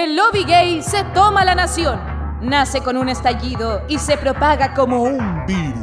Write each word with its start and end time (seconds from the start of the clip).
El 0.00 0.16
lobby 0.16 0.44
gay 0.44 0.82
se 0.82 1.04
toma 1.12 1.44
la 1.44 1.54
nación. 1.54 2.00
Nace 2.40 2.80
con 2.80 2.96
un 2.96 3.10
estallido 3.10 3.84
y 3.86 3.98
se 3.98 4.16
propaga 4.16 4.72
como 4.72 5.02
un 5.02 5.44
virus. 5.44 5.76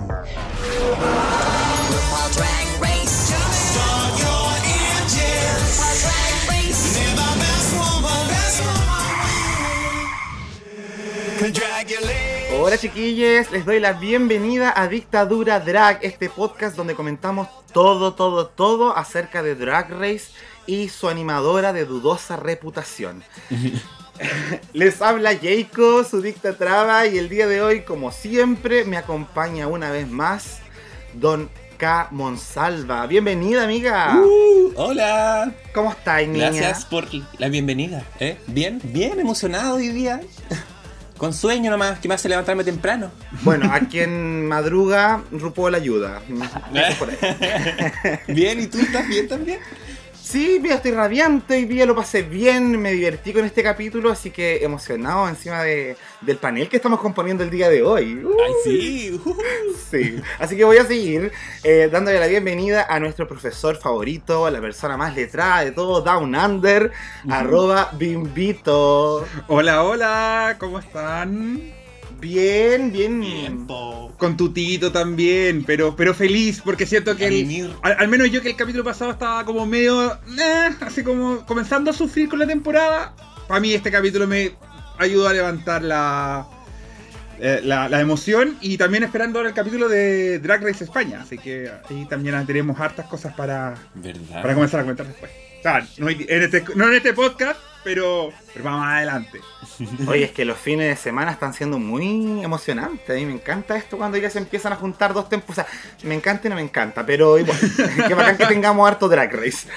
Hola 12.60 12.78
chiquillos, 12.80 13.52
les 13.52 13.66
doy 13.66 13.80
la 13.80 13.94
bienvenida 13.94 14.74
a 14.76 14.88
Dictadura 14.88 15.60
Drag, 15.60 16.00
este 16.02 16.28
podcast 16.28 16.76
donde 16.76 16.96
comentamos 16.96 17.50
todo, 17.72 18.16
todo, 18.16 18.48
todo 18.48 18.98
acerca 18.98 19.44
de 19.44 19.54
Drag 19.54 19.92
Race 19.92 20.32
y 20.66 20.90
su 20.90 21.08
animadora 21.08 21.72
de 21.72 21.86
dudosa 21.86 22.36
reputación. 22.36 23.24
Les 24.74 25.02
habla 25.02 25.32
Jacob, 25.42 26.06
su 26.10 26.22
dicta 26.22 26.54
traba, 26.54 27.06
y 27.08 27.18
el 27.18 27.30
día 27.30 27.48
de 27.48 27.62
hoy, 27.62 27.82
como 27.82 28.12
siempre, 28.12 28.86
me 28.86 28.98
acompaña 28.98 29.68
una 29.68 29.92
vez 29.92 30.08
más 30.08 30.60
Don 31.14 31.50
K. 31.78 32.08
Monsalva. 32.12 33.06
Bienvenida, 33.08 33.64
amiga. 33.64 34.16
Uh, 34.18 34.74
hola. 34.76 35.52
¿Cómo 35.74 35.92
estás, 35.92 36.28
niña? 36.28 36.50
Gracias 36.50 36.86
por 36.86 37.08
la 37.38 37.50
bienvenida. 37.50 38.04
¿eh? 38.20 38.38
Bien, 38.48 38.82
bien 38.84 39.20
emocionado 39.20 39.76
hoy 39.76 39.90
día. 39.90 40.22
Con 41.18 41.34
sueño 41.34 41.72
nomás, 41.72 41.98
que 42.00 42.08
me 42.08 42.14
hace 42.14 42.30
levantarme 42.30 42.64
temprano. 42.64 43.10
Bueno, 43.42 43.74
a 43.74 43.80
quien 43.90 44.48
madruga, 44.48 45.24
RuPaul 45.32 45.74
ayuda. 45.74 46.22
Por 47.00 47.10
ahí. 47.10 47.18
bien, 48.28 48.60
¿y 48.60 48.68
tú 48.68 48.80
estás 48.80 49.08
bien 49.08 49.28
también? 49.28 49.60
Sí, 50.28 50.60
mira, 50.62 50.76
estoy 50.76 50.92
radiante, 50.92 51.54
hoy 51.54 51.64
día 51.64 51.86
lo 51.86 51.96
pasé 51.96 52.22
bien, 52.22 52.78
me 52.82 52.92
divertí 52.92 53.32
con 53.32 53.46
este 53.46 53.64
capítulo, 53.64 54.12
así 54.12 54.30
que 54.30 54.62
emocionado 54.62 55.30
encima 55.30 55.64
de, 55.64 55.96
del 56.20 56.36
panel 56.36 56.68
que 56.68 56.76
estamos 56.76 57.00
componiendo 57.00 57.46
el 57.46 57.50
día 57.50 57.70
de 57.70 57.82
hoy. 57.82 58.22
Ay, 58.46 58.54
sí. 58.66 59.22
Uh, 59.24 59.36
sí. 59.90 60.22
Así 60.38 60.58
que 60.58 60.66
voy 60.66 60.80
a 60.80 60.84
seguir 60.84 61.32
eh, 61.64 61.88
dándole 61.90 62.20
la 62.20 62.28
bienvenida 62.28 62.88
a 62.90 63.00
nuestro 63.00 63.26
profesor 63.26 63.78
favorito, 63.78 64.46
a 64.46 64.52
la 64.52 64.60
persona 64.60 64.98
más 64.98 65.16
letrada 65.16 65.64
de 65.64 65.72
todo, 65.72 66.02
Down 66.02 66.36
Under, 66.36 66.92
arroba 67.30 67.92
bimbito. 67.94 69.26
Hola, 69.48 69.86
hola, 69.86 70.58
¿cómo 70.60 70.80
están? 70.80 71.77
Bien, 72.20 72.92
bien. 72.92 73.22
Tiempo. 73.22 74.14
Con 74.18 74.36
tu 74.36 74.52
tito 74.52 74.92
también, 74.92 75.64
pero, 75.64 75.96
pero 75.96 76.14
feliz, 76.14 76.62
porque 76.64 76.86
siento 76.86 77.16
que 77.16 77.28
el- 77.28 77.34
al, 77.84 77.96
al 78.00 78.08
menos 78.08 78.32
yo 78.32 78.42
que 78.42 78.50
el 78.50 78.56
capítulo 78.56 78.84
pasado 78.84 79.12
estaba 79.12 79.46
como 79.46 79.66
medio, 79.66 80.14
eh, 80.14 80.70
así 80.82 81.04
como 81.04 81.46
comenzando 81.46 81.92
a 81.92 81.94
sufrir 81.94 82.28
con 82.30 82.40
la 82.40 82.48
temporada. 82.48 83.14
Para 83.48 83.60
mí 83.60 83.74
este 83.74 83.92
capítulo 83.92 84.26
me 84.28 84.54
ayudó 84.98 85.28
a 85.28 85.34
levantar 85.34 85.84
la, 85.84 86.48
eh, 87.40 87.62
la, 87.64 87.88
la 87.90 88.02
emoción 88.02 88.58
y 88.62 88.78
también 88.78 89.04
esperando 89.04 89.38
ahora 89.38 89.50
el 89.50 89.56
capítulo 89.56 89.88
de 89.88 90.40
Drag 90.40 90.64
Race 90.64 90.84
España, 90.84 91.22
así 91.22 91.38
que 91.38 91.70
ahí 91.90 92.06
también 92.10 92.44
tenemos 92.48 92.80
hartas 92.80 93.06
cosas 93.06 93.36
para, 93.36 93.76
¿Verdad? 93.94 94.42
para 94.42 94.56
comenzar 94.56 94.80
a 94.80 94.84
comentar 94.84 95.06
después. 95.08 95.32
O 95.60 95.62
sea, 95.62 95.88
no, 96.00 96.08
hay- 96.08 96.26
en 96.28 96.42
este, 96.44 96.64
no 96.76 96.88
en 96.88 96.96
este 96.96 97.14
podcast, 97.14 97.60
pero, 97.88 98.34
pero 98.52 98.66
vamos 98.66 98.86
adelante. 98.86 99.40
Oye, 100.08 100.26
es 100.26 100.32
que 100.32 100.44
los 100.44 100.58
fines 100.58 100.90
de 100.90 101.02
semana 101.02 101.32
están 101.32 101.54
siendo 101.54 101.80
muy 101.80 102.44
emocionantes. 102.44 103.10
A 103.10 103.14
mí 103.14 103.26
me 103.26 103.32
encanta 103.32 103.78
esto 103.78 103.98
cuando 103.98 104.18
ya 104.18 104.30
se 104.30 104.40
empiezan 104.40 104.74
a 104.74 104.76
juntar 104.76 105.14
dos 105.14 105.30
tempos. 105.30 105.52
O 105.52 105.54
sea, 105.54 105.68
me 106.04 106.14
encanta 106.14 106.48
y 106.48 106.50
no 106.50 106.58
me 106.58 106.62
encanta, 106.62 107.06
pero 107.06 107.40
igual. 107.40 107.58
Qué 108.08 108.14
bacán 108.14 108.36
que 108.36 108.46
tengamos 108.46 108.86
harto 108.86 109.08
Drag 109.08 109.34
Race. 109.34 109.70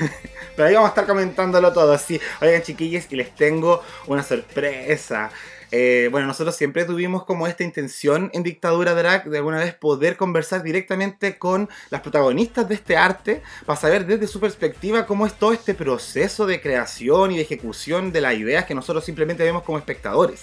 Pero 0.56 0.66
ahí 0.66 0.74
vamos 0.74 0.88
a 0.88 0.92
estar 0.92 1.06
comentándolo 1.06 1.72
todo. 1.72 1.92
Así, 1.92 2.18
oigan, 2.40 2.62
chiquillos, 2.62 3.04
y 3.10 3.16
les 3.16 3.32
tengo 3.32 3.80
una 4.08 4.24
sorpresa. 4.24 5.30
Eh, 5.70 6.08
bueno, 6.10 6.26
nosotros 6.26 6.56
siempre 6.56 6.84
tuvimos 6.84 7.24
como 7.24 7.46
esta 7.46 7.62
intención 7.62 8.30
en 8.32 8.42
Dictadura 8.42 8.94
Drag 8.94 9.28
de 9.28 9.38
alguna 9.38 9.58
vez 9.58 9.74
poder 9.74 10.16
conversar 10.16 10.62
directamente 10.62 11.38
con 11.38 11.68
las 11.90 12.00
protagonistas 12.00 12.68
de 12.68 12.74
este 12.74 12.96
arte 12.96 13.42
para 13.66 13.78
saber 13.78 14.06
desde 14.06 14.26
su 14.26 14.40
perspectiva 14.40 15.06
cómo 15.06 15.26
es 15.26 15.34
todo 15.34 15.52
este 15.52 15.74
proceso 15.74 16.46
de 16.46 16.60
creación 16.62 17.32
y 17.32 17.36
de 17.36 17.42
ejecución 17.42 18.12
de 18.12 18.22
las 18.22 18.34
ideas 18.34 18.64
que 18.64 18.74
nosotros 18.74 19.04
simplemente 19.04 19.44
vemos 19.44 19.62
como 19.62 19.78
espectadores. 19.78 20.42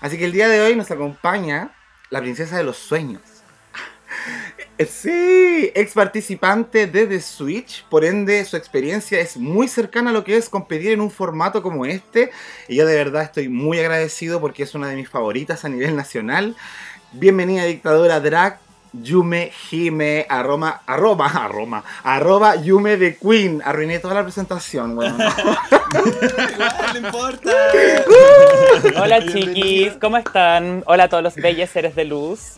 Así 0.00 0.18
que 0.18 0.24
el 0.24 0.32
día 0.32 0.48
de 0.48 0.60
hoy 0.60 0.74
nos 0.74 0.90
acompaña 0.90 1.72
la 2.10 2.20
princesa 2.20 2.56
de 2.56 2.64
los 2.64 2.76
sueños. 2.76 3.22
Sí, 4.86 5.72
ex 5.74 5.92
participante 5.92 6.86
de 6.86 7.08
The 7.08 7.20
Switch, 7.20 7.84
por 7.88 8.04
ende 8.04 8.44
su 8.44 8.56
experiencia 8.56 9.18
es 9.18 9.36
muy 9.36 9.66
cercana 9.66 10.10
a 10.10 10.12
lo 10.12 10.22
que 10.22 10.36
es 10.36 10.48
competir 10.48 10.92
en 10.92 11.00
un 11.00 11.10
formato 11.10 11.64
como 11.64 11.84
este. 11.84 12.30
Y 12.68 12.76
yo 12.76 12.86
de 12.86 12.94
verdad 12.94 13.24
estoy 13.24 13.48
muy 13.48 13.80
agradecido 13.80 14.40
porque 14.40 14.62
es 14.62 14.76
una 14.76 14.88
de 14.88 14.94
mis 14.94 15.08
favoritas 15.08 15.64
a 15.64 15.68
nivel 15.68 15.96
nacional. 15.96 16.54
Bienvenida 17.10 17.64
Dictadura 17.64 18.20
Drag, 18.20 18.60
Yume 19.02 19.50
Jime, 19.68 20.26
arroba, 20.28 20.82
arroba, 20.86 21.26
arroba, 21.44 21.84
arroba 22.02 22.56
Yume 22.56 22.96
de 22.96 23.16
Queen. 23.16 23.62
Arruiné 23.64 23.98
toda 23.98 24.14
la 24.14 24.22
presentación, 24.22 24.96
weón. 24.96 25.18
No 26.92 26.98
importa. 26.98 27.50
Hola 29.02 29.24
chiquis, 29.26 29.94
¿cómo 29.98 30.18
están? 30.18 30.82
Hola 30.86 31.04
a 31.04 31.08
todos 31.08 31.22
los 31.22 31.34
bellos 31.36 31.70
seres 31.70 31.94
de 31.94 32.04
luz. 32.04 32.56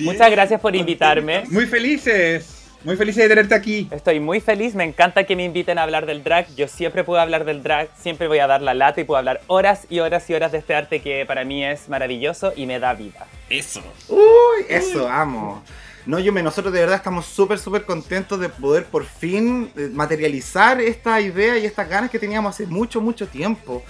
Muchas 0.00 0.30
gracias 0.30 0.60
por 0.60 0.76
invitarme. 0.76 1.44
Muy 1.48 1.66
felices, 1.66 2.61
muy 2.84 2.96
felices 2.96 3.22
de 3.22 3.28
tenerte 3.28 3.54
aquí. 3.54 3.88
Estoy 3.90 4.20
muy 4.20 4.40
feliz, 4.40 4.74
me 4.74 4.84
encanta 4.84 5.24
que 5.24 5.36
me 5.36 5.44
inviten 5.44 5.78
a 5.78 5.84
hablar 5.84 6.06
del 6.06 6.24
drag. 6.24 6.46
Yo 6.56 6.68
siempre 6.68 7.04
puedo 7.04 7.20
hablar 7.20 7.44
del 7.44 7.62
drag, 7.62 7.88
siempre 7.96 8.28
voy 8.28 8.38
a 8.38 8.46
dar 8.46 8.62
la 8.62 8.74
lata 8.74 9.00
y 9.00 9.04
puedo 9.04 9.18
hablar 9.18 9.40
horas 9.46 9.86
y 9.88 10.00
horas 10.00 10.28
y 10.28 10.34
horas 10.34 10.52
de 10.52 10.58
este 10.58 10.74
arte 10.74 11.00
que 11.00 11.24
para 11.26 11.44
mí 11.44 11.64
es 11.64 11.88
maravilloso 11.88 12.52
y 12.56 12.66
me 12.66 12.78
da 12.78 12.94
vida. 12.94 13.26
Eso. 13.48 13.82
Uy, 14.08 14.66
eso, 14.68 15.08
amo. 15.08 15.62
No, 16.04 16.18
Yume, 16.18 16.42
nosotros 16.42 16.72
de 16.72 16.80
verdad 16.80 16.96
estamos 16.96 17.26
súper, 17.26 17.58
súper 17.58 17.84
contentos 17.84 18.40
de 18.40 18.48
poder 18.48 18.86
por 18.86 19.04
fin 19.04 19.70
eh, 19.76 19.88
materializar 19.92 20.80
esta 20.80 21.20
idea 21.20 21.56
y 21.58 21.64
estas 21.64 21.88
ganas 21.88 22.10
que 22.10 22.18
teníamos 22.18 22.54
hace 22.54 22.66
mucho, 22.66 23.00
mucho 23.00 23.28
tiempo. 23.28 23.84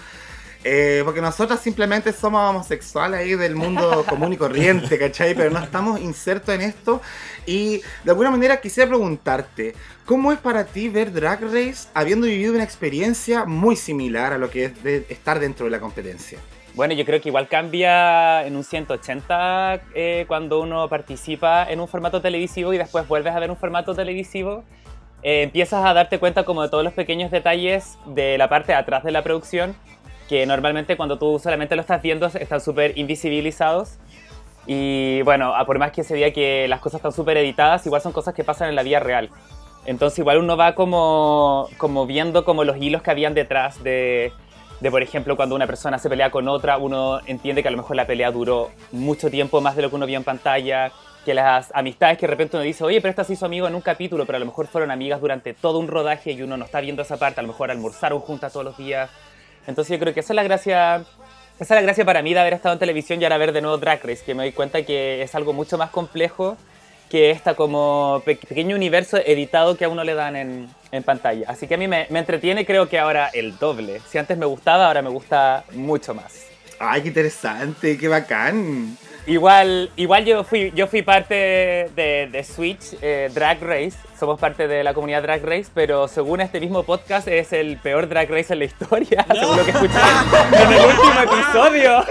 Eh, 0.64 1.02
porque 1.04 1.20
nosotros 1.20 1.58
simplemente 1.58 2.12
somos 2.12 2.40
homosexuales 2.48 3.20
ahí 3.20 3.34
del 3.34 3.56
mundo 3.56 4.04
común 4.08 4.32
y 4.32 4.36
corriente, 4.36 4.98
¿cachai? 4.98 5.34
Pero 5.34 5.50
no 5.50 5.58
estamos 5.58 6.00
insertos 6.00 6.54
en 6.54 6.60
esto. 6.60 7.00
Y 7.46 7.82
de 8.04 8.10
alguna 8.10 8.30
manera 8.30 8.60
quisiera 8.60 8.88
preguntarte, 8.88 9.74
¿cómo 10.06 10.32
es 10.32 10.38
para 10.38 10.64
ti 10.64 10.88
ver 10.88 11.12
Drag 11.12 11.42
Race 11.42 11.88
habiendo 11.94 12.26
vivido 12.26 12.54
una 12.54 12.64
experiencia 12.64 13.44
muy 13.44 13.74
similar 13.74 14.32
a 14.32 14.38
lo 14.38 14.50
que 14.50 14.66
es 14.66 14.82
de 14.82 15.06
estar 15.08 15.40
dentro 15.40 15.64
de 15.64 15.72
la 15.72 15.80
competencia? 15.80 16.38
Bueno, 16.74 16.94
yo 16.94 17.04
creo 17.04 17.20
que 17.20 17.28
igual 17.28 17.48
cambia 17.48 18.46
en 18.46 18.56
un 18.56 18.64
180 18.64 19.82
eh, 19.94 20.24
cuando 20.26 20.60
uno 20.60 20.88
participa 20.88 21.66
en 21.68 21.80
un 21.80 21.88
formato 21.88 22.22
televisivo 22.22 22.72
y 22.72 22.78
después 22.78 23.06
vuelves 23.06 23.34
a 23.34 23.40
ver 23.40 23.50
un 23.50 23.58
formato 23.58 23.94
televisivo. 23.94 24.64
Eh, 25.22 25.42
empiezas 25.42 25.84
a 25.84 25.92
darte 25.92 26.18
cuenta 26.18 26.44
como 26.44 26.62
de 26.62 26.70
todos 26.70 26.82
los 26.82 26.94
pequeños 26.94 27.30
detalles 27.30 27.98
de 28.06 28.38
la 28.38 28.48
parte 28.48 28.72
de 28.72 28.78
atrás 28.78 29.04
de 29.04 29.12
la 29.12 29.22
producción, 29.22 29.76
que 30.32 30.46
normalmente 30.46 30.96
cuando 30.96 31.18
tú 31.18 31.38
solamente 31.38 31.76
lo 31.76 31.82
estás 31.82 32.00
viendo 32.00 32.24
están 32.24 32.58
súper 32.62 32.96
invisibilizados. 32.96 33.98
Y 34.66 35.20
bueno, 35.24 35.54
a 35.54 35.66
por 35.66 35.78
más 35.78 35.92
que 35.92 36.04
se 36.04 36.14
diga 36.14 36.30
que 36.30 36.66
las 36.68 36.80
cosas 36.80 37.00
están 37.00 37.12
súper 37.12 37.36
editadas, 37.36 37.84
igual 37.84 38.00
son 38.00 38.12
cosas 38.12 38.32
que 38.32 38.42
pasan 38.42 38.70
en 38.70 38.74
la 38.74 38.82
vida 38.82 38.98
real. 38.98 39.28
Entonces 39.84 40.18
igual 40.20 40.38
uno 40.38 40.56
va 40.56 40.74
como, 40.74 41.68
como 41.76 42.06
viendo 42.06 42.46
como 42.46 42.64
los 42.64 42.78
hilos 42.78 43.02
que 43.02 43.10
habían 43.10 43.34
detrás 43.34 43.84
de, 43.84 44.32
de, 44.80 44.90
por 44.90 45.02
ejemplo, 45.02 45.36
cuando 45.36 45.54
una 45.54 45.66
persona 45.66 45.98
se 45.98 46.08
pelea 46.08 46.30
con 46.30 46.48
otra, 46.48 46.78
uno 46.78 47.20
entiende 47.26 47.60
que 47.60 47.68
a 47.68 47.70
lo 47.70 47.76
mejor 47.76 47.96
la 47.96 48.06
pelea 48.06 48.30
duró 48.30 48.70
mucho 48.90 49.30
tiempo 49.30 49.60
más 49.60 49.76
de 49.76 49.82
lo 49.82 49.90
que 49.90 49.96
uno 49.96 50.06
vio 50.06 50.16
en 50.16 50.24
pantalla, 50.24 50.92
que 51.26 51.34
las 51.34 51.70
amistades 51.74 52.16
que 52.16 52.24
de 52.24 52.30
repente 52.30 52.56
uno 52.56 52.64
dice, 52.64 52.84
oye, 52.84 53.02
pero 53.02 53.10
esta 53.10 53.24
se 53.24 53.34
hizo 53.34 53.44
amigo 53.44 53.68
en 53.68 53.74
un 53.74 53.82
capítulo, 53.82 54.24
pero 54.24 54.36
a 54.36 54.40
lo 54.40 54.46
mejor 54.46 54.66
fueron 54.66 54.90
amigas 54.90 55.20
durante 55.20 55.52
todo 55.52 55.78
un 55.78 55.88
rodaje 55.88 56.32
y 56.32 56.40
uno 56.40 56.56
no 56.56 56.64
está 56.64 56.80
viendo 56.80 57.02
esa 57.02 57.18
parte, 57.18 57.40
a 57.40 57.42
lo 57.42 57.48
mejor 57.48 57.70
almorzaron 57.70 58.20
juntas 58.20 58.54
todos 58.54 58.64
los 58.64 58.78
días. 58.78 59.10
Entonces 59.66 59.92
yo 59.92 59.98
creo 60.00 60.12
que 60.14 60.20
esa 60.20 60.32
es 60.32 60.36
la 60.36 60.42
gracia, 60.42 60.96
esa 61.58 61.64
es 61.64 61.70
la 61.70 61.82
gracia 61.82 62.04
para 62.04 62.22
mí 62.22 62.34
de 62.34 62.40
haber 62.40 62.54
estado 62.54 62.72
en 62.74 62.78
televisión 62.78 63.20
y 63.20 63.24
ahora 63.24 63.38
ver 63.38 63.52
de 63.52 63.60
nuevo 63.62 63.78
Drag 63.78 64.00
Race, 64.04 64.22
que 64.24 64.34
me 64.34 64.42
doy 64.44 64.52
cuenta 64.52 64.82
que 64.82 65.22
es 65.22 65.34
algo 65.34 65.52
mucho 65.52 65.78
más 65.78 65.90
complejo 65.90 66.56
que 67.10 67.30
esta 67.30 67.54
como 67.54 68.22
pe- 68.24 68.36
pequeño 68.36 68.74
universo 68.74 69.18
editado 69.18 69.76
que 69.76 69.84
a 69.84 69.88
uno 69.90 70.02
le 70.02 70.14
dan 70.14 70.34
en, 70.34 70.68
en 70.90 71.02
pantalla. 71.02 71.44
Así 71.48 71.66
que 71.66 71.74
a 71.74 71.78
mí 71.78 71.86
me, 71.86 72.06
me 72.08 72.18
entretiene 72.20 72.64
creo 72.64 72.88
que 72.88 72.98
ahora 72.98 73.28
el 73.34 73.58
doble. 73.58 74.00
Si 74.08 74.16
antes 74.18 74.38
me 74.38 74.46
gustaba, 74.46 74.86
ahora 74.86 75.02
me 75.02 75.10
gusta 75.10 75.64
mucho 75.72 76.14
más. 76.14 76.46
¡Ay, 76.78 77.02
qué 77.02 77.08
interesante! 77.08 77.98
¡Qué 77.98 78.08
bacán! 78.08 78.96
Igual, 79.24 79.90
igual 79.96 80.24
yo 80.24 80.42
fui, 80.42 80.72
yo 80.74 80.88
fui 80.88 81.02
parte 81.02 81.34
de, 81.94 82.28
de 82.32 82.44
Switch 82.44 82.96
eh, 83.00 83.30
Drag 83.32 83.62
Race, 83.62 83.92
somos 84.18 84.40
parte 84.40 84.66
de 84.66 84.82
la 84.82 84.94
comunidad 84.94 85.22
Drag 85.22 85.44
Race, 85.44 85.66
pero 85.72 86.08
según 86.08 86.40
este 86.40 86.58
mismo 86.58 86.82
podcast 86.82 87.28
es 87.28 87.52
el 87.52 87.76
peor 87.76 88.08
Drag 88.08 88.28
Race 88.28 88.52
en 88.52 88.58
la 88.58 88.64
historia, 88.64 89.24
según 89.32 89.56
lo 89.58 89.64
que 89.64 89.70
escuché 89.70 89.94
en 90.60 90.72
el 90.72 90.84
último 90.86 91.20
episodio. 91.22 92.04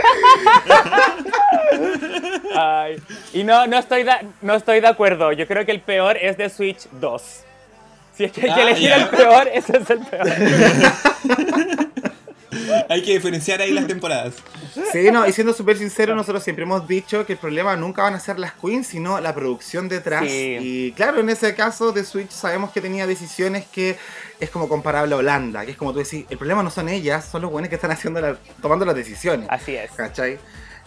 Ay, 2.56 3.02
y 3.34 3.44
no, 3.44 3.68
no, 3.68 3.78
estoy 3.78 4.04
de, 4.04 4.14
no 4.42 4.56
estoy 4.56 4.80
de 4.80 4.88
acuerdo, 4.88 5.34
yo 5.34 5.46
creo 5.48 5.66
que 5.66 5.72
el 5.74 5.82
peor 5.82 6.16
es 6.16 6.38
de 6.38 6.50
Switch 6.50 6.88
2. 6.92 7.22
Si 8.16 8.24
es 8.26 8.32
que 8.32 8.42
hay 8.42 8.54
que 8.54 8.60
Ah, 8.62 8.64
elegir 8.64 8.92
el 8.92 9.08
peor, 9.10 9.50
ese 9.54 9.78
es 9.78 9.90
el 9.90 10.00
peor. 10.00 10.28
Hay 12.90 13.02
que 13.02 13.14
diferenciar 13.14 13.62
ahí 13.62 13.72
las 13.72 13.88
temporadas. 13.88 14.36
Sí, 14.92 15.10
no, 15.12 15.26
y 15.28 15.32
siendo 15.34 15.54
súper 15.54 15.78
sincero, 15.78 16.16
nosotros 16.16 16.44
siempre 16.44 16.64
hemos 16.64 16.88
dicho 16.88 17.26
que 17.26 17.34
el 17.34 17.40
problema 17.40 17.76
nunca 17.76 18.04
van 18.04 18.14
a 18.14 18.20
ser 18.20 18.40
las 18.40 18.54
queens, 18.54 18.88
sino 18.88 19.20
la 19.20 19.34
producción 19.34 19.88
detrás. 19.90 20.26
Sí. 20.28 20.58
Y 20.60 20.92
claro, 20.94 21.20
en 21.20 21.30
ese 21.30 21.56
caso 21.56 21.92
de 21.92 22.04
Switch 22.04 22.32
sabemos 22.32 22.72
que 22.72 22.82
tenía 22.82 23.08
decisiones 23.08 23.66
que 23.72 23.98
es 24.40 24.50
como 24.50 24.68
comparable 24.68 25.14
a 25.16 25.18
Holanda, 25.18 25.66
que 25.66 25.72
es 25.72 25.78
como 25.78 25.94
tú 25.94 26.00
decís, 26.00 26.26
el 26.30 26.38
problema 26.38 26.64
no 26.64 26.70
son 26.72 26.90
ellas, 26.90 27.26
son 27.32 27.42
los 27.44 27.52
buenos 27.52 27.70
que 27.70 27.76
están 27.76 27.92
haciendo 27.92 28.20
la- 28.22 28.38
tomando 28.62 28.86
las 28.86 28.96
decisiones. 28.96 29.48
Así 29.50 29.76
es. 29.76 29.92
¿Cachai? 29.92 30.40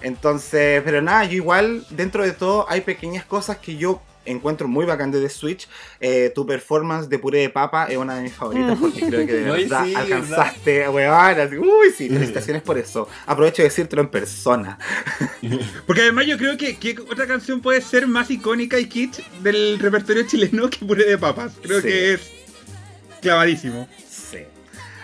Entonces, 0.03 0.83
pero 0.85 1.01
nada, 1.01 1.25
yo 1.25 1.35
igual, 1.35 1.87
dentro 1.91 2.25
de 2.25 2.33
todo, 2.33 2.67
hay 2.69 2.83
pequeñas 2.83 3.25
cosas 3.25 3.57
que 3.59 3.77
yo 3.77 4.03
encuentro 4.27 4.69
muy 4.69 4.85
bacán 4.87 5.11
de 5.11 5.21
The 5.21 5.29
Switch. 5.29 5.69
Eh, 6.01 6.33
tu 6.35 6.47
performance 6.47 7.09
de 7.09 7.19
puré 7.19 7.41
de 7.41 7.51
papa 7.51 7.87
es 7.87 7.97
una 7.97 8.17
de 8.17 8.23
mis 8.23 8.33
favoritas 8.33 8.77
porque 8.81 9.01
creo 9.07 9.27
que 9.27 9.33
de 9.33 9.43
verdad 9.51 9.85
sí, 9.85 9.95
alcanzaste, 9.95 10.89
weón. 10.89 11.15
así, 11.41 11.57
Uy, 11.59 11.91
sí, 11.97 12.09
felicitaciones 12.09 12.63
por 12.63 12.79
eso. 12.79 13.09
Aprovecho 13.27 13.63
de 13.63 13.69
decírtelo 13.69 14.03
en 14.03 14.09
persona. 14.09 14.79
Porque 15.87 16.03
además 16.03 16.27
yo 16.27 16.37
creo 16.39 16.57
que, 16.57 16.77
que 16.77 16.97
otra 17.11 17.27
canción 17.27 17.61
puede 17.61 17.81
ser 17.81 18.07
más 18.07 18.31
icónica 18.31 18.79
y 18.79 18.87
kitsch 18.87 19.21
del 19.43 19.79
repertorio 19.79 20.23
chileno 20.27 20.69
que 20.71 20.85
Puré 20.85 21.05
de 21.05 21.19
Papas. 21.19 21.53
Creo 21.63 21.81
Sí. 21.81 21.89
que 21.89 22.13
es 22.15 22.21
clavadísimo. 23.21 23.89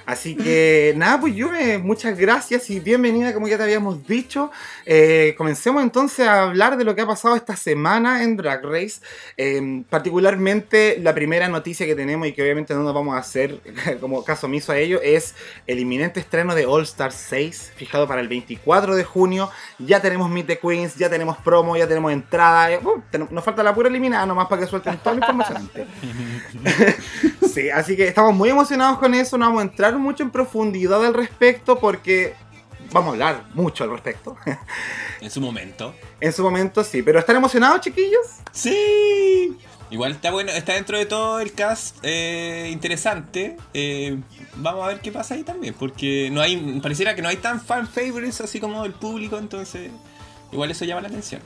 Sí. 0.07 0.31
Así 0.31 0.37
que 0.37 0.95
nada, 0.97 1.21
pues 1.21 1.35
Yume, 1.35 1.79
muchas 1.79 2.19
gracias 2.19 2.69
y 2.71 2.81
bienvenida, 2.81 3.33
como 3.33 3.49
ya 3.49 3.57
te 3.57 3.65
habíamos 3.65 4.07
dicho. 4.07 4.51
Eh, 4.87 5.35
comencemos 5.37 5.83
entonces 5.83 6.27
a 6.27 6.43
hablar 6.43 6.77
de 6.77 6.85
lo 6.85 6.95
que 6.95 7.03
ha 7.03 7.07
pasado 7.07 7.37
esta 7.37 7.57
semana 7.57 8.23
en 8.23 8.37
Drag 8.37 8.65
Race. 8.65 9.01
Eh, 9.37 9.83
particularmente 9.89 10.99
la 11.01 11.15
primera 11.15 11.49
noticia 11.49 11.87
que 11.87 11.95
tenemos 11.95 12.27
y 12.27 12.33
que 12.33 12.43
obviamente 12.43 12.75
no 12.75 12.83
nos 12.83 12.95
vamos 12.95 13.15
a 13.15 13.19
hacer 13.19 13.61
como 14.01 14.25
caso 14.25 14.47
omiso 14.47 14.73
a 14.73 14.79
ello 14.79 15.01
es 15.03 15.35
el 15.67 15.79
inminente 15.79 16.21
estreno 16.21 16.55
de 16.55 16.67
All 16.67 16.83
Star 16.83 17.13
6, 17.13 17.73
fijado 17.77 18.07
para 18.09 18.21
el 18.21 18.29
24 18.29 18.97
de 18.97 19.05
junio. 19.05 19.51
Ya 19.79 20.01
tenemos 20.01 20.31
Meet 20.31 20.47
the 20.47 20.59
Queens, 20.59 20.97
ya 20.97 21.09
tenemos 21.09 21.37
promo, 21.39 21.77
ya 21.77 21.87
tenemos 21.87 22.13
entrada. 22.13 22.73
eh, 22.73 22.81
uh, 22.83 23.03
nos 23.31 23.45
falta 23.45 23.63
la 23.63 23.75
pura 23.75 23.89
eliminada 23.89 24.27
nomás 24.27 24.49
para 24.49 24.63
que 24.63 24.69
suelten 24.69 24.99
toda 24.99 25.17
la 25.17 25.21
información. 25.21 25.71
Sí, 27.51 27.69
así 27.69 27.97
que 27.97 28.07
estamos 28.07 28.33
muy 28.33 28.49
emocionados 28.49 28.99
con 28.99 29.13
eso, 29.13 29.37
no 29.37 29.47
vamos 29.47 29.63
a 29.63 29.65
entrar 29.65 29.97
mucho 30.01 30.23
en 30.23 30.31
profundidad 30.31 31.05
al 31.05 31.15
respecto 31.15 31.79
porque 31.79 32.35
vamos 32.93 33.11
a 33.11 33.13
hablar 33.13 33.45
mucho 33.55 33.85
al 33.85 33.91
respecto. 33.91 34.37
En 35.21 35.31
su 35.31 35.43
momento. 35.43 35.95
en 36.19 36.33
su 36.33 36.43
momento 36.43 36.83
sí, 36.83 37.03
pero 37.03 37.19
¿están 37.19 37.37
emocionados 37.37 37.83
chiquillos? 37.83 38.27
Sí. 38.53 39.55
Igual 39.91 40.13
está 40.13 40.31
bueno, 40.31 40.51
está 40.53 40.75
dentro 40.75 40.97
de 40.97 41.05
todo 41.05 41.41
el 41.41 41.53
cast 41.53 41.99
eh, 42.03 42.71
interesante. 42.73 43.57
Eh, 43.75 44.19
vamos 44.55 44.85
a 44.85 44.89
ver 44.89 45.01
qué 45.01 45.13
pasa 45.13 45.35
ahí 45.35 45.43
también, 45.43 45.75
porque 45.75 46.31
no 46.33 46.41
hay, 46.41 46.57
pareciera 46.81 47.15
que 47.15 47.23
no 47.23 47.29
hay 47.29 47.37
tan 47.37 47.61
fan 47.61 47.87
favorites 47.87 48.41
así 48.41 48.61
como 48.61 48.85
el 48.85 48.93
público, 48.93 49.37
entonces 49.37 49.91
igual 50.53 50.71
eso 50.71 50.85
llama 50.85 51.03
la 51.03 51.09
atención. 51.09 51.43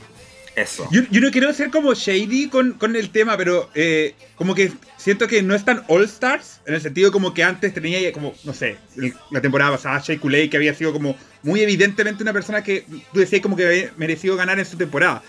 Eso. 0.56 0.88
Yo, 0.92 1.20
no 1.20 1.30
quiero 1.30 1.52
ser 1.52 1.70
como 1.70 1.94
shady 1.94 2.48
con, 2.48 2.74
con 2.74 2.94
el 2.94 3.10
tema, 3.10 3.36
pero 3.36 3.70
eh, 3.74 4.14
como 4.36 4.54
que 4.54 4.72
siento 4.96 5.26
que 5.26 5.42
no 5.42 5.54
es 5.54 5.64
tan 5.64 5.82
All 5.88 6.04
Stars, 6.04 6.60
en 6.66 6.74
el 6.74 6.80
sentido 6.80 7.10
como 7.10 7.34
que 7.34 7.42
antes 7.42 7.74
tenía 7.74 8.12
como, 8.12 8.34
no 8.44 8.54
sé, 8.54 8.76
la 9.30 9.40
temporada 9.40 9.72
pasada, 9.72 9.98
Shea 9.98 10.18
Coulee, 10.18 10.48
que 10.48 10.56
había 10.56 10.74
sido 10.74 10.92
como 10.92 11.16
muy 11.42 11.60
evidentemente 11.60 12.22
una 12.22 12.32
persona 12.32 12.62
que 12.62 12.84
tú 13.12 13.18
decías 13.18 13.42
como 13.42 13.56
que 13.56 13.66
había 13.66 13.92
merecido 13.96 14.36
ganar 14.36 14.58
en 14.58 14.64
su 14.64 14.76
temporada. 14.76 15.22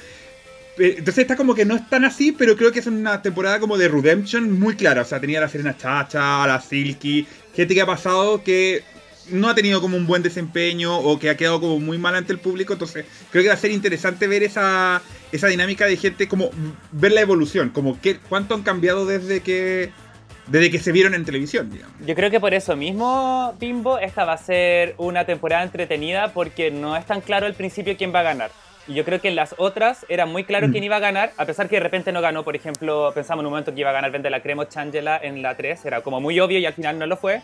Entonces 0.78 1.20
está 1.20 1.36
como 1.36 1.56
que 1.56 1.66
no 1.66 1.76
es 1.76 1.90
tan 1.90 2.06
así, 2.06 2.32
pero 2.32 2.56
creo 2.56 2.72
que 2.72 2.80
es 2.80 2.88
una 2.88 3.22
temporada 3.22 3.60
como 3.60 3.78
de 3.78 3.88
redemption 3.88 4.60
muy 4.60 4.76
clara. 4.76 5.02
O 5.02 5.06
sea, 5.06 5.20
tenía 5.22 5.40
a 5.40 5.42
la 5.42 5.50
Serena 5.50 5.78
Chacha, 5.78 6.44
a 6.44 6.48
la 6.48 6.62
Silky, 6.62 7.26
gente 7.56 7.74
que 7.74 7.82
ha 7.82 7.86
pasado 7.86 8.44
que 8.44 8.84
no 9.30 9.50
ha 9.50 9.56
tenido 9.56 9.82
como 9.82 9.98
un 9.98 10.08
buen 10.08 10.24
desempeño 10.24 10.98
o 10.98 11.20
que 11.20 11.30
ha 11.30 11.38
quedado 11.38 11.60
como 11.60 11.80
muy 11.80 11.98
mal 11.98 12.16
ante 12.16 12.34
el 12.34 12.40
público. 12.40 12.74
Entonces 12.74 13.06
creo 13.32 13.44
que 13.44 13.50
va 13.50 13.56
a 13.56 13.58
ser 13.58 13.72
interesante 13.72 14.28
ver 14.28 14.44
esa, 14.44 15.02
esa 15.32 15.48
dinámica 15.48 15.86
de 15.86 15.98
gente, 15.98 16.28
como 16.28 16.50
ver 16.92 17.12
la 17.12 17.22
evolución, 17.22 17.70
como 17.70 18.00
que, 18.00 18.18
cuánto 18.20 18.56
han 18.56 18.64
cambiado 18.64 19.06
desde 19.06 19.42
que, 19.42 19.92
desde 20.48 20.70
que 20.72 20.80
se 20.80 20.92
vieron 20.92 21.14
en 21.14 21.26
televisión, 21.26 21.72
digamos. 21.72 21.96
Yo 22.06 22.16
creo 22.16 22.30
que 22.30 22.40
por 22.40 22.54
eso 22.54 22.76
mismo, 22.76 23.56
Bimbo, 23.60 23.98
esta 24.00 24.26
va 24.26 24.34
a 24.34 24.38
ser 24.38 24.96
una 24.98 25.26
temporada 25.26 25.64
entretenida 25.64 26.32
porque 26.34 26.72
no 26.72 26.96
es 26.96 27.06
tan 27.06 27.22
claro 27.22 27.46
al 27.46 27.54
principio 27.56 27.98
quién 27.98 28.14
va 28.14 28.20
a 28.20 28.24
ganar. 28.24 28.52
Y 28.88 28.94
yo 28.94 29.04
creo 29.04 29.20
que 29.20 29.30
en 29.30 29.36
las 29.36 29.56
otras 29.58 30.06
era 30.10 30.28
muy 30.28 30.44
claro 30.44 30.68
Mm. 30.68 30.72
quién 30.72 30.84
iba 30.84 30.98
a 30.98 31.00
ganar, 31.00 31.32
a 31.38 31.46
pesar 31.48 31.68
que 31.68 31.78
de 31.78 31.80
repente 31.80 32.12
no 32.12 32.22
ganó. 32.22 32.44
Por 32.44 32.56
ejemplo, 32.56 33.12
pensamos 33.16 33.42
en 33.42 33.48
un 33.48 33.52
momento 33.54 33.74
que 33.74 33.80
iba 33.80 33.90
a 33.90 33.94
ganar 33.94 34.12
Vende 34.12 34.30
la 34.30 34.44
Cremo 34.44 34.66
Changela 34.66 35.18
en 35.22 35.42
la 35.42 35.58
3, 35.58 35.86
era 35.86 36.02
como 36.02 36.22
muy 36.22 36.40
obvio 36.40 36.60
y 36.60 36.68
al 36.68 36.74
final 36.74 37.00
no 37.00 37.08
lo 37.08 37.18
fue. 37.18 37.42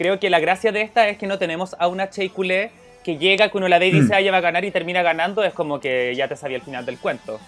Creo 0.00 0.18
que 0.18 0.30
la 0.30 0.40
gracia 0.40 0.72
de 0.72 0.80
esta 0.80 1.08
es 1.10 1.18
que 1.18 1.26
no 1.26 1.38
tenemos 1.38 1.76
a 1.78 1.86
una 1.86 2.08
Chey 2.08 2.30
Culé 2.30 2.70
que 3.04 3.18
llega, 3.18 3.50
que 3.50 3.58
uno 3.58 3.68
la 3.68 3.78
ve 3.78 3.88
y 3.88 3.90
dice, 3.90 4.06
Mm. 4.06 4.12
ah, 4.14 4.20
ella 4.20 4.30
va 4.32 4.38
a 4.38 4.40
ganar 4.40 4.64
y 4.64 4.70
termina 4.70 5.02
ganando, 5.02 5.44
es 5.44 5.52
como 5.52 5.78
que 5.78 6.14
ya 6.16 6.26
te 6.26 6.36
sabía 6.36 6.56
el 6.56 6.62
final 6.62 6.86
del 6.86 6.96
cuento. 6.96 7.38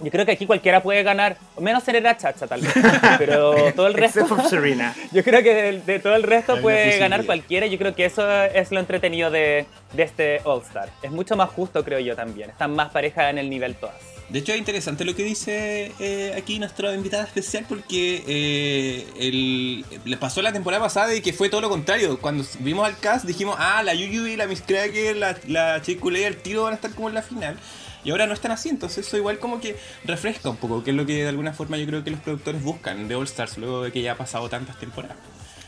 Yo 0.00 0.10
creo 0.10 0.26
que 0.26 0.32
aquí 0.32 0.44
cualquiera 0.44 0.82
puede 0.82 1.02
ganar, 1.02 1.38
menos 1.58 1.82
Serena 1.84 2.14
Chacha 2.14 2.46
tal 2.46 2.60
vez, 2.60 2.74
pero 3.18 3.72
todo 3.72 3.86
el 3.86 3.94
resto... 3.94 4.26
Serena. 4.46 4.94
Yo 5.12 5.24
creo 5.24 5.42
que 5.42 5.54
de, 5.54 5.80
de 5.80 5.98
todo 5.98 6.16
el 6.16 6.22
resto 6.22 6.60
puede 6.60 6.98
ganar 6.98 7.24
cualquiera. 7.24 7.64
Yo 7.66 7.78
creo 7.78 7.94
que 7.94 8.04
eso 8.04 8.30
es 8.42 8.70
lo 8.72 8.78
entretenido 8.80 9.30
de, 9.30 9.64
de 9.94 10.02
este 10.02 10.42
All 10.44 10.60
Star. 10.60 10.90
Es 11.02 11.10
mucho 11.10 11.34
más 11.34 11.48
justo, 11.48 11.82
creo 11.82 11.98
yo 11.98 12.14
también. 12.14 12.50
Están 12.50 12.74
más 12.74 12.90
parejas 12.90 13.30
en 13.30 13.38
el 13.38 13.48
nivel 13.48 13.74
todas. 13.74 13.94
De 14.28 14.40
hecho 14.40 14.52
es 14.52 14.58
interesante 14.58 15.04
lo 15.04 15.14
que 15.14 15.22
dice 15.22 15.92
eh, 16.00 16.34
aquí 16.36 16.58
nuestra 16.58 16.92
invitada 16.94 17.22
especial 17.24 17.64
porque 17.68 18.24
eh, 18.26 19.06
el- 19.20 19.84
le 20.04 20.16
pasó 20.16 20.42
la 20.42 20.52
temporada 20.52 20.82
pasada 20.82 21.14
y 21.14 21.20
que 21.20 21.32
fue 21.32 21.48
todo 21.48 21.60
lo 21.60 21.68
contrario. 21.68 22.18
Cuando 22.20 22.44
vimos 22.58 22.84
al 22.86 22.98
cast 22.98 23.24
dijimos, 23.24 23.54
ah, 23.58 23.82
la 23.84 23.94
Yuyu 23.94 24.26
y 24.26 24.36
la 24.36 24.46
Miss 24.48 24.62
Cracker, 24.66 25.16
la, 25.16 25.38
la 25.46 25.80
Chick 25.82 26.00
Kool-Aid 26.00 26.22
y 26.22 26.24
el 26.24 26.36
tiro 26.38 26.64
van 26.64 26.72
a 26.72 26.76
estar 26.76 26.92
como 26.92 27.08
en 27.08 27.14
la 27.14 27.22
final. 27.22 27.56
Y 28.02 28.10
ahora 28.10 28.26
no 28.26 28.34
están 28.34 28.52
así, 28.52 28.68
entonces 28.68 29.06
eso 29.06 29.16
igual 29.16 29.38
como 29.38 29.60
que 29.60 29.76
refresca 30.04 30.48
un 30.50 30.56
poco, 30.56 30.82
que 30.84 30.90
es 30.90 30.96
lo 30.96 31.06
que 31.06 31.22
de 31.22 31.28
alguna 31.28 31.52
forma 31.52 31.76
yo 31.76 31.86
creo 31.86 32.04
que 32.04 32.10
los 32.10 32.20
productores 32.20 32.62
buscan 32.62 33.08
de 33.08 33.14
All 33.16 33.24
Stars 33.24 33.58
luego 33.58 33.82
de 33.82 33.90
que 33.92 34.00
ya 34.02 34.12
ha 34.12 34.16
pasado 34.16 34.48
tantas 34.48 34.78
temporadas. 34.78 35.16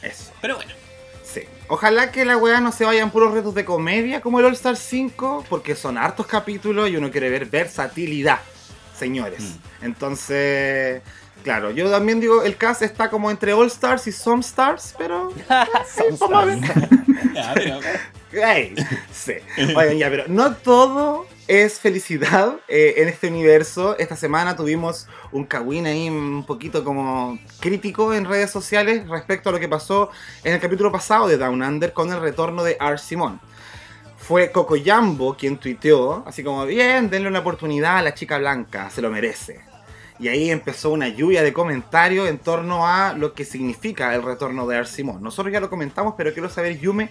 Eso. 0.02 0.32
Pero 0.40 0.54
bueno, 0.56 0.72
Sí. 1.32 1.42
Ojalá 1.68 2.10
que 2.10 2.24
la 2.24 2.36
weá 2.36 2.60
no 2.60 2.72
se 2.72 2.84
vayan 2.84 3.10
puros 3.10 3.34
retos 3.34 3.54
de 3.54 3.64
comedia 3.64 4.20
como 4.20 4.40
el 4.40 4.46
All 4.46 4.54
Star 4.54 4.76
5, 4.76 5.44
porque 5.48 5.74
son 5.74 5.98
hartos 5.98 6.26
capítulos 6.26 6.88
y 6.88 6.96
uno 6.96 7.10
quiere 7.10 7.28
ver 7.28 7.46
versatilidad, 7.46 8.40
señores. 8.96 9.56
Entonces, 9.82 11.02
claro, 11.42 11.70
yo 11.70 11.90
también 11.90 12.20
digo, 12.20 12.42
el 12.42 12.56
cast 12.56 12.82
está 12.82 13.10
como 13.10 13.30
entre 13.30 13.52
All 13.52 13.66
Stars 13.66 14.06
y 14.06 14.12
Some 14.12 14.40
Stars, 14.40 14.94
pero... 14.96 15.32
Some 16.18 16.62
sí. 19.12 19.34
Oigan, 19.76 19.98
ya, 19.98 20.08
pero 20.08 20.24
no 20.28 20.54
todo 20.54 21.26
es 21.48 21.80
felicidad 21.80 22.56
eh, 22.68 22.94
en 22.98 23.08
este 23.08 23.28
universo. 23.28 23.96
Esta 23.98 24.16
semana 24.16 24.54
tuvimos 24.54 25.08
un 25.32 25.44
cagüín 25.44 25.86
ahí 25.86 26.08
un 26.10 26.44
poquito 26.44 26.84
como 26.84 27.38
crítico 27.58 28.12
en 28.12 28.26
redes 28.26 28.50
sociales 28.50 29.08
respecto 29.08 29.48
a 29.48 29.52
lo 29.52 29.58
que 29.58 29.68
pasó 29.68 30.10
en 30.44 30.54
el 30.54 30.60
capítulo 30.60 30.92
pasado 30.92 31.26
de 31.26 31.38
Down 31.38 31.62
Under 31.62 31.92
con 31.94 32.12
el 32.12 32.20
retorno 32.20 32.62
de 32.62 32.76
Art 32.78 32.98
Simon. 32.98 33.40
Fue 34.18 34.52
Coco 34.52 34.76
Jambo 34.84 35.36
quien 35.36 35.56
tuiteó, 35.56 36.22
así 36.26 36.44
como, 36.44 36.66
bien, 36.66 37.08
denle 37.08 37.28
una 37.28 37.38
oportunidad 37.38 37.96
a 37.96 38.02
la 38.02 38.14
chica 38.14 38.36
blanca, 38.36 38.90
se 38.90 39.00
lo 39.00 39.08
merece. 39.08 39.62
Y 40.20 40.28
ahí 40.28 40.50
empezó 40.50 40.90
una 40.90 41.08
lluvia 41.08 41.42
de 41.42 41.52
comentarios 41.52 42.28
en 42.28 42.38
torno 42.38 42.86
a 42.86 43.14
lo 43.14 43.32
que 43.32 43.44
significa 43.44 44.14
el 44.14 44.22
retorno 44.22 44.66
de 44.66 44.76
Art 44.76 44.88
Simon. 44.88 45.22
Nosotros 45.22 45.52
ya 45.52 45.60
lo 45.60 45.70
comentamos, 45.70 46.14
pero 46.16 46.32
quiero 46.34 46.50
saber, 46.50 46.78
Yume, 46.78 47.08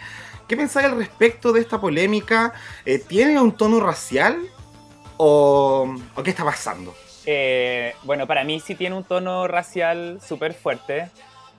¿qué 0.47 0.57
pensáis 0.57 0.87
al 0.87 0.97
respecto 0.97 1.51
de 1.51 1.61
esta 1.61 1.79
polémica? 1.79 2.53
Eh, 2.85 2.99
¿Tiene 2.99 3.39
un 3.39 3.51
tono 3.51 3.79
racial? 3.79 4.37
¿O, 5.17 5.95
o 6.15 6.23
qué 6.23 6.29
está 6.29 6.45
pasando? 6.45 6.95
Eh, 7.25 7.93
bueno, 8.03 8.25
para 8.27 8.43
mí 8.43 8.59
sí 8.59 8.75
tiene 8.75 8.95
un 8.95 9.03
tono 9.03 9.47
racial 9.47 10.19
súper 10.25 10.53
fuerte. 10.53 11.09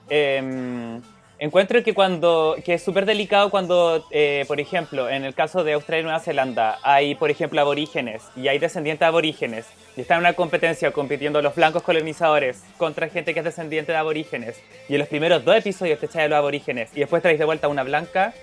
Eh, 0.09 0.99
encuentro 1.39 1.81
que 1.83 1.93
cuando 1.93 2.55
que 2.63 2.75
es 2.75 2.83
súper 2.83 3.05
delicado 3.05 3.49
cuando, 3.49 4.05
eh, 4.11 4.45
por 4.47 4.59
ejemplo, 4.59 5.09
en 5.09 5.23
el 5.23 5.33
caso 5.33 5.63
de 5.63 5.73
Australia 5.73 6.01
y 6.01 6.03
Nueva 6.03 6.19
Zelanda, 6.19 6.79
hay, 6.83 7.15
por 7.15 7.31
ejemplo, 7.31 7.59
aborígenes 7.61 8.23
y 8.35 8.47
hay 8.47 8.59
descendientes 8.59 8.99
de 8.99 9.05
aborígenes 9.05 9.65
y 9.95 10.01
están 10.01 10.17
en 10.17 10.21
una 10.21 10.33
competencia 10.33 10.91
compitiendo 10.91 11.41
los 11.41 11.55
blancos 11.55 11.83
colonizadores 11.83 12.63
contra 12.77 13.07
gente 13.09 13.33
que 13.33 13.39
es 13.39 13.45
descendiente 13.45 13.91
de 13.91 13.97
aborígenes 13.97 14.61
y 14.89 14.93
en 14.93 14.99
los 14.99 15.07
primeros 15.07 15.43
dos 15.45 15.55
episodios 15.55 15.99
te 15.99 16.07
echáis 16.07 16.25
de 16.25 16.29
los 16.29 16.37
aborígenes 16.37 16.89
y 16.93 16.99
después 16.99 17.21
traéis 17.21 17.39
de 17.39 17.45
vuelta 17.45 17.67
a 17.67 17.69
una 17.69 17.83
blanca, 17.83 18.33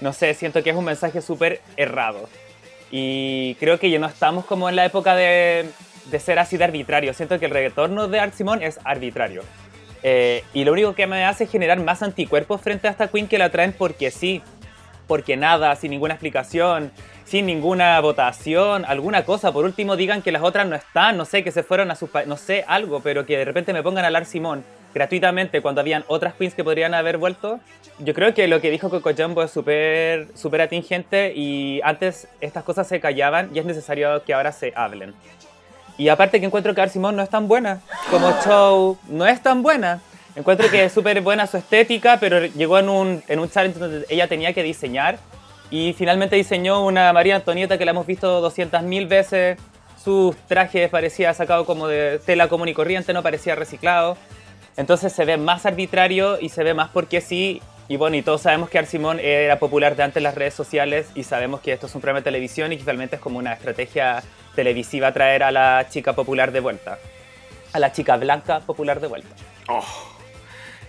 no 0.00 0.12
sé, 0.12 0.34
siento 0.34 0.62
que 0.62 0.70
es 0.70 0.76
un 0.76 0.84
mensaje 0.84 1.20
súper 1.20 1.60
errado. 1.76 2.28
Y 2.90 3.54
creo 3.56 3.78
que 3.78 3.90
ya 3.90 3.98
no 3.98 4.06
estamos 4.06 4.44
como 4.44 4.68
en 4.68 4.76
la 4.76 4.84
época 4.84 5.14
de, 5.14 5.68
ser 6.18 6.38
así 6.38 6.56
de 6.56 6.64
arbitrario. 6.64 7.12
Siento 7.12 7.38
que 7.38 7.46
el 7.46 7.50
retorno 7.50 8.08
de 8.08 8.20
Art 8.20 8.34
Simon 8.34 8.62
es 8.62 8.78
arbitrario. 8.84 9.42
Eh, 10.02 10.44
y 10.54 10.64
lo 10.64 10.72
único 10.72 10.94
que 10.94 11.06
me 11.06 11.24
hace 11.24 11.44
es 11.44 11.50
generar 11.50 11.80
más 11.80 12.02
anticuerpos 12.02 12.60
frente 12.60 12.88
a 12.88 12.92
esta 12.92 13.08
Queen 13.08 13.26
que 13.28 13.38
la 13.38 13.50
traen 13.50 13.72
porque 13.72 14.10
sí. 14.10 14.42
Porque 15.06 15.36
nada, 15.36 15.74
sin 15.76 15.90
ninguna 15.90 16.14
explicación, 16.14 16.92
sin 17.28 17.44
ninguna 17.44 18.00
votación, 18.00 18.86
alguna 18.86 19.26
cosa. 19.26 19.52
Por 19.52 19.66
último, 19.66 19.96
digan 19.96 20.22
que 20.22 20.32
las 20.32 20.42
otras 20.42 20.66
no 20.66 20.74
están, 20.74 21.18
no 21.18 21.26
sé, 21.26 21.44
que 21.44 21.52
se 21.52 21.62
fueron 21.62 21.90
a 21.90 21.94
sus 21.94 22.08
no 22.26 22.38
sé, 22.38 22.64
algo, 22.66 23.00
pero 23.00 23.26
que 23.26 23.36
de 23.36 23.44
repente 23.44 23.74
me 23.74 23.82
pongan 23.82 24.06
a 24.06 24.16
Art 24.16 24.26
Simón 24.26 24.64
gratuitamente 24.94 25.60
cuando 25.60 25.82
habían 25.82 26.04
otras 26.08 26.32
queens 26.34 26.54
que 26.54 26.64
podrían 26.64 26.94
haber 26.94 27.18
vuelto. 27.18 27.60
Yo 27.98 28.14
creo 28.14 28.32
que 28.32 28.48
lo 28.48 28.62
que 28.62 28.70
dijo 28.70 28.88
Coco 28.88 29.10
Jumbo 29.14 29.42
es 29.42 29.50
súper 29.50 30.28
súper 30.34 30.62
atingente 30.62 31.34
y 31.36 31.82
antes 31.84 32.28
estas 32.40 32.64
cosas 32.64 32.88
se 32.88 32.98
callaban 32.98 33.50
y 33.54 33.58
es 33.58 33.66
necesario 33.66 34.24
que 34.24 34.32
ahora 34.32 34.52
se 34.52 34.72
hablen. 34.74 35.14
Y 35.98 36.08
aparte 36.08 36.40
que 36.40 36.46
encuentro 36.46 36.74
que 36.74 36.88
Simón 36.88 37.14
no 37.14 37.22
es 37.22 37.28
tan 37.28 37.46
buena 37.46 37.80
como 38.10 38.32
show, 38.42 38.96
no 39.08 39.26
es 39.26 39.42
tan 39.42 39.62
buena. 39.62 40.00
Encuentro 40.34 40.70
que 40.70 40.84
es 40.84 40.92
súper 40.92 41.20
buena 41.20 41.46
su 41.46 41.58
estética, 41.58 42.16
pero 42.18 42.46
llegó 42.46 42.78
en 42.78 42.88
un, 42.88 43.22
en 43.28 43.38
un 43.38 43.50
challenge 43.50 43.78
donde 43.78 44.06
ella 44.08 44.28
tenía 44.28 44.54
que 44.54 44.62
diseñar 44.62 45.18
y 45.70 45.92
finalmente 45.92 46.36
diseñó 46.36 46.84
una 46.84 47.12
María 47.12 47.36
Antonieta 47.36 47.78
que 47.78 47.84
la 47.84 47.90
hemos 47.90 48.06
visto 48.06 48.42
200.000 48.42 49.08
veces. 49.08 49.58
Sus 50.02 50.36
trajes 50.46 50.88
parecía 50.88 51.34
sacado 51.34 51.66
como 51.66 51.88
de 51.88 52.18
tela 52.24 52.48
común 52.48 52.68
y 52.68 52.74
corriente, 52.74 53.12
no 53.12 53.22
parecía 53.22 53.54
reciclado. 53.54 54.16
Entonces 54.76 55.12
se 55.12 55.24
ve 55.24 55.36
más 55.36 55.66
arbitrario 55.66 56.40
y 56.40 56.48
se 56.48 56.62
ve 56.62 56.72
más 56.72 56.88
porque 56.90 57.20
sí. 57.20 57.60
Y 57.88 57.96
bueno, 57.96 58.16
y 58.16 58.22
todos 58.22 58.42
sabemos 58.42 58.70
que 58.70 58.78
Arsimón 58.78 59.18
era 59.18 59.58
popular 59.58 59.96
de 59.96 60.04
antes 60.04 60.18
en 60.18 60.22
las 60.22 60.34
redes 60.34 60.54
sociales 60.54 61.08
y 61.14 61.24
sabemos 61.24 61.60
que 61.60 61.72
esto 61.72 61.86
es 61.86 61.94
un 61.94 62.00
programa 62.00 62.20
de 62.20 62.24
televisión 62.24 62.72
y 62.72 62.76
que 62.76 62.84
realmente 62.84 63.16
es 63.16 63.22
como 63.22 63.38
una 63.38 63.54
estrategia 63.54 64.22
televisiva 64.54 65.12
traer 65.12 65.42
a 65.42 65.50
la 65.50 65.86
chica 65.88 66.12
popular 66.12 66.52
de 66.52 66.60
vuelta. 66.60 66.98
A 67.72 67.78
la 67.78 67.92
chica 67.92 68.16
blanca 68.16 68.60
popular 68.60 69.00
de 69.00 69.06
vuelta. 69.08 69.34
Oh, 69.68 69.84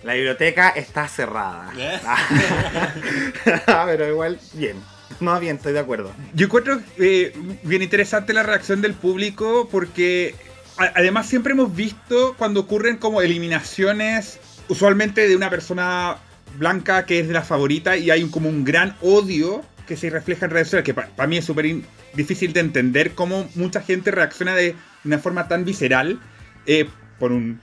la 0.02 0.14
biblioteca 0.14 0.70
está 0.70 1.06
cerrada. 1.08 1.72
¿Eh? 1.76 2.00
Ah, 3.66 3.84
Pero 3.86 4.08
igual, 4.08 4.38
bien. 4.54 4.76
No, 5.20 5.38
bien, 5.40 5.56
estoy 5.56 5.72
de 5.72 5.80
acuerdo. 5.80 6.12
Yo 6.34 6.46
encuentro 6.46 6.80
eh, 6.98 7.32
bien 7.62 7.82
interesante 7.82 8.32
la 8.32 8.42
reacción 8.42 8.80
del 8.80 8.94
público 8.94 9.68
porque 9.70 10.34
además 10.76 11.26
siempre 11.26 11.52
hemos 11.52 11.74
visto 11.74 12.34
cuando 12.38 12.60
ocurren 12.60 12.96
como 12.96 13.20
eliminaciones, 13.20 14.38
usualmente 14.68 15.28
de 15.28 15.36
una 15.36 15.50
persona 15.50 16.16
blanca 16.56 17.04
que 17.06 17.20
es 17.20 17.28
de 17.28 17.34
la 17.34 17.42
favorita 17.42 17.96
y 17.96 18.10
hay 18.10 18.22
un- 18.22 18.30
como 18.30 18.48
un 18.48 18.64
gran 18.64 18.96
odio 19.02 19.62
que 19.86 19.96
se 19.96 20.08
refleja 20.10 20.46
en 20.46 20.52
redes 20.52 20.68
sociales, 20.68 20.84
que 20.86 20.94
para 20.94 21.26
mí 21.26 21.36
es 21.36 21.44
súper 21.44 21.66
difícil 22.14 22.52
de 22.52 22.60
entender 22.60 23.12
cómo 23.12 23.48
mucha 23.56 23.82
gente 23.82 24.10
reacciona 24.12 24.54
de 24.54 24.74
una 25.04 25.18
forma 25.18 25.48
tan 25.48 25.64
visceral 25.64 26.20
eh, 26.66 26.88
por 27.18 27.32
un 27.32 27.60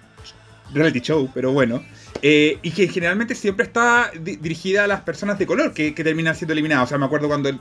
reality 0.73 0.99
show, 1.01 1.29
pero 1.33 1.51
bueno. 1.51 1.83
Eh, 2.21 2.57
y 2.63 2.71
que 2.71 2.87
generalmente 2.87 3.35
siempre 3.35 3.65
está 3.65 4.11
di- 4.19 4.37
dirigida 4.37 4.85
a 4.85 4.87
las 4.87 5.01
personas 5.01 5.37
de 5.37 5.45
color 5.45 5.73
que, 5.73 5.93
que 5.93 6.03
terminan 6.03 6.35
siendo 6.35 6.53
eliminadas. 6.53 6.85
O 6.85 6.89
sea, 6.89 6.97
me 6.97 7.05
acuerdo 7.05 7.27
cuando. 7.27 7.49
el- 7.49 7.59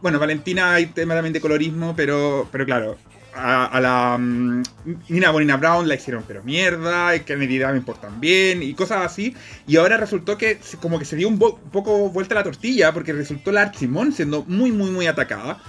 bueno, 0.00 0.18
Valentina 0.18 0.74
hay 0.74 0.86
tema 0.86 1.14
también 1.14 1.32
de 1.32 1.40
colorismo, 1.40 1.94
pero, 1.96 2.48
pero 2.50 2.64
claro. 2.66 2.96
A, 3.34 3.64
a 3.64 3.80
la 3.80 4.18
mm, 4.18 4.62
Nina 5.08 5.30
Bonina 5.30 5.56
Brown 5.56 5.88
la 5.88 5.94
hicieron 5.94 6.22
pero 6.28 6.42
mierda, 6.42 7.18
Kennedy 7.24 7.56
Davenport 7.58 7.98
también, 8.02 8.62
y 8.62 8.74
cosas 8.74 9.06
así. 9.06 9.34
Y 9.66 9.76
ahora 9.76 9.96
resultó 9.96 10.36
que 10.36 10.58
como 10.82 10.98
que 10.98 11.06
se 11.06 11.16
dio 11.16 11.28
un, 11.28 11.34
un 11.42 11.70
poco 11.70 12.10
vuelta 12.10 12.34
la 12.34 12.44
tortilla, 12.44 12.92
porque 12.92 13.14
resultó 13.14 13.50
la 13.50 13.72
Simón 13.72 14.12
siendo 14.12 14.44
muy, 14.44 14.70
muy, 14.72 14.90
muy 14.90 15.06
atacada. 15.06 15.62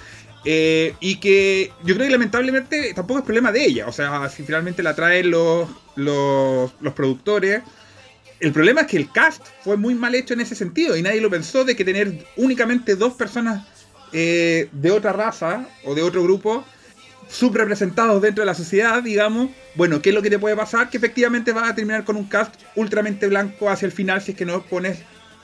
Eh, 0.45 0.95
y 0.99 1.17
que 1.17 1.71
yo 1.83 1.95
creo 1.95 2.07
que 2.07 2.11
lamentablemente 2.11 2.93
tampoco 2.93 3.19
es 3.19 3.25
problema 3.25 3.51
de 3.51 3.65
ella. 3.65 3.87
O 3.87 3.91
sea, 3.91 4.29
si 4.29 4.43
finalmente 4.43 4.83
la 4.83 4.95
traen 4.95 5.31
los, 5.31 5.69
los, 5.95 6.71
productores. 6.95 7.61
El 8.39 8.51
problema 8.51 8.81
es 8.81 8.87
que 8.87 8.97
el 8.97 9.09
cast 9.09 9.45
fue 9.63 9.77
muy 9.77 9.95
mal 9.95 10.15
hecho 10.15 10.33
en 10.33 10.41
ese 10.41 10.55
sentido 10.55 10.97
y 10.97 11.01
nadie 11.01 11.21
lo 11.21 11.29
pensó 11.29 11.63
de 11.63 11.75
que 11.77 11.85
tener 11.85 12.25
únicamente 12.35 12.95
dos 12.95 13.13
personas 13.13 13.65
eh, 14.11 14.67
de 14.73 14.91
otra 14.91 15.13
raza 15.13 15.65
o 15.85 15.95
de 15.95 16.01
otro 16.01 16.23
grupo 16.23 16.65
subrepresentados 17.29 18.21
dentro 18.21 18.41
de 18.41 18.45
la 18.45 18.53
sociedad, 18.53 19.01
digamos, 19.01 19.49
bueno, 19.75 20.01
¿qué 20.01 20.09
es 20.09 20.15
lo 20.15 20.21
que 20.21 20.29
te 20.29 20.39
puede 20.39 20.55
pasar? 20.57 20.89
Que 20.89 20.97
efectivamente 20.97 21.53
vas 21.53 21.69
a 21.69 21.75
terminar 21.75 22.03
con 22.03 22.17
un 22.17 22.25
cast 22.25 22.53
ultramente 22.75 23.27
blanco 23.27 23.69
hacia 23.69 23.85
el 23.85 23.91
final 23.91 24.21
si 24.21 24.31
es 24.31 24.37
que 24.37 24.45
no 24.45 24.61
pones 24.63 24.99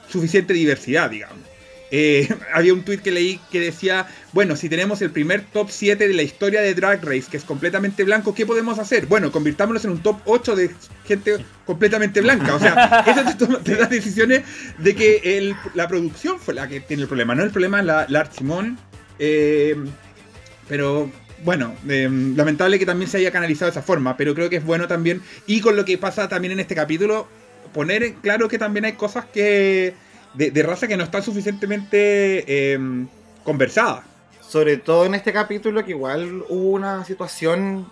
suficiente 0.10 0.54
diversidad, 0.54 1.10
digamos. 1.10 1.49
Eh, 1.92 2.28
había 2.54 2.74
un 2.74 2.84
tweet 2.84 3.00
que 3.00 3.12
leí 3.12 3.40
que 3.52 3.60
decía, 3.60 4.08
bueno, 4.34 4.56
si 4.56 4.70
tenemos 4.70 5.02
el 5.02 5.12
primer 5.12 5.42
top 5.42 5.70
7 5.72 6.08
de 6.08 6.14
la 6.14 6.22
historia 6.24 6.62
de 6.62 6.74
Drag 6.76 7.04
Race, 7.04 7.26
que 7.30 7.38
es 7.38 7.44
completamente 7.44 8.04
blanco, 8.04 8.36
¿qué 8.36 8.46
podemos 8.46 8.78
hacer? 8.80 9.06
Bueno, 9.08 9.32
convirtámoslos 9.32 9.86
en 9.86 9.92
un 9.92 10.04
top 10.04 10.20
8 10.26 10.56
de 10.56 10.70
gente 11.06 11.38
completamente 11.66 12.22
blanca. 12.22 12.56
O 12.56 12.60
sea, 12.60 13.04
eso 13.08 13.48
te, 13.48 13.72
te 13.72 13.76
da 13.76 13.88
decisiones 13.88 14.44
de 14.78 14.96
que 14.96 15.22
el- 15.38 15.56
la 15.74 15.88
producción 15.88 16.40
fue 16.40 16.54
la 16.54 16.68
que 16.68 16.80
tiene 16.82 17.04
el 17.04 17.08
problema, 17.08 17.34
no 17.36 17.44
el 17.44 17.52
problema 17.52 17.80
es 17.80 17.86
la, 17.86 18.06
la 18.10 18.20
Art 18.22 18.34
Simón. 18.38 18.78
Eh, 19.18 19.76
pero 20.68 21.12
bueno, 21.44 21.76
eh, 21.88 22.10
lamentable 22.36 22.78
que 22.80 22.86
también 22.86 23.10
se 23.10 23.18
haya 23.18 23.32
canalizado 23.32 23.72
de 23.72 23.80
esa 23.80 23.82
forma, 23.82 24.18
pero 24.18 24.36
creo 24.36 24.50
que 24.50 24.58
es 24.58 24.64
bueno 24.64 24.88
también, 24.88 25.22
y 25.48 25.62
con 25.62 25.76
lo 25.76 25.86
que 25.86 25.98
pasa 25.98 26.28
también 26.28 26.52
en 26.52 26.60
este 26.60 26.76
capítulo, 26.76 27.28
poner 27.74 28.14
claro 28.16 28.48
que 28.48 28.58
también 28.60 28.86
hay 28.86 28.94
cosas 28.94 29.26
que 29.26 29.94
de, 30.34 30.52
de 30.52 30.64
raza 30.64 30.88
que 30.88 30.98
no 30.98 31.04
están 31.04 31.24
suficientemente 31.24 32.46
eh, 32.74 32.80
conversadas. 33.44 34.04
Sobre 34.42 34.78
todo 34.78 35.06
en 35.06 35.14
este 35.16 35.32
capítulo 35.32 35.84
que 35.86 35.92
igual 35.92 36.44
hubo 36.50 36.72
una 36.72 37.06
situación 37.06 37.88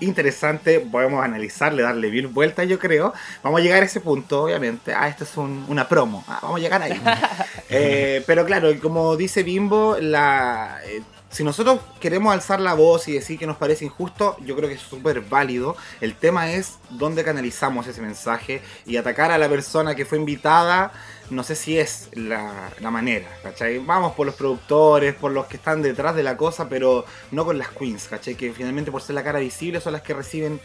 interesante, 0.00 0.80
podemos 0.80 1.22
analizarle, 1.22 1.82
darle 1.82 2.10
mil 2.10 2.26
vueltas 2.28 2.66
yo 2.66 2.78
creo. 2.78 3.12
Vamos 3.42 3.60
a 3.60 3.62
llegar 3.62 3.82
a 3.82 3.86
ese 3.86 4.00
punto, 4.00 4.44
obviamente. 4.44 4.94
Ah, 4.94 5.08
esto 5.08 5.24
es 5.24 5.36
un- 5.36 5.64
una 5.68 5.86
promo. 5.88 6.24
Ah, 6.26 6.38
vamos 6.42 6.56
a 6.58 6.60
llegar 6.60 6.82
ahí. 6.82 7.00
Eh, 7.72 8.24
pero 8.26 8.44
claro, 8.44 8.68
como 8.82 9.16
dice 9.16 9.44
Bimbo, 9.44 9.96
la, 10.00 10.80
eh, 10.84 11.02
si 11.30 11.44
nosotros 11.44 11.78
queremos 12.00 12.32
alzar 12.32 12.60
la 12.60 12.74
voz 12.74 13.06
y 13.06 13.12
decir 13.12 13.38
que 13.38 13.46
nos 13.46 13.56
parece 13.56 13.84
injusto, 13.84 14.36
yo 14.44 14.56
creo 14.56 14.68
que 14.68 14.74
es 14.74 14.80
súper 14.80 15.20
válido. 15.20 15.76
El 16.00 16.16
tema 16.16 16.50
es 16.50 16.78
dónde 16.90 17.22
canalizamos 17.22 17.86
ese 17.86 18.02
mensaje 18.02 18.62
y 18.84 18.96
atacar 18.96 19.30
a 19.30 19.38
la 19.38 19.48
persona 19.48 19.94
que 19.94 20.04
fue 20.04 20.18
invitada. 20.18 20.92
No 21.30 21.44
sé 21.44 21.54
si 21.54 21.78
es 21.78 22.08
la, 22.14 22.72
la 22.80 22.90
manera, 22.90 23.28
¿cachai? 23.44 23.78
Vamos 23.78 24.14
por 24.14 24.26
los 24.26 24.34
productores, 24.34 25.14
por 25.14 25.30
los 25.30 25.46
que 25.46 25.56
están 25.56 25.82
detrás 25.82 26.16
de 26.16 26.24
la 26.24 26.36
cosa, 26.36 26.68
pero 26.68 27.04
no 27.30 27.44
con 27.44 27.58
las 27.58 27.68
queens, 27.68 28.08
¿cachai? 28.08 28.34
Que 28.34 28.52
finalmente 28.52 28.90
por 28.90 29.00
ser 29.00 29.14
la 29.14 29.22
cara 29.22 29.38
visible 29.38 29.80
son 29.80 29.92
las 29.92 30.02
que 30.02 30.14
reciben 30.14 30.60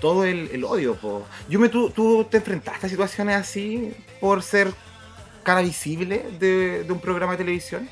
todo 0.00 0.24
el, 0.24 0.48
el 0.52 0.62
odio, 0.64 0.94
po. 0.94 1.26
¿tú, 1.72 1.90
¿tú 1.90 2.24
te 2.30 2.36
enfrentaste 2.36 2.86
a 2.86 2.88
situaciones 2.88 3.34
así 3.34 3.92
por 4.20 4.44
ser 4.44 4.72
cara 5.42 5.60
visible 5.60 6.24
de, 6.38 6.84
de 6.84 6.92
un 6.92 7.00
programa 7.00 7.32
de 7.32 7.38
televisión? 7.38 7.88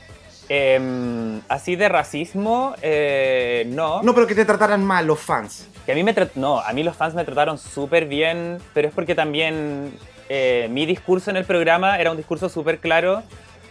Em, 0.54 1.40
así 1.48 1.76
de 1.76 1.88
racismo, 1.88 2.74
eh, 2.82 3.64
no. 3.68 4.02
No, 4.02 4.12
pero 4.14 4.26
que 4.26 4.34
te 4.34 4.44
trataran 4.44 4.84
mal 4.84 5.06
los 5.06 5.18
fans. 5.18 5.66
Que 5.86 5.92
a 5.92 5.94
mí 5.94 6.04
me 6.04 6.14
no, 6.34 6.60
a 6.60 6.70
mí 6.74 6.82
los 6.82 6.94
fans 6.94 7.14
me 7.14 7.24
trataron 7.24 7.56
súper 7.56 8.04
bien, 8.04 8.58
pero 8.74 8.88
es 8.88 8.92
porque 8.92 9.14
también 9.14 9.94
eh, 10.28 10.68
mi 10.70 10.84
discurso 10.84 11.30
en 11.30 11.38
el 11.38 11.46
programa 11.46 11.98
era 11.98 12.10
un 12.10 12.18
discurso 12.18 12.50
súper 12.50 12.80
claro 12.80 13.22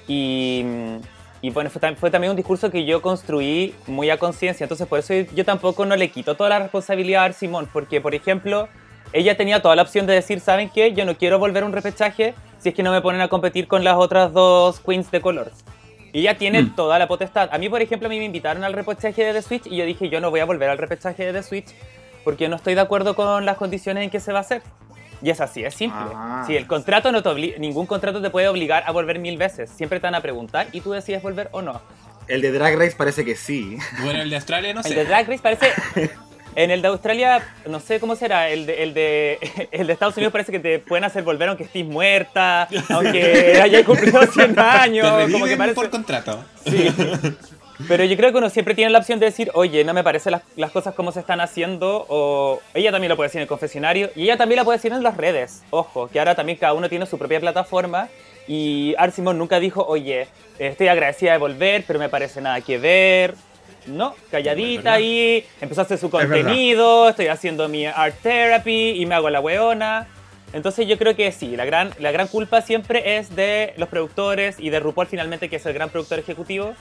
y, 0.08 0.66
y 1.44 1.52
bueno, 1.52 1.70
fue, 1.70 1.80
tam- 1.80 1.96
fue 1.96 2.10
también 2.10 2.32
un 2.32 2.36
discurso 2.38 2.72
que 2.72 2.84
yo 2.84 3.00
construí 3.04 3.76
muy 3.86 4.10
a 4.10 4.18
conciencia, 4.18 4.64
entonces 4.64 4.88
por 4.88 4.98
eso 4.98 5.14
yo 5.36 5.46
tampoco 5.46 5.86
no 5.86 5.96
le 5.96 6.10
quito 6.10 6.36
toda 6.36 6.50
la 6.50 6.58
responsabilidad 6.58 7.26
a 7.26 7.34
Simón, 7.34 7.70
porque 7.72 8.02
por 8.02 8.16
ejemplo, 8.16 8.68
ella 9.14 9.38
tenía 9.38 9.62
toda 9.62 9.76
la 9.76 9.84
opción 9.84 10.08
de 10.08 10.14
decir, 10.16 10.40
¿saben 10.40 10.72
qué? 10.74 10.94
Yo 10.94 11.06
no 11.06 11.16
quiero 11.16 11.38
volver 11.38 11.62
a 11.62 11.68
un 11.68 11.74
repechaje 11.74 12.34
si 12.58 12.70
es 12.70 12.76
que 12.76 12.82
no 12.82 12.92
me 12.92 13.02
ponen 13.02 13.22
a 13.22 13.28
competir 13.28 13.68
con 13.68 13.84
las 13.84 13.98
otras 13.98 14.34
dos 14.34 14.80
queens 14.80 15.12
de 15.12 15.22
color. 15.22 15.52
Y 16.14 16.20
ella 16.22 16.38
tiene 16.38 16.62
Mm. 16.64 16.76
toda 16.76 17.00
la 17.00 17.08
potestad. 17.08 17.50
A 17.52 17.58
mí, 17.58 17.70
por 17.70 17.82
ejemplo, 17.82 18.08
a 18.08 18.10
mí 18.10 18.18
me 18.20 18.26
invitaron 18.26 18.64
al 18.64 18.74
repechaje 18.74 19.24
de 19.24 19.34
The 19.34 19.42
Switch 19.42 19.68
y 19.68 19.78
yo 19.78 19.86
dije, 19.86 20.10
yo 20.10 20.20
no 20.20 20.30
voy 20.30 20.40
a 20.42 20.46
volver 20.46 20.70
al 20.70 20.78
repechaje 20.78 21.26
de 21.26 21.34
The 21.34 21.44
Switch 21.44 21.68
porque 22.24 22.50
no 22.50 22.56
estoy 22.58 22.76
de 22.76 22.82
acuerdo 22.82 23.16
con 23.16 23.46
las 23.46 23.58
condiciones 23.58 24.04
en 24.04 24.10
que 24.10 24.20
se 24.20 24.32
va 24.32 24.40
a 24.40 24.42
hacer. 24.42 24.62
Y 25.24 25.30
es 25.30 25.40
así, 25.40 25.64
es 25.64 25.76
simple. 25.76 26.02
Ah. 26.16 26.44
Si 26.48 26.56
el 26.58 26.66
contrato 26.68 27.12
no 27.12 27.22
te 27.24 27.30
obli- 27.30 27.58
ningún 27.60 27.86
contrato 27.86 28.22
te 28.22 28.30
puede 28.32 28.48
obligar 28.48 28.84
a 28.88 28.92
volver 28.92 29.20
mil 29.20 29.38
veces. 29.38 29.70
Siempre 29.70 30.00
te 30.00 30.08
van 30.08 30.16
a 30.16 30.22
preguntar 30.22 30.68
y 30.72 30.82
tú 30.82 30.92
decides 30.92 31.22
volver 31.22 31.48
o 31.52 31.62
no. 31.62 31.80
El 32.28 32.42
de 32.42 32.52
Drag 32.52 32.76
Race 32.78 32.96
parece 32.98 33.24
que 33.24 33.36
sí. 33.36 33.78
Bueno, 34.04 34.22
el 34.22 34.30
de 34.30 34.36
Australia 34.38 34.74
no 34.74 34.82
El 34.82 34.88
sé. 34.88 34.96
de 34.96 35.06
Drag 35.06 35.28
Race 35.28 35.42
parece... 35.42 35.68
En 36.56 36.70
el 36.70 36.82
de 36.82 36.90
Australia, 36.90 37.42
no 37.66 37.80
sé 37.80 38.00
cómo 38.00 38.16
será, 38.16 38.50
el 38.50 38.66
de, 38.66 38.84
el 38.84 38.94
de, 38.94 39.40
el 39.72 39.88
de 39.88 39.94
Estados 39.94 40.18
Unidos 40.18 40.32
parece 40.32 40.52
que 40.52 40.60
te 40.60 40.80
pueden 40.80 41.04
hacer 41.04 41.24
volver 41.24 41.50
aunque 41.50 41.64
estés 41.64 41.86
muerta, 41.86 42.68
aunque 42.90 43.60
hayas 43.62 43.84
cumplido 43.86 44.22
100 44.26 44.60
años, 44.60 45.26
Te 45.26 45.32
como 45.32 45.46
que 45.46 45.58
parece... 45.58 45.76
por 45.76 45.90
contrato. 45.90 46.44
Sí. 46.66 46.90
Pero 47.88 48.04
yo 48.04 48.16
creo 48.16 48.32
que 48.32 48.38
uno 48.38 48.50
siempre 48.50 48.76
tiene 48.76 48.92
la 48.92 49.00
opción 49.00 49.20
de 49.20 49.26
decir, 49.26 49.50
oye, 49.56 49.84
no 49.84 49.94
me 49.94 50.04
parecen 50.04 50.34
las, 50.34 50.44
las 50.56 50.72
cosas 50.72 50.94
como 50.94 51.12
se 51.12 51.20
están 51.20 51.42
haciendo, 51.42 52.06
o 52.10 52.62
ella 52.76 52.92
también 52.92 53.10
lo 53.10 53.16
puede 53.16 53.30
decir 53.30 53.40
en 53.40 53.44
el 53.44 53.48
confesionario, 53.48 54.12
y 54.16 54.24
ella 54.24 54.38
también 54.38 54.58
la 54.58 54.64
puede 54.66 54.78
decir 54.78 54.92
en 54.92 55.02
las 55.02 55.18
redes. 55.18 55.64
Ojo, 55.72 56.08
que 56.08 56.20
ahora 56.20 56.36
también 56.36 56.60
cada 56.60 56.74
uno 56.74 56.90
tiene 56.90 57.08
su 57.08 57.18
propia 57.18 57.40
plataforma, 57.40 58.10
y 58.48 58.94
Arsimon 58.98 59.38
nunca 59.38 59.60
dijo, 59.60 59.84
oye, 59.88 60.28
estoy 60.60 60.90
agradecida 60.90 61.32
de 61.32 61.38
volver, 61.40 61.84
pero 61.88 61.98
me 61.98 62.10
parece 62.10 62.42
nada 62.42 62.62
que 62.62 62.78
ver. 62.78 63.34
No, 63.88 64.16
calladita 64.30 64.94
ahí, 64.94 65.46
empezó 65.60 65.82
a 65.82 65.84
hacer 65.86 65.98
su 65.98 66.10
contenido, 66.10 67.10
estoy 67.10 67.28
haciendo 67.28 67.68
mi 67.68 67.86
art 67.86 68.16
therapy 68.22 68.92
y 69.02 69.06
me 69.06 69.16
hago 69.16 69.30
la 69.30 69.40
weona. 69.40 70.08
Entonces 70.54 70.88
yo 70.88 70.98
creo 70.98 71.16
que 71.16 71.32
sí, 71.32 71.56
la 71.56 71.66
gran, 71.66 71.92
la 72.00 72.12
gran 72.12 72.28
culpa 72.28 72.62
siempre 72.62 73.18
es 73.18 73.36
de 73.36 73.74
los 73.78 73.88
productores 73.90 74.58
y 74.60 74.70
de 74.70 74.80
RuPaul 74.82 75.08
finalmente, 75.08 75.50
que 75.50 75.56
es 75.56 75.66
el 75.66 75.74
gran 75.74 75.90
productor 75.90 76.20
ejecutivo. 76.20 76.74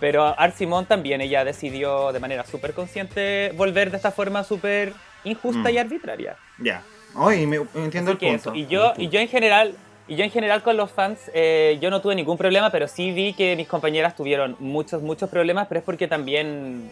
Pero 0.00 0.34
Art 0.38 0.56
Simón 0.56 0.86
también, 0.86 1.20
ella 1.20 1.44
decidió 1.44 2.10
de 2.12 2.18
manera 2.18 2.44
súper 2.44 2.72
consciente 2.74 3.52
volver 3.54 3.92
de 3.92 3.96
esta 3.98 4.10
forma 4.10 4.42
súper 4.42 4.92
injusta 5.22 5.70
Mm. 5.70 5.74
y 5.74 5.78
arbitraria. 5.78 6.36
Ya. 6.58 6.82
Hoy 7.14 7.46
me, 7.46 7.60
me 7.60 7.84
entiendo 7.84 8.10
Así 8.12 8.24
el 8.26 8.32
punto. 8.32 8.50
eso. 8.50 8.54
Y 8.56 8.66
yo, 8.66 8.92
y 8.96 9.08
yo 9.08 9.20
en 9.20 9.28
general, 9.28 9.74
y 10.08 10.16
yo 10.16 10.24
en 10.24 10.30
general 10.30 10.62
con 10.62 10.76
los 10.76 10.90
fans, 10.90 11.30
eh, 11.32 11.78
yo 11.80 11.90
no 11.90 12.00
tuve 12.00 12.14
ningún 12.14 12.36
problema, 12.36 12.70
pero 12.70 12.88
sí 12.88 13.12
vi 13.12 13.32
que 13.32 13.56
mis 13.56 13.68
compañeras 13.68 14.16
tuvieron 14.16 14.56
muchos, 14.58 15.02
muchos 15.02 15.30
problemas, 15.30 15.68
pero 15.68 15.78
es 15.78 15.84
porque 15.84 16.08
también, 16.08 16.90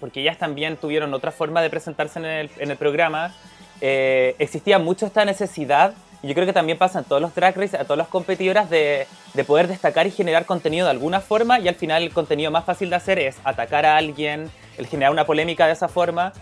porque 0.00 0.20
ellas 0.20 0.38
también 0.38 0.76
tuvieron 0.76 1.12
otra 1.14 1.32
forma 1.32 1.62
de 1.62 1.70
presentarse 1.70 2.18
en 2.18 2.24
el, 2.24 2.50
en 2.58 2.70
el 2.70 2.76
programa. 2.76 3.34
Eh, 3.80 4.34
existía 4.38 4.78
mucho 4.78 5.06
esta 5.06 5.24
necesidad, 5.24 5.92
y 6.22 6.28
yo 6.28 6.34
creo 6.34 6.46
que 6.46 6.54
también 6.54 6.78
pasa 6.78 7.00
en 7.00 7.04
todos 7.04 7.20
los 7.20 7.34
drag 7.34 7.56
race, 7.56 7.76
a 7.76 7.84
todas 7.84 7.98
las 7.98 8.08
competidoras, 8.08 8.70
de, 8.70 9.06
de 9.34 9.44
poder 9.44 9.68
destacar 9.68 10.06
y 10.06 10.10
generar 10.10 10.46
contenido 10.46 10.86
de 10.86 10.92
alguna 10.92 11.20
forma, 11.20 11.60
y 11.60 11.68
al 11.68 11.74
final 11.74 12.02
el 12.02 12.12
contenido 12.12 12.50
más 12.50 12.64
fácil 12.64 12.88
de 12.88 12.96
hacer 12.96 13.18
es 13.18 13.36
atacar 13.44 13.84
a 13.84 13.98
alguien, 13.98 14.50
el 14.78 14.86
generar 14.86 15.12
una 15.12 15.26
polémica 15.26 15.66
de 15.66 15.74
esa 15.74 15.88
forma. 15.88 16.32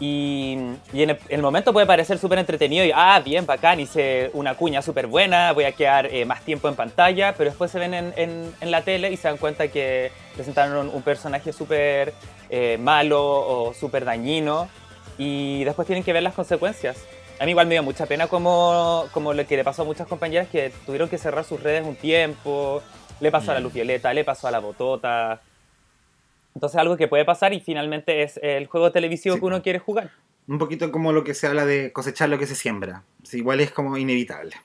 Y, 0.00 0.56
y 0.92 1.02
en, 1.02 1.10
el, 1.10 1.18
en 1.28 1.36
el 1.36 1.42
momento 1.42 1.72
puede 1.72 1.84
parecer 1.86 2.18
súper 2.18 2.38
entretenido 2.38 2.84
y, 2.84 2.92
ah, 2.94 3.20
bien, 3.24 3.46
bacán, 3.46 3.80
hice 3.80 4.30
una 4.32 4.54
cuña 4.54 4.80
súper 4.80 5.08
buena, 5.08 5.50
voy 5.52 5.64
a 5.64 5.72
quedar 5.72 6.06
eh, 6.06 6.24
más 6.24 6.42
tiempo 6.42 6.68
en 6.68 6.76
pantalla, 6.76 7.34
pero 7.36 7.50
después 7.50 7.70
se 7.72 7.80
ven 7.80 7.94
en, 7.94 8.12
en- 8.16 8.54
en 8.60 8.70
la 8.70 8.82
tele 8.82 9.10
y 9.10 9.16
se 9.16 9.26
dan 9.26 9.38
cuenta 9.38 9.66
que 9.68 10.12
presentaron 10.34 10.88
un 10.94 11.02
personaje 11.02 11.52
súper 11.52 12.14
eh, 12.48 12.78
malo 12.80 13.20
o 13.24 13.74
súper 13.74 14.04
dañino 14.04 14.68
y 15.18 15.64
después 15.64 15.84
tienen 15.86 16.04
que 16.04 16.12
ver 16.12 16.22
las 16.22 16.34
consecuencias. 16.34 16.96
A 17.40 17.44
mí 17.44 17.50
igual 17.50 17.66
me 17.66 17.74
dio 17.74 17.82
mucha 17.82 18.06
pena 18.06 18.28
como, 18.28 19.06
como 19.12 19.32
lo 19.32 19.44
que 19.48 19.56
le 19.56 19.64
pasó 19.64 19.82
a 19.82 19.84
muchas 19.84 20.06
compañeras 20.06 20.46
que 20.48 20.72
tuvieron 20.86 21.08
que 21.08 21.18
cerrar 21.18 21.44
sus 21.44 21.60
redes 21.60 21.84
un 21.84 21.96
tiempo, 21.96 22.82
le 23.18 23.32
pasó 23.32 23.50
a 23.50 23.54
la 23.54 23.60
Luz 23.60 23.72
Violeta, 23.72 24.12
le 24.14 24.22
pasó 24.24 24.46
a 24.46 24.52
la 24.52 24.60
Botota. 24.60 25.40
Entonces 26.58 26.80
algo 26.80 26.96
que 26.96 27.06
puede 27.06 27.24
pasar 27.24 27.52
y 27.52 27.60
finalmente 27.60 28.24
es 28.24 28.40
el 28.42 28.66
juego 28.66 28.90
televisivo 28.90 29.36
Sí, 29.36 29.40
que 29.40 29.46
uno 29.46 29.62
quiere 29.62 29.78
jugar. 29.78 30.10
Un 30.48 30.58
poquito 30.58 30.90
como 30.90 31.12
lo 31.12 31.22
que 31.22 31.32
se 31.32 31.46
habla 31.46 31.64
de 31.64 31.92
cosechar 31.92 32.28
lo 32.28 32.36
que 32.36 32.48
se 32.48 32.56
siembra. 32.56 33.04
Sí, 33.22 33.36
igual 33.36 33.60
es 33.60 33.70
como 33.70 33.96
inevitable. 33.96 34.56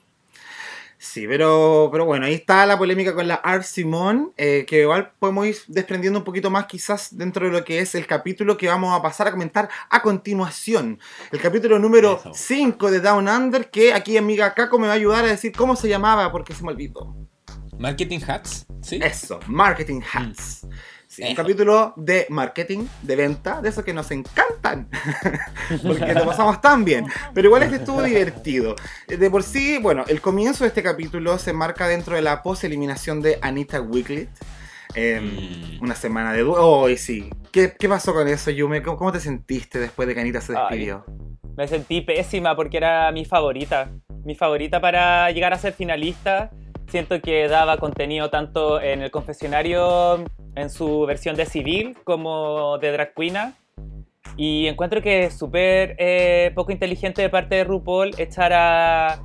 Sí, 0.98 1.24
pero, 1.28 1.90
pero 1.92 2.04
bueno, 2.04 2.26
ahí 2.26 2.34
está 2.34 2.66
la 2.66 2.76
polémica 2.76 3.14
con 3.14 3.28
la 3.28 3.36
Art 3.36 3.62
Simone, 3.62 4.30
eh, 4.36 4.64
que 4.66 4.80
igual 4.80 5.12
podemos 5.20 5.46
ir 5.46 5.56
desprendiendo 5.68 6.18
un 6.18 6.24
poquito 6.24 6.50
más 6.50 6.66
quizás 6.66 7.16
dentro 7.16 7.46
de 7.46 7.52
lo 7.52 7.64
que 7.64 7.78
es 7.78 7.94
el 7.94 8.08
capítulo 8.08 8.56
que 8.56 8.66
vamos 8.66 8.92
a 8.92 9.00
pasar 9.00 9.28
a 9.28 9.30
comentar 9.30 9.68
a 9.88 10.02
continuación. 10.02 10.98
El 11.30 11.40
capítulo 11.40 11.78
número 11.78 12.18
Eso. 12.18 12.32
5 12.34 12.90
de 12.90 13.00
Down 13.00 13.28
Under, 13.28 13.70
que 13.70 13.92
aquí 13.92 14.16
amiga 14.16 14.52
Kako 14.52 14.80
me 14.80 14.88
va 14.88 14.94
a 14.94 14.96
ayudar 14.96 15.24
a 15.26 15.28
decir 15.28 15.52
cómo 15.52 15.76
se 15.76 15.88
llamaba 15.88 16.32
porque 16.32 16.54
se 16.54 16.64
me 16.64 16.72
olvidó. 16.72 17.14
Marketing 17.78 18.20
Hats, 18.26 18.66
¿sí? 18.82 18.98
Eso, 19.00 19.38
Marketing 19.46 20.00
Hats. 20.12 20.66
Sí, 21.14 21.22
un 21.22 21.34
capítulo 21.34 21.92
de 21.96 22.26
marketing, 22.28 22.86
de 23.02 23.16
venta, 23.16 23.60
de 23.62 23.68
esos 23.68 23.84
que 23.84 23.92
nos 23.92 24.10
encantan. 24.10 24.88
Porque 25.82 26.12
lo 26.12 26.26
pasamos 26.26 26.60
tan 26.60 26.84
bien. 26.84 27.06
Pero 27.32 27.46
igual 27.48 27.62
este 27.62 27.76
estuvo 27.76 28.02
divertido. 28.02 28.74
De 29.06 29.30
por 29.30 29.42
sí, 29.42 29.78
bueno, 29.78 30.04
el 30.08 30.20
comienzo 30.20 30.64
de 30.64 30.68
este 30.68 30.82
capítulo 30.82 31.38
se 31.38 31.52
marca 31.52 31.86
dentro 31.86 32.16
de 32.16 32.22
la 32.22 32.42
post-eliminación 32.42 33.22
de 33.22 33.38
Anita 33.42 33.80
Wiglet. 33.80 34.28
Eh, 34.96 35.20
Mm. 35.20 35.82
Una 35.82 35.94
semana 35.94 36.32
de 36.32 36.42
duelo. 36.42 36.86
¡Ay, 36.86 36.96
sí! 36.96 37.30
¿Qué, 37.52 37.74
qué 37.78 37.88
pasó 37.88 38.12
con 38.14 38.28
eso, 38.28 38.50
Yume? 38.50 38.82
¿Cómo, 38.82 38.96
cómo 38.96 39.12
te 39.12 39.20
sentiste 39.20 39.78
después 39.80 40.06
de 40.08 40.14
que 40.14 40.20
Anita 40.20 40.40
se 40.40 40.52
Ay. 40.56 40.62
despidió? 40.62 41.04
Me 41.56 41.66
sentí 41.68 42.00
pésima 42.00 42.54
porque 42.56 42.76
era 42.76 43.10
mi 43.12 43.24
favorita. 43.24 43.90
Mi 44.24 44.34
favorita 44.34 44.80
para 44.80 45.30
llegar 45.32 45.52
a 45.52 45.58
ser 45.58 45.72
finalista. 45.72 46.50
Siento 46.88 47.20
que 47.20 47.48
daba 47.48 47.78
contenido 47.78 48.30
tanto 48.30 48.80
en 48.80 49.02
el 49.02 49.10
confesionario, 49.10 50.24
en 50.54 50.70
su 50.70 51.06
versión 51.06 51.36
de 51.36 51.46
civil, 51.46 51.96
como 52.04 52.78
de 52.78 52.92
drag 52.92 53.14
queena. 53.14 53.54
Y 54.36 54.66
encuentro 54.66 55.00
que 55.00 55.24
es 55.24 55.38
súper 55.38 55.96
eh, 55.98 56.52
poco 56.54 56.72
inteligente 56.72 57.22
de 57.22 57.30
parte 57.30 57.56
de 57.56 57.64
RuPaul 57.64 58.14
echar 58.18 58.52
a 58.52 59.20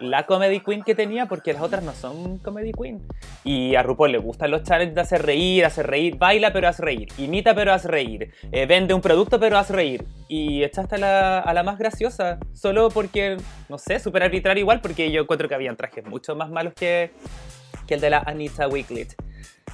la 0.00 0.24
comedy 0.26 0.60
queen 0.60 0.82
que 0.82 0.94
tenía, 0.94 1.26
porque 1.26 1.52
las 1.52 1.62
otras 1.62 1.84
no 1.84 1.92
son 1.92 2.38
comedy 2.38 2.72
queen. 2.72 3.06
Y 3.44 3.74
a 3.74 3.82
RuPaul 3.82 4.12
le 4.12 4.18
gustan 4.18 4.50
los 4.50 4.62
challenges 4.62 4.94
de 4.94 5.00
hacer 5.00 5.22
reír, 5.24 5.64
hacer 5.64 5.86
reír, 5.86 6.16
baila 6.16 6.52
pero 6.52 6.68
haz 6.68 6.78
reír, 6.78 7.08
imita 7.18 7.54
pero 7.54 7.72
haz 7.72 7.84
reír, 7.84 8.32
eh, 8.50 8.66
vende 8.66 8.94
un 8.94 9.00
producto 9.00 9.38
pero 9.38 9.58
haz 9.58 9.70
reír. 9.70 10.04
Y 10.28 10.64
echaste 10.64 10.96
a 10.96 10.98
la, 10.98 11.38
a 11.40 11.54
la 11.54 11.62
más 11.62 11.78
graciosa, 11.78 12.38
solo 12.52 12.88
porque, 12.88 13.36
no 13.68 13.78
sé, 13.78 13.98
súper 13.98 14.22
arbitrario 14.22 14.62
igual, 14.62 14.80
porque 14.80 15.10
yo 15.10 15.22
encuentro 15.22 15.48
que 15.48 15.54
habían 15.54 15.76
trajes 15.76 16.04
mucho 16.06 16.34
más 16.34 16.50
malos 16.50 16.72
que, 16.74 17.10
que 17.86 17.94
el 17.94 18.00
de 18.00 18.10
la 18.10 18.18
Anita 18.18 18.68
Wiglet. 18.68 19.14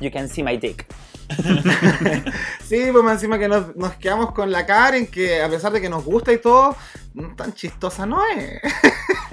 You 0.00 0.10
can 0.10 0.28
see 0.28 0.42
my 0.42 0.56
dick. 0.56 0.86
Sí, 2.64 2.88
pues 2.90 3.04
más 3.04 3.14
encima 3.14 3.38
que 3.38 3.48
nos, 3.48 3.76
nos 3.76 3.94
quedamos 3.94 4.32
con 4.32 4.50
la 4.50 4.66
Karen, 4.66 5.06
que 5.06 5.42
a 5.42 5.48
pesar 5.48 5.72
de 5.72 5.80
que 5.80 5.88
nos 5.88 6.04
gusta 6.04 6.32
y 6.32 6.38
todo, 6.38 6.76
mm, 7.14 7.36
tan 7.36 7.54
chistosa 7.54 8.06
no 8.06 8.20
es. 8.26 8.60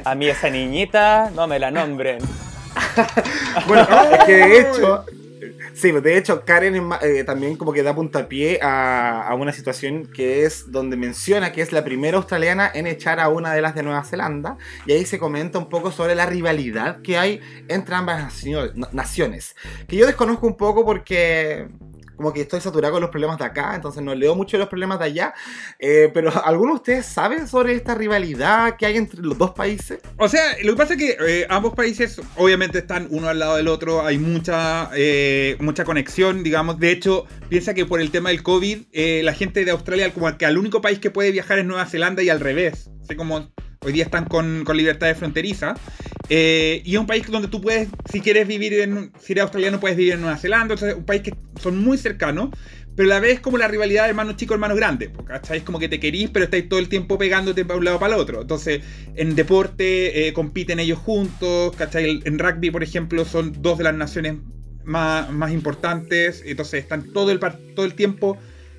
A 0.05 0.13
mí 0.15 0.27
esa 0.27 0.49
niñita 0.49 1.31
no 1.35 1.47
me 1.47 1.59
la 1.59 1.71
nombren. 1.71 2.19
Bueno, 3.67 3.87
es 4.11 4.23
que 4.25 4.33
de 4.33 4.59
hecho, 4.59 5.05
sí, 5.73 5.91
de 5.91 6.17
hecho, 6.17 6.43
Karen 6.45 6.89
eh, 7.01 7.23
también 7.23 7.55
como 7.55 7.73
que 7.73 7.83
da 7.83 7.93
puntapié 7.95 8.59
a, 8.61 9.33
una 9.39 9.51
situación 9.51 10.05
que 10.13 10.45
es 10.45 10.71
donde 10.71 10.95
menciona 10.97 11.51
que 11.51 11.61
es 11.61 11.71
la 11.71 11.83
primera 11.83 12.17
australiana 12.17 12.69
en 12.73 12.87
echar 12.87 13.19
a 13.19 13.29
una 13.29 13.53
de 13.53 13.61
las 13.61 13.75
de 13.75 13.83
Nueva 13.83 14.03
Zelanda. 14.03 14.57
Y 14.85 14.93
ahí 14.93 15.05
se 15.05 15.19
comenta 15.19 15.59
un 15.59 15.69
poco 15.69 15.91
sobre 15.91 16.15
la 16.15 16.25
rivalidad 16.25 17.01
que 17.01 17.17
hay 17.17 17.41
entre 17.67 17.95
ambas 17.95 18.21
nacio- 18.23 18.71
na- 18.75 18.89
naciones. 18.91 19.55
Que 19.87 19.95
yo 19.97 20.05
desconozco 20.05 20.47
un 20.47 20.55
poco 20.57 20.85
porque. 20.85 21.67
Como 22.15 22.31
que 22.31 22.41
estoy 22.41 22.61
saturado 22.61 22.93
con 22.93 23.01
los 23.01 23.09
problemas 23.09 23.37
de 23.37 23.45
acá, 23.45 23.75
entonces 23.75 24.01
no 24.03 24.13
leo 24.13 24.35
mucho 24.35 24.57
los 24.57 24.67
problemas 24.67 24.99
de 24.99 25.05
allá. 25.05 25.33
Eh, 25.79 26.09
pero, 26.13 26.31
¿alguno 26.45 26.73
de 26.73 26.77
ustedes 26.77 27.05
sabe 27.05 27.47
sobre 27.47 27.73
esta 27.75 27.95
rivalidad 27.95 28.77
que 28.77 28.85
hay 28.85 28.97
entre 28.97 29.21
los 29.21 29.37
dos 29.37 29.51
países? 29.51 29.99
O 30.17 30.27
sea, 30.27 30.41
lo 30.63 30.73
que 30.73 30.77
pasa 30.77 30.93
es 30.93 30.99
que 30.99 31.17
eh, 31.27 31.47
ambos 31.49 31.73
países 31.73 32.21
obviamente 32.35 32.79
están 32.79 33.07
uno 33.09 33.27
al 33.27 33.39
lado 33.39 33.55
del 33.55 33.67
otro, 33.67 34.05
hay 34.05 34.17
mucha, 34.17 34.89
eh, 34.95 35.57
mucha 35.59 35.83
conexión, 35.85 36.43
digamos. 36.43 36.79
De 36.79 36.91
hecho, 36.91 37.25
piensa 37.49 37.73
que 37.73 37.85
por 37.85 38.01
el 38.01 38.11
tema 38.11 38.29
del 38.29 38.43
COVID, 38.43 38.83
la 39.23 39.33
gente 39.33 39.65
de 39.65 39.71
Australia 39.71 40.13
como 40.13 40.37
que 40.37 40.45
al 40.45 40.57
único 40.57 40.81
país 40.81 40.99
que 40.99 41.11
puede 41.11 41.31
viajar 41.31 41.59
es 41.59 41.65
Nueva 41.65 41.85
Zelanda 41.85 42.23
y 42.23 42.29
al 42.29 42.39
revés. 42.39 42.89
Así 43.01 43.15
como 43.15 43.51
hoy 43.83 43.93
día 43.93 44.03
están 44.03 44.25
con, 44.25 44.63
con 44.65 44.77
libertad 44.77 45.07
de 45.07 45.15
fronteriza. 45.15 45.75
Eh, 46.29 46.81
y 46.85 46.93
es 46.93 46.99
un 46.99 47.07
país 47.07 47.29
donde 47.29 47.47
tú 47.47 47.61
puedes, 47.61 47.89
si 48.09 48.21
quieres 48.21 48.47
vivir 48.47 48.73
en, 48.73 49.11
si 49.19 49.33
eres 49.33 49.43
australiano, 49.43 49.79
puedes 49.79 49.97
vivir 49.97 50.13
en 50.13 50.21
Nueva 50.21 50.37
Zelanda. 50.37 50.73
Entonces, 50.73 50.89
es 50.89 50.95
un 50.95 51.05
país 51.05 51.21
que 51.21 51.33
son 51.61 51.77
muy 51.83 51.97
cercanos. 51.97 52.49
Pero 52.95 53.09
a 53.11 53.15
la 53.15 53.19
vez 53.19 53.39
como 53.39 53.57
la 53.57 53.67
rivalidad 53.67 54.03
de 54.03 54.09
hermano 54.09 54.33
chico, 54.33 54.53
hermano 54.53 54.75
grande. 54.75 55.11
¿Cachai? 55.25 55.61
Como 55.61 55.79
que 55.79 55.89
te 55.89 55.99
querís, 55.99 56.29
pero 56.29 56.45
estáis 56.45 56.69
todo 56.69 56.79
el 56.79 56.89
tiempo 56.89 57.17
pegándote 57.17 57.65
para 57.65 57.79
un 57.79 57.85
lado 57.85 57.99
para 57.99 58.15
el 58.15 58.21
otro. 58.21 58.41
Entonces, 58.41 58.81
en 59.15 59.35
deporte 59.35 60.27
eh, 60.27 60.33
compiten 60.33 60.79
ellos 60.79 60.99
juntos. 60.99 61.75
¿Cachai? 61.75 62.21
En 62.23 62.37
rugby, 62.37 62.69
por 62.69 62.83
ejemplo, 62.83 63.25
son 63.25 63.61
dos 63.61 63.79
de 63.79 63.85
las 63.85 63.95
naciones 63.95 64.35
más, 64.83 65.31
más 65.31 65.51
importantes. 65.51 66.43
Entonces, 66.45 66.83
están 66.83 67.11
todo 67.13 67.31
el, 67.31 67.39
todo 67.39 67.85
el 67.85 67.95
tiempo 67.95 68.37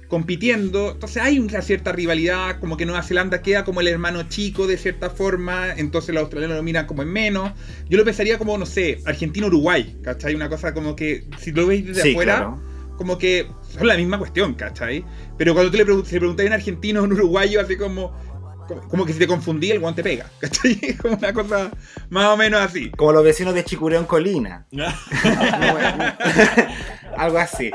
compitiendo. 0.08 0.92
Entonces, 0.92 1.22
hay 1.22 1.38
una 1.38 1.62
cierta 1.62 1.92
rivalidad. 1.92 2.58
Como 2.60 2.76
que 2.76 2.86
Nueva 2.86 3.02
Zelanda 3.02 3.42
queda 3.42 3.64
como 3.64 3.80
el 3.80 3.88
hermano 3.88 4.22
chico 4.28 4.66
de 4.66 4.76
cierta 4.76 5.10
forma. 5.10 5.72
Entonces, 5.76 6.14
los 6.14 6.22
australianos 6.22 6.56
lo 6.56 6.62
miran 6.62 6.86
como 6.86 7.02
en 7.02 7.08
menos. 7.08 7.52
Yo 7.88 7.98
lo 7.98 8.04
pensaría 8.04 8.38
como, 8.38 8.56
no 8.58 8.66
sé, 8.66 9.00
Argentina-Uruguay. 9.06 9.96
¿Cachai? 10.02 10.34
Una 10.34 10.48
cosa 10.48 10.72
como 10.74 10.94
que, 10.96 11.26
si 11.38 11.52
lo 11.52 11.66
veis 11.66 11.86
desde 11.86 12.10
afuera 12.12 12.36
claro. 12.36 12.62
como 12.96 13.18
que 13.18 13.46
son 13.76 13.86
la 13.88 13.96
misma 13.96 14.18
cuestión, 14.18 14.54
¿cachai? 14.54 15.04
Pero 15.36 15.52
cuando 15.54 15.70
tú 15.72 15.78
le, 15.78 15.86
pregun- 15.86 16.04
si 16.04 16.14
le 16.14 16.20
preguntas 16.20 16.44
a 16.44 16.48
un 16.48 16.52
argentino 16.52 17.00
o 17.00 17.04
un 17.04 17.12
uruguayo, 17.12 17.60
así 17.60 17.76
como, 17.76 18.14
como, 18.88 19.04
que 19.04 19.12
si 19.12 19.18
te 19.18 19.26
confundí, 19.26 19.70
el 19.72 19.80
guante 19.80 20.02
pega, 20.02 20.30
¿cachai? 20.40 20.96
Como 21.02 21.16
una 21.16 21.32
cosa 21.32 21.70
más 22.10 22.26
o 22.26 22.36
menos 22.36 22.60
así. 22.60 22.90
Como 22.90 23.12
los 23.12 23.24
vecinos 23.24 23.52
de 23.54 23.64
Chicureón 23.64 24.04
Colina. 24.06 24.66
Algo 27.16 27.38
así. 27.38 27.70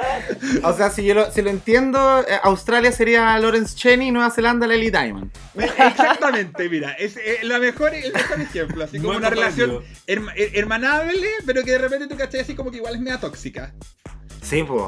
O 0.64 0.74
sea, 0.74 0.90
si 0.90 1.04
yo 1.06 1.14
lo, 1.14 1.32
si 1.32 1.42
lo 1.42 1.50
entiendo, 1.50 2.22
eh, 2.28 2.38
Australia 2.44 2.92
sería 2.92 3.38
Lawrence 3.40 3.76
Cheney 3.76 4.08
y 4.10 4.12
Nueva 4.12 4.32
Zelanda 4.32 4.68
Lily 4.68 4.90
Diamond. 4.92 5.32
Exactamente, 5.56 6.70
mira, 6.70 6.94
es, 6.94 7.18
eh, 7.18 7.40
la 7.44 7.60
mejor, 7.60 7.94
el 7.94 8.14
mejor 8.14 8.42
ejemplo, 8.42 8.84
así 8.84 9.00
como 9.00 9.18
una 9.18 9.30
relación 9.30 9.82
herma- 10.08 10.34
hermanable, 10.36 11.28
pero 11.46 11.64
que 11.64 11.72
de 11.72 11.78
repente 11.80 12.08
tú 12.08 12.16
cachai 12.18 12.42
así 12.42 12.56
como 12.56 12.72
que 12.72 12.78
igual 12.78 12.96
es 12.96 13.02
media 13.02 13.20
tóxica. 13.20 13.74
Sí, 14.42 14.64
pues. 14.64 14.84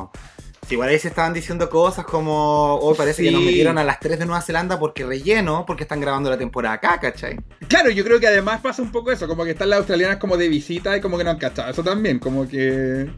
Igual 0.70 0.88
ahí 0.88 1.00
se 1.00 1.10
estaban 1.10 1.34
diciendo 1.34 1.70
cosas 1.70 2.06
como, 2.06 2.76
hoy 2.78 2.96
parece 2.96 3.24
que 3.24 3.32
nos 3.32 3.42
metieron 3.44 3.78
a 3.78 3.84
las 3.84 4.00
3 4.00 4.20
de 4.20 4.26
Nueva 4.26 4.42
Zelanda 4.42 4.80
porque 4.80 5.04
relleno, 5.06 5.66
porque 5.68 5.84
están 5.84 6.00
grabando 6.00 6.30
la 6.30 6.38
temporada 6.38 6.76
acá, 6.76 6.98
¿cachai? 6.98 7.38
Claro, 7.68 7.90
yo 7.90 8.06
creo 8.06 8.22
que 8.22 8.28
además 8.28 8.62
pasa 8.62 8.82
un 8.82 8.90
poco 8.90 9.12
eso, 9.12 9.28
como 9.28 9.44
que 9.44 9.52
están 9.52 9.70
las 9.70 9.80
australianas 9.80 10.16
como 10.18 10.38
de 10.38 10.48
visita 10.48 10.96
y 10.96 11.02
como 11.02 11.18
que 11.18 11.26
no 11.26 11.32
han 11.32 11.40
cachado. 11.40 11.70
Eso 11.70 11.84
también, 11.84 12.20
como 12.20 12.48
que. 12.48 13.12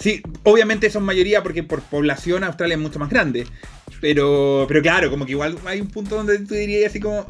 Sí, 0.00 0.22
obviamente 0.44 0.90
son 0.90 1.04
mayoría 1.04 1.42
porque 1.42 1.62
por 1.62 1.82
población 1.82 2.42
Australia 2.42 2.74
es 2.74 2.80
mucho 2.80 2.98
más 2.98 3.10
grande. 3.10 3.46
Pero, 4.00 4.64
pero 4.66 4.80
claro, 4.80 5.10
como 5.10 5.26
que 5.26 5.32
igual 5.32 5.58
hay 5.66 5.80
un 5.80 5.88
punto 5.88 6.16
donde 6.16 6.38
tú 6.38 6.54
dirías 6.54 6.90
así 6.90 7.00
como. 7.00 7.26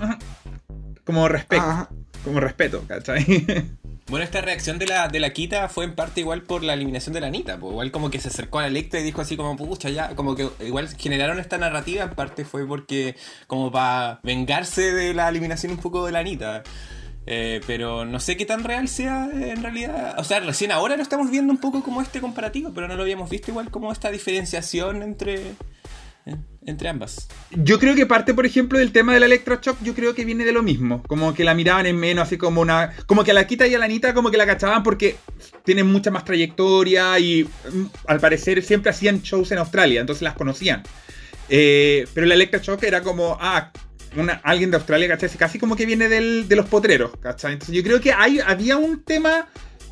Como 1.05 1.29
respeto. 1.29 1.63
Ajá. 1.63 1.91
Como 2.25 2.39
respeto, 2.41 2.85
¿cachai? 2.87 3.25
Bueno, 4.11 4.25
esta 4.25 4.41
reacción 4.41 4.81
de 4.81 4.89
la, 4.89 5.07
de 5.07 5.21
la 5.21 5.33
Kita 5.33 5.69
fue 5.69 5.85
en 5.85 5.95
parte 5.95 6.21
igual 6.21 6.43
por 6.43 6.65
la 6.65 6.75
eliminación 6.75 7.13
de 7.15 7.21
la 7.21 7.29
Anita, 7.29 7.61
pues 7.61 7.71
igual 7.71 7.93
como 7.93 8.11
que 8.11 8.19
se 8.19 8.27
acercó 8.27 8.59
a 8.59 8.63
la 8.63 8.67
Electra 8.67 8.99
y 8.99 9.05
dijo 9.05 9.21
así 9.21 9.37
como, 9.37 9.57
pucha, 9.57 9.89
ya, 9.89 10.17
como 10.17 10.35
que 10.35 10.49
igual 10.67 10.89
generaron 10.97 11.39
esta 11.39 11.59
narrativa, 11.59 12.03
en 12.03 12.11
parte 12.11 12.45
fue 12.45 12.67
porque, 12.67 13.15
como 13.47 13.71
para 13.71 14.19
vengarse 14.25 14.93
de 14.93 15.15
la 15.15 15.29
eliminación 15.29 15.71
un 15.71 15.79
poco 15.79 16.05
de 16.07 16.11
la 16.11 16.19
Anita. 16.19 16.65
Eh, 17.27 17.61
pero 17.67 18.05
no 18.05 18.19
sé 18.19 18.37
qué 18.37 18.47
tan 18.47 18.65
real 18.65 18.89
sea 18.89 19.29
en 19.33 19.63
realidad. 19.63 20.19
O 20.19 20.25
sea, 20.25 20.41
recién 20.41 20.73
ahora 20.73 20.97
lo 20.97 21.03
estamos 21.03 21.31
viendo 21.31 21.53
un 21.53 21.59
poco 21.59 21.83
como 21.83 22.03
este 22.03 22.21
comparativo, 22.21 22.73
pero 22.75 22.89
no 22.89 22.97
lo 22.97 23.03
habíamos 23.03 23.31
visto 23.31 23.51
igual 23.51 23.71
como 23.71 23.93
esta 23.93 24.11
diferenciación 24.11 25.03
entre, 25.03 25.55
entre 26.65 26.89
ambas. 26.89 27.29
Yo 27.51 27.79
creo 27.79 27.95
que 27.95 28.07
parte, 28.07 28.35
por 28.35 28.47
ejemplo, 28.47 28.79
del 28.79 28.93
tema 28.93 29.15
del 29.15 29.23
electroshock, 29.25 29.83
yo 29.83 29.95
creo 29.95 30.15
que 30.15 30.25
viene 30.25 30.45
de 30.45 30.53
lo 30.53 30.63
mismo. 30.63 31.03
Como 31.05 31.35
que 31.35 31.45
la 31.45 31.55
miraban 31.55 31.87
en 31.87 31.97
menos, 31.97 32.27
así 32.27 32.37
como 32.37 32.63
una. 32.63 32.93
Como 33.07 33.23
que 33.23 33.31
a 33.31 33.35
la 33.35 33.47
Quita 33.47 33.67
y 33.67 33.75
a 33.75 33.79
la 33.79 33.85
Anita 33.85 34.15
como 34.15 34.31
que 34.31 34.39
la 34.39 34.47
cachaban 34.47 34.83
porque 34.83 35.17
tienen 35.65 35.87
mucha 35.87 36.11
más 36.11 36.25
trayectoria 36.25 37.19
y 37.19 37.45
mm, 37.45 37.85
al 38.07 38.21
parecer 38.21 38.63
siempre 38.63 38.91
hacían 38.91 39.23
shows 39.23 39.53
en 39.53 39.59
Australia, 39.59 40.01
entonces 40.01 40.23
las 40.23 40.35
conocían. 40.35 40.83
Eh, 41.49 42.07
pero 42.15 42.27
el 42.27 42.33
electroshock 42.33 42.83
era 42.85 43.03
como, 43.03 43.37
ah, 43.41 43.73
una, 44.17 44.41
alguien 44.45 44.71
de 44.71 44.77
Australia, 44.77 45.09
¿cachai? 45.09 45.29
Casi 45.31 45.59
como 45.59 45.77
que 45.77 45.87
viene 45.87 46.09
del, 46.09 46.49
de 46.49 46.57
los 46.57 46.67
potreros, 46.67 47.13
¿cachai? 47.21 47.53
Entonces 47.55 47.75
yo 47.75 47.83
creo 47.83 48.01
que 48.01 48.13
hay, 48.13 48.41
había 48.41 48.77
un 48.77 49.03
tema 49.03 49.47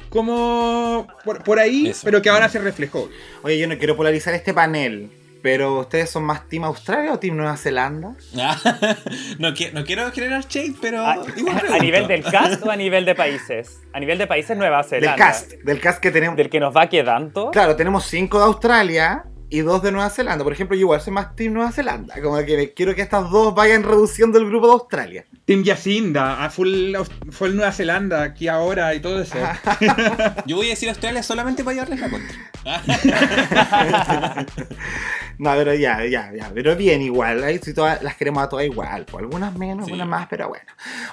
como 0.08 1.06
por, 1.24 1.42
por 1.44 1.58
ahí, 1.58 1.88
Eso. 1.88 2.00
pero 2.04 2.22
que 2.22 2.28
ahora 2.30 2.48
se 2.48 2.58
reflejó. 2.58 3.08
Oye, 3.42 3.58
yo 3.58 3.68
no 3.68 3.76
quiero 3.78 3.96
polarizar 3.96 4.34
este 4.34 4.54
panel, 4.54 5.10
pero 5.42 5.80
¿ustedes 5.80 6.10
son 6.10 6.24
más 6.24 6.48
Team 6.48 6.64
Australia 6.64 7.12
o 7.12 7.18
Team 7.18 7.36
Nueva 7.36 7.56
Zelanda? 7.56 8.14
no, 9.38 9.50
qui- 9.54 9.72
no 9.72 9.84
quiero 9.84 10.10
generar 10.10 10.44
shade, 10.48 10.74
pero 10.80 11.06
A, 11.06 11.16
igual 11.36 11.56
a 11.56 11.60
pregunto. 11.60 11.82
nivel 11.84 12.08
del 12.08 12.22
cast 12.24 12.62
o 12.64 12.70
a 12.70 12.76
nivel 12.76 13.04
de 13.04 13.14
países? 13.14 13.78
A 13.92 14.00
nivel 14.00 14.18
de 14.18 14.26
países 14.26 14.56
Nueva 14.56 14.82
Zelanda. 14.84 15.10
Del 15.12 15.18
cast, 15.18 15.52
del 15.64 15.80
cast 15.80 16.00
que 16.00 16.10
tenemos. 16.10 16.36
Del 16.36 16.48
que 16.50 16.60
nos 16.60 16.76
va 16.76 16.88
quedando. 16.88 17.50
Claro, 17.50 17.74
tenemos 17.76 18.04
cinco 18.04 18.38
de 18.38 18.44
Australia 18.44 19.24
y 19.50 19.60
dos 19.60 19.82
de 19.82 19.92
Nueva 19.92 20.10
Zelanda. 20.10 20.44
Por 20.44 20.52
ejemplo, 20.52 20.76
yo 20.76 20.82
igual 20.82 21.00
soy 21.00 21.12
más 21.12 21.34
Team 21.34 21.52
Nueva 21.54 21.72
Zelanda. 21.72 22.20
Como 22.22 22.38
que 22.44 22.72
quiero 22.74 22.94
que 22.94 23.02
estas 23.02 23.30
dos 23.30 23.54
vayan 23.54 23.82
reduciendo 23.82 24.38
el 24.38 24.46
grupo 24.46 24.66
de 24.66 24.72
Australia. 24.72 25.26
Team 25.48 25.64
Yacinda, 25.64 26.44
ah, 26.44 26.50
full, 26.50 26.94
full 27.30 27.54
Nueva 27.54 27.72
Zelanda, 27.72 28.22
aquí 28.22 28.48
ahora 28.48 28.94
y 28.94 29.00
todo 29.00 29.22
eso. 29.22 29.38
Yo 30.46 30.56
voy 30.56 30.66
a 30.66 30.70
decir 30.70 30.90
Australia 30.90 31.22
solamente 31.22 31.64
para 31.64 31.72
llevarles 31.72 32.00
la 32.00 32.10
contra. 32.10 32.36
No, 35.38 35.52
pero 35.54 35.72
ya, 35.72 36.04
ya, 36.04 36.32
ya. 36.36 36.50
Pero 36.52 36.74
bien, 36.74 37.00
igual. 37.00 37.44
Ahí 37.44 37.60
sí 37.62 37.72
todas, 37.72 38.02
las 38.02 38.16
queremos 38.16 38.42
a 38.42 38.48
todas 38.48 38.66
igual. 38.66 39.06
Pues 39.08 39.22
algunas 39.22 39.56
menos, 39.56 39.84
Sí. 39.86 39.92
algunas 39.92 40.08
más, 40.08 40.26
pero 40.28 40.48
bueno. 40.48 40.64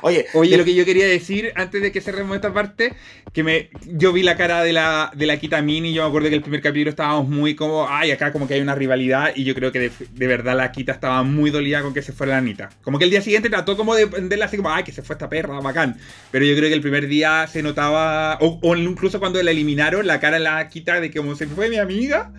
Oye, 0.01 0.25
Oye, 0.33 0.57
lo 0.57 0.65
que 0.65 0.73
yo 0.73 0.83
quería 0.83 1.05
decir 1.05 1.51
antes 1.55 1.79
de 1.79 1.91
que 1.91 2.01
cerremos 2.01 2.35
esta 2.35 2.51
parte, 2.51 2.93
que 3.33 3.43
me, 3.43 3.69
yo 3.85 4.11
vi 4.13 4.23
la 4.23 4.35
cara 4.35 4.63
de 4.63 4.73
la, 4.73 5.11
de 5.15 5.27
la 5.27 5.37
Kita 5.37 5.61
Mini 5.61 5.89
y 5.91 5.93
yo 5.93 6.01
me 6.01 6.07
acuerdo 6.09 6.29
que 6.29 6.35
el 6.35 6.41
primer 6.41 6.63
capítulo 6.63 6.89
estábamos 6.89 7.29
muy 7.29 7.55
como, 7.55 7.87
ay, 7.87 8.09
acá 8.09 8.31
como 8.31 8.47
que 8.47 8.55
hay 8.55 8.61
una 8.61 8.73
rivalidad 8.73 9.31
y 9.35 9.43
yo 9.43 9.53
creo 9.53 9.71
que 9.71 9.77
de, 9.79 9.91
de 10.11 10.27
verdad 10.27 10.57
la 10.57 10.71
Kita 10.71 10.91
estaba 10.93 11.21
muy 11.21 11.51
dolida 11.51 11.83
con 11.83 11.93
que 11.93 12.01
se 12.01 12.11
fuera 12.11 12.31
la 12.31 12.39
Anita. 12.39 12.69
Como 12.81 12.97
que 12.97 13.03
el 13.05 13.11
día 13.11 13.21
siguiente 13.21 13.51
trató 13.51 13.77
como 13.77 13.93
de 13.93 14.07
venderla 14.25 14.45
así 14.45 14.57
como, 14.57 14.69
ay, 14.69 14.83
que 14.83 14.91
se 14.91 15.01
fue 15.01 15.13
esta 15.13 15.29
perra, 15.29 15.59
bacán. 15.61 15.97
Pero 16.31 16.45
yo 16.45 16.55
creo 16.55 16.69
que 16.69 16.75
el 16.75 16.81
primer 16.81 17.07
día 17.07 17.47
se 17.47 17.63
notaba, 17.63 18.37
o, 18.41 18.59
o 18.61 18.75
incluso 18.75 19.19
cuando 19.19 19.41
la 19.41 19.51
eliminaron, 19.51 20.05
la 20.05 20.19
cara 20.19 20.39
la 20.39 20.67
Kita 20.67 20.99
de 20.99 21.09
que 21.09 21.19
como 21.19 21.35
se 21.35 21.47
fue 21.47 21.69
mi 21.69 21.77
amiga, 21.77 22.31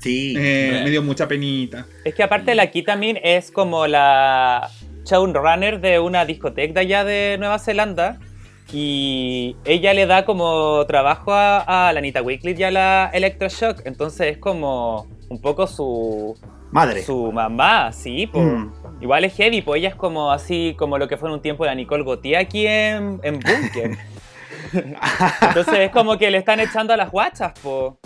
sí. 0.00 0.34
eh, 0.36 0.80
me 0.84 0.90
dio 0.90 1.02
mucha 1.02 1.28
penita. 1.28 1.86
Es 2.04 2.14
que 2.14 2.22
aparte 2.22 2.54
la 2.54 2.66
Kitamin 2.68 3.18
es 3.22 3.50
como 3.50 3.86
la 3.86 4.68
showrunner 5.04 5.80
de 5.80 6.00
una 6.00 6.24
discoteca 6.24 6.74
de 6.74 6.80
allá 6.80 7.04
de 7.04 7.36
Nueva 7.38 7.58
Zelanda. 7.58 8.18
Y 8.72 9.54
ella 9.64 9.94
le 9.94 10.06
da 10.06 10.24
como 10.24 10.84
trabajo 10.86 11.32
a, 11.32 11.88
a 11.88 11.92
la 11.92 12.00
Anita 12.00 12.20
Weekly 12.20 12.56
y 12.58 12.64
a 12.64 12.72
la 12.72 13.10
Electroshock. 13.14 13.82
Entonces 13.84 14.32
es 14.32 14.38
como 14.38 15.06
un 15.28 15.40
poco 15.40 15.68
su, 15.68 16.36
Madre. 16.72 17.04
su 17.04 17.30
mamá, 17.30 17.92
sí. 17.92 18.26
po. 18.26 18.40
Mm. 18.40 18.72
Igual 19.00 19.24
es 19.24 19.34
heavy, 19.34 19.62
pues 19.62 19.78
ella 19.80 19.90
es 19.90 19.94
como 19.94 20.30
así, 20.32 20.74
como 20.78 20.96
lo 20.98 21.06
que 21.08 21.16
fue 21.16 21.28
en 21.28 21.34
un 21.34 21.42
tiempo 21.42 21.64
la 21.66 21.74
Nicole 21.74 22.02
Gauthier 22.04 22.36
aquí 22.38 22.66
en, 22.66 23.20
en 23.22 23.40
Bunker. 23.40 23.96
Entonces 25.42 25.74
es 25.78 25.90
como 25.90 26.18
que 26.18 26.30
le 26.30 26.38
están 26.38 26.60
echando 26.60 26.92
a 26.92 26.96
las 26.96 27.10
guachas, 27.10 27.52
po. 27.60 27.98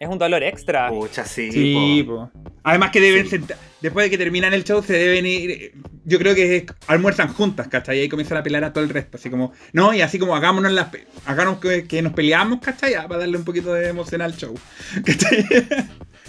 Es 0.00 0.08
un 0.08 0.16
dolor 0.18 0.42
extra. 0.44 0.88
Pucha, 0.90 1.24
sí. 1.24 1.50
Sí, 1.50 2.04
po. 2.06 2.30
po. 2.32 2.50
Además 2.62 2.90
que 2.92 3.00
deben 3.00 3.24
Sí. 3.24 3.30
senta- 3.30 3.56
después 3.80 4.06
de 4.06 4.10
que 4.10 4.18
terminan 4.18 4.54
el 4.54 4.62
show, 4.64 4.80
se 4.82 4.92
deben 4.92 5.26
ir. 5.26 5.72
Yo 6.04 6.18
creo 6.18 6.34
que 6.36 6.56
es- 6.56 6.64
almuerzan 6.86 7.32
juntas, 7.34 7.66
¿cachai? 7.68 7.98
Y 7.98 8.00
ahí 8.02 8.08
comienzan 8.08 8.38
a 8.38 8.42
pelear 8.42 8.62
a 8.64 8.72
todo 8.72 8.84
el 8.84 8.90
resto. 8.90 9.16
Así 9.16 9.28
como, 9.28 9.52
no, 9.72 9.92
y 9.92 10.00
así 10.00 10.18
como 10.18 10.36
hagámonos 10.36 10.70
las. 10.72 10.88
Hagamos 11.26 11.58
que, 11.58 11.86
que 11.88 12.00
nos 12.00 12.12
peleamos, 12.12 12.60
¿cachai? 12.60 12.92
Ya, 12.92 13.08
para 13.08 13.20
darle 13.20 13.36
un 13.38 13.44
poquito 13.44 13.74
de 13.74 13.88
emoción 13.88 14.22
al 14.22 14.36
show. 14.36 14.54
¿cachai? 15.04 15.44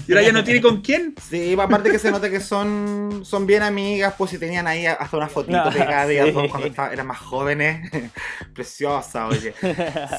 Y 0.07 0.11
ahora 0.13 0.23
ya 0.23 0.31
no 0.31 0.43
tiene 0.43 0.61
con 0.61 0.81
quién. 0.81 1.13
Sí, 1.29 1.55
aparte 1.59 1.91
que 1.91 1.99
se 1.99 2.09
nota 2.11 2.29
que 2.29 2.39
son, 2.39 3.21
son 3.23 3.45
bien 3.45 3.61
amigas, 3.63 4.13
pues 4.17 4.31
si 4.31 4.37
tenían 4.37 4.65
ahí 4.67 4.85
hasta 4.85 5.17
una 5.17 5.27
fotito 5.27 5.57
No, 5.63 5.69
pegada 5.71 6.07
de 6.07 6.13
ellas 6.15 6.27
sí. 6.27 6.31
dos 6.33 6.47
cuando 6.49 6.67
estaban- 6.67 6.91
eran 6.93 7.07
más 7.07 7.19
jóvenes. 7.19 7.89
Preciosa, 8.53 9.27
oye. 9.27 9.53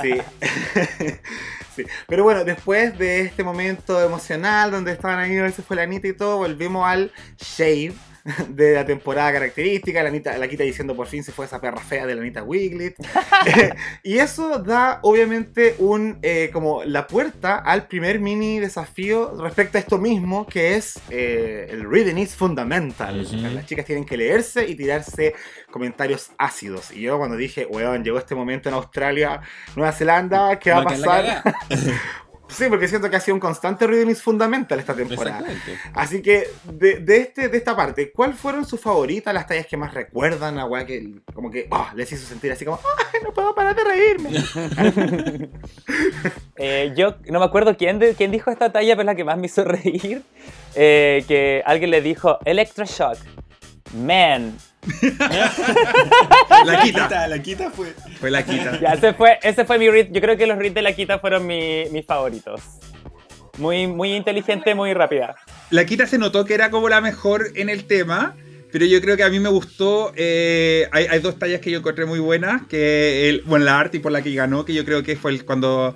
Sí. 0.02 0.14
sí. 1.76 1.84
Pero 2.06 2.24
bueno, 2.24 2.44
después 2.44 2.96
de 2.98 3.22
este 3.22 3.42
momento 3.42 4.00
emocional 4.04 4.70
donde 4.70 4.92
estaban 4.92 5.18
ahí, 5.18 5.36
a 5.38 5.42
veces 5.42 5.64
fue 5.64 5.76
la 5.76 5.82
Anita 5.82 6.08
y 6.08 6.12
todo, 6.12 6.38
volvimos 6.38 6.86
al 6.86 7.10
shave 7.38 7.92
de 8.48 8.74
la 8.74 8.84
temporada 8.84 9.32
característica, 9.32 10.02
la, 10.02 10.08
Anita, 10.08 10.36
la 10.36 10.48
Quita 10.48 10.64
diciendo 10.64 10.94
por 10.94 11.06
fin 11.06 11.24
se 11.24 11.32
fue 11.32 11.46
esa 11.46 11.60
perra 11.60 11.80
fea 11.80 12.06
de 12.06 12.14
la 12.14 12.20
Anita 12.20 12.42
Wiglet. 12.42 12.94
y 14.02 14.18
eso 14.18 14.58
da 14.58 15.00
obviamente 15.02 15.74
un 15.78 16.18
eh, 16.22 16.50
como 16.52 16.84
la 16.84 17.06
puerta 17.06 17.56
al 17.56 17.86
primer 17.86 18.20
mini 18.20 18.58
desafío 18.58 19.36
respecto 19.40 19.78
a 19.78 19.80
esto 19.80 19.98
mismo, 19.98 20.46
que 20.46 20.76
es 20.76 20.98
eh, 21.10 21.68
el 21.70 21.88
reading 21.88 22.16
is 22.16 22.34
fundamental. 22.34 23.20
Ujú. 23.20 23.36
Las 23.54 23.66
chicas 23.66 23.84
tienen 23.86 24.04
que 24.04 24.16
leerse 24.16 24.66
y 24.66 24.74
tirarse 24.74 25.34
comentarios 25.70 26.30
ácidos. 26.38 26.90
Y 26.90 27.02
yo 27.02 27.18
cuando 27.18 27.36
dije, 27.36 27.66
weón, 27.66 28.04
llegó 28.04 28.18
este 28.18 28.34
momento 28.34 28.68
en 28.68 28.74
Australia, 28.74 29.40
Nueva 29.76 29.92
Zelanda, 29.92 30.58
¿qué 30.58 30.70
va 30.70 30.82
a 30.82 30.84
pasar? 30.84 31.42
Sí, 32.52 32.64
porque 32.68 32.88
siento 32.88 33.08
que 33.08 33.16
ha 33.16 33.20
sido 33.20 33.34
un 33.34 33.40
constante 33.40 33.86
reading 33.86 34.10
is 34.10 34.20
fundamental 34.22 34.78
esta 34.78 34.94
temporada. 34.94 35.42
Así 35.94 36.20
que 36.20 36.48
de, 36.64 36.98
de 36.98 37.16
este, 37.18 37.48
de 37.48 37.56
esta 37.58 37.74
parte, 37.76 38.10
¿cuál 38.12 38.34
fueron 38.34 38.66
sus 38.66 38.80
favoritas, 38.80 39.32
las 39.32 39.46
tallas 39.46 39.66
que 39.66 39.76
más 39.76 39.94
recuerdan? 39.94 40.56
La 40.56 40.66
weá 40.66 40.84
que 40.84 41.20
como 41.32 41.50
que 41.50 41.68
ah, 41.70 41.92
les 41.94 42.10
hizo 42.12 42.26
sentir 42.26 42.52
así 42.52 42.64
como, 42.64 42.78
¡ay, 43.12 43.20
no 43.22 43.32
puedo 43.32 43.54
parar 43.54 43.74
de 43.76 43.84
reírme! 43.84 44.30
Eh, 46.62 46.92
yo 46.94 47.14
no 47.30 47.38
me 47.38 47.46
acuerdo 47.46 47.74
quién, 47.76 47.98
de- 47.98 48.14
quién 48.14 48.30
dijo 48.30 48.50
esta 48.50 48.70
talla, 48.70 48.94
pero 48.94 49.00
es 49.02 49.06
la 49.06 49.14
que 49.14 49.24
más 49.24 49.38
me 49.38 49.46
hizo 49.46 49.64
reír. 49.64 50.22
Eh, 50.74 51.24
que 51.26 51.62
alguien 51.64 51.90
le 51.90 52.02
dijo 52.02 52.38
Electroshock. 52.44 53.16
Man. 53.94 54.56
La 56.64 56.80
quita. 56.82 57.28
La 57.28 57.38
quita 57.42 57.70
fue. 57.70 57.94
Fue 58.18 58.30
la 58.30 58.44
quita. 58.44 58.78
Ya, 58.80 58.92
ese 58.94 59.14
fue, 59.14 59.38
ese 59.42 59.64
fue 59.64 59.78
mi 59.78 59.88
read. 59.90 60.08
Yo 60.10 60.20
creo 60.20 60.36
que 60.36 60.46
los 60.46 60.58
reads 60.58 60.74
de 60.74 60.82
la 60.82 60.92
quita 60.92 61.18
fueron 61.18 61.46
mi- 61.46 61.84
mis 61.90 62.04
favoritos. 62.06 62.60
Muy, 63.58 63.86
muy 63.86 64.14
inteligente, 64.14 64.74
muy 64.74 64.94
rápida. 64.94 65.34
La 65.70 65.84
quita 65.84 66.06
se 66.06 66.18
notó 66.18 66.44
que 66.44 66.54
era 66.54 66.70
como 66.70 66.88
la 66.88 67.00
mejor 67.00 67.48
en 67.54 67.68
el 67.68 67.84
tema. 67.84 68.36
Pero 68.72 68.86
yo 68.86 69.00
creo 69.00 69.16
que 69.16 69.24
a 69.24 69.30
mí 69.30 69.40
me 69.40 69.48
gustó. 69.48 70.12
eh, 70.16 70.88
hay, 70.92 71.06
hay 71.06 71.18
dos 71.20 71.38
tallas 71.38 71.60
que 71.60 71.70
yo 71.72 71.78
encontré 71.78 72.06
muy 72.06 72.20
buenas. 72.20 72.62
Que 72.68 73.28
el, 73.28 73.42
bueno, 73.42 73.64
la 73.64 73.78
arte 73.80 73.96
y 73.96 74.00
por 74.00 74.12
la 74.12 74.22
que 74.22 74.32
ganó, 74.34 74.64
que 74.64 74.74
yo 74.74 74.84
creo 74.84 75.02
que 75.02 75.16
fue 75.16 75.32
el, 75.32 75.44
cuando 75.44 75.94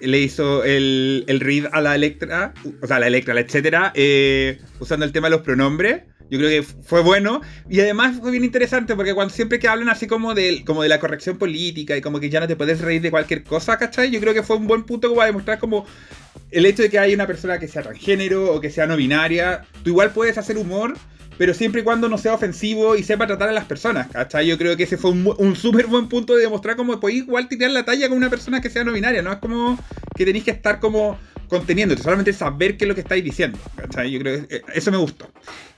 le 0.00 0.18
hizo 0.18 0.64
el, 0.64 1.24
el 1.28 1.40
read 1.40 1.66
a 1.72 1.80
la 1.80 1.94
Electra, 1.94 2.52
o 2.82 2.86
sea, 2.86 2.96
a 2.96 3.00
la 3.00 3.06
Electra, 3.06 3.34
la 3.34 3.40
etcétera, 3.40 3.92
eh, 3.94 4.58
usando 4.80 5.04
el 5.06 5.12
tema 5.12 5.28
de 5.28 5.32
los 5.36 5.42
pronombres. 5.42 6.02
Yo 6.30 6.38
creo 6.38 6.50
que 6.50 6.62
fue 6.62 7.02
bueno. 7.02 7.40
Y 7.68 7.80
además 7.80 8.18
fue 8.20 8.30
bien 8.30 8.44
interesante 8.44 8.96
porque 8.96 9.14
cuando 9.14 9.32
siempre 9.32 9.58
que 9.58 9.68
hablan 9.68 9.88
así 9.88 10.06
como 10.06 10.34
de, 10.34 10.64
como 10.64 10.82
de 10.82 10.88
la 10.88 10.98
corrección 11.00 11.38
política 11.38 11.96
y 11.96 12.00
como 12.00 12.20
que 12.20 12.30
ya 12.30 12.40
no 12.40 12.48
te 12.48 12.56
puedes 12.56 12.80
reír 12.80 13.02
de 13.02 13.10
cualquier 13.10 13.44
cosa, 13.44 13.76
¿cachai? 13.76 14.10
Yo 14.10 14.20
creo 14.20 14.34
que 14.34 14.42
fue 14.42 14.56
un 14.56 14.66
buen 14.66 14.84
punto 14.84 15.08
como 15.08 15.18
para 15.18 15.26
demostrar 15.26 15.58
como 15.58 15.86
el 16.50 16.66
hecho 16.66 16.82
de 16.82 16.90
que 16.90 16.98
haya 16.98 17.14
una 17.14 17.26
persona 17.26 17.58
que 17.58 17.68
sea 17.68 17.82
transgénero 17.82 18.52
o 18.52 18.60
que 18.60 18.70
sea 18.70 18.86
no 18.86 18.96
binaria, 18.96 19.64
tú 19.82 19.90
igual 19.90 20.12
puedes 20.12 20.38
hacer 20.38 20.56
humor, 20.56 20.94
pero 21.36 21.52
siempre 21.52 21.80
y 21.80 21.84
cuando 21.84 22.08
no 22.08 22.18
sea 22.18 22.34
ofensivo 22.34 22.96
y 22.96 23.02
sepa 23.02 23.26
tratar 23.26 23.48
a 23.48 23.52
las 23.52 23.64
personas, 23.64 24.08
¿cachai? 24.08 24.46
Yo 24.46 24.56
creo 24.56 24.76
que 24.76 24.84
ese 24.84 24.96
fue 24.96 25.10
un, 25.10 25.34
un 25.38 25.56
súper 25.56 25.86
buen 25.86 26.08
punto 26.08 26.34
de 26.34 26.42
demostrar 26.42 26.76
cómo 26.76 26.98
podéis 27.00 27.22
igual 27.22 27.48
tirar 27.48 27.70
la 27.70 27.84
talla 27.84 28.08
con 28.08 28.16
una 28.16 28.30
persona 28.30 28.60
que 28.60 28.70
sea 28.70 28.84
no 28.84 28.92
binaria, 28.92 29.22
no 29.22 29.32
es 29.32 29.38
como 29.38 29.78
que 30.16 30.24
tenéis 30.24 30.44
que 30.44 30.52
estar 30.52 30.80
como 30.80 31.18
conteniéndote, 31.48 32.02
solamente 32.02 32.32
saber 32.32 32.76
qué 32.76 32.84
es 32.84 32.88
lo 32.88 32.94
que 32.94 33.02
estáis 33.02 33.24
diciendo, 33.24 33.58
¿cachai? 33.76 34.10
Yo 34.10 34.20
creo 34.20 34.46
que 34.46 34.56
eh, 34.56 34.62
eso 34.74 34.90
me 34.90 34.96
gustó. 34.96 35.30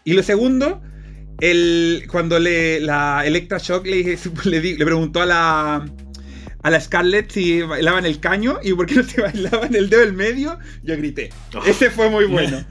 Y 0.07 0.13
lo 0.15 0.23
segundo, 0.23 0.81
el, 1.41 2.05
cuando 2.11 2.39
le, 2.39 2.81
la 2.81 3.27
Electra 3.27 3.59
Shock 3.59 3.87
le, 3.87 4.17
le, 4.45 4.61
di- 4.61 4.77
le 4.77 4.85
preguntó 4.85 5.21
a 5.21 5.27
la, 5.27 5.87
a 6.63 6.71
la 6.71 6.81
Scarlett 6.81 7.31
si 7.33 7.61
bailaban 7.63 8.07
el 8.07 8.21
caño 8.21 8.61
y 8.63 8.73
por 8.73 8.87
qué 8.87 8.95
no 8.95 9.03
se 9.03 9.21
bailaban 9.23 9.75
el 9.75 9.91
dedo 9.91 10.01
del 10.03 10.13
medio, 10.13 10.59
yo 10.85 10.97
grité. 10.97 11.31
Oh. 11.55 11.63
Ese 11.67 11.91
fue 11.91 12.09
muy 12.09 12.27
bueno. 12.27 12.65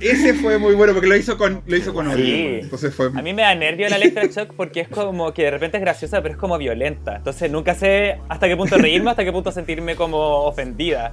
Ese 0.00 0.34
fue 0.34 0.58
muy 0.58 0.74
bueno 0.74 0.92
porque 0.92 1.08
lo 1.08 1.16
hizo 1.16 1.36
con, 1.38 1.62
lo 1.66 1.76
hizo 1.76 1.92
con 1.94 2.06
odio. 2.08 2.24
Sí. 2.24 2.58
Entonces 2.62 2.94
fue. 2.94 3.06
A 3.06 3.22
mí 3.22 3.32
me 3.32 3.42
da 3.42 3.54
nervio 3.54 3.88
la 3.88 3.96
Electroshock 3.96 4.54
porque 4.54 4.80
es 4.80 4.88
como 4.88 5.32
que 5.32 5.42
de 5.44 5.50
repente 5.52 5.76
es 5.76 5.80
graciosa, 5.80 6.22
pero 6.22 6.34
es 6.34 6.40
como 6.40 6.58
violenta. 6.58 7.16
Entonces 7.16 7.50
nunca 7.50 7.74
sé 7.74 8.18
hasta 8.28 8.48
qué 8.48 8.56
punto 8.56 8.78
reírme, 8.78 9.10
hasta 9.10 9.24
qué 9.24 9.32
punto 9.32 9.50
sentirme 9.52 9.94
como 9.96 10.18
ofendida. 10.44 11.10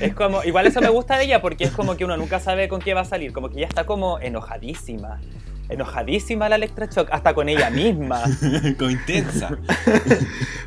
Es 0.00 0.14
como, 0.14 0.42
igual 0.44 0.66
eso 0.66 0.80
me 0.80 0.88
gusta 0.88 1.16
de 1.16 1.24
ella 1.24 1.40
porque 1.40 1.64
es 1.64 1.70
como 1.70 1.96
que 1.96 2.04
uno 2.04 2.16
nunca 2.16 2.40
sabe 2.40 2.68
con 2.68 2.80
qué 2.80 2.94
va 2.94 3.02
a 3.02 3.04
salir, 3.04 3.32
como 3.32 3.50
que 3.50 3.60
ya 3.60 3.66
está 3.66 3.84
como 3.84 4.18
enojadísima. 4.18 5.20
Enojadísima 5.68 6.48
la 6.48 6.56
Electroshock, 6.56 7.08
hasta 7.12 7.34
con 7.34 7.48
ella 7.48 7.70
misma. 7.70 8.22
Como 8.78 8.90
intensa. 8.90 9.50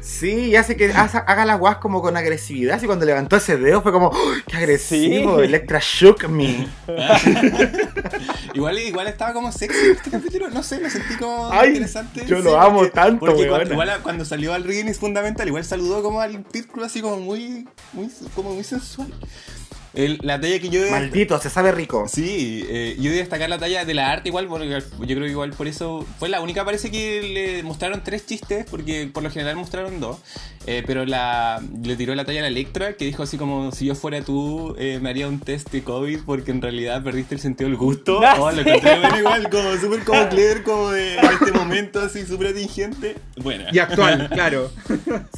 Sí, 0.06 0.50
y 0.50 0.56
hace 0.56 0.78
que 0.78 0.94
haga, 0.94 1.20
haga 1.26 1.46
las 1.46 1.58
guas 1.58 1.78
como 1.78 2.00
con 2.00 2.16
agresividad. 2.16 2.76
Así 2.76 2.86
cuando 2.86 3.06
levantó 3.08 3.38
ese 3.38 3.58
dedo 3.58 3.82
fue 3.82 3.92
como, 3.92 4.10
¡Oh, 4.10 4.34
¡qué 4.46 4.56
agresivo! 4.58 5.40
Sí. 5.40 5.46
Electra 5.46 5.80
shook 5.82 6.30
me. 6.30 6.68
igual, 8.54 8.78
igual 8.78 9.08
estaba 9.08 9.34
como 9.34 9.52
sexy 9.52 9.92
este 9.96 10.12
capítulo, 10.12 10.48
no 10.50 10.62
sé, 10.62 10.80
lo 10.80 10.92
sentí 10.92 11.16
como 11.16 11.52
Ay, 11.52 11.70
interesante. 11.70 12.24
yo 12.28 12.38
sí, 12.38 12.44
lo 12.44 12.62
amo 12.62 12.78
porque- 12.78 12.92
tanto, 12.92 13.26
Porque 13.26 13.48
cuando, 13.48 13.74
igual 13.74 14.00
cuando 14.04 14.26
salió 14.26 14.54
al 14.54 14.70
es 14.70 15.00
fundamental, 15.00 15.48
igual 15.48 15.66
saludó 15.66 16.04
como 16.04 16.22
al 16.22 16.46
círculo 16.54 16.86
así 16.86 17.02
como 17.02 17.18
muy, 17.18 17.68
muy, 17.94 18.08
como 18.36 18.54
muy 18.54 18.64
sensual. 18.64 19.12
El- 19.96 20.20
la 20.22 20.40
talla 20.40 20.60
que 20.60 20.70
yo... 20.70 20.82
Maldito, 20.92 21.40
se 21.40 21.50
sabe 21.50 21.72
rico. 21.72 22.06
Sí, 22.08 22.66
eh, 22.70 22.96
yo 23.00 23.10
voy 23.10 23.18
a 23.20 23.22
destacar 23.22 23.50
la 23.50 23.58
talla 23.58 23.86
de 23.86 23.94
la 23.94 24.12
arte 24.12 24.30
igual, 24.30 24.48
porque 24.48 24.70
yo 24.70 24.80
creo 25.00 25.22
que 25.22 25.30
igual 25.32 25.52
por 25.52 25.68
eso 25.68 26.06
fue 26.20 26.30
la 26.30 26.42
única, 26.42 26.64
parece 26.66 26.92
que 26.92 27.22
le 27.24 27.64
mostraron 27.64 28.04
tres 28.04 28.26
chistes, 28.26 28.66
porque 28.70 29.10
por 29.12 29.24
lo 29.24 29.30
general 29.32 29.56
mostraron 29.56 30.00
dos, 30.00 30.18
eh, 30.68 30.84
pero 30.86 31.06
la, 31.06 31.62
le 31.84 31.96
tiró 31.96 32.14
la 32.16 32.26
talla 32.26 32.40
a 32.40 32.44
la 32.44 32.48
Electra, 32.50 32.94
que 32.94 33.06
dijo 33.06 33.24
así 33.24 33.38
como, 33.38 33.72
si 33.72 33.86
yo 33.86 33.96
fuera 33.96 34.22
tú, 34.22 34.76
eh, 34.78 35.00
me 35.02 35.10
haría 35.10 35.28
un 35.28 35.40
test 35.40 35.72
de 35.72 35.84
COVID 35.84 36.20
porque 36.26 36.52
en 36.52 36.62
realidad 36.62 37.04
perdiste 37.04 37.36
el 37.36 37.42
sentido 37.42 37.70
del 37.70 37.78
gusto. 37.78 38.20
Ah, 38.26 38.36
Oh, 38.40 38.52
lo 38.52 38.64
sí. 38.64 38.70
encontré 38.70 39.00
bueno 39.00 39.18
igual, 39.20 39.50
como 39.50 39.76
súper 39.78 40.04
como 40.04 40.28
clever, 40.30 40.64
como 40.64 40.90
de 40.92 41.18
en 41.18 41.26
este 41.26 41.52
momento 41.52 42.02
así 42.02 42.26
súper 42.26 42.48
atingente. 42.48 43.16
Bueno. 43.38 43.66
Y 43.72 43.80
actual, 43.80 44.30
claro. 44.34 44.72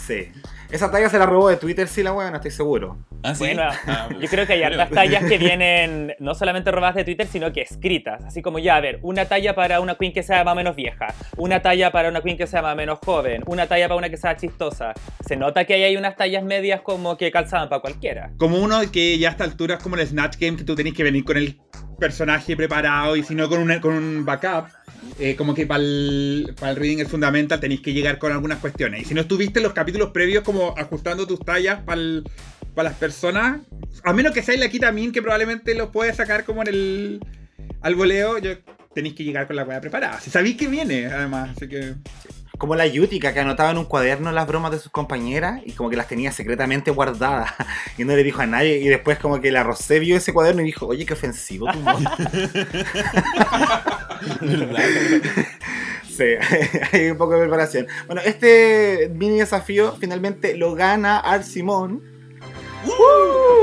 Sí. 0.07 0.27
Esa 0.69 0.91
talla 0.91 1.09
se 1.09 1.17
la 1.17 1.25
robó 1.25 1.49
de 1.49 1.55
Twitter, 1.57 1.87
sí, 1.87 2.03
la 2.03 2.11
weá, 2.11 2.29
no 2.29 2.37
estoy 2.37 2.51
seguro. 2.51 2.97
¿Ah, 3.23 3.33
sí? 3.33 3.39
Bueno, 3.39 3.63
Ah, 3.87 4.09
yo 4.19 4.27
creo 4.27 4.45
que 4.45 4.53
hay 4.53 4.63
hartas 4.63 4.89
tallas 4.89 5.23
que 5.25 5.37
vienen 5.37 6.13
no 6.19 6.35
solamente 6.35 6.71
robadas 6.71 6.95
de 6.95 7.05
Twitter, 7.05 7.25
sino 7.27 7.53
que 7.53 7.61
escritas. 7.61 8.23
Así 8.25 8.41
como 8.41 8.59
ya, 8.59 8.75
a 8.75 8.81
ver, 8.81 8.99
una 9.01 9.25
talla 9.25 9.55
para 9.55 9.79
una 9.79 9.95
queen 9.95 10.13
que 10.13 10.23
sea 10.23 10.43
más 10.43 10.51
o 10.53 10.55
menos 10.55 10.75
vieja, 10.75 11.07
una 11.37 11.61
talla 11.61 11.91
para 11.91 12.09
una 12.09 12.21
queen 12.21 12.37
que 12.37 12.47
sea 12.47 12.61
más 12.61 12.73
o 12.73 12.75
menos 12.75 12.99
joven, 13.03 13.43
una 13.47 13.67
talla 13.67 13.87
para 13.87 13.97
una 13.97 14.09
que 14.09 14.17
sea 14.17 14.35
chistosa. 14.35 14.93
Se 15.25 15.35
nota 15.37 15.63
que 15.65 15.73
ahí 15.75 15.83
hay 15.83 15.97
unas 15.97 16.15
tallas 16.15 16.43
medias 16.43 16.81
como 16.81 17.17
que 17.17 17.31
calzaban 17.31 17.69
para 17.69 17.81
cualquiera. 17.81 18.31
Como 18.37 18.57
uno 18.57 18.79
que 18.91 19.17
ya 19.17 19.29
a 19.29 19.31
esta 19.31 19.43
altura 19.45 19.75
es 19.75 19.83
como 19.83 19.95
el 19.95 20.05
Snatch 20.05 20.37
Game, 20.37 20.57
que 20.57 20.63
tú 20.63 20.75
tenés 20.75 20.93
que 20.93 21.03
venir 21.03 21.23
con 21.23 21.37
el 21.37 21.57
personaje 21.99 22.55
preparado 22.55 23.15
y 23.15 23.23
si 23.23 23.35
no 23.35 23.49
con, 23.49 23.59
una- 23.61 23.81
con 23.81 23.93
un 23.93 24.25
backup. 24.25 24.67
eh, 25.19 25.35
como 25.35 25.53
que 25.53 25.65
para 25.65 25.81
el, 25.83 26.53
el 26.61 26.75
reading 26.75 26.99
es 26.99 27.07
fundamental, 27.07 27.59
tenéis 27.59 27.81
que 27.81 27.93
llegar 27.93 28.17
con 28.19 28.31
algunas 28.31 28.59
cuestiones. 28.59 29.01
Y 29.01 29.05
si 29.05 29.13
no 29.13 29.21
estuviste 29.21 29.59
en 29.59 29.63
los 29.63 29.73
capítulos 29.73 30.11
previos 30.11 30.43
como 30.43 30.75
ajustando 30.77 31.25
tus 31.25 31.39
tallas 31.39 31.81
para 31.83 32.01
las 32.75 32.93
personas, 32.95 33.61
a 34.03 34.13
menos 34.13 34.33
que 34.33 34.43
seáis 34.43 34.59
la 34.59 34.69
Kitamin, 34.69 35.11
que 35.11 35.21
probablemente 35.21 35.73
los 35.75 35.89
puedes 35.89 36.15
sacar 36.15 36.43
como 36.45 36.61
en 36.61 36.67
el 36.67 37.19
al 37.81 37.95
voleo, 37.95 38.35
tenéis 38.93 39.15
que 39.15 39.23
llegar 39.23 39.47
con 39.47 39.55
la 39.55 39.63
weá 39.63 39.79
preparada. 39.81 40.19
Si 40.19 40.29
sabéis 40.29 40.57
que 40.57 40.67
viene, 40.67 41.05
además, 41.07 41.51
así 41.55 41.67
que... 41.67 41.95
Como 42.57 42.75
la 42.75 42.87
Yutica 42.87 43.33
que 43.33 43.39
anotaba 43.39 43.71
en 43.71 43.77
un 43.77 43.85
cuaderno 43.85 44.31
las 44.31 44.47
bromas 44.47 44.71
de 44.71 44.79
sus 44.79 44.91
compañeras 44.91 45.61
y 45.65 45.73
como 45.73 45.89
que 45.89 45.95
las 45.95 46.07
tenía 46.07 46.31
secretamente 46.31 46.91
guardadas 46.91 47.51
y 47.97 48.03
no 48.03 48.15
le 48.15 48.23
dijo 48.23 48.41
a 48.41 48.47
nadie. 48.47 48.77
Y 48.77 48.87
después, 48.87 49.19
como 49.19 49.39
que 49.39 49.51
la 49.51 49.63
Rosé 49.63 49.99
vio 49.99 50.17
ese 50.17 50.33
cuaderno 50.33 50.61
y 50.61 50.65
dijo: 50.65 50.87
Oye, 50.87 51.05
qué 51.05 51.13
ofensivo 51.13 51.67
tu. 51.71 51.79
Sí, 56.17 56.23
hay 56.91 57.11
un 57.11 57.17
poco 57.17 57.33
de 57.33 57.41
preparación. 57.41 57.87
Bueno, 58.07 58.21
este 58.25 59.11
mini 59.13 59.37
desafío 59.37 59.95
finalmente 59.99 60.57
lo 60.57 60.73
gana 60.73 61.19
Art 61.19 61.43
Simón. 61.43 62.01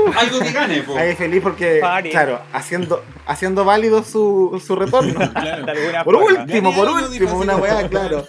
Algo 0.17 0.39
que 0.39 0.51
gane, 0.51 0.83
po. 0.83 0.97
Ahí 0.97 1.15
feliz 1.15 1.41
porque, 1.41 1.79
Party. 1.81 2.09
claro, 2.09 2.41
haciendo, 2.53 3.03
haciendo 3.25 3.65
válido 3.65 4.03
su, 4.03 4.61
su 4.65 4.75
retorno. 4.75 5.19
Claro. 5.35 5.65
Por 6.03 6.15
último, 6.15 6.73
por 6.73 6.89
último, 6.89 7.37
una 7.37 7.55
weá, 7.57 7.87
claro. 7.89 8.25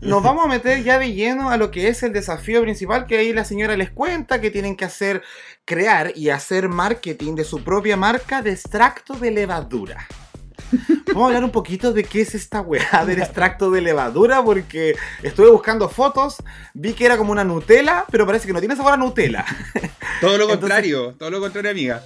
Nos 0.00 0.22
vamos 0.22 0.44
a 0.44 0.48
meter 0.48 0.82
ya 0.82 0.98
de 0.98 1.12
lleno 1.12 1.50
a 1.50 1.56
lo 1.56 1.70
que 1.70 1.88
es 1.88 2.02
el 2.02 2.12
desafío 2.12 2.62
principal, 2.62 3.06
que 3.06 3.18
ahí 3.18 3.32
la 3.32 3.44
señora 3.44 3.76
les 3.76 3.90
cuenta 3.90 4.40
que 4.40 4.50
tienen 4.50 4.76
que 4.76 4.84
hacer, 4.84 5.22
crear 5.64 6.12
y 6.14 6.30
hacer 6.30 6.68
marketing 6.68 7.34
de 7.34 7.44
su 7.44 7.64
propia 7.64 7.96
marca 7.96 8.40
de 8.42 8.52
extracto 8.52 9.14
de 9.14 9.30
levadura. 9.30 10.06
Vamos 11.06 11.22
a 11.22 11.26
hablar 11.26 11.44
un 11.44 11.50
poquito 11.50 11.92
de 11.92 12.04
qué 12.04 12.20
es 12.20 12.34
esta 12.34 12.60
weá 12.60 13.04
del 13.06 13.18
extracto 13.20 13.70
de 13.70 13.80
levadura, 13.80 14.42
porque 14.42 14.96
estuve 15.22 15.50
buscando 15.50 15.88
fotos, 15.88 16.36
vi 16.74 16.92
que 16.92 17.06
era 17.06 17.16
como 17.16 17.32
una 17.32 17.44
Nutella, 17.44 18.04
pero 18.10 18.26
parece 18.26 18.46
que 18.46 18.52
no 18.52 18.60
tiene 18.60 18.76
sabor 18.76 18.92
a 18.92 18.96
Nutella. 18.96 19.44
Todo 20.20 20.36
lo 20.36 20.44
Entonces- 20.44 20.58
contrario, 20.58 21.14
todo 21.18 21.30
lo 21.30 21.40
contrario, 21.40 21.70
amiga. 21.70 22.02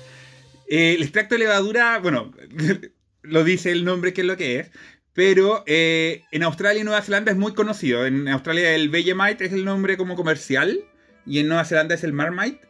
Eh, 0.69 0.95
el 0.95 1.03
extracto 1.03 1.35
de 1.35 1.41
levadura, 1.41 1.99
bueno, 1.99 2.33
lo 3.23 3.45
dice 3.45 3.71
el 3.73 3.85
nombre 3.85 4.13
que 4.13 4.21
es 4.23 4.27
lo 4.27 4.37
que 4.37 4.59
es, 4.61 4.71
pero 5.15 5.63
eh, 5.67 6.23
en 6.31 6.43
Australia 6.43 6.81
y 6.81 6.85
Nueva 6.85 7.03
Zelanda 7.03 7.31
es 7.33 7.37
muy 7.39 7.55
conocido. 7.55 8.07
En 8.07 8.29
Australia 8.29 8.75
el 8.75 8.89
Vegemite 8.89 9.45
es 9.45 9.53
el 9.53 9.65
nombre 9.65 9.97
como 9.97 10.15
comercial 10.17 10.81
y 11.27 11.39
en 11.39 11.49
Nueva 11.49 11.65
Zelanda 11.65 11.95
es 11.95 12.05
el 12.05 12.13
Marmite. 12.13 12.61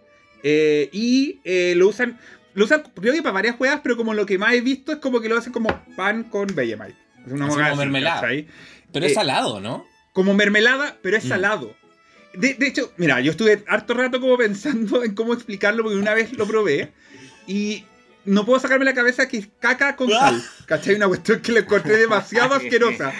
Eh, 0.42 0.88
y 0.92 1.40
eh, 1.44 1.74
lo 1.76 1.86
usan, 1.88 2.18
lo 2.54 2.64
usan 2.64 2.82
creo 2.94 3.12
que 3.14 3.22
para 3.22 3.32
varias 3.34 3.56
juegas, 3.56 3.80
pero 3.82 3.96
como 3.96 4.14
lo 4.14 4.26
que 4.26 4.38
más 4.38 4.52
he 4.54 4.60
visto 4.60 4.92
es 4.92 4.98
como 4.98 5.20
que 5.20 5.28
lo 5.28 5.38
hacen 5.38 5.52
como 5.52 5.68
pan 5.96 6.24
con 6.24 6.46
Vegemite. 6.54 6.94
Es 7.26 7.32
una 7.32 7.46
Así 7.46 7.56
como 7.56 7.76
mermelada. 7.76 8.20
¿cachai? 8.20 8.46
Pero 8.92 9.06
es 9.06 9.12
Eh, 9.12 9.14
salado, 9.14 9.60
¿no? 9.60 9.86
como 10.12 10.34
mermelada, 10.34 10.98
pero 11.02 11.16
es 11.16 11.24
Mm. 11.24 11.28
salado. 11.28 11.74
De, 12.34 12.54
de 12.54 12.66
hecho, 12.66 12.92
mira, 12.96 13.20
yo 13.20 13.30
estuve 13.30 13.62
harto 13.66 13.94
rato 13.94 14.20
como 14.20 14.36
pensando 14.36 15.02
en 15.04 15.14
cómo 15.14 15.32
explicarlo 15.34 15.82
porque 15.82 15.98
una 15.98 16.14
vez 16.14 16.32
lo 16.32 16.46
probé 16.46 16.92
y 17.46 17.84
no 18.24 18.44
puedo 18.46 18.60
sacarme 18.60 18.84
la 18.84 18.94
cabeza 18.94 19.26
que 19.28 19.38
es 19.38 19.48
caca 19.58 19.96
con 19.96 20.08
sal. 20.10 20.42
¿Cachai? 20.66 20.94
Una 20.96 21.08
cuestión 21.08 21.40
que 21.40 21.52
le 21.52 21.60
encontré 21.60 21.96
demasiado 21.96 22.54
asquerosa. 22.54 23.12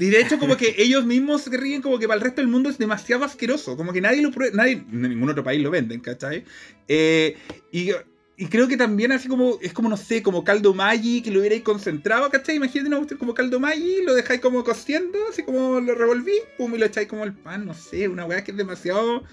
Y 0.00 0.10
de 0.10 0.20
hecho, 0.20 0.38
como 0.38 0.56
que 0.56 0.76
ellos 0.78 1.04
mismos 1.04 1.42
se 1.42 1.56
ríen 1.56 1.82
como 1.82 1.98
que 1.98 2.06
para 2.06 2.18
el 2.18 2.22
resto 2.24 2.40
del 2.40 2.48
mundo 2.48 2.70
es 2.70 2.78
demasiado 2.78 3.24
asqueroso. 3.24 3.76
Como 3.76 3.92
que 3.92 4.00
nadie 4.00 4.22
lo 4.22 4.30
prueba, 4.30 4.54
nadie, 4.56 4.74
en 4.74 5.02
ningún 5.02 5.28
otro 5.28 5.42
país 5.42 5.60
lo 5.60 5.70
venden, 5.72 5.98
¿cachai? 6.00 6.44
Eh, 6.86 7.36
y, 7.72 7.90
y 8.38 8.46
creo 8.46 8.68
que 8.68 8.76
también 8.76 9.10
así 9.12 9.28
como, 9.28 9.58
es 9.60 9.72
como, 9.72 9.88
no 9.88 9.96
sé, 9.96 10.22
como 10.22 10.44
caldo 10.44 10.72
Maggi, 10.72 11.22
que 11.22 11.30
lo 11.30 11.40
hubierais 11.40 11.62
concentrado, 11.62 12.30
¿cachai? 12.30 12.56
Imagínate 12.56 12.88
una 12.88 12.96
cuestión 12.98 13.18
como 13.18 13.34
caldo 13.34 13.58
Maggi, 13.60 14.02
lo 14.06 14.14
dejáis 14.14 14.40
como 14.40 14.62
cociendo, 14.64 15.18
así 15.28 15.42
como 15.42 15.80
lo 15.80 15.94
revolví, 15.94 16.32
pum, 16.56 16.74
y 16.74 16.78
lo 16.78 16.86
echáis 16.86 17.08
como 17.08 17.24
al 17.24 17.34
pan, 17.34 17.66
no 17.66 17.74
sé, 17.74 18.06
una 18.08 18.24
weá 18.24 18.44
que 18.44 18.52
es 18.52 18.56
demasiado, 18.56 19.24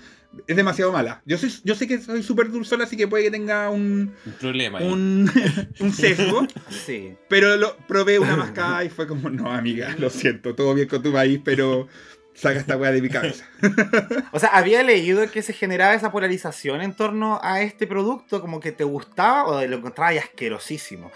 es 0.47 0.55
demasiado 0.55 0.91
mala. 0.91 1.21
Yo, 1.25 1.37
soy, 1.37 1.53
yo 1.63 1.75
sé 1.75 1.87
que 1.87 2.01
soy 2.01 2.23
súper 2.23 2.51
dulzona, 2.51 2.85
así 2.85 2.97
que 2.97 3.07
puede 3.07 3.25
que 3.25 3.31
tenga 3.31 3.69
un, 3.69 4.11
Un 4.25 4.33
problema. 4.33 4.79
ahí. 4.79 4.87
un, 4.87 5.31
un 5.79 5.93
sesgo, 5.93 6.47
Sí. 6.85 7.13
pero 7.29 7.55
lo 7.57 7.77
probé 7.87 8.17
una 8.19 8.35
mascada 8.35 8.83
y 8.83 8.89
fue 8.89 9.05
como, 9.07 9.29
no, 9.29 9.51
amiga, 9.51 9.95
lo 9.99 10.09
siento, 10.09 10.55
todo 10.55 10.73
bien 10.73 10.87
con 10.87 11.03
tu 11.03 11.13
país, 11.13 11.39
pero 11.43 11.87
saca 12.35 12.59
esta 12.59 12.77
weá 12.77 12.91
de 12.91 13.01
mi 13.01 13.09
cabeza. 13.09 13.45
O 14.31 14.39
sea, 14.39 14.49
había 14.49 14.83
leído 14.83 15.29
que 15.31 15.41
se 15.41 15.53
generaba 15.53 15.93
esa 15.93 16.11
polarización 16.11 16.81
en 16.81 16.93
torno 16.93 17.39
a 17.41 17.61
este 17.61 17.87
producto, 17.87 18.41
como 18.41 18.59
que 18.59 18.71
te 18.71 18.83
gustaba 18.83 19.45
o 19.45 19.65
lo 19.65 19.77
encontrabas 19.77 20.17
asquerosísimo. 20.17 21.11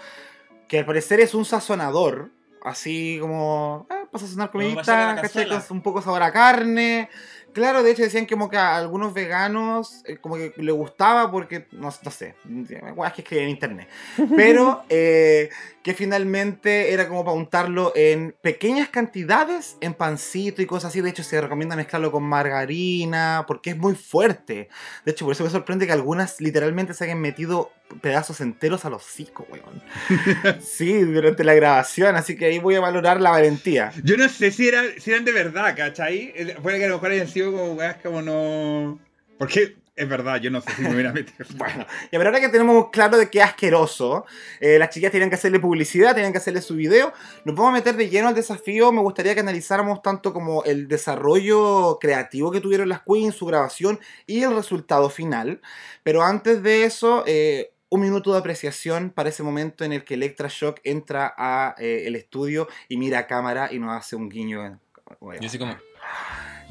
Que 0.66 0.78
al 0.78 0.86
parecer 0.86 1.20
es 1.20 1.34
un 1.34 1.44
sazonador, 1.44 2.30
así 2.64 3.18
como 3.20 3.86
eh, 3.90 4.06
para 4.10 4.24
sazonar 4.24 4.50
comidita, 4.50 5.22
un 5.68 5.82
poco 5.82 6.00
sabor 6.00 6.22
a 6.22 6.32
carne. 6.32 7.10
Claro, 7.52 7.82
de 7.82 7.90
hecho 7.90 8.02
decían 8.02 8.26
como 8.26 8.48
que 8.48 8.56
a 8.56 8.76
algunos 8.76 9.12
veganos 9.12 10.02
eh, 10.06 10.16
como 10.18 10.36
que 10.36 10.52
le 10.56 10.72
gustaba 10.72 11.30
porque, 11.30 11.66
no, 11.72 11.92
no 12.02 12.10
sé, 12.10 12.36
es 12.68 13.12
que 13.12 13.22
escribí 13.22 13.42
en 13.42 13.50
internet. 13.50 13.88
Pero 14.36 14.84
eh, 14.88 15.50
que 15.82 15.94
finalmente 15.94 16.92
era 16.92 17.08
como 17.08 17.24
para 17.24 17.36
untarlo 17.36 17.92
en 17.94 18.34
pequeñas 18.42 18.90
cantidades 18.90 19.76
en 19.80 19.94
pancito 19.94 20.60
y 20.60 20.66
cosas 20.66 20.90
así. 20.90 21.00
De 21.00 21.10
hecho, 21.10 21.22
se 21.22 21.40
recomienda 21.40 21.74
mezclarlo 21.74 22.12
con 22.12 22.22
margarina 22.22 23.44
porque 23.46 23.70
es 23.70 23.76
muy 23.78 23.94
fuerte. 23.94 24.68
De 25.04 25.12
hecho, 25.12 25.24
por 25.24 25.32
eso 25.32 25.44
me 25.44 25.50
sorprende 25.50 25.86
que 25.86 25.92
algunas 25.92 26.40
literalmente 26.40 26.92
se 26.92 27.04
hayan 27.04 27.20
metido 27.20 27.72
pedazos 28.02 28.40
enteros 28.40 28.84
a 28.84 28.90
los 28.90 29.04
hocico, 29.04 29.46
weón. 29.50 29.82
Sí, 30.60 31.00
durante 31.00 31.44
la 31.44 31.54
grabación, 31.54 32.14
así 32.14 32.36
que 32.36 32.46
ahí 32.46 32.58
voy 32.58 32.74
a 32.74 32.80
valorar 32.80 33.20
la 33.20 33.30
valentía. 33.30 33.92
Yo 34.04 34.16
no 34.16 34.28
sé 34.28 34.50
si, 34.50 34.68
era, 34.68 34.82
si 34.98 35.10
eran 35.10 35.24
de 35.24 35.32
verdad, 35.32 35.74
¿cachai? 35.76 36.32
Eh, 36.36 36.56
Puede 36.62 36.78
que 36.78 36.84
a 36.84 36.88
lo 36.88 36.96
mejor 36.96 37.10
hayan 37.12 37.28
sido 37.28 37.52
como 37.52 37.72
weas 37.72 37.96
como 37.96 38.20
no. 38.20 38.98
Porque 39.38 39.76
es 40.00 40.08
verdad, 40.08 40.40
yo 40.40 40.50
no 40.50 40.62
sé 40.62 40.72
si 40.72 40.82
me 40.82 40.94
hubiera 40.94 41.12
metido. 41.12 41.44
Bueno, 41.56 41.86
y 42.06 42.16
pero 42.16 42.24
ahora 42.24 42.40
que 42.40 42.48
tenemos 42.48 42.88
claro 42.90 43.18
de 43.18 43.28
qué 43.28 43.42
asqueroso, 43.42 44.24
eh, 44.58 44.78
las 44.78 44.88
chicas 44.88 45.12
tenían 45.12 45.28
que 45.28 45.34
hacerle 45.34 45.60
publicidad, 45.60 46.14
tenían 46.14 46.32
que 46.32 46.38
hacerle 46.38 46.62
su 46.62 46.74
video, 46.74 47.12
nos 47.44 47.54
vamos 47.54 47.72
a 47.72 47.74
meter 47.74 47.96
de 47.96 48.08
lleno 48.08 48.28
al 48.28 48.34
desafío. 48.34 48.92
Me 48.92 49.02
gustaría 49.02 49.34
que 49.34 49.40
analizáramos 49.40 50.00
tanto 50.00 50.32
como 50.32 50.64
el 50.64 50.88
desarrollo 50.88 51.98
creativo 52.00 52.50
que 52.50 52.60
tuvieron 52.60 52.88
las 52.88 53.02
queens, 53.02 53.34
su 53.34 53.44
grabación 53.44 54.00
y 54.26 54.42
el 54.42 54.54
resultado 54.54 55.10
final. 55.10 55.60
Pero 56.02 56.22
antes 56.22 56.62
de 56.62 56.84
eso, 56.84 57.22
eh, 57.26 57.72
un 57.90 58.00
minuto 58.00 58.32
de 58.32 58.38
apreciación 58.38 59.10
para 59.10 59.28
ese 59.28 59.42
momento 59.42 59.84
en 59.84 59.92
el 59.92 60.04
que 60.04 60.14
Electra 60.14 60.48
Shock 60.48 60.80
entra 60.82 61.34
a 61.36 61.74
eh, 61.78 62.04
el 62.06 62.16
estudio 62.16 62.68
y 62.88 62.96
mira 62.96 63.18
a 63.18 63.26
cámara 63.26 63.68
y 63.70 63.78
nos 63.78 63.94
hace 63.94 64.16
un 64.16 64.30
guiño. 64.30 64.80
Yo 65.20 65.46
así 65.46 65.58
como, 65.58 65.76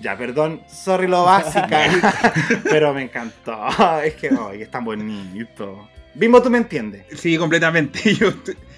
Ya, 0.02 0.18
perdón, 0.18 0.62
sorry 0.68 1.08
lo 1.08 1.24
básica, 1.26 1.84
pero 2.64 2.94
me 2.94 3.04
encantó. 3.04 3.58
Es 4.04 4.16
que, 4.16 4.30
ay, 4.30 4.62
es 4.62 4.72
tan 4.72 4.86
bonito. 4.86 5.90
Bimbo, 6.16 6.42
tú 6.42 6.50
me 6.50 6.58
entiendes. 6.58 7.06
Sí, 7.18 7.38
completamente. 7.38 8.14
Yo- 8.20 8.34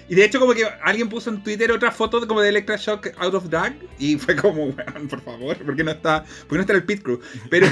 y 0.08 0.14
de 0.14 0.24
hecho, 0.24 0.38
como 0.40 0.52
que 0.52 0.66
alguien 0.84 1.08
puso 1.08 1.30
en 1.30 1.42
Twitter 1.42 1.70
otra 1.72 1.90
foto 1.90 2.26
como 2.28 2.42
de 2.42 2.50
Electra 2.50 2.76
Shock 2.76 3.10
Out 3.18 3.34
of 3.34 3.44
Drag. 3.48 3.72
Y 3.98 4.16
fue 4.18 4.36
como, 4.36 4.64
weón, 4.64 5.08
por 5.08 5.22
favor, 5.22 5.56
¿por 5.56 5.74
qué 5.74 5.84
no 5.84 5.92
está, 5.92 6.24
por 6.24 6.48
qué 6.48 6.54
no 6.56 6.60
está 6.62 6.72
el 6.74 6.84
pit 6.84 7.02
crew? 7.02 7.20
Pero 7.48 7.66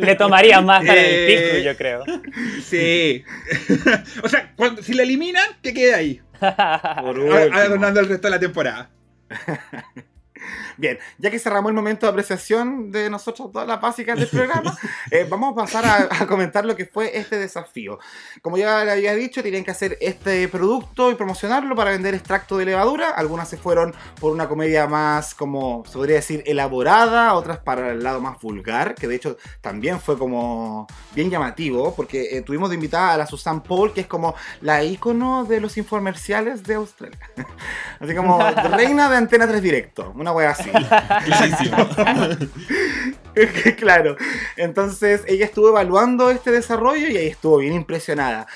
Le 0.00 0.14
tomaría 0.16 0.60
más 0.62 0.84
para 0.84 0.98
el 1.00 1.06
Eh, 1.06 1.50
pico, 1.52 1.64
yo 1.64 1.76
creo. 1.76 2.04
sí. 2.64 3.22
o 4.24 4.28
sea, 4.28 4.52
cuando, 4.56 4.82
si 4.82 4.94
la 4.94 5.04
eliminan, 5.04 5.46
que 5.62 5.72
quede 5.72 5.94
ahí. 5.94 6.20
Por. 6.40 7.52
Adornando 7.52 8.00
el 8.00 8.08
resto 8.08 8.26
de 8.26 8.30
la 8.30 8.40
temporada. 8.40 8.90
Bien, 10.76 10.98
ya 11.18 11.30
que 11.30 11.38
cerramos 11.38 11.70
el 11.70 11.74
momento 11.74 12.06
de 12.06 12.10
apreciación 12.10 12.90
de 12.90 13.08
nosotros, 13.10 13.50
todas 13.52 13.66
las 13.66 13.80
básicas 13.80 14.18
del 14.18 14.28
programa, 14.28 14.76
eh, 15.10 15.26
vamos 15.28 15.52
a 15.52 15.56
pasar 15.56 15.84
a, 15.86 16.22
a 16.22 16.26
comentar 16.26 16.64
lo 16.64 16.76
que 16.76 16.86
fue 16.86 17.16
este 17.16 17.38
desafío. 17.38 17.98
Como 18.42 18.56
ya 18.58 18.84
le 18.84 18.92
había 18.92 19.14
dicho, 19.14 19.42
tienen 19.42 19.64
que 19.64 19.70
hacer 19.70 19.96
este 20.00 20.48
producto 20.48 21.10
y 21.10 21.14
promocionarlo 21.14 21.74
para 21.74 21.90
vender 21.90 22.14
extracto 22.14 22.58
de 22.58 22.66
levadura. 22.66 23.10
Algunas 23.10 23.48
se 23.48 23.56
fueron 23.56 23.94
por 24.20 24.32
una 24.32 24.48
comedia 24.48 24.86
más, 24.86 25.34
como 25.34 25.84
se 25.86 25.94
podría 25.94 26.16
decir, 26.16 26.42
elaborada, 26.46 27.34
otras 27.34 27.58
para 27.58 27.90
el 27.90 28.02
lado 28.02 28.20
más 28.20 28.40
vulgar, 28.40 28.94
que 28.94 29.08
de 29.08 29.16
hecho 29.16 29.36
también 29.60 30.00
fue 30.00 30.18
como 30.18 30.86
bien 31.14 31.30
llamativo, 31.30 31.94
porque 31.94 32.36
eh, 32.36 32.42
tuvimos 32.42 32.68
de 32.68 32.74
invitada 32.74 33.14
a 33.14 33.16
la 33.16 33.26
Susan 33.26 33.62
Paul, 33.62 33.92
que 33.92 34.02
es 34.02 34.06
como 34.06 34.34
la 34.60 34.82
ícono 34.82 35.44
de 35.44 35.60
los 35.60 35.76
infomerciales 35.76 36.62
de 36.64 36.74
Australia. 36.74 37.18
Así 38.00 38.14
como 38.14 38.38
reina 38.76 39.08
de 39.08 39.16
Antena 39.16 39.46
3 39.46 39.62
Directo, 39.62 40.12
una 40.14 40.32
wea 40.32 40.50
así. 40.50 40.65
Clarísimo. 41.24 41.88
claro. 43.78 44.16
Entonces 44.56 45.22
ella 45.26 45.44
estuvo 45.44 45.68
evaluando 45.68 46.30
este 46.30 46.50
desarrollo 46.50 47.08
y 47.08 47.16
ahí 47.16 47.26
estuvo 47.28 47.58
bien 47.58 47.74
impresionada 47.74 48.46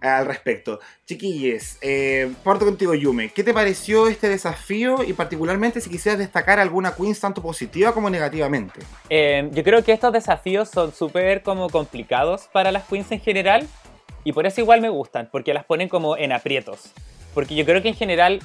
al 0.00 0.26
respecto. 0.26 0.80
Chiquilles, 1.06 1.78
eh, 1.82 2.32
parto 2.42 2.64
contigo 2.64 2.94
Yume. 2.94 3.30
¿Qué 3.30 3.44
te 3.44 3.52
pareció 3.52 4.08
este 4.08 4.28
desafío 4.28 5.02
y 5.02 5.12
particularmente 5.12 5.80
si 5.80 5.90
quisieras 5.90 6.18
destacar 6.18 6.58
alguna 6.58 6.94
Queens 6.94 7.20
tanto 7.20 7.42
positiva 7.42 7.92
como 7.92 8.08
negativamente? 8.08 8.80
Eh, 9.10 9.48
yo 9.52 9.62
creo 9.62 9.84
que 9.84 9.92
estos 9.92 10.12
desafíos 10.12 10.70
son 10.70 10.94
súper 10.94 11.42
como 11.42 11.68
complicados 11.68 12.48
para 12.52 12.72
las 12.72 12.84
queens 12.84 13.10
en 13.12 13.20
general 13.20 13.68
y 14.24 14.32
por 14.32 14.46
eso 14.46 14.60
igual 14.60 14.80
me 14.80 14.88
gustan, 14.88 15.28
porque 15.30 15.54
las 15.54 15.64
ponen 15.64 15.88
como 15.88 16.16
en 16.16 16.32
aprietos. 16.32 16.92
Porque 17.34 17.54
yo 17.54 17.64
creo 17.64 17.82
que 17.82 17.88
en 17.88 17.94
general 17.94 18.40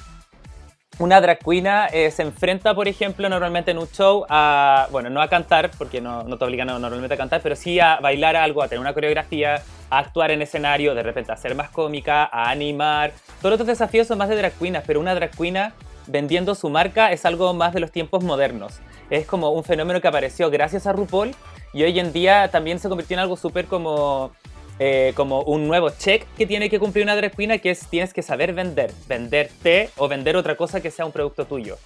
una 0.98 1.20
drag 1.20 1.38
queen 1.38 1.66
eh, 1.92 2.10
se 2.10 2.22
enfrenta, 2.22 2.74
por 2.74 2.88
ejemplo, 2.88 3.28
normalmente 3.28 3.70
en 3.70 3.78
un 3.78 3.88
show 3.88 4.24
a, 4.28 4.88
bueno, 4.90 5.10
no 5.10 5.20
a 5.20 5.28
cantar, 5.28 5.70
porque 5.76 6.00
no, 6.00 6.22
no 6.22 6.38
te 6.38 6.44
obligan 6.44 6.68
normalmente 6.68 7.14
a 7.14 7.16
cantar, 7.18 7.42
pero 7.42 7.54
sí 7.54 7.78
a 7.80 7.98
bailar 8.00 8.36
algo, 8.36 8.62
a 8.62 8.68
tener 8.68 8.80
una 8.80 8.94
coreografía, 8.94 9.62
a 9.90 9.98
actuar 9.98 10.30
en 10.30 10.42
escenario, 10.42 10.94
de 10.94 11.02
repente 11.02 11.32
a 11.32 11.36
ser 11.36 11.54
más 11.54 11.70
cómica, 11.70 12.24
a 12.24 12.50
animar. 12.50 13.12
Todos 13.42 13.58
los 13.58 13.66
desafíos 13.66 14.06
son 14.06 14.18
más 14.18 14.28
de 14.28 14.36
drag 14.36 14.52
queens, 14.54 14.82
pero 14.86 15.00
una 15.00 15.14
drag 15.14 15.30
queen 15.30 15.72
vendiendo 16.06 16.54
su 16.54 16.70
marca 16.70 17.12
es 17.12 17.26
algo 17.26 17.52
más 17.52 17.74
de 17.74 17.80
los 17.80 17.90
tiempos 17.90 18.24
modernos. 18.24 18.78
Es 19.10 19.26
como 19.26 19.50
un 19.50 19.64
fenómeno 19.64 20.00
que 20.00 20.08
apareció 20.08 20.50
gracias 20.50 20.86
a 20.86 20.92
RuPaul 20.92 21.34
y 21.72 21.82
hoy 21.82 21.98
en 21.98 22.12
día 22.12 22.48
también 22.50 22.78
se 22.78 22.88
convirtió 22.88 23.16
en 23.16 23.20
algo 23.20 23.36
súper 23.36 23.66
como 23.66 24.32
eh, 24.78 25.12
como 25.14 25.40
un 25.42 25.66
nuevo 25.66 25.90
check 25.90 26.26
que 26.36 26.46
tiene 26.46 26.68
que 26.68 26.78
cumplir 26.78 27.04
una 27.04 27.16
drag 27.16 27.32
que 27.60 27.70
es 27.70 27.88
tienes 27.88 28.12
que 28.12 28.22
saber 28.22 28.52
vender, 28.52 28.92
venderte 29.08 29.90
o 29.96 30.06
vender 30.06 30.36
otra 30.36 30.54
cosa 30.56 30.80
que 30.80 30.90
sea 30.90 31.06
un 31.06 31.12
producto 31.12 31.46
tuyo. 31.46 31.78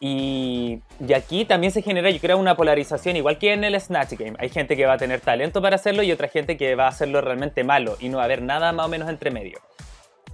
Y, 0.00 0.80
y 1.06 1.12
aquí 1.12 1.44
también 1.44 1.72
se 1.72 1.80
genera, 1.80 2.10
yo 2.10 2.18
creo, 2.18 2.36
una 2.36 2.56
polarización, 2.56 3.16
igual 3.16 3.38
que 3.38 3.52
en 3.52 3.62
el 3.62 3.80
Snatch 3.80 4.14
Game. 4.18 4.34
Hay 4.38 4.48
gente 4.48 4.76
que 4.76 4.84
va 4.84 4.94
a 4.94 4.98
tener 4.98 5.20
talento 5.20 5.62
para 5.62 5.76
hacerlo 5.76 6.02
y 6.02 6.10
otra 6.10 6.28
gente 6.28 6.56
que 6.56 6.74
va 6.74 6.86
a 6.86 6.88
hacerlo 6.88 7.20
realmente 7.20 7.62
malo 7.62 7.96
y 8.00 8.08
no 8.08 8.16
va 8.16 8.24
a 8.24 8.26
haber 8.26 8.42
nada 8.42 8.72
más 8.72 8.86
o 8.86 8.88
menos 8.88 9.08
entre 9.08 9.30
medio. 9.30 9.60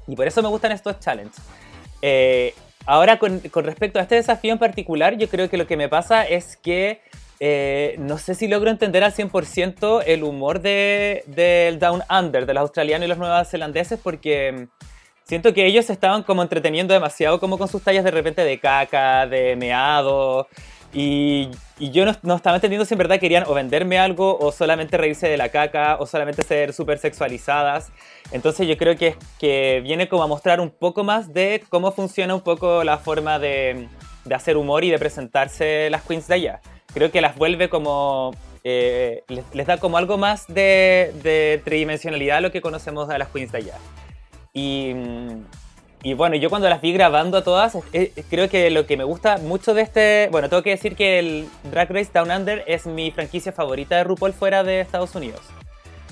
Y 0.09 0.17
por 0.17 0.27
eso 0.27 0.43
me 0.43 0.49
gustan 0.49 0.73
estos 0.73 0.99
challenges. 0.99 1.43
Eh, 2.03 2.55
ahora, 2.87 3.19
con, 3.19 3.41
con 3.41 3.65
respecto 3.65 3.99
a 3.99 4.03
este 4.03 4.15
desafío 4.15 4.53
en 4.53 4.59
particular, 4.59 5.19
yo 5.19 5.29
creo 5.29 5.51
que 5.51 5.59
lo 5.59 5.67
que 5.67 5.77
me 5.77 5.89
pasa 5.89 6.25
es 6.25 6.57
que 6.57 7.03
eh, 7.41 7.97
no 7.99 8.19
sé 8.19 8.35
si 8.35 8.47
logro 8.49 8.71
entender 8.71 9.03
al 9.03 9.13
100% 9.15 10.03
el 10.07 10.23
humor 10.23 10.61
de- 10.61 11.25
del 11.27 11.79
Down 11.79 12.03
Under, 12.11 12.45
de 12.47 12.55
los 12.55 12.61
australianos 12.63 13.07
y 13.07 13.09
los 13.09 13.19
neozelandeses, 13.19 13.99
porque 13.99 14.53
mm, 14.53 14.65
siento 15.25 15.55
que 15.55 15.65
ellos 15.67 15.89
estaban 15.91 16.23
como 16.23 16.43
entreteniendo 16.43 16.93
demasiado 16.95 17.41
como 17.41 17.57
con 17.59 17.67
sus 17.69 17.83
tallas 17.83 18.05
de 18.05 18.11
repente 18.11 18.45
de 18.45 18.59
caca, 18.59 19.27
de 19.27 19.57
meado, 19.57 20.49
y, 20.93 21.49
y 21.79 21.93
yo 21.93 22.05
no, 22.05 22.17
no 22.23 22.35
estaba 22.35 22.57
entendiendo 22.57 22.85
si 22.85 22.95
en 22.95 22.99
verdad 22.99 23.21
querían 23.21 23.45
o 23.47 23.55
venderme 23.55 23.99
algo, 23.99 24.37
o 24.39 24.51
solamente 24.53 24.97
reírse 24.99 25.29
de 25.29 25.37
la 25.37 25.49
caca, 25.49 25.97
o 26.01 26.05
solamente 26.07 26.43
ser 26.43 26.73
súper 26.73 26.99
sexualizadas. 26.99 27.91
Entonces 28.33 28.67
yo 28.67 28.77
creo 28.77 28.97
que, 28.97 29.15
que 29.39 29.81
viene 29.85 30.09
como 30.09 30.25
a 30.25 30.27
mostrar 30.27 30.61
un 30.61 30.71
poco 30.71 31.05
más 31.05 31.33
de 31.33 31.63
cómo 31.69 31.93
funciona 31.93 32.35
un 32.35 32.41
poco 32.41 32.83
la 32.85 32.99
forma 32.99 33.39
de, 33.39 33.89
de 34.25 34.35
hacer 34.35 34.57
humor 34.57 34.83
y 34.85 34.91
de 34.91 34.99
presentarse 34.99 35.89
las 35.91 36.03
queens 36.03 36.27
de 36.27 36.35
allá. 36.35 36.61
Creo 36.95 37.11
que 37.11 37.21
las 37.21 37.37
vuelve 37.37 37.69
como... 37.69 38.35
eh, 38.65 39.23
les, 39.29 39.45
les 39.55 39.67
da 39.67 39.79
como 39.79 39.97
algo 39.97 40.19
más 40.19 40.47
de, 40.49 41.13
de 41.23 41.61
tridimensionalidad 41.65 42.39
a 42.39 42.41
lo 42.41 42.51
que 42.51 42.61
conocemos 42.61 43.09
a 43.11 43.19
las 43.19 43.29
queens 43.29 43.53
de 43.53 43.59
allá. 43.59 43.75
Y, 44.53 44.93
mm, 44.95 45.45
y 46.03 46.15
bueno, 46.15 46.37
yo 46.37 46.51
cuando 46.51 46.69
las 46.69 46.81
vi 46.81 46.93
grabando 46.93 47.39
a 47.39 47.45
todas, 47.45 47.77
eh, 47.93 48.13
creo 48.29 48.49
que 48.49 48.71
lo 48.71 48.87
que 48.87 48.97
me 48.97 49.05
gusta 49.05 49.39
mucho 49.39 49.75
de 49.75 49.83
este... 49.83 50.29
Bueno, 50.31 50.49
tengo 50.49 50.63
que 50.63 50.71
decir 50.71 50.97
que 50.97 51.19
el 51.19 51.49
Drag 51.71 51.91
Race 51.91 52.11
Down 52.13 52.31
Under 52.31 52.65
es 52.67 52.87
mi 52.87 53.11
franquicia 53.11 53.53
favorita 53.53 53.97
de 53.97 54.05
RuPaul 54.05 54.33
fuera 54.33 54.63
de 54.65 54.81
Estados 54.81 55.15
Unidos. 55.15 55.43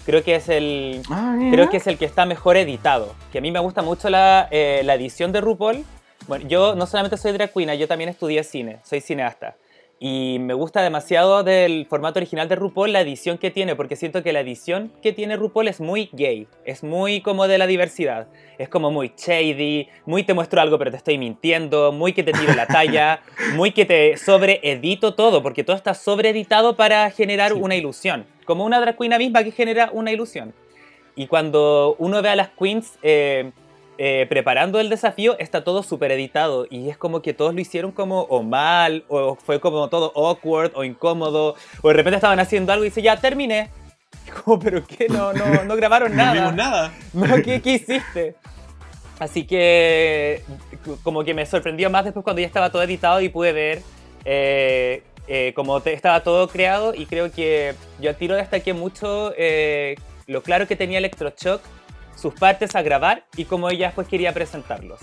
Creo 0.07 0.23
que 0.25 0.37
es 0.37 0.49
el, 0.49 1.03
creo 1.51 1.69
que 1.69 1.77
es 1.77 1.87
el 1.87 1.99
que 1.99 2.07
está 2.07 2.25
mejor 2.25 2.57
editado. 2.57 3.15
Que 3.31 3.39
a 3.39 3.41
mí 3.43 3.51
me 3.51 3.59
gusta 3.61 3.83
mucho 3.83 4.09
la, 4.09 4.49
eh, 4.51 4.81
la 4.85 4.95
edición 4.95 5.33
de 5.33 5.43
RuPaul. 5.43 5.85
Bueno, 6.27 6.49
yo 6.49 6.75
no 6.75 6.87
solamente 6.87 7.19
soy 7.19 7.33
drag 7.33 7.53
queen, 7.53 7.71
yo 7.79 7.87
también 7.87 8.09
estudié 8.09 8.43
cine, 8.43 8.79
soy 8.85 9.01
cineasta. 9.03 9.57
Y 10.01 10.39
me 10.39 10.55
gusta 10.55 10.81
demasiado 10.81 11.43
del 11.43 11.85
formato 11.87 12.21
original 12.21 12.49
de 12.49 12.55
RuPaul 12.55 12.93
la 12.93 13.01
edición 13.01 13.37
que 13.37 13.51
tiene, 13.51 13.75
porque 13.75 13.97
siento 13.97 14.23
que 14.23 14.33
la 14.33 14.41
edición 14.41 14.93
que 15.03 15.13
tiene 15.13 15.37
RuPaul 15.37 15.67
es 15.67 15.81
muy 15.81 16.09
gay, 16.13 16.47
es 16.65 16.85
muy 16.85 17.21
como 17.21 17.49
de 17.49 17.59
la 17.59 17.67
diversidad. 17.67 18.29
Es 18.59 18.69
como 18.69 18.93
muy 18.93 19.13
shady, 19.17 19.89
muy 20.07 20.23
te 20.23 20.35
muestro 20.35 20.61
algo 20.61 20.79
pero 20.79 20.93
te 20.93 20.99
estoy 20.99 21.19
mintiendo, 21.19 21.91
muy 21.91 22.13
que 22.13 22.23
te 22.23 22.33
tiro 22.33 22.55
la 22.55 22.67
talla, 22.67 23.23
muy 23.55 23.73
que 23.73 23.85
te 23.85 24.17
sobreedito 24.17 25.15
todo, 25.15 25.43
porque 25.43 25.65
todo 25.65 25.75
está 25.75 25.95
sobreeditado 25.95 26.77
para 26.77 27.11
generar 27.11 27.53
una 27.55 27.75
ilusión. 27.75 28.25
Como 28.45 28.65
una 28.65 28.81
drag 28.81 28.97
queen 28.97 29.19
misma 29.19 29.43
que 29.43 29.51
genera 29.51 29.91
una 29.93 30.13
ilusión. 30.13 30.55
Y 31.17 31.27
cuando 31.27 31.97
uno 31.99 32.23
ve 32.23 32.29
a 32.29 32.37
las 32.37 32.51
queens 32.51 32.97
eh, 33.03 33.51
eh, 33.99 34.27
preparando 34.29 34.81
el 34.81 34.89
desafío, 34.89 35.37
está 35.39 35.65
todo 35.65 35.83
súper 35.83 36.13
editado. 36.13 36.67
Y 36.71 36.89
es 36.89 36.97
como 36.97 37.21
que 37.21 37.35
todos 37.35 37.55
lo 37.55 37.61
hicieron 37.61 37.93
como 37.93 38.23
o 38.23 38.43
mal, 38.43 39.05
o 39.09 39.35
fue 39.37 39.61
como 39.61 39.89
todo 39.89 40.13
awkward 40.17 40.73
o 40.75 40.85
incómodo. 40.85 41.55
O 41.83 41.89
de 41.89 41.95
repente 41.95 42.17
estaban 42.17 42.39
haciendo 42.41 42.73
algo 42.73 42.85
y 42.85 42.89
dice, 42.89 43.03
ya 43.03 43.17
terminé. 43.21 43.69
Y 44.27 44.31
Como, 44.31 44.59
pero 44.59 44.85
qué, 44.87 45.09
no, 45.09 45.33
no, 45.33 45.65
no 45.65 45.77
grabaron 45.77 46.11
No 46.17 46.17
nada. 46.19 46.33
vimos 46.35 46.55
nada. 46.55 46.93
No, 47.13 47.37
¿qué, 47.43 47.61
qué 47.63 47.73
hiciste? 47.75 48.35
Así 49.19 49.45
que 49.47 50.43
como 51.03 51.25
que 51.25 51.35
me 51.35 51.45
sorprendió 51.45 51.91
más 51.91 52.05
después 52.05 52.23
cuando 52.23 52.41
ya 52.41 52.47
estaba 52.47 52.71
todo 52.71 52.83
editado 52.83 53.21
y 53.21 53.29
pude 53.31 53.53
ver 53.53 53.83
eh, 54.25 55.03
eh, 55.27 55.53
como 55.57 55.81
te- 55.81 55.93
estaba 55.93 56.23
todo 56.23 56.47
creado 56.49 56.95
y 56.95 57.07
creo 57.07 57.33
que 57.33 57.75
yo 58.01 58.11
al 58.11 58.17
tiro 58.17 58.37
destaqué 58.37 58.73
mucho 58.75 59.33
eh, 59.37 59.97
lo 60.27 60.43
claro 60.43 60.69
que 60.69 60.77
tenía 60.77 60.99
Electroshock, 60.99 61.61
sus 62.21 62.35
partes 62.35 62.75
a 62.75 62.83
grabar 62.83 63.25
y 63.37 63.45
cómo 63.45 63.71
ella 63.71 63.87
después 63.87 64.09
quería 64.09 64.33
presentarlos. 64.33 65.01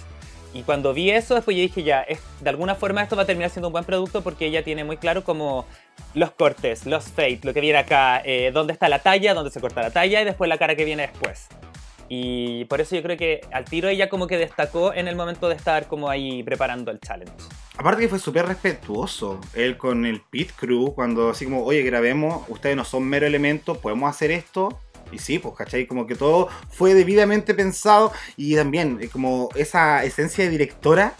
Y 0.54 0.63
cuando 0.63 0.93
vi 0.93 1.12
eso, 1.12 1.36
después 1.36 1.56
yo 1.58 1.62
dije 1.62 1.84
ya, 1.84 2.06
de 2.41 2.49
alguna 2.49 2.75
forma 2.75 3.04
esto 3.04 3.15
va 3.17 3.23
a 3.23 3.25
terminar 3.25 3.49
siendo 3.49 3.67
un 3.67 3.73
buen 3.73 3.84
producto 3.84 4.21
porque 4.21 4.45
ella 4.45 4.63
tiene 4.63 4.86
muy 4.86 4.95
claro 4.95 5.23
como 5.23 5.65
los 6.13 6.32
cortes, 6.32 6.86
los 6.86 7.06
fade, 7.06 7.41
lo 7.43 7.54
que 7.54 7.60
viene 7.60 7.78
acá, 7.78 8.21
eh, 8.23 8.51
dónde 8.54 8.71
está 8.71 8.88
la 8.88 8.99
talla, 8.99 9.34
dónde 9.34 9.51
se 9.51 9.60
corta 9.60 9.82
la 9.82 9.91
talla 9.91 10.21
y 10.21 10.25
después 10.25 10.47
la 10.47 10.58
cara 10.58 10.75
que 10.75 10.86
viene 10.86 11.08
después. 11.08 11.49
Y 12.08 12.65
por 12.65 12.82
eso 12.82 12.95
yo 12.95 13.04
creo 13.04 13.17
que 13.17 13.41
al 13.51 13.65
tiro 13.65 13.89
ella 13.89 14.10
como 14.10 14.28
que 14.28 14.38
destacó 14.38 14.93
en 14.93 15.07
el 15.07 15.16
momento 15.16 15.49
de 15.49 15.55
estar 15.55 15.88
como 15.88 16.09
ahí 16.09 16.43
preparando 16.43 16.91
el 16.91 16.99
challenge. 16.99 17.34
Aparte 17.78 18.03
que 18.03 18.07
fue 18.07 18.20
súper 18.20 18.45
respetuoso 18.45 19.41
él 19.53 19.78
con 19.78 20.05
el 20.05 20.22
pit 20.22 20.51
crew, 20.55 20.93
cuando 20.93 21.32
así 21.32 21.45
como, 21.45 21.63
oye, 21.63 21.82
grabemos, 21.82 22.45
ustedes 22.47 22.76
no 22.76 22.86
son 22.86 23.03
mero 23.03 23.26
elemento, 23.26 23.76
podemos 23.76 24.09
hacer 24.09 24.32
esto. 24.32 24.80
Y 25.12 25.20
sí, 25.20 25.39
pues, 25.39 25.56
¿cachai? 25.56 25.88
Como 25.88 26.08
que 26.08 26.16
todo 26.16 26.49
fue 26.70 26.93
debidamente 26.93 27.53
pensado 27.53 28.12
y 28.38 28.56
también 28.56 28.97
eh, 29.01 29.08
como 29.08 29.49
esa 29.56 30.03
esencia 30.03 30.43
de 30.43 30.49
directora 30.49 31.14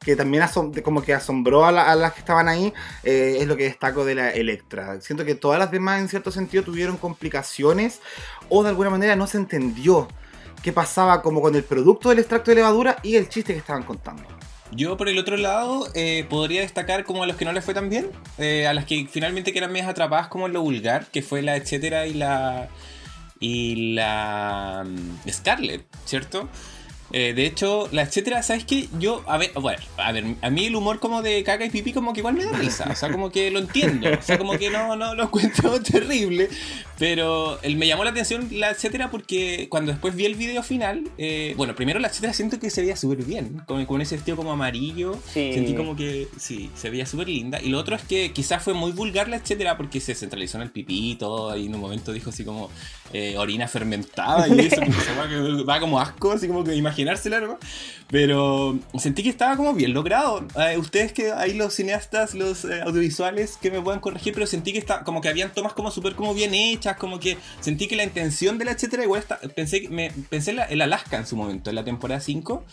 que 0.00 0.14
también 0.14 0.44
como 0.84 1.02
que 1.02 1.12
asombró 1.14 1.64
a, 1.66 1.72
la- 1.72 1.92
las 1.96 2.12
que 2.12 2.20
estaban 2.20 2.46
ahí, 2.48 2.72
eh, 3.02 3.38
es 3.40 3.48
lo 3.48 3.56
que 3.56 3.64
destaco 3.64 4.04
de 4.04 4.14
la 4.14 4.30
Electra. 4.30 5.00
Siento 5.00 5.24
que 5.24 5.34
todas 5.34 5.58
las 5.58 5.72
demás 5.72 6.00
en 6.00 6.08
cierto 6.08 6.30
sentido 6.30 6.62
tuvieron 6.62 6.96
complicaciones 6.96 8.00
o 8.48 8.62
de 8.62 8.68
alguna 8.68 8.90
manera 8.90 9.16
no 9.16 9.26
se 9.26 9.38
entendió 9.38 10.06
qué 10.62 10.72
pasaba 10.72 11.22
como 11.22 11.40
con 11.40 11.56
el 11.56 11.64
producto 11.64 12.10
del 12.10 12.20
extracto 12.20 12.52
de 12.52 12.56
levadura 12.56 12.98
y 13.02 13.16
el 13.16 13.28
chiste 13.28 13.52
que 13.52 13.58
estaban 13.58 13.82
contando. 13.82 14.22
Yo 14.70 14.96
por 14.96 15.08
el 15.08 15.18
otro 15.18 15.36
lado 15.36 15.88
eh, 15.94 16.24
podría 16.28 16.60
destacar 16.60 17.04
como 17.04 17.24
a 17.24 17.26
los 17.26 17.36
que 17.36 17.44
no 17.44 17.52
les 17.52 17.64
fue 17.64 17.74
tan 17.74 17.88
bien, 17.88 18.10
a 18.38 18.72
las 18.74 18.84
que 18.84 19.08
finalmente 19.10 19.52
quedan 19.52 19.72
más 19.72 19.82
atrapadas 19.82 20.28
como 20.28 20.46
en 20.46 20.52
lo 20.52 20.60
vulgar, 20.60 21.06
que 21.06 21.22
fue 21.22 21.42
la 21.42 21.56
etcétera 21.56 22.06
y 22.06 22.14
la 22.14 22.68
y 23.40 23.92
la 23.94 24.84
mm, 24.86 25.30
Scarlett, 25.30 25.86
¿cierto? 26.04 26.48
Eh, 27.18 27.32
de 27.32 27.46
hecho, 27.46 27.88
la 27.92 28.02
etcétera, 28.02 28.42
¿sabes 28.42 28.66
qué? 28.66 28.88
Yo, 28.98 29.22
a 29.26 29.38
ver, 29.38 29.50
bueno, 29.54 29.78
a 29.96 30.12
ver, 30.12 30.24
a 30.42 30.50
mí 30.50 30.66
el 30.66 30.76
humor 30.76 31.00
como 31.00 31.22
de 31.22 31.42
caca 31.44 31.64
y 31.64 31.70
pipí 31.70 31.94
como 31.94 32.12
que 32.12 32.20
igual 32.20 32.34
me 32.34 32.44
da 32.44 32.52
risa, 32.52 32.86
o 32.92 32.94
sea, 32.94 33.10
como 33.10 33.30
que 33.30 33.50
lo 33.50 33.58
entiendo, 33.58 34.10
o 34.18 34.20
sea, 34.20 34.36
como 34.36 34.58
que 34.58 34.68
no, 34.68 34.96
no 34.96 35.14
lo 35.14 35.22
encuentro 35.28 35.80
terrible, 35.80 36.50
pero 36.98 37.58
él 37.62 37.76
me 37.76 37.86
llamó 37.86 38.04
la 38.04 38.10
atención 38.10 38.48
la 38.52 38.68
etcétera 38.70 39.10
porque 39.10 39.66
cuando 39.70 39.92
después 39.92 40.14
vi 40.14 40.26
el 40.26 40.34
video 40.34 40.62
final, 40.62 41.04
eh, 41.16 41.54
bueno, 41.56 41.74
primero 41.74 41.98
la 42.00 42.08
etcétera 42.08 42.34
siento 42.34 42.58
que 42.60 42.68
se 42.68 42.82
veía 42.82 42.96
súper 42.96 43.24
bien, 43.24 43.62
con, 43.66 43.86
con 43.86 44.02
ese 44.02 44.16
vestido 44.16 44.36
como 44.36 44.52
amarillo, 44.52 45.18
Sí. 45.32 45.52
sentí 45.54 45.74
como 45.74 45.96
que 45.96 46.28
sí, 46.36 46.70
se 46.74 46.90
veía 46.90 47.06
súper 47.06 47.28
linda, 47.30 47.62
y 47.62 47.70
lo 47.70 47.78
otro 47.78 47.96
es 47.96 48.02
que 48.02 48.32
quizás 48.32 48.62
fue 48.62 48.74
muy 48.74 48.92
vulgar 48.92 49.28
la 49.28 49.36
etcétera 49.36 49.78
porque 49.78 50.00
se 50.00 50.14
centralizó 50.14 50.58
en 50.58 50.64
el 50.64 50.70
pipí 50.70 51.12
y 51.12 51.14
todo, 51.16 51.56
y 51.56 51.64
en 51.64 51.74
un 51.74 51.80
momento 51.80 52.12
dijo 52.12 52.28
así 52.28 52.44
como 52.44 52.70
eh, 53.14 53.36
orina 53.38 53.68
fermentada 53.68 54.48
y 54.48 54.60
eso, 54.66 54.80
que 54.82 55.64
da 55.64 55.80
como 55.80 55.98
asco, 55.98 56.32
así 56.32 56.46
como 56.46 56.62
que 56.62 56.74
imaginársela. 57.06 57.58
Pero 58.08 58.78
sentí 58.98 59.22
que 59.22 59.28
estaba 59.28 59.56
como 59.56 59.74
bien 59.74 59.92
logrado. 59.94 60.46
Eh, 60.58 60.78
ustedes 60.78 61.12
que 61.12 61.32
hay 61.32 61.54
los 61.54 61.74
cineastas, 61.74 62.34
los 62.34 62.64
eh, 62.64 62.82
audiovisuales 62.82 63.56
que 63.60 63.70
me 63.70 63.80
puedan 63.80 64.00
corregir, 64.00 64.32
pero 64.34 64.46
sentí 64.46 64.72
que 64.72 64.78
está, 64.78 65.02
como 65.04 65.20
que 65.20 65.28
habían 65.28 65.52
tomas 65.52 65.72
como 65.72 65.90
súper 65.90 66.14
como 66.14 66.34
bien 66.34 66.54
hechas, 66.54 66.96
como 66.96 67.18
que 67.18 67.36
sentí 67.60 67.88
que 67.88 67.96
la 67.96 68.04
intención 68.04 68.58
de 68.58 68.64
la 68.64 68.72
etcétera 68.72 69.02
igual 69.02 69.20
está, 69.20 69.38
pensé, 69.54 69.88
me, 69.90 70.10
pensé 70.28 70.50
en 70.50 70.56
la, 70.56 70.66
en 70.66 70.82
Alaska 70.82 71.16
en 71.16 71.26
su 71.26 71.36
momento, 71.36 71.70
en 71.70 71.76
la 71.76 71.84
temporada 71.84 72.20
5, 72.20 72.64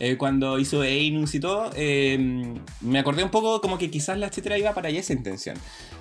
eh, 0.00 0.16
cuando 0.16 0.58
hizo 0.58 0.84
Einus 0.84 1.34
y 1.34 1.40
todo, 1.40 1.70
eh, 1.76 2.54
me 2.80 2.98
acordé 2.98 3.24
un 3.24 3.30
poco 3.30 3.60
como 3.60 3.78
que 3.78 3.90
quizás 3.90 4.18
la 4.18 4.26
etcétera 4.26 4.58
iba 4.58 4.74
para 4.74 4.88
allá 4.88 5.00
esa 5.00 5.12
intención. 5.12 5.56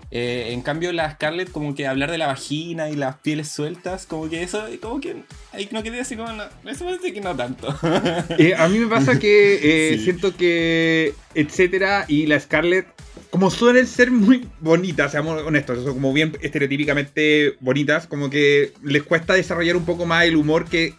Eh, 0.10 0.54
en 0.54 0.62
cambio, 0.62 0.94
la 0.94 1.12
Scarlett, 1.12 1.52
como 1.52 1.76
que 1.76 1.86
hablar 1.86 2.12
de 2.12 2.18
la 2.18 2.28
vagina 2.28 2.90
y 2.90 2.96
las 2.96 3.18
pieles 3.18 3.50
sueltas, 3.50 4.06
como 4.06 4.30
que 4.30 4.42
eso, 4.42 4.64
como 4.82 5.02
que 5.02 5.24
ahí 5.52 5.68
no 5.72 5.84
quedé 5.84 6.00
así 6.00 6.16
como, 6.16 6.32
no, 6.32 6.44
eso 6.66 6.86
parece 6.86 7.14
que 7.14 7.22
no 7.22 7.36
tanto. 7.36 7.68
Eh, 8.38 8.54
a 8.56 8.68
mí 8.68 8.78
me 8.80 8.88
pasa 8.88 9.20
que 9.20 9.56
eh, 9.94 9.94
Sí. 9.98 10.04
siento 10.06 10.36
que 10.36 11.14
etcétera 11.34 12.06
y 12.08 12.26
la 12.28 12.40
Scarlett 12.40 12.88
como 13.30 13.52
suelen 13.52 13.86
ser 13.88 14.12
muy 14.12 14.48
bonitas, 14.60 15.12
seamos 15.12 15.42
honestos, 15.44 15.84
son 15.84 15.96
como 15.96 16.14
bien 16.14 16.38
estereotípicamente 16.42 17.56
bonitas, 17.60 18.08
como 18.08 18.30
que 18.30 18.74
les 18.84 19.04
cuesta 19.04 19.34
desarrollar 19.34 19.76
un 19.76 19.86
poco 19.86 20.06
más 20.06 20.26
el 20.26 20.38
humor 20.38 20.66
que, 20.66 20.94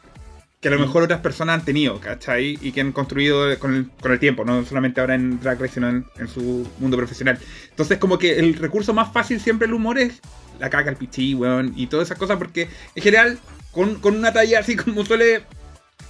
que 0.61 0.69
a 0.69 0.71
lo 0.73 0.79
mejor 0.81 1.05
otras 1.05 1.21
personas 1.21 1.61
han 1.61 1.65
tenido, 1.65 2.01
¿cachai? 2.01 2.59
Y 2.61 2.73
que 2.73 2.81
han 2.81 2.91
construido 2.93 3.57
con 3.61 3.75
el, 3.75 3.91
con 4.01 4.11
el 4.11 4.19
tiempo, 4.19 4.45
no 4.45 4.65
solamente 4.65 5.01
ahora 5.01 5.15
en 5.15 5.39
Drag 5.41 5.61
Race, 5.61 5.75
sino 5.75 5.89
en, 5.89 6.05
en 6.19 6.27
su 6.29 6.69
mundo 6.81 6.97
profesional. 6.97 7.39
Entonces 7.71 7.99
como 7.99 8.19
que 8.19 8.39
el 8.41 8.55
recurso 8.55 8.93
más 8.93 9.13
fácil 9.13 9.41
siempre 9.41 9.69
el 9.69 9.75
humor 9.75 9.99
es 9.99 10.21
la 10.59 10.69
caca, 10.69 10.91
el 10.91 10.97
pichí, 10.97 11.35
weón, 11.35 11.73
y 11.77 11.87
todas 11.87 12.09
esas 12.09 12.19
cosas, 12.19 12.39
porque 12.39 12.69
en 12.97 13.03
general 13.03 13.39
con, 13.71 13.97
con 14.01 14.17
una 14.17 14.33
talla 14.33 14.59
así 14.59 14.75
como 14.75 15.05
suele 15.05 15.43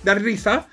dar 0.03 0.23
risa, 0.23 0.67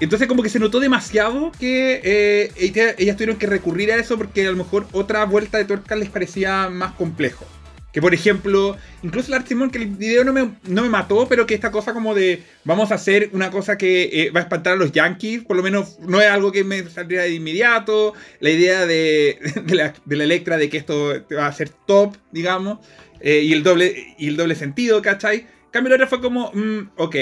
entonces 0.00 0.28
como 0.28 0.42
que 0.42 0.50
se 0.50 0.58
notó 0.58 0.78
demasiado 0.80 1.50
que 1.58 2.00
eh, 2.04 2.52
ella- 2.56 2.94
ellas 2.98 3.16
tuvieron 3.16 3.36
que 3.38 3.46
recurrir 3.46 3.90
a 3.92 3.96
eso 3.96 4.18
porque 4.18 4.46
a 4.46 4.50
lo 4.50 4.56
mejor 4.58 4.86
otra 4.92 5.24
vuelta 5.24 5.56
de 5.56 5.64
tuerca 5.64 5.96
les 5.96 6.10
parecía 6.10 6.68
más 6.68 6.92
complejo. 6.92 7.46
Que 7.94 8.02
por 8.02 8.12
ejemplo, 8.12 8.76
incluso 9.04 9.28
el 9.28 9.34
Art 9.34 9.46
Simon, 9.46 9.70
que 9.70 9.78
el 9.78 9.86
video 9.86 10.24
no 10.24 10.32
me, 10.32 10.50
no 10.64 10.82
me 10.82 10.88
mató, 10.88 11.28
pero 11.28 11.46
que 11.46 11.54
esta 11.54 11.70
cosa 11.70 11.94
como 11.94 12.12
de 12.12 12.42
vamos 12.64 12.90
a 12.90 12.96
hacer 12.96 13.30
una 13.32 13.52
cosa 13.52 13.78
que 13.78 14.10
eh, 14.12 14.30
va 14.32 14.40
a 14.40 14.42
espantar 14.42 14.72
a 14.72 14.76
los 14.76 14.90
Yankees, 14.90 15.44
por 15.44 15.56
lo 15.56 15.62
menos 15.62 16.00
no 16.00 16.20
es 16.20 16.28
algo 16.28 16.50
que 16.50 16.64
me 16.64 16.82
saldría 16.90 17.22
de 17.22 17.34
inmediato. 17.34 18.12
La 18.40 18.50
idea 18.50 18.84
de, 18.84 19.38
de, 19.64 19.74
la, 19.76 19.94
de 20.04 20.24
Electra 20.24 20.56
de 20.56 20.68
que 20.68 20.76
esto 20.76 21.22
va 21.32 21.46
a 21.46 21.52
ser 21.52 21.68
top, 21.68 22.16
digamos, 22.32 22.80
eh, 23.20 23.42
y, 23.44 23.52
el 23.52 23.62
doble, 23.62 24.16
y 24.18 24.26
el 24.26 24.36
doble 24.36 24.56
sentido, 24.56 25.00
¿cachai? 25.00 25.46
Cambio, 25.70 25.90
la 25.90 25.94
otra 25.94 26.08
fue 26.08 26.20
como, 26.20 26.50
mm, 26.52 26.90
ok, 26.96 27.16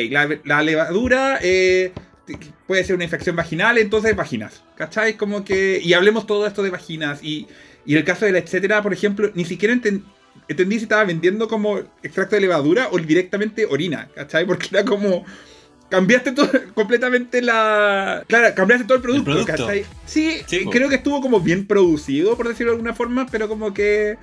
la, 0.45 0.63
levadura 0.63 1.39
eh, 1.43 1.93
puede 2.67 2.83
ser 2.85 2.95
una 2.95 3.05
infección 3.05 3.37
vaginal, 3.37 3.77
entonces 3.77 4.17
vaginas, 4.17 4.65
¿cachai? 4.77 5.19
Como 5.19 5.45
que, 5.45 5.81
y 5.85 5.93
hablemos 5.93 6.27
todo 6.27 6.47
esto 6.47 6.63
de 6.63 6.71
vaginas. 6.71 7.23
Y, 7.23 7.47
y 7.85 7.95
el 7.95 8.05
caso 8.05 8.25
de 8.25 8.33
la 8.33 8.39
etcétera, 8.39 8.81
por 8.83 8.95
ejemplo, 8.95 9.31
ni 9.35 9.45
siquiera 9.45 9.75
enten- 9.75 10.05
entendí 10.49 10.77
si 10.77 10.85
estaba 10.85 11.05
vendiendo 11.05 11.49
como 11.49 11.79
extracto 12.03 12.37
de 12.37 12.43
levadura 12.43 12.89
o 12.91 12.99
directamente 12.99 13.67
orina, 13.67 14.09
¿cachai? 14.15 14.47
Porque 14.47 14.69
era 14.71 14.85
como... 14.85 15.25
Cambiaste 15.89 16.33
todo, 16.33 16.49
completamente 16.75 17.43
la... 17.43 18.25
Claro, 18.27 18.55
cambiaste 18.55 18.87
todo 18.87 18.97
el 18.97 19.03
producto, 19.03 19.31
producto. 19.31 19.53
¿cachai? 19.53 19.85
Sí, 20.07 20.41
creo 20.71 20.89
que 20.89 20.95
estuvo 20.95 21.21
como 21.21 21.41
bien 21.41 21.67
producido, 21.67 22.35
por 22.35 22.49
decirlo 22.49 22.73
de 22.73 22.77
alguna 22.77 22.95
forma, 22.95 23.27
pero 23.31 23.47
como 23.49 23.75
que... 23.75 24.17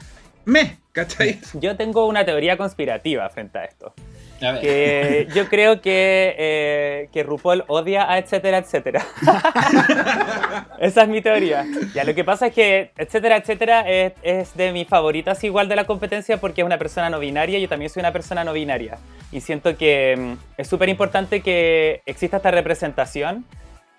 Me, 0.45 0.79
¿cachai? 0.93 1.39
Yo 1.53 1.77
tengo 1.77 2.07
una 2.07 2.25
teoría 2.25 2.57
conspirativa 2.57 3.29
frente 3.29 3.59
a 3.59 3.65
esto. 3.65 3.93
Que 4.39 5.27
yo 5.35 5.47
creo 5.47 5.81
que, 5.81 6.35
eh, 6.37 7.09
que 7.11 7.23
RuPaul 7.23 7.63
odia 7.67 8.09
a 8.09 8.17
etcétera, 8.17 8.59
etcétera. 8.59 9.05
Esa 10.79 11.03
es 11.03 11.09
mi 11.09 11.21
teoría. 11.21 11.65
Ya, 11.93 12.03
lo 12.03 12.15
que 12.15 12.23
pasa 12.23 12.47
es 12.47 12.53
que 12.53 12.91
etcétera, 12.97 13.37
etcétera 13.37 13.89
es, 13.89 14.13
es 14.23 14.55
de 14.55 14.71
mis 14.71 14.87
favoritas 14.87 15.43
igual 15.43 15.67
de 15.67 15.75
la 15.75 15.85
competencia 15.85 16.37
porque 16.37 16.61
es 16.61 16.65
una 16.65 16.77
persona 16.77 17.09
no 17.09 17.19
binaria 17.19 17.59
yo 17.59 17.67
también 17.67 17.89
soy 17.89 18.01
una 18.01 18.13
persona 18.13 18.43
no 18.43 18.53
binaria. 18.53 18.97
Y 19.31 19.41
siento 19.41 19.77
que 19.77 20.15
mm, 20.17 20.33
es 20.57 20.67
súper 20.67 20.89
importante 20.89 21.41
que 21.41 22.01
exista 22.05 22.37
esta 22.37 22.51
representación 22.51 23.45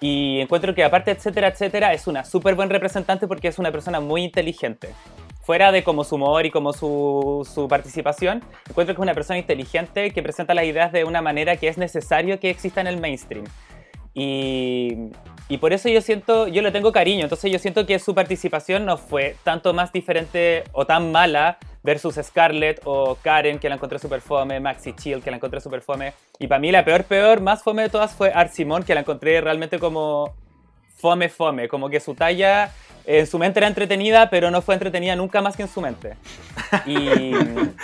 y 0.01 0.41
encuentro 0.41 0.75
que 0.75 0.83
aparte 0.83 1.11
etcétera, 1.11 1.49
etcétera 1.49 1.93
es 1.93 2.07
una 2.07 2.25
súper 2.25 2.55
buen 2.55 2.71
representante 2.71 3.29
porque 3.29 3.49
es 3.49 3.59
una 3.59 3.71
persona 3.71 4.01
muy 4.01 4.23
inteligente 4.25 4.89
fuera 5.51 5.73
de 5.73 5.83
como 5.83 6.05
su 6.05 6.15
humor 6.15 6.47
y 6.47 6.53
como 6.53 6.73
su, 6.73 7.45
su 7.53 7.67
participación, 7.67 8.41
encuentro 8.69 8.95
que 8.95 9.01
es 9.01 9.03
una 9.03 9.15
persona 9.15 9.37
inteligente 9.37 10.13
que 10.13 10.23
presenta 10.23 10.55
las 10.55 10.65
ideas 10.65 10.93
de 10.93 11.03
una 11.03 11.23
manera 11.23 11.57
que 11.57 11.67
es 11.67 11.77
necesario 11.77 12.39
que 12.39 12.51
exista 12.51 12.81
en 12.81 12.87
el 12.87 13.01
mainstream. 13.01 13.47
Y, 14.15 15.11
y 15.49 15.59
por 15.59 15.73
eso 15.73 15.89
yo 15.89 16.03
siento, 16.03 16.47
yo 16.47 16.63
le 16.63 16.71
tengo 16.71 16.93
cariño, 16.93 17.25
entonces 17.25 17.51
yo 17.51 17.59
siento 17.59 17.85
que 17.85 17.99
su 17.99 18.15
participación 18.15 18.87
no 18.87 18.97
fue 18.97 19.35
tanto 19.43 19.75
más 19.75 19.93
diferente 19.93 20.63
o 20.71 20.87
tan 20.87 21.11
mala 21.11 21.59
versus 21.83 22.15
Scarlett 22.23 22.83
o 22.85 23.17
Karen, 23.21 23.59
que 23.59 23.69
la 23.69 23.75
encontré 23.75 23.99
super 23.99 24.21
fome, 24.21 24.61
Maxi 24.61 24.93
Chill, 24.93 25.21
que 25.21 25.33
la 25.33 25.39
encontré 25.39 25.61
super 25.61 25.81
fome. 25.81 26.13
Y 26.39 26.47
para 26.47 26.61
mí 26.61 26.71
la 26.71 26.85
peor, 26.85 27.03
peor, 27.03 27.41
más 27.41 27.65
fome 27.65 27.83
de 27.83 27.89
todas 27.89 28.13
fue 28.13 28.31
Art 28.33 28.53
Simon, 28.53 28.85
que 28.85 28.95
la 28.95 29.01
encontré 29.01 29.41
realmente 29.41 29.81
como 29.81 30.33
fome, 30.97 31.29
fome, 31.29 31.67
como 31.67 31.89
que 31.91 31.99
su 31.99 32.15
talla 32.15 32.71
en 33.07 33.27
su 33.27 33.39
mente 33.39 33.59
era 33.59 33.67
entretenida, 33.67 34.31
pero 34.31 34.51
no 34.51 34.63
fue 34.63 34.75
entretenida 34.75 35.17
nunca 35.17 35.41
más 35.41 35.57
que 35.57 35.63
en 35.63 35.69
su 35.69 35.81
mente. 35.81 36.15
Y, 36.87 36.95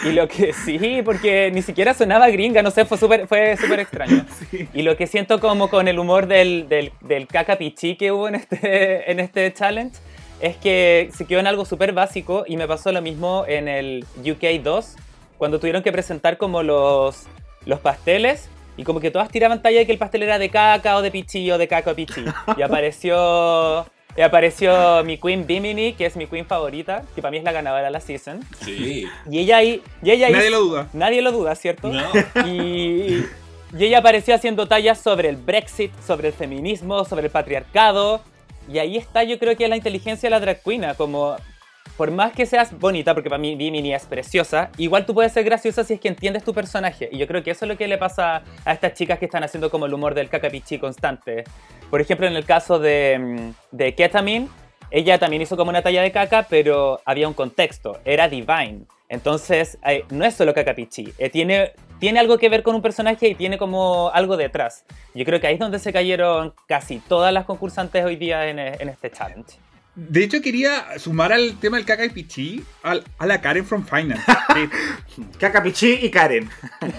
y 0.09 0.13
lo 0.13 0.29
que 0.29 0.53
sí, 0.53 1.03
porque 1.05 1.51
ni 1.53 1.63
siquiera 1.63 1.95
sonaba 1.95 2.29
gringa, 2.29 2.63
no 2.63 2.71
sé, 2.71 2.85
fue 2.85 2.99
súper 2.99 3.27
fue 3.27 3.57
súper 3.57 3.81
extraño. 3.81 4.25
Y 4.75 4.83
lo 4.83 4.97
que 4.97 5.07
siento 5.07 5.41
como 5.41 5.69
con 5.69 5.89
el 5.89 5.99
humor 5.99 6.27
del, 6.27 6.69
del, 6.69 6.93
del 7.01 7.27
caca 7.27 7.57
pichí 7.57 7.97
que 7.97 8.13
hubo 8.13 8.29
en 8.29 8.37
este, 8.37 9.11
en 9.11 9.21
este 9.21 9.53
challenge 9.53 9.97
es 10.41 10.57
que 10.57 11.11
se 11.15 11.25
quedó 11.25 11.41
en 11.41 11.47
algo 11.47 11.65
súper 11.65 11.93
básico 11.93 12.45
y 12.47 12.57
me 12.57 12.69
pasó 12.69 12.93
lo 12.93 13.01
mismo 13.01 13.45
en 13.49 13.69
el 13.69 14.05
UK 14.19 14.63
2, 14.63 14.97
cuando 15.39 15.59
tuvieron 15.59 15.83
que 15.83 15.93
presentar 15.93 16.37
como 16.37 16.63
los, 16.63 17.25
los 17.65 17.81
pasteles 17.81 18.49
y 18.77 18.85
como 18.85 19.01
que 19.01 19.11
todas 19.11 19.31
tiraban 19.31 19.63
talla 19.63 19.79
de 19.79 19.87
que 19.87 19.93
el 19.93 19.99
pastel 19.99 20.23
era 20.23 20.39
de 20.39 20.51
caca 20.51 20.97
o 20.97 21.03
de 21.03 21.11
pichí 21.11 21.51
o 21.51 21.59
de 21.59 21.69
caca 21.69 21.93
o 21.93 21.95
pichí. 21.95 22.25
Y 22.57 22.63
apareció, 22.63 23.87
y 24.17 24.23
apareció 24.23 25.03
mi 25.05 25.19
queen 25.19 25.47
Bimini, 25.47 25.93
que 25.93 26.07
es 26.07 26.17
mi 26.17 26.27
queen 26.27 26.47
favorita, 26.47 27.03
que 27.15 27.21
para 27.23 27.31
mí 27.31 27.39
es 27.39 27.45
la 27.45 27.53
ganadora 27.53 27.83
de 27.85 27.91
la 27.91 28.01
season. 28.01 28.41
Sí. 28.65 29.07
Y 29.31 29.39
ella 29.41 29.59
ahí... 29.59 29.83
Y 30.03 30.11
ella 30.11 30.29
ahí- 30.29 30.33
Nadie 30.33 30.51
lo 30.51 30.61
duda. 30.61 30.89
Nadie 30.93 31.23
lo 31.23 31.33
duda, 31.33 31.55
¿cierto? 31.55 31.89
No. 31.93 32.11
Y, 32.47 33.25
y 33.77 33.85
ella 33.85 33.99
apareció 33.99 34.35
haciendo 34.35 34.67
tallas 34.69 34.99
sobre 35.01 35.29
el 35.29 35.37
Brexit, 35.37 35.93
sobre 36.07 36.29
el 36.29 36.35
feminismo, 36.35 37.05
sobre 37.05 37.27
el 37.27 37.31
patriarcado. 37.31 38.23
Y 38.73 38.79
ahí 38.79 38.97
está, 38.97 39.23
yo 39.23 39.39
creo 39.39 39.57
que 39.57 39.69
la 39.69 39.77
inteligencia 39.77 40.29
de 40.29 40.31
la 40.31 40.41
drag 40.41 40.63
queen, 40.63 40.85
como 40.97 41.37
por 41.97 42.11
más 42.11 42.33
que 42.33 42.45
seas 42.47 42.79
bonita, 42.79 43.15
porque 43.15 43.31
para 43.31 43.39
mí 43.41 43.55
Bimini 43.55 43.95
es 43.95 44.05
preciosa, 44.05 44.71
igual 44.77 45.07
tú 45.07 45.15
puedes 45.15 45.33
ser 45.33 45.45
graciosa 45.45 45.83
si 45.83 45.95
es 45.95 46.01
que 46.01 46.09
entiendes 46.09 46.45
tu 46.45 46.53
personaje. 46.53 47.09
Y 47.11 47.17
yo 47.17 47.27
creo 47.27 47.43
que 47.43 47.53
eso 47.53 47.65
es 47.65 47.69
lo 47.71 47.77
que 47.79 47.89
le 47.89 47.97
pasa 47.97 48.43
a 48.65 48.73
estas 48.73 48.93
chicas 48.95 49.19
que 49.19 49.25
están 49.27 49.45
haciendo 49.45 49.71
como 49.71 49.87
el 49.87 49.95
humor 49.95 50.13
del 50.15 50.29
cacapichi 50.29 50.79
constante. 50.79 51.45
Por 51.91 52.01
ejemplo, 52.01 52.27
en 52.27 52.37
el 52.37 52.45
caso 52.45 52.79
de, 52.79 53.19
mm, 53.19 53.77
de 53.77 53.95
Ketamine, 53.95 54.49
ella 54.91 55.19
también 55.19 55.43
hizo 55.43 55.57
como 55.57 55.71
una 55.71 55.83
talla 55.83 56.03
de 56.03 56.13
caca, 56.13 56.47
pero 56.49 57.01
había 57.05 57.29
un 57.29 57.35
contexto, 57.35 57.99
era 58.05 58.29
divine. 58.29 58.83
Entonces, 59.09 59.79
eh, 59.87 60.05
no 60.11 60.25
es 60.25 60.35
solo 60.35 60.53
cacapichi, 60.55 61.13
eh, 61.19 61.31
tiene 61.31 61.73
tiene 61.99 62.21
algo 62.21 62.37
que 62.37 62.51
ver 62.51 62.63
con 62.63 62.75
un 62.75 62.83
personaje 62.83 63.27
y 63.29 63.35
tiene 63.35 63.57
como 63.57 64.11
algo 64.13 64.37
detrás. 64.37 64.85
Yo 65.15 65.25
creo 65.25 65.41
que 65.41 65.47
ahí 65.47 65.55
es 65.55 65.61
donde 65.61 65.79
se 65.79 65.95
cayeron 65.95 66.53
casi 66.69 66.99
todas 66.99 67.33
las 67.33 67.47
concursantes 67.47 68.05
hoy 68.05 68.17
día 68.17 68.49
en, 68.49 68.59
en 68.59 68.89
este 68.91 69.11
challenge. 69.11 69.55
De 69.95 70.23
hecho, 70.25 70.43
quería 70.43 70.99
sumar 70.99 71.33
al 71.33 71.59
tema 71.59 71.79
del 71.79 71.87
caca 71.87 72.05
y 72.05 72.11
pichi 72.11 72.63
al- 72.83 73.03
a 73.17 73.25
la 73.25 73.41
Karen 73.41 73.65
from 73.65 73.83
Finance. 73.87 74.23
Eh, 74.57 74.69
Caca 75.41 75.63
Pichi 75.63 76.01
y 76.03 76.11
Karen. 76.11 76.51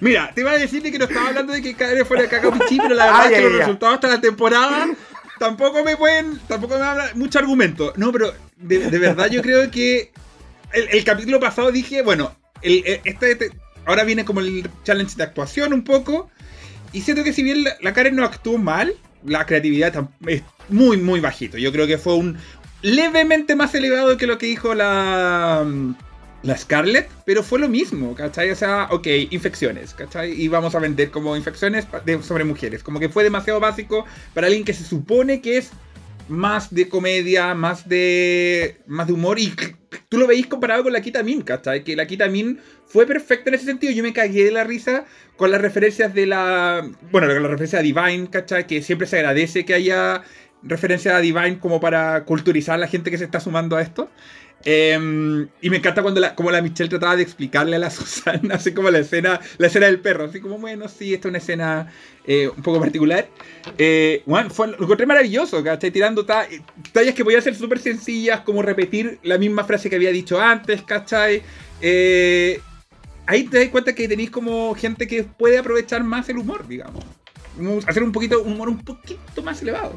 Mira, 0.00 0.30
te 0.34 0.40
iba 0.40 0.52
a 0.52 0.58
decir 0.58 0.82
de 0.82 0.90
que 0.90 0.98
no 0.98 1.04
estaba 1.04 1.28
hablando 1.28 1.52
de 1.52 1.60
que 1.62 1.74
Karen 1.74 2.06
fuera 2.06 2.28
caca 2.28 2.50
pero 2.50 2.94
la 2.94 3.04
verdad 3.06 3.20
Ah, 3.20 3.24
es 3.26 3.30
que 3.30 3.34
ya, 3.36 3.42
los 3.42 3.52
ya. 3.52 3.58
resultados 3.58 3.94
hasta 3.96 4.08
la 4.08 4.20
temporada 4.20 4.88
tampoco 5.38 5.82
me 5.84 5.96
pueden, 5.96 6.38
tampoco 6.48 6.78
me 6.78 6.84
hablan 6.84 7.18
mucho 7.18 7.38
argumento. 7.38 7.92
No, 7.96 8.12
pero 8.12 8.32
de, 8.56 8.90
de 8.90 8.98
verdad 8.98 9.26
yo 9.28 9.40
creo 9.42 9.70
que 9.70 10.12
el, 10.72 10.88
el 10.90 11.04
capítulo 11.04 11.40
pasado 11.40 11.70
dije, 11.72 12.02
bueno, 12.02 12.34
el, 12.62 12.82
el- 12.86 13.00
este, 13.04 13.32
este- 13.32 13.50
ahora 13.86 14.04
viene 14.04 14.24
como 14.24 14.40
el 14.40 14.68
challenge 14.84 15.16
de 15.16 15.22
actuación 15.22 15.72
un 15.72 15.82
poco. 15.84 16.30
Y 16.92 17.02
siento 17.02 17.22
que 17.24 17.32
si 17.32 17.42
bien 17.42 17.64
la, 17.64 17.76
la 17.80 17.92
Karen 17.92 18.16
no 18.16 18.24
actuó 18.24 18.58
mal, 18.58 18.94
la 19.24 19.46
creatividad 19.46 19.94
es 20.26 20.42
muy, 20.68 20.96
muy 20.96 21.20
bajito. 21.20 21.56
Yo 21.56 21.72
creo 21.72 21.86
que 21.86 21.98
fue 21.98 22.14
un 22.14 22.36
levemente 22.82 23.54
más 23.56 23.74
elevado 23.74 24.16
que 24.16 24.26
lo 24.26 24.38
que 24.38 24.46
dijo 24.46 24.74
la, 24.74 25.64
la 26.42 26.56
Scarlett, 26.56 27.08
pero 27.26 27.42
fue 27.42 27.58
lo 27.58 27.68
mismo, 27.68 28.14
¿cachai? 28.14 28.50
O 28.50 28.56
sea, 28.56 28.88
ok, 28.90 29.06
infecciones, 29.30 29.92
¿cachai? 29.94 30.32
Y 30.32 30.48
vamos 30.48 30.74
a 30.74 30.78
vender 30.78 31.10
como 31.10 31.36
infecciones 31.36 31.86
de- 32.06 32.22
sobre 32.22 32.44
mujeres. 32.44 32.82
Como 32.82 32.98
que 32.98 33.08
fue 33.08 33.24
demasiado 33.24 33.60
básico 33.60 34.06
para 34.32 34.46
alguien 34.46 34.64
que 34.64 34.72
se 34.72 34.84
supone 34.84 35.40
que 35.42 35.58
es 35.58 35.70
más 36.28 36.72
de 36.72 36.88
comedia, 36.88 37.54
más 37.54 37.88
de 37.88 38.80
más 38.86 39.08
de 39.08 39.12
humor 39.12 39.38
y 39.40 39.52
tú 40.08 40.16
lo 40.18 40.26
veis 40.28 40.46
comparado 40.46 40.84
con 40.84 40.92
la 40.92 41.00
Kita 41.02 41.22
Min, 41.22 41.42
¿cachai? 41.42 41.82
Que 41.82 41.96
la 41.96 42.06
Kita 42.06 42.28
Min 42.28 42.60
fue 42.86 43.04
perfecta 43.04 43.50
en 43.50 43.54
ese 43.56 43.64
sentido. 43.64 43.92
Yo 43.92 44.02
me 44.02 44.12
cagué 44.12 44.44
de 44.44 44.52
la 44.52 44.64
risa 44.64 45.04
con 45.36 45.50
las 45.50 45.60
referencias 45.60 46.14
de 46.14 46.26
la... 46.26 46.88
Bueno, 47.10 47.26
con 47.26 47.42
la 47.42 47.48
referencia 47.48 47.80
a 47.80 47.82
Divine, 47.82 48.30
¿cachai? 48.30 48.66
Que 48.66 48.80
siempre 48.82 49.06
se 49.08 49.16
agradece 49.16 49.64
que 49.64 49.74
haya 49.74 50.22
referencia 50.62 51.16
a 51.16 51.20
Divine 51.20 51.58
como 51.58 51.80
para 51.80 52.24
culturizar 52.24 52.76
a 52.76 52.78
la 52.78 52.86
gente 52.86 53.10
que 53.10 53.18
se 53.18 53.24
está 53.24 53.40
sumando 53.40 53.76
a 53.76 53.82
esto. 53.82 54.10
Eh, 54.64 55.46
y 55.62 55.70
me 55.70 55.76
encanta 55.78 56.02
cuando 56.02 56.20
la, 56.20 56.34
como 56.34 56.50
la 56.50 56.60
Michelle 56.60 56.90
trataba 56.90 57.16
de 57.16 57.22
explicarle 57.22 57.76
a 57.76 57.78
la 57.78 57.90
Susana, 57.90 58.56
así 58.56 58.72
como 58.72 58.90
la 58.90 58.98
escena, 58.98 59.40
la 59.58 59.66
escena 59.68 59.86
del 59.86 60.00
perro, 60.00 60.24
así 60.24 60.40
como, 60.40 60.58
bueno, 60.58 60.88
sí, 60.88 61.14
esta 61.14 61.28
es 61.28 61.30
una 61.30 61.38
escena 61.38 61.92
eh, 62.26 62.48
un 62.54 62.62
poco 62.62 62.78
particular. 62.80 63.28
Eh, 63.78 64.22
bueno, 64.26 64.50
fue, 64.50 64.68
lo 64.68 64.82
encontré 64.82 65.06
maravilloso, 65.06 65.62
¿cachai? 65.64 65.90
Tirando 65.90 66.24
ta- 66.26 66.46
tallas 66.92 67.14
que 67.14 67.24
podían 67.24 67.42
ser 67.42 67.54
súper 67.54 67.78
sencillas, 67.78 68.40
como 68.40 68.62
repetir 68.62 69.18
la 69.22 69.38
misma 69.38 69.64
frase 69.64 69.88
que 69.88 69.96
había 69.96 70.10
dicho 70.12 70.40
antes, 70.40 70.82
¿cachai? 70.82 71.42
Eh, 71.80 72.60
ahí 73.26 73.44
te 73.44 73.58
das 73.60 73.68
cuenta 73.68 73.94
que 73.94 74.08
tenéis 74.08 74.30
como 74.30 74.74
gente 74.74 75.06
que 75.06 75.24
puede 75.24 75.58
aprovechar 75.58 76.04
más 76.04 76.28
el 76.28 76.38
humor, 76.38 76.68
digamos. 76.68 77.04
Hacer 77.86 78.02
un 78.02 78.12
poquito, 78.12 78.42
un 78.42 78.52
humor 78.52 78.68
un 78.68 78.78
poquito 78.84 79.42
más 79.42 79.60
elevado. 79.62 79.96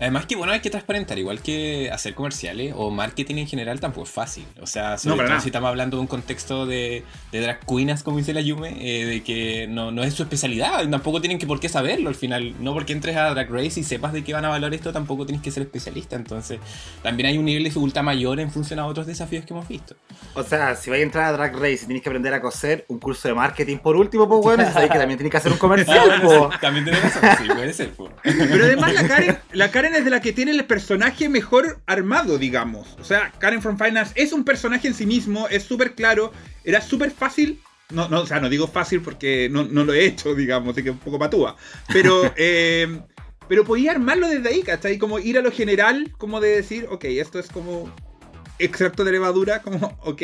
Además 0.00 0.26
que 0.26 0.34
bueno, 0.36 0.52
hay 0.52 0.60
que 0.60 0.70
transparentar, 0.70 1.18
igual 1.18 1.40
que 1.42 1.90
hacer 1.92 2.14
comerciales 2.14 2.74
o 2.76 2.90
marketing 2.90 3.36
en 3.36 3.46
general 3.46 3.78
tampoco 3.80 4.04
es 4.06 4.10
fácil. 4.12 4.44
O 4.60 4.66
sea, 4.66 4.98
sobre 4.98 5.10
No, 5.16 5.22
todo 5.22 5.28
nada. 5.28 5.40
si 5.40 5.48
estamos 5.48 5.68
hablando 5.68 5.96
de 5.96 6.00
un 6.00 6.06
contexto 6.06 6.66
de, 6.66 7.04
de 7.30 7.40
drag 7.40 7.60
queenas, 7.66 8.02
como 8.02 8.18
dice 8.18 8.32
la 8.34 8.40
Yume, 8.40 8.76
eh, 8.80 9.04
de 9.06 9.22
que 9.22 9.66
no, 9.68 9.90
no 9.92 10.02
es 10.02 10.14
su 10.14 10.22
especialidad, 10.22 10.88
tampoco 10.88 11.20
tienen 11.20 11.38
que 11.38 11.46
por 11.46 11.60
qué 11.60 11.68
saberlo 11.68 12.08
al 12.08 12.14
final. 12.14 12.54
No 12.60 12.74
porque 12.74 12.92
entres 12.92 13.16
a 13.16 13.30
Drag 13.30 13.50
Race 13.50 13.78
y 13.80 13.84
sepas 13.84 14.12
de 14.12 14.24
qué 14.24 14.32
van 14.32 14.44
a 14.44 14.48
valorar 14.48 14.74
esto, 14.74 14.92
tampoco 14.92 15.24
tienes 15.26 15.42
que 15.42 15.50
ser 15.50 15.62
especialista. 15.62 16.16
Entonces, 16.16 16.58
también 17.02 17.28
hay 17.28 17.38
un 17.38 17.44
nivel 17.44 17.62
de 17.62 17.68
dificultad 17.70 18.02
mayor 18.02 18.40
en 18.40 18.50
función 18.50 18.78
a 18.78 18.86
otros 18.86 19.06
desafíos 19.06 19.44
que 19.44 19.52
hemos 19.54 19.68
visto. 19.68 19.94
O 20.34 20.42
sea, 20.42 20.74
si 20.76 20.90
vais 20.90 21.00
a 21.00 21.04
entrar 21.04 21.24
a 21.26 21.32
Drag 21.32 21.54
Race 21.54 21.80
y 21.82 21.86
tienes 21.86 22.02
que 22.02 22.08
aprender 22.08 22.34
a 22.34 22.40
coser, 22.40 22.84
un 22.88 22.98
curso 22.98 23.28
de 23.28 23.34
marketing 23.34 23.78
por 23.78 23.96
último, 23.96 24.28
pues 24.28 24.40
bueno, 24.42 24.64
sabéis 24.72 24.90
que 24.90 24.98
también 24.98 25.18
tienes 25.18 25.30
que 25.30 25.36
hacer 25.36 25.52
un 25.52 25.58
Ah, 25.58 25.60
comercial, 25.60 26.06
bueno, 26.22 26.22
po. 26.48 26.52
sí, 26.52 26.58
también 26.60 26.84
tenés 26.84 27.02
razón, 27.02 27.22
sí, 27.38 27.48
puede 27.52 27.72
ser. 27.72 27.90
po. 27.90 28.10
Pero 28.22 28.64
además 28.64 28.92
la 28.94 29.06
Karen, 29.08 29.38
la 29.52 29.70
Karen 29.70 29.81
es 29.84 30.04
de 30.04 30.10
la 30.10 30.20
que 30.20 30.32
tiene 30.32 30.52
el 30.52 30.64
personaje 30.64 31.28
mejor 31.28 31.80
armado, 31.86 32.38
digamos. 32.38 32.96
O 33.00 33.04
sea, 33.04 33.32
Karen 33.38 33.62
from 33.62 33.78
Finance 33.78 34.12
es 34.14 34.32
un 34.32 34.44
personaje 34.44 34.88
en 34.88 34.94
sí 34.94 35.06
mismo, 35.06 35.48
es 35.48 35.62
súper 35.64 35.94
claro, 35.94 36.32
era 36.64 36.80
súper 36.80 37.10
fácil. 37.10 37.60
No, 37.90 38.08
no, 38.08 38.20
o 38.20 38.26
sea, 38.26 38.40
no 38.40 38.48
digo 38.48 38.66
fácil 38.66 39.02
porque 39.02 39.48
no, 39.50 39.64
no 39.64 39.84
lo 39.84 39.92
he 39.92 40.04
hecho, 40.06 40.34
digamos, 40.34 40.72
así 40.72 40.82
que 40.82 40.90
un 40.90 40.98
poco 40.98 41.18
patúa. 41.18 41.56
Pero, 41.92 42.32
eh, 42.36 43.00
pero 43.48 43.64
podía 43.64 43.92
armarlo 43.92 44.28
desde 44.28 44.48
ahí, 44.48 44.62
¿cachai? 44.62 44.98
Como 44.98 45.18
ir 45.18 45.38
a 45.38 45.42
lo 45.42 45.52
general, 45.52 46.12
como 46.16 46.40
de 46.40 46.56
decir, 46.56 46.86
ok, 46.90 47.04
esto 47.04 47.38
es 47.38 47.48
como 47.48 47.94
extracto 48.58 49.04
de 49.04 49.12
levadura, 49.12 49.62
como, 49.62 49.98
ok, 50.04 50.22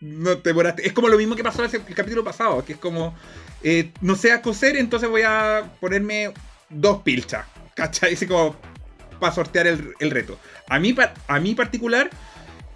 no 0.00 0.38
te 0.38 0.50
demoraste. 0.50 0.86
Es 0.86 0.92
como 0.92 1.08
lo 1.08 1.18
mismo 1.18 1.34
que 1.34 1.42
pasó 1.42 1.64
en 1.64 1.70
el 1.74 1.94
capítulo 1.94 2.22
pasado, 2.22 2.64
que 2.64 2.74
es 2.74 2.78
como, 2.78 3.16
eh, 3.62 3.90
no 4.00 4.14
sé 4.14 4.32
a 4.32 4.42
coser, 4.42 4.76
entonces 4.76 5.08
voy 5.08 5.22
a 5.22 5.72
ponerme 5.80 6.32
dos 6.70 7.02
pilchas, 7.02 7.46
¿cachai? 7.74 8.14
Así 8.14 8.26
como 8.26 8.56
para 9.18 9.34
sortear 9.34 9.66
el, 9.66 9.94
el 10.00 10.10
reto. 10.10 10.38
A 10.68 10.78
mí, 10.78 10.94
a 11.26 11.40
mí 11.40 11.54
particular, 11.54 12.10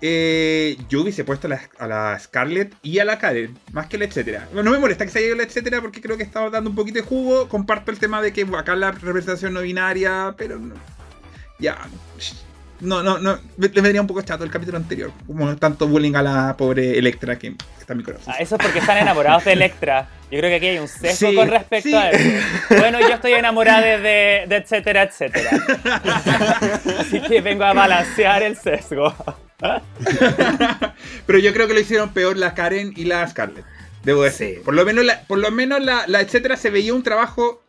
eh, 0.05 0.77
yo 0.89 1.03
hubiese 1.03 1.23
puesto 1.23 1.47
a 1.47 1.51
la, 1.51 1.61
a 1.79 1.87
la 1.87 2.19
Scarlett 2.19 2.75
y 2.83 2.99
a 2.99 3.05
la 3.05 3.19
Karen, 3.19 3.57
más 3.73 3.87
que 3.87 3.99
la 3.99 4.05
etcétera. 4.05 4.49
No 4.53 4.63
me 4.71 4.79
molesta 4.79 5.05
que 5.05 5.13
se 5.13 5.19
haya 5.19 5.29
ido 5.29 5.37
la 5.37 5.45
etcétera 5.45 5.81
porque 5.81 6.01
creo 6.01 6.17
que 6.17 6.25
estaba 6.25 6.51
dando 6.51 6.71
un 6.71 6.77
poquito 6.77 6.99
de 6.99 7.05
jugo. 7.05 7.49
Comparto 7.49 7.93
el 7.93 7.99
tema 7.99 8.21
de 8.21 8.33
que 8.33 8.43
acá 8.57 8.75
la 8.75 8.91
representación 8.91 9.53
no 9.53 9.61
binaria, 9.61 10.35
pero 10.37 10.59
no, 10.59 10.75
ya. 11.61 11.79
No, 12.83 13.01
no, 13.01 13.19
no. 13.19 13.39
Le 13.59 13.69
vendría 13.69 14.01
un 14.01 14.09
poco 14.09 14.23
chato 14.23 14.43
el 14.43 14.51
capítulo 14.51 14.77
anterior. 14.77 15.13
Como 15.25 15.57
tanto 15.57 15.87
bullying 15.87 16.15
a 16.17 16.23
la 16.23 16.57
pobre 16.57 16.99
Electra 16.99 17.39
que 17.39 17.55
está 17.79 17.93
en 17.93 17.99
mi 17.99 18.03
corazón. 18.03 18.35
Ah, 18.37 18.41
eso 18.41 18.57
es 18.57 18.61
porque 18.63 18.81
están 18.81 18.99
enamorados 18.99 19.45
de 19.45 19.53
Electra. 19.53 20.09
Yo 20.33 20.39
creo 20.39 20.51
que 20.51 20.57
aquí 20.57 20.67
hay 20.67 20.79
un 20.79 20.89
sesgo 20.89 21.29
Sí, 21.31 21.37
con 21.37 21.49
respecto 21.49 21.89
sí. 21.91 21.95
a 21.95 22.11
eso. 22.11 22.45
Bueno, 22.79 22.99
yo 23.01 23.09
estoy 23.15 23.35
enamorada 23.35 23.81
de, 23.83 24.47
de, 24.49 24.57
etcétera, 24.57 25.05
etcétera. 25.05 25.51
Así 26.99 27.21
que 27.21 27.41
vengo 27.41 27.65
a 27.65 27.73
balancear 27.73 28.43
el 28.43 28.57
sesgo. 28.57 29.15
Pero 31.27 31.39
yo 31.39 31.53
creo 31.53 31.69
que 31.69 31.75
lo 31.75 31.81
hicieron 31.81 32.13
peor 32.13 32.37
la 32.37 32.55
Karen 32.55 32.93
y 32.97 33.05
la 33.05 33.29
Scarlett. 33.29 33.65
Debo 34.03 34.25
decir. 34.25 34.57
Sí. 34.57 34.63
Por 34.65 34.75
lo 34.75 34.85
menos, 34.85 35.05
la, 35.05 35.21
por 35.23 35.39
lo 35.39 35.53
menos 35.53 35.81
la, 35.81 36.05
la 36.09 36.21
etcétera 36.21 36.57
se 36.57 36.71
veía 36.71 36.93
un 36.95 37.05
trabajo 37.05 37.63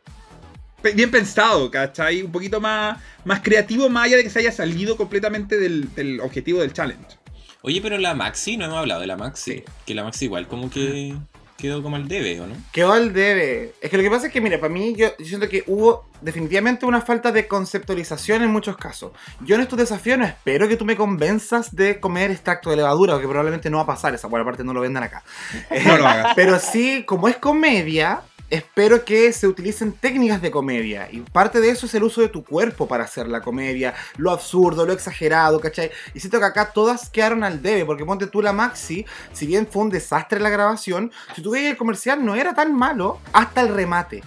bien 0.96 1.12
pensado, 1.12 1.70
¿cachai? 1.72 2.22
Un 2.22 2.32
poquito 2.32 2.60
más, 2.60 3.00
más 3.26 3.42
creativo, 3.42 3.90
más 3.90 4.06
allá 4.06 4.18
de 4.18 4.24
que 4.24 4.30
se 4.30 4.40
haya 4.40 4.52
salido 4.52 4.98
completamente 4.98 5.58
del, 5.58 5.94
del 5.96 6.20
objetivo 6.20 6.62
del 6.62 6.74
challenge. 6.74 7.18
Oye, 7.62 7.82
pero 7.82 7.98
la 7.98 8.14
Maxi, 8.14 8.58
no 8.58 8.66
hemos 8.66 8.78
hablado 8.78 9.02
de 9.02 9.08
la 9.08 9.16
Maxi. 9.16 9.54
Sí. 9.54 9.64
Que 9.86 9.96
la 9.96 10.04
Maxi 10.04 10.26
igual 10.26 10.48
como 10.48 10.70
que 10.70 11.16
quedó 11.64 11.82
como 11.82 11.96
al 11.96 12.10
debe, 12.10 12.42
¿o 12.42 12.48
no? 12.48 12.56
Quedó 12.74 12.92
al 12.92 13.14
debe. 13.14 13.74
Es 13.80 13.90
que 13.90 13.96
lo 13.96 14.04
que 14.04 14.10
pasa 14.10 14.28
es 14.28 14.34
que, 14.34 14.42
mira, 14.42 14.60
para 14.60 14.74
mí 14.74 14.96
yo, 14.98 15.16
yo 15.18 15.26
siento 15.26 15.48
que 15.48 15.64
hubo 15.68 16.10
definitivamente 16.20 16.86
una 16.86 17.00
falta 17.00 17.32
de 17.32 17.48
conceptualización 17.48 18.44
en 18.44 18.50
muchos 18.50 18.76
casos. 18.76 19.14
Yo 19.40 19.56
en 19.56 19.62
estos 19.62 19.80
desafíos 19.80 20.18
no 20.18 20.26
espero 20.26 20.68
que 20.68 20.76
tú 20.76 20.84
me 20.84 20.98
convenzas 20.98 21.74
de 21.74 22.02
comer 22.02 22.32
extracto 22.32 22.70
de 22.70 22.76
levadura, 22.76 23.14
porque 23.14 23.30
probablemente 23.30 23.70
no 23.70 23.78
va 23.78 23.84
a 23.84 23.88
pasar, 23.88 24.14
esa 24.14 24.28
buena 24.28 24.44
parte 24.44 24.66
no 24.66 24.74
lo 24.74 24.82
vendan 24.82 25.04
acá. 25.04 25.24
No 25.86 25.98
lo 25.98 26.06
hagas. 26.06 26.34
Pero 26.36 26.60
sí, 26.60 27.06
como 27.06 27.30
es 27.30 27.38
comedia, 27.38 28.24
espero 28.54 29.04
que 29.04 29.34
se 29.34 29.48
utilicen 29.48 29.94
técnicas 29.94 30.40
de 30.40 30.52
comedia. 30.52 31.10
Y 31.12 31.22
parte 31.22 31.60
de 31.60 31.70
eso 31.70 31.88
es 31.88 31.96
el 31.96 32.04
uso 32.04 32.22
de 32.22 32.28
tu 32.28 32.44
cuerpo 32.46 32.88
para 32.88 33.04
hacer 33.04 33.28
la 33.28 33.42
comedia, 33.42 33.96
lo 34.18 34.30
absurdo, 34.30 34.86
lo 34.86 34.94
exagerado, 34.94 35.60
¿cachai? 35.60 35.90
Y 36.14 36.20
siento 36.20 36.40
que 36.40 36.46
acá 36.46 36.72
todas 36.72 37.10
quedaron 37.10 37.44
al 37.44 37.64
debe, 37.64 37.84
porque 37.84 38.06
ponte 38.06 38.28
tú 38.28 38.44
la 38.44 38.54
Maxi, 38.54 39.06
si 39.32 39.48
bien 39.48 39.68
fue 39.70 39.82
un 39.82 39.90
desastre 39.90 40.40
la 40.40 40.52
grabación, 40.52 41.12
si 41.36 41.42
tú 41.42 41.52
veías 41.52 41.72
el 41.72 41.78
comercial 41.78 42.24
no 42.24 42.36
era 42.36 42.54
tan 42.54 42.76
malo 42.76 43.20
hasta 43.34 43.62
el 43.62 43.70
remate. 43.70 44.24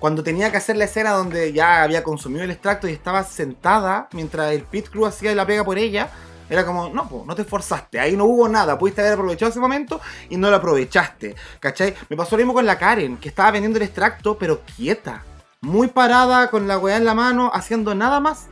Cuando 0.00 0.24
tenía 0.24 0.50
que 0.50 0.56
hacer 0.56 0.76
la 0.76 0.86
escena 0.86 1.12
donde 1.12 1.52
ya 1.52 1.84
había 1.84 2.02
consumido 2.02 2.42
el 2.42 2.50
extracto 2.50 2.88
y 2.88 2.92
estaba 2.92 3.22
sentada 3.22 4.08
mientras 4.12 4.52
el 4.52 4.62
pit 4.62 4.88
crew 4.88 5.06
hacía 5.06 5.32
la 5.36 5.46
pega 5.46 5.62
por 5.62 5.78
ella, 5.78 6.10
era 6.52 6.66
como, 6.66 6.88
no, 6.90 7.24
no 7.26 7.34
te 7.34 7.42
esforzaste, 7.42 7.98
ahí 7.98 8.16
no 8.16 8.24
hubo 8.24 8.48
nada, 8.48 8.78
pudiste 8.78 9.00
haber 9.00 9.14
aprovechado 9.14 9.50
ese 9.50 9.60
momento 9.60 10.00
y 10.28 10.36
no 10.36 10.50
lo 10.50 10.56
aprovechaste, 10.56 11.34
¿cachai? 11.60 11.94
Me 12.08 12.16
pasó 12.16 12.36
lo 12.36 12.42
mismo 12.42 12.54
con 12.54 12.66
la 12.66 12.78
Karen, 12.78 13.16
que 13.16 13.28
estaba 13.28 13.50
vendiendo 13.50 13.78
el 13.78 13.84
extracto, 13.84 14.36
pero 14.36 14.60
quieta, 14.76 15.24
muy 15.62 15.88
parada, 15.88 16.50
con 16.50 16.68
la 16.68 16.78
weá 16.78 16.96
en 16.96 17.04
la 17.04 17.14
mano, 17.14 17.50
haciendo 17.54 17.94
nada 17.94 18.20
más. 18.20 18.46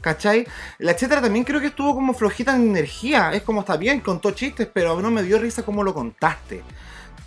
¿Cachai? 0.00 0.46
La 0.78 0.92
etcétera 0.92 1.20
también 1.20 1.44
creo 1.44 1.60
que 1.60 1.66
estuvo 1.66 1.94
como 1.94 2.14
flojita 2.14 2.56
en 2.56 2.70
energía. 2.70 3.32
Es 3.34 3.42
como 3.42 3.60
está 3.60 3.76
bien, 3.76 4.00
contó 4.00 4.30
chistes, 4.30 4.66
pero 4.72 4.98
no 5.00 5.10
me 5.10 5.22
dio 5.22 5.38
risa 5.38 5.62
como 5.62 5.82
lo 5.82 5.92
contaste. 5.92 6.62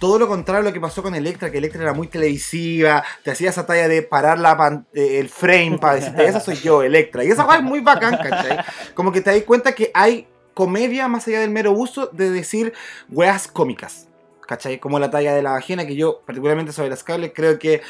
Todo 0.04 0.20
lo 0.20 0.28
contrario 0.28 0.60
a 0.60 0.64
lo 0.66 0.74
que 0.74 0.82
pasó 0.82 1.02
con 1.02 1.16
Electra, 1.16 1.50
que 1.50 1.60
Electra 1.60 1.82
era 1.82 1.94
muy 1.94 2.08
televisiva, 2.08 3.06
te 3.24 3.32
hacía 3.32 3.52
esa 3.52 3.66
talla 3.66 3.88
de 3.88 4.02
parar 4.02 4.38
la 4.38 4.84
eh, 4.94 5.20
el 5.20 5.30
frame 5.30 5.78
para 5.80 5.96
decirte, 5.96 6.26
esa 6.26 6.42
soy 6.42 6.58
yo, 6.58 6.84
Electra. 6.84 7.24
Y 7.24 7.30
esa 7.30 7.48
es 7.56 7.64
muy 7.64 7.80
bacán, 7.80 8.18
¿cachai? 8.18 8.58
Como 8.96 9.14
que 9.14 9.22
te 9.22 9.32
das 9.32 9.44
cuenta 9.44 9.72
que 9.72 9.92
hay 9.94 10.28
comedia 10.54 11.08
más 11.08 11.26
allá 11.30 11.40
del 11.40 11.52
mero 11.52 11.72
uso 11.72 12.08
de 12.08 12.32
decir 12.32 12.74
weas 13.12 13.48
cómicas. 13.48 14.10
¿Cachai? 14.46 14.78
Como 14.78 15.00
la 15.00 15.10
talla 15.10 15.34
de 15.34 15.42
la 15.42 15.52
vagina, 15.52 15.88
que 15.88 15.96
yo, 15.96 16.20
particularmente 16.26 16.74
sobre 16.74 16.90
las 16.90 17.02
cables, 17.02 17.32
creo 17.34 17.58
que. 17.58 17.82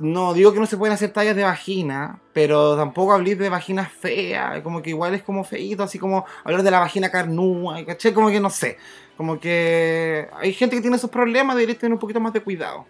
No 0.00 0.34
digo 0.34 0.52
que 0.52 0.58
no 0.58 0.66
se 0.66 0.76
pueden 0.76 0.94
hacer 0.94 1.12
tallas 1.12 1.36
de 1.36 1.44
vagina, 1.44 2.18
pero 2.32 2.76
tampoco 2.76 3.12
hablar 3.12 3.36
de 3.36 3.48
vagina 3.48 3.86
fea. 3.86 4.64
Como 4.64 4.82
que 4.82 4.90
igual 4.90 5.14
es 5.14 5.22
como 5.22 5.44
feito, 5.44 5.84
así 5.84 6.00
como 6.00 6.26
hablar 6.42 6.64
de 6.64 6.72
la 6.72 6.80
vagina 6.80 7.08
carnúa, 7.08 7.84
¿cachai? 7.86 8.12
Como 8.12 8.30
que 8.30 8.40
no 8.40 8.50
sé. 8.50 8.78
Como 9.16 9.38
que 9.40 10.28
hay 10.40 10.52
gente 10.52 10.76
que 10.76 10.82
tiene 10.82 10.96
esos 10.96 11.10
problemas, 11.10 11.56
debería 11.56 11.78
tener 11.78 11.92
un 11.92 11.98
poquito 11.98 12.20
más 12.20 12.32
de 12.32 12.40
cuidado. 12.40 12.86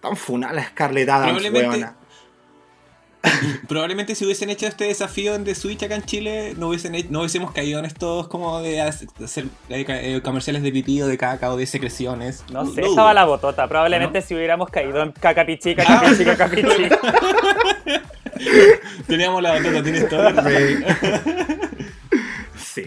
Tan 0.00 0.16
funada 0.16 0.52
la 0.54 0.64
Scarlett 0.68 1.08
Adams, 1.08 1.32
Probablemente- 1.32 1.68
weona. 1.68 1.96
Probablemente 3.68 4.14
si 4.14 4.26
hubiesen 4.26 4.50
hecho 4.50 4.66
este 4.66 4.84
desafío 4.84 5.34
en 5.34 5.44
The 5.44 5.54
Switch 5.54 5.82
acá 5.82 5.94
en 5.94 6.02
Chile, 6.02 6.52
no, 6.58 6.68
hubiesen, 6.68 6.94
no 7.10 7.20
hubiésemos 7.20 7.52
caído 7.52 7.78
en 7.78 7.86
estos 7.86 8.28
como 8.28 8.60
de 8.60 8.82
hacer 8.82 9.46
eh, 9.70 10.20
comerciales 10.22 10.62
de 10.62 10.70
pipí 10.70 11.00
o 11.00 11.06
de 11.06 11.16
caca 11.16 11.50
o 11.50 11.56
de 11.56 11.64
secreciones. 11.66 12.44
No 12.52 12.66
sé, 12.66 12.82
No 12.82 12.88
estaba 12.88 13.14
la 13.14 13.24
botota. 13.24 13.66
Probablemente 13.66 14.20
si 14.20 14.34
hubiéramos 14.34 14.68
caído 14.68 15.02
en 15.02 15.12
cacapichi, 15.12 15.74
cacapichi, 15.74 16.24
cacapichi. 16.26 16.66
Teníamos 19.06 19.42
la 19.42 19.52
batata, 19.52 19.82
tienes 19.82 20.08
todo. 20.08 20.28
Sí. 22.56 22.86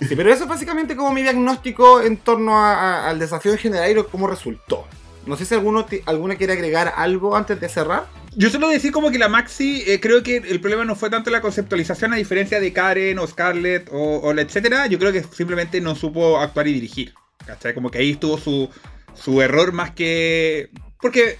Sí, 0.00 0.14
pero 0.16 0.32
eso 0.32 0.44
es 0.44 0.48
básicamente 0.48 0.96
como 0.96 1.12
mi 1.12 1.22
diagnóstico 1.22 2.02
en 2.02 2.18
torno 2.18 2.62
al 2.62 3.18
desafío 3.18 3.52
en 3.52 3.58
general 3.58 3.90
y 3.90 4.02
cómo 4.10 4.26
resultó. 4.26 4.86
No 5.26 5.36
sé 5.36 5.44
si 5.44 5.54
alguno, 5.54 5.86
alguna 6.04 6.36
quiere 6.36 6.52
agregar 6.52 6.92
algo 6.96 7.36
antes 7.36 7.60
de 7.60 7.68
cerrar. 7.68 8.06
Yo 8.36 8.50
solo 8.50 8.68
decir 8.68 8.92
como 8.92 9.10
que 9.10 9.18
la 9.18 9.28
Maxi, 9.28 9.82
eh, 9.86 9.98
creo 9.98 10.22
que 10.22 10.36
el 10.36 10.60
problema 10.60 10.84
no 10.84 10.94
fue 10.94 11.08
tanto 11.08 11.30
la 11.30 11.40
conceptualización 11.40 12.12
a 12.12 12.16
diferencia 12.16 12.60
de 12.60 12.72
Karen 12.72 13.18
o 13.18 13.26
Scarlett 13.26 13.88
o, 13.90 14.18
o 14.18 14.32
etcétera. 14.38 14.86
Yo 14.86 14.98
creo 14.98 15.10
que 15.10 15.24
simplemente 15.24 15.80
no 15.80 15.96
supo 15.96 16.38
actuar 16.38 16.68
y 16.68 16.74
dirigir. 16.74 17.14
¿Cachai? 17.46 17.74
Como 17.74 17.90
que 17.90 17.98
ahí 17.98 18.10
estuvo 18.12 18.38
su, 18.38 18.68
su 19.14 19.40
error 19.40 19.72
más 19.72 19.92
que... 19.92 20.68
Porque 21.00 21.38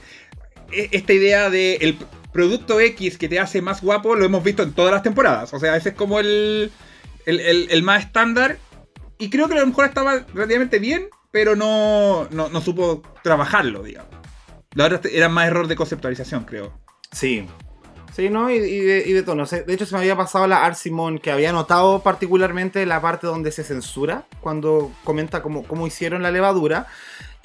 e- 0.72 0.88
esta 0.92 1.12
idea 1.12 1.50
de 1.50 1.76
el 1.76 1.98
producto 2.32 2.80
X 2.80 3.18
que 3.18 3.28
te 3.28 3.38
hace 3.38 3.60
más 3.60 3.82
guapo 3.82 4.14
lo 4.16 4.24
hemos 4.24 4.42
visto 4.42 4.62
en 4.62 4.72
todas 4.72 4.92
las 4.92 5.02
temporadas. 5.02 5.52
O 5.52 5.60
sea, 5.60 5.76
ese 5.76 5.90
es 5.90 5.94
como 5.94 6.18
el, 6.18 6.72
el, 7.26 7.68
el- 7.70 7.82
más 7.82 8.04
estándar. 8.04 8.56
Y 9.18 9.30
creo 9.30 9.48
que 9.48 9.54
a 9.54 9.60
lo 9.60 9.66
mejor 9.66 9.84
estaba 9.86 10.24
relativamente 10.34 10.78
bien, 10.78 11.08
pero 11.30 11.56
no, 11.56 12.28
no, 12.30 12.48
no 12.48 12.60
supo 12.60 13.02
trabajarlo, 13.22 13.82
digamos. 13.82 14.10
La 14.74 14.86
otra 14.86 15.00
era 15.10 15.28
más 15.28 15.46
error 15.48 15.68
de 15.68 15.76
conceptualización, 15.76 16.44
creo. 16.44 16.78
Sí. 17.12 17.46
Sí, 18.14 18.30
¿no? 18.30 18.48
Y, 18.50 18.58
de, 18.58 19.04
y 19.06 19.12
de 19.12 19.22
tono. 19.22 19.44
De 19.44 19.72
hecho, 19.74 19.84
se 19.84 19.94
me 19.94 20.00
había 20.00 20.16
pasado 20.16 20.46
la 20.46 20.64
Art 20.64 20.76
Simon, 20.76 21.18
que 21.18 21.30
había 21.30 21.52
notado 21.52 22.02
particularmente 22.02 22.84
la 22.86 23.00
parte 23.02 23.26
donde 23.26 23.52
se 23.52 23.62
censura, 23.64 24.26
cuando 24.40 24.90
comenta 25.04 25.42
cómo, 25.42 25.64
cómo 25.64 25.86
hicieron 25.86 26.22
la 26.22 26.30
levadura. 26.30 26.86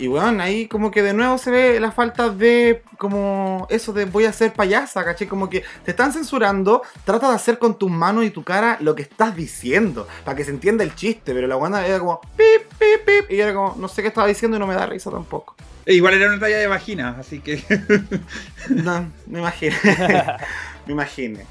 Y 0.02 0.08
bueno, 0.08 0.41
ahí 0.41 0.68
como 0.68 0.89
que 0.89 1.04
de 1.04 1.14
nuevo 1.14 1.38
se 1.38 1.52
ve 1.52 1.80
la 1.80 1.91
falta 1.91 2.30
de 2.32 2.82
como 2.97 3.68
eso 3.70 3.93
de 3.93 4.06
voy 4.06 4.26
a 4.26 4.34
ser 4.34 4.52
payasa, 4.52 5.06
¿caché? 5.06 5.28
Como 5.28 5.47
que 5.47 5.64
te 5.86 5.91
están 5.91 6.12
censurando, 6.12 6.82
trata 7.06 7.30
de 7.30 7.36
hacer 7.36 7.60
con 7.60 7.78
tus 7.78 7.91
manos 7.91 8.26
y 8.26 8.32
tu 8.32 8.43
cara 8.43 8.80
lo 8.82 8.95
que 8.95 9.04
estás 9.04 9.36
diciendo, 9.36 10.08
para 10.26 10.36
que 10.36 10.43
se 10.43 10.49
entienda 10.49 10.84
el 10.84 10.95
chiste, 10.95 11.36
pero 11.36 11.45
la 11.45 11.56
buena 11.56 11.86
era 11.86 11.99
como 11.99 12.20
pip, 12.36 12.64
pip, 12.80 13.06
pip, 13.06 13.32
y 13.32 13.41
era 13.41 13.54
como, 13.54 13.76
no 13.78 13.88
sé 13.88 14.02
qué 14.02 14.08
estaba 14.08 14.26
diciendo 14.26 14.58
y 14.58 14.60
no 14.60 14.66
me 14.66 14.74
da 14.74 14.88
risa 14.88 15.12
tampoco. 15.12 15.56
E 15.86 15.93
igual 15.93 16.16
era 16.16 16.30
una 16.30 16.39
talla 16.39 16.58
de 16.58 16.66
vagina, 16.66 17.18
así 17.20 17.39
que. 17.39 17.64
No, 18.70 19.08
me 19.28 19.38
imagino. 19.38 19.76
me 20.88 20.93
imagine. 20.93 21.45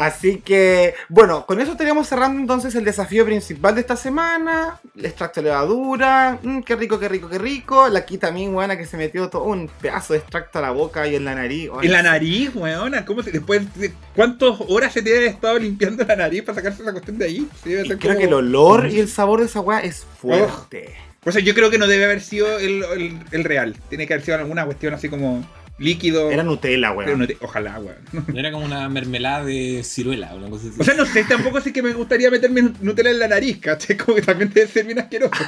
Así 0.00 0.38
que, 0.38 0.94
bueno, 1.08 1.44
con 1.46 1.60
eso 1.60 1.72
estaríamos 1.72 2.08
cerrando 2.08 2.40
entonces 2.40 2.74
el 2.74 2.84
desafío 2.84 3.24
principal 3.24 3.74
de 3.74 3.82
esta 3.82 3.96
semana. 3.96 4.80
El 4.96 5.06
extracto 5.06 5.40
de 5.40 5.48
levadura. 5.48 6.38
Mm, 6.42 6.60
qué 6.62 6.76
rico, 6.76 6.98
qué 6.98 7.08
rico, 7.08 7.28
qué 7.28 7.38
rico. 7.38 7.88
La 7.88 8.00
aquí 8.00 8.18
también, 8.18 8.52
buena, 8.52 8.76
que 8.78 8.86
se 8.86 8.96
metió 8.96 9.28
todo 9.28 9.44
un 9.44 9.68
pedazo 9.80 10.14
de 10.14 10.20
extracto 10.20 10.58
a 10.58 10.62
la 10.62 10.70
boca 10.70 11.06
y 11.06 11.14
en 11.16 11.24
la 11.24 11.34
nariz. 11.34 11.70
En 11.82 11.92
la 11.92 12.02
nariz, 12.02 12.50
weona. 12.54 13.04
¿Cómo 13.04 13.22
se, 13.22 13.30
después 13.30 13.62
de 13.76 13.92
cuántas 14.16 14.54
horas 14.68 14.92
se 14.92 15.02
te 15.02 15.16
ha 15.18 15.30
estado 15.30 15.58
limpiando 15.58 16.04
la 16.04 16.16
nariz 16.16 16.42
para 16.42 16.56
sacarse 16.56 16.82
esa 16.82 16.92
cuestión 16.92 17.18
de 17.18 17.24
ahí? 17.26 17.48
Sí, 17.62 17.72
y 17.74 17.88
creo 17.88 17.98
como- 17.98 18.18
que 18.18 18.24
el 18.24 18.32
olor 18.34 18.88
y 18.90 19.00
el 19.00 19.08
sabor 19.08 19.40
de 19.40 19.46
esa 19.46 19.60
weá 19.60 19.80
es 19.80 20.06
fuerte. 20.20 20.94
O 21.24 21.30
sea, 21.32 21.42
yo 21.42 21.54
creo 21.54 21.70
que 21.70 21.76
no 21.76 21.86
debe 21.86 22.04
haber 22.06 22.22
sido 22.22 22.58
el, 22.58 22.82
el- 22.96 23.18
el 23.30 23.44
real. 23.44 23.76
Tiene 23.90 24.06
que 24.06 24.14
haber 24.14 24.24
sido 24.24 24.38
alguna 24.38 24.64
cuestión 24.64 24.94
así 24.94 25.10
como 25.10 25.44
líquido. 25.80 26.30
Era 26.30 26.44
Nutella, 26.44 26.92
weón. 26.92 27.26
ojalá, 27.40 27.80
weón. 27.80 27.98
Era 28.36 28.52
como 28.52 28.64
una 28.64 28.88
mermelada 28.88 29.44
de 29.44 29.82
ciruela 29.82 30.32
o 30.34 30.36
una 30.36 30.50
cosa 30.50 30.68
así. 30.68 30.80
O 30.80 30.84
sea, 30.84 30.94
no 30.94 31.06
sé, 31.06 31.24
tampoco 31.24 31.60
sí 31.60 31.72
que 31.72 31.82
me 31.82 31.92
gustaría 31.92 32.30
meterme 32.30 32.72
Nutella 32.80 33.10
en 33.10 33.18
la 33.18 33.28
nariz, 33.28 33.58
¿cachai? 33.58 33.96
Como 33.96 34.14
que 34.14 34.22
también 34.22 34.52
debe 34.52 34.68
ser 34.68 34.86
bien 34.86 35.00
asqueroso. 35.00 35.34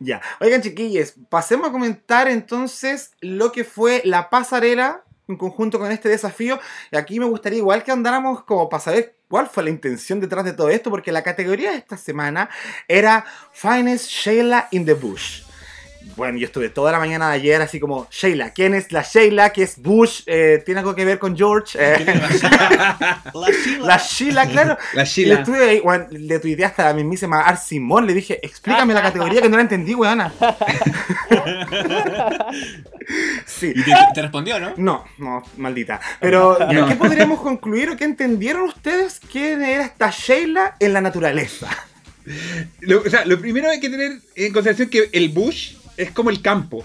Ya. 0.00 0.20
Oigan, 0.40 0.60
chiquillos, 0.62 1.14
pasemos 1.28 1.68
a 1.68 1.70
comentar 1.70 2.26
entonces 2.26 3.12
lo 3.20 3.52
que 3.52 3.62
fue 3.62 4.02
la 4.04 4.30
pasarela 4.30 5.04
en 5.28 5.36
conjunto 5.36 5.78
con 5.78 5.92
este 5.92 6.08
desafío. 6.08 6.58
Y 6.90 6.96
aquí 6.96 7.20
me 7.20 7.26
gustaría 7.26 7.58
igual 7.58 7.84
que 7.84 7.92
andáramos 7.92 8.42
como 8.42 8.68
para 8.68 8.82
saber 8.82 9.16
cuál 9.28 9.46
fue 9.46 9.62
la 9.62 9.70
intención 9.70 10.18
detrás 10.18 10.44
de 10.44 10.54
todo 10.54 10.70
esto, 10.70 10.90
porque 10.90 11.12
la 11.12 11.22
categoría 11.22 11.70
de 11.70 11.76
esta 11.78 11.96
semana 11.96 12.50
era 12.88 13.24
Finest 13.52 14.08
Sheila 14.08 14.66
in 14.72 14.84
the 14.84 14.94
Bush. 14.94 15.41
Bueno, 16.16 16.38
yo 16.38 16.46
estuve 16.46 16.68
toda 16.68 16.92
la 16.92 16.98
mañana 16.98 17.28
de 17.30 17.34
ayer 17.36 17.60
así 17.62 17.80
como, 17.80 18.06
Sheila, 18.10 18.50
¿quién 18.52 18.74
es 18.74 18.92
la 18.92 19.02
Sheila? 19.02 19.50
¿Qué 19.50 19.62
es 19.62 19.78
Bush? 19.80 20.22
Eh, 20.26 20.62
¿Tiene 20.64 20.80
algo 20.80 20.94
que 20.94 21.04
ver 21.04 21.18
con 21.18 21.36
George? 21.36 21.78
Eh, 21.80 22.04
La 23.34 23.48
Sheila. 23.50 23.86
la 23.86 23.96
Sheila, 23.98 24.46
claro. 24.46 24.76
La 24.94 25.02
Y 25.02 25.06
Sheila. 25.06 25.34
estuve 25.36 25.70
ahí, 25.70 25.80
weón, 25.80 26.06
le 26.10 26.38
tuiteé 26.38 26.64
hasta 26.66 26.84
la 26.84 26.92
mismísima 26.94 27.40
Ar 27.40 27.56
Simón, 27.56 28.06
le 28.06 28.14
dije, 28.14 28.38
explícame 28.44 28.92
la 28.94 29.02
categoría 29.02 29.40
que 29.40 29.48
no 29.48 29.56
la 29.56 29.62
entendí, 29.62 29.94
weona. 29.94 30.32
sí. 33.46 33.72
Y 33.74 33.82
te, 33.82 33.92
te 34.14 34.22
respondió, 34.22 34.58
¿no? 34.60 34.72
No, 34.76 35.04
no, 35.18 35.42
maldita. 35.56 36.00
Pero, 36.20 36.58
No. 36.72 36.88
¿qué 36.88 36.96
podríamos 36.96 37.40
concluir 37.40 37.90
o 37.90 37.96
qué 37.96 38.04
entendieron 38.04 38.62
ustedes 38.62 39.20
quién 39.30 39.62
era 39.62 39.84
esta 39.84 40.10
Sheila 40.10 40.76
en 40.78 40.92
la 40.92 41.00
naturaleza? 41.00 41.68
Lo, 42.80 43.00
o 43.02 43.10
sea, 43.10 43.24
lo 43.24 43.40
primero 43.40 43.68
hay 43.68 43.80
que 43.80 43.90
tener 43.90 44.20
en 44.36 44.52
consideración 44.52 44.88
que 44.88 45.08
el 45.12 45.28
bush 45.30 45.74
es 45.96 46.10
como 46.10 46.30
el 46.30 46.40
campo. 46.42 46.84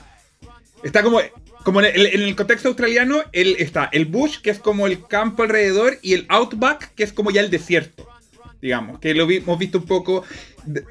Está 0.83 1.01
como, 1.03 1.19
como 1.63 1.81
en, 1.81 1.93
el, 1.95 2.05
en 2.07 2.21
el 2.21 2.35
contexto 2.35 2.67
australiano, 2.69 3.23
el, 3.33 3.55
está 3.59 3.89
el 3.91 4.05
bush, 4.05 4.37
que 4.41 4.49
es 4.51 4.59
como 4.59 4.87
el 4.87 5.05
campo 5.07 5.43
alrededor, 5.43 5.97
y 6.01 6.13
el 6.13 6.25
outback, 6.29 6.93
que 6.95 7.03
es 7.03 7.11
como 7.13 7.31
ya 7.31 7.41
el 7.41 7.49
desierto. 7.49 8.07
Digamos, 8.61 8.99
que 8.99 9.13
lo 9.13 9.27
vi- 9.27 9.37
hemos 9.37 9.57
visto 9.59 9.77
un 9.79 9.85
poco. 9.85 10.23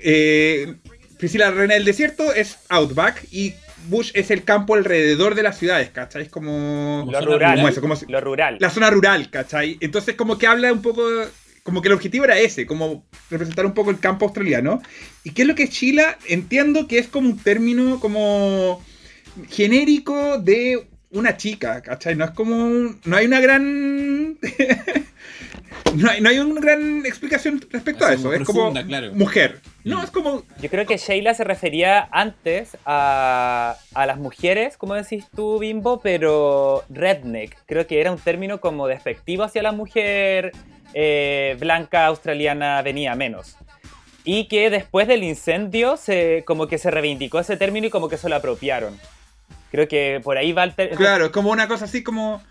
eh, 0.03 0.75
Priscila, 1.19 1.47
la 1.51 1.53
reina 1.57 1.75
del 1.75 1.85
desierto, 1.85 2.33
es 2.33 2.59
outback, 2.69 3.25
y 3.31 3.55
bush 3.89 4.11
es 4.15 4.31
el 4.31 4.45
campo 4.45 4.75
alrededor 4.75 5.35
de 5.35 5.43
las 5.43 5.59
ciudades, 5.59 5.91
¿cachai? 5.91 6.23
Es 6.23 6.29
como. 6.29 7.07
Lo 7.11 7.21
rural. 7.21 7.57
como 7.57 7.69
eso, 7.69 7.81
como 7.81 7.97
si- 7.97 8.07
Lo 8.07 8.21
rural. 8.21 8.57
la 8.61 8.71
zona 8.71 8.91
rural, 8.91 9.31
¿cachai? 9.31 9.79
Entonces 9.81 10.15
como 10.15 10.37
que 10.39 10.47
habla 10.47 10.73
un 10.73 10.83
poco, 10.83 11.03
como 11.67 11.83
que 11.83 11.89
el 11.89 11.95
objetivo 11.95 12.25
era 12.25 12.39
ese, 12.39 12.65
como 12.65 13.05
representar 13.29 13.67
un 13.67 13.75
poco 13.75 13.91
el 13.91 13.99
campo 13.99 14.25
australiano. 14.25 14.81
¿Y 15.25 15.31
qué 15.33 15.43
es 15.43 15.49
lo 15.49 15.57
que 15.57 15.65
es 15.65 15.71
Chila? 15.71 16.17
Entiendo 16.29 16.87
que 16.87 16.99
es 17.01 17.09
como 17.09 17.29
un 17.29 17.39
término 17.39 17.99
como 17.99 18.81
genérico 19.51 20.39
de 20.39 20.87
una 21.11 21.37
chica, 21.37 21.83
¿cachai? 21.83 22.15
No 22.15 22.25
es 22.25 22.31
como, 22.31 22.55
un- 22.67 23.01
no 23.05 23.17
hay 23.17 23.27
una 23.27 23.41
gran... 23.41 24.39
no, 25.95 26.11
hay, 26.11 26.21
no 26.21 26.29
hay 26.29 26.39
una 26.39 26.61
gran 26.61 27.07
explicación 27.07 27.65
respecto 27.71 28.05
a 28.05 28.09
Así 28.09 28.21
eso, 28.21 28.33
es 28.33 28.45
como 28.45 28.73
claro. 28.73 29.13
mujer. 29.15 29.61
No, 29.85 30.01
Mm. 30.01 30.05
es 30.05 30.11
como... 30.11 30.43
Yo 30.61 30.69
creo 30.69 30.85
que 30.87 30.97
Sheila 30.97 31.33
se 31.35 31.45
refería 31.45 32.09
antes 32.11 32.77
a, 32.85 33.77
a 33.95 34.07
las 34.07 34.19
mujeres, 34.19 34.77
como 34.77 34.95
decís 34.95 35.27
tú, 35.35 35.59
Bimbo, 35.61 36.01
pero 36.01 36.83
redneck. 36.91 37.57
Creo 37.67 37.87
que 37.87 38.01
era 38.01 38.11
un 38.11 38.19
término 38.19 38.59
como 38.61 38.89
despectivo 38.89 39.45
hacia 39.45 39.63
la 39.63 39.73
mujer 39.73 40.53
eh, 40.95 41.57
blanca 41.61 42.07
australiana 42.07 42.83
venía 42.83 43.15
menos. 43.15 43.57
Y 44.25 44.49
que 44.49 44.71
después 44.71 45.07
del 45.07 45.23
incendio 45.23 45.97
se, 45.97 46.43
como 46.47 46.67
que 46.67 46.79
se 46.79 46.91
reivindicó 46.91 47.39
ese 47.39 47.57
término 47.57 47.87
y 47.87 47.91
como 47.91 48.09
que 48.09 48.17
se 48.17 48.29
lo 48.29 48.35
apropiaron. 48.35 48.99
Creo 49.71 49.87
que 49.87 50.21
por 50.25 50.37
ahí 50.37 50.53
va 50.53 50.65
el. 50.65 50.75
Claro, 50.97 51.27
es 51.27 51.31
como 51.31 51.51
una 51.51 51.69
cosa 51.69 51.85
así 51.85 52.03
como. 52.03 52.43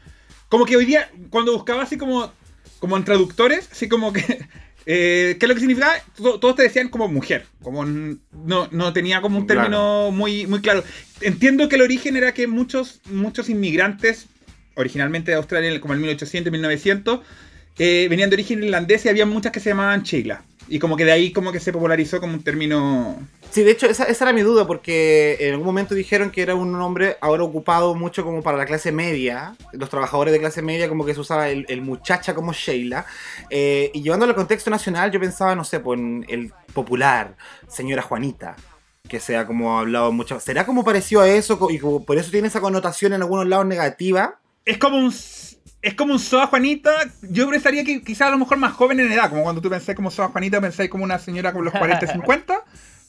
Como 0.48 0.64
que 0.66 0.78
hoy 0.78 0.86
día, 0.86 1.10
cuando 1.30 1.52
buscaba 1.54 1.84
así 1.84 1.98
como. 1.98 2.32
Como 2.86 2.98
en 2.98 3.04
traductores, 3.04 3.68
así 3.72 3.90
como 3.90 4.14
que. 4.14 4.22
eh, 4.86 5.38
¿Qué 5.40 5.46
es 5.46 5.50
lo 5.50 5.56
que 5.56 5.60
significaba? 5.62 5.94
To- 6.18 6.40
Todos 6.40 6.56
te 6.56 6.62
decían 6.62 6.90
como 6.90 7.08
mujer. 7.08 7.48
Como 7.64 7.84
no, 7.84 8.68
no 8.70 8.94
tenía 8.94 9.22
como 9.22 9.40
un 9.40 9.48
término 9.48 10.12
muy, 10.12 10.46
muy 10.46 10.62
claro. 10.62 10.84
Entiendo 11.22 11.68
que 11.68 11.78
el 11.78 11.82
origen 11.82 12.16
era 12.16 12.32
que 12.36 12.46
muchos, 12.46 13.02
muchos 13.10 13.50
inmigrantes, 13.50 14.28
originalmente 14.76 15.32
de 15.32 15.38
Australia, 15.38 15.82
como 15.82 15.96
en 15.96 16.02
1800, 16.02 16.52
1900, 16.52 17.22
eh, 17.80 18.06
venían 18.08 18.30
de 18.30 18.36
origen 18.36 18.64
irlandés 18.64 19.04
y 19.06 19.10
había 19.10 19.26
muchas 19.26 19.52
que 19.52 19.60
se 19.60 19.70
llamaban 19.72 20.04
Sheila. 20.04 20.44
Y 20.68 20.80
como 20.80 20.98
que 20.98 21.06
de 21.06 21.12
ahí 21.12 21.32
como 21.32 21.52
que 21.52 21.60
se 21.60 21.72
popularizó 21.72 22.20
como 22.20 22.34
un 22.34 22.44
término... 22.44 23.18
Sí, 23.52 23.64
de 23.64 23.72
hecho, 23.72 23.86
esa, 23.86 24.06
esa 24.06 24.26
era 24.26 24.34
mi 24.34 24.42
duda, 24.42 24.66
porque 24.68 25.38
en 25.40 25.52
algún 25.52 25.66
momento 25.66 25.96
dijeron 25.96 26.32
que 26.32 26.42
era 26.42 26.56
un 26.56 26.72
nombre 26.72 27.18
ahora 27.22 27.44
ocupado 27.44 27.96
mucho 27.96 28.24
como 28.24 28.42
para 28.42 28.58
la 28.58 28.66
clase 28.66 28.92
media, 28.92 29.56
los 29.72 29.90
trabajadores 29.90 30.34
de 30.34 30.40
clase 30.40 30.62
media, 30.62 30.90
como 30.90 31.06
que 31.06 31.14
se 31.14 31.20
usaba 31.22 31.50
el, 31.50 31.66
el 31.70 31.82
muchacha 31.82 32.34
como 32.34 32.52
Sheila. 32.52 33.06
Eh, 33.50 33.92
y 33.94 34.02
llevándolo 34.02 34.32
al 34.32 34.36
contexto 34.36 34.70
nacional, 34.70 35.12
yo 35.12 35.20
pensaba, 35.20 35.56
no 35.56 35.64
sé, 35.64 35.80
pues 35.80 36.00
en 36.00 36.26
el 36.28 36.52
popular, 36.74 37.38
señora 37.68 38.02
Juanita. 38.02 38.56
que 39.08 39.20
sea 39.20 39.46
como 39.46 39.80
hablado 39.80 40.12
mucho. 40.12 40.40
¿Será 40.40 40.66
como 40.66 40.84
parecido 40.84 41.22
a 41.22 41.30
eso 41.30 41.60
y 41.70 41.80
como 41.80 42.04
por 42.04 42.18
eso 42.18 42.32
tiene 42.32 42.48
esa 42.48 42.62
connotación 42.62 43.14
en 43.14 43.22
algunos 43.22 43.48
lados 43.48 43.66
negativa? 43.66 44.40
Es 44.66 44.78
como 44.78 44.98
un. 44.98 45.14
Es 45.86 45.94
como 45.94 46.14
un 46.14 46.20
Soa 46.20 46.48
Juanita. 46.48 46.92
Yo 47.22 47.48
pensaría 47.50 47.84
que 47.84 48.02
quizás 48.02 48.28
a 48.30 48.32
lo 48.32 48.40
mejor 48.40 48.58
más 48.58 48.74
joven 48.74 49.00
en 49.00 49.12
edad. 49.12 49.30
Como 49.30 49.44
cuando 49.44 49.62
tú 49.62 49.70
pensás 49.70 49.96
como 49.96 50.10
Soa 50.10 50.30
Juanita, 50.30 50.60
pensáis 50.60 50.90
como 50.90 51.04
una 51.04 51.20
señora 51.20 51.52
como 51.52 51.64
los 51.64 51.74
40, 51.78 52.08
50. 52.12 52.64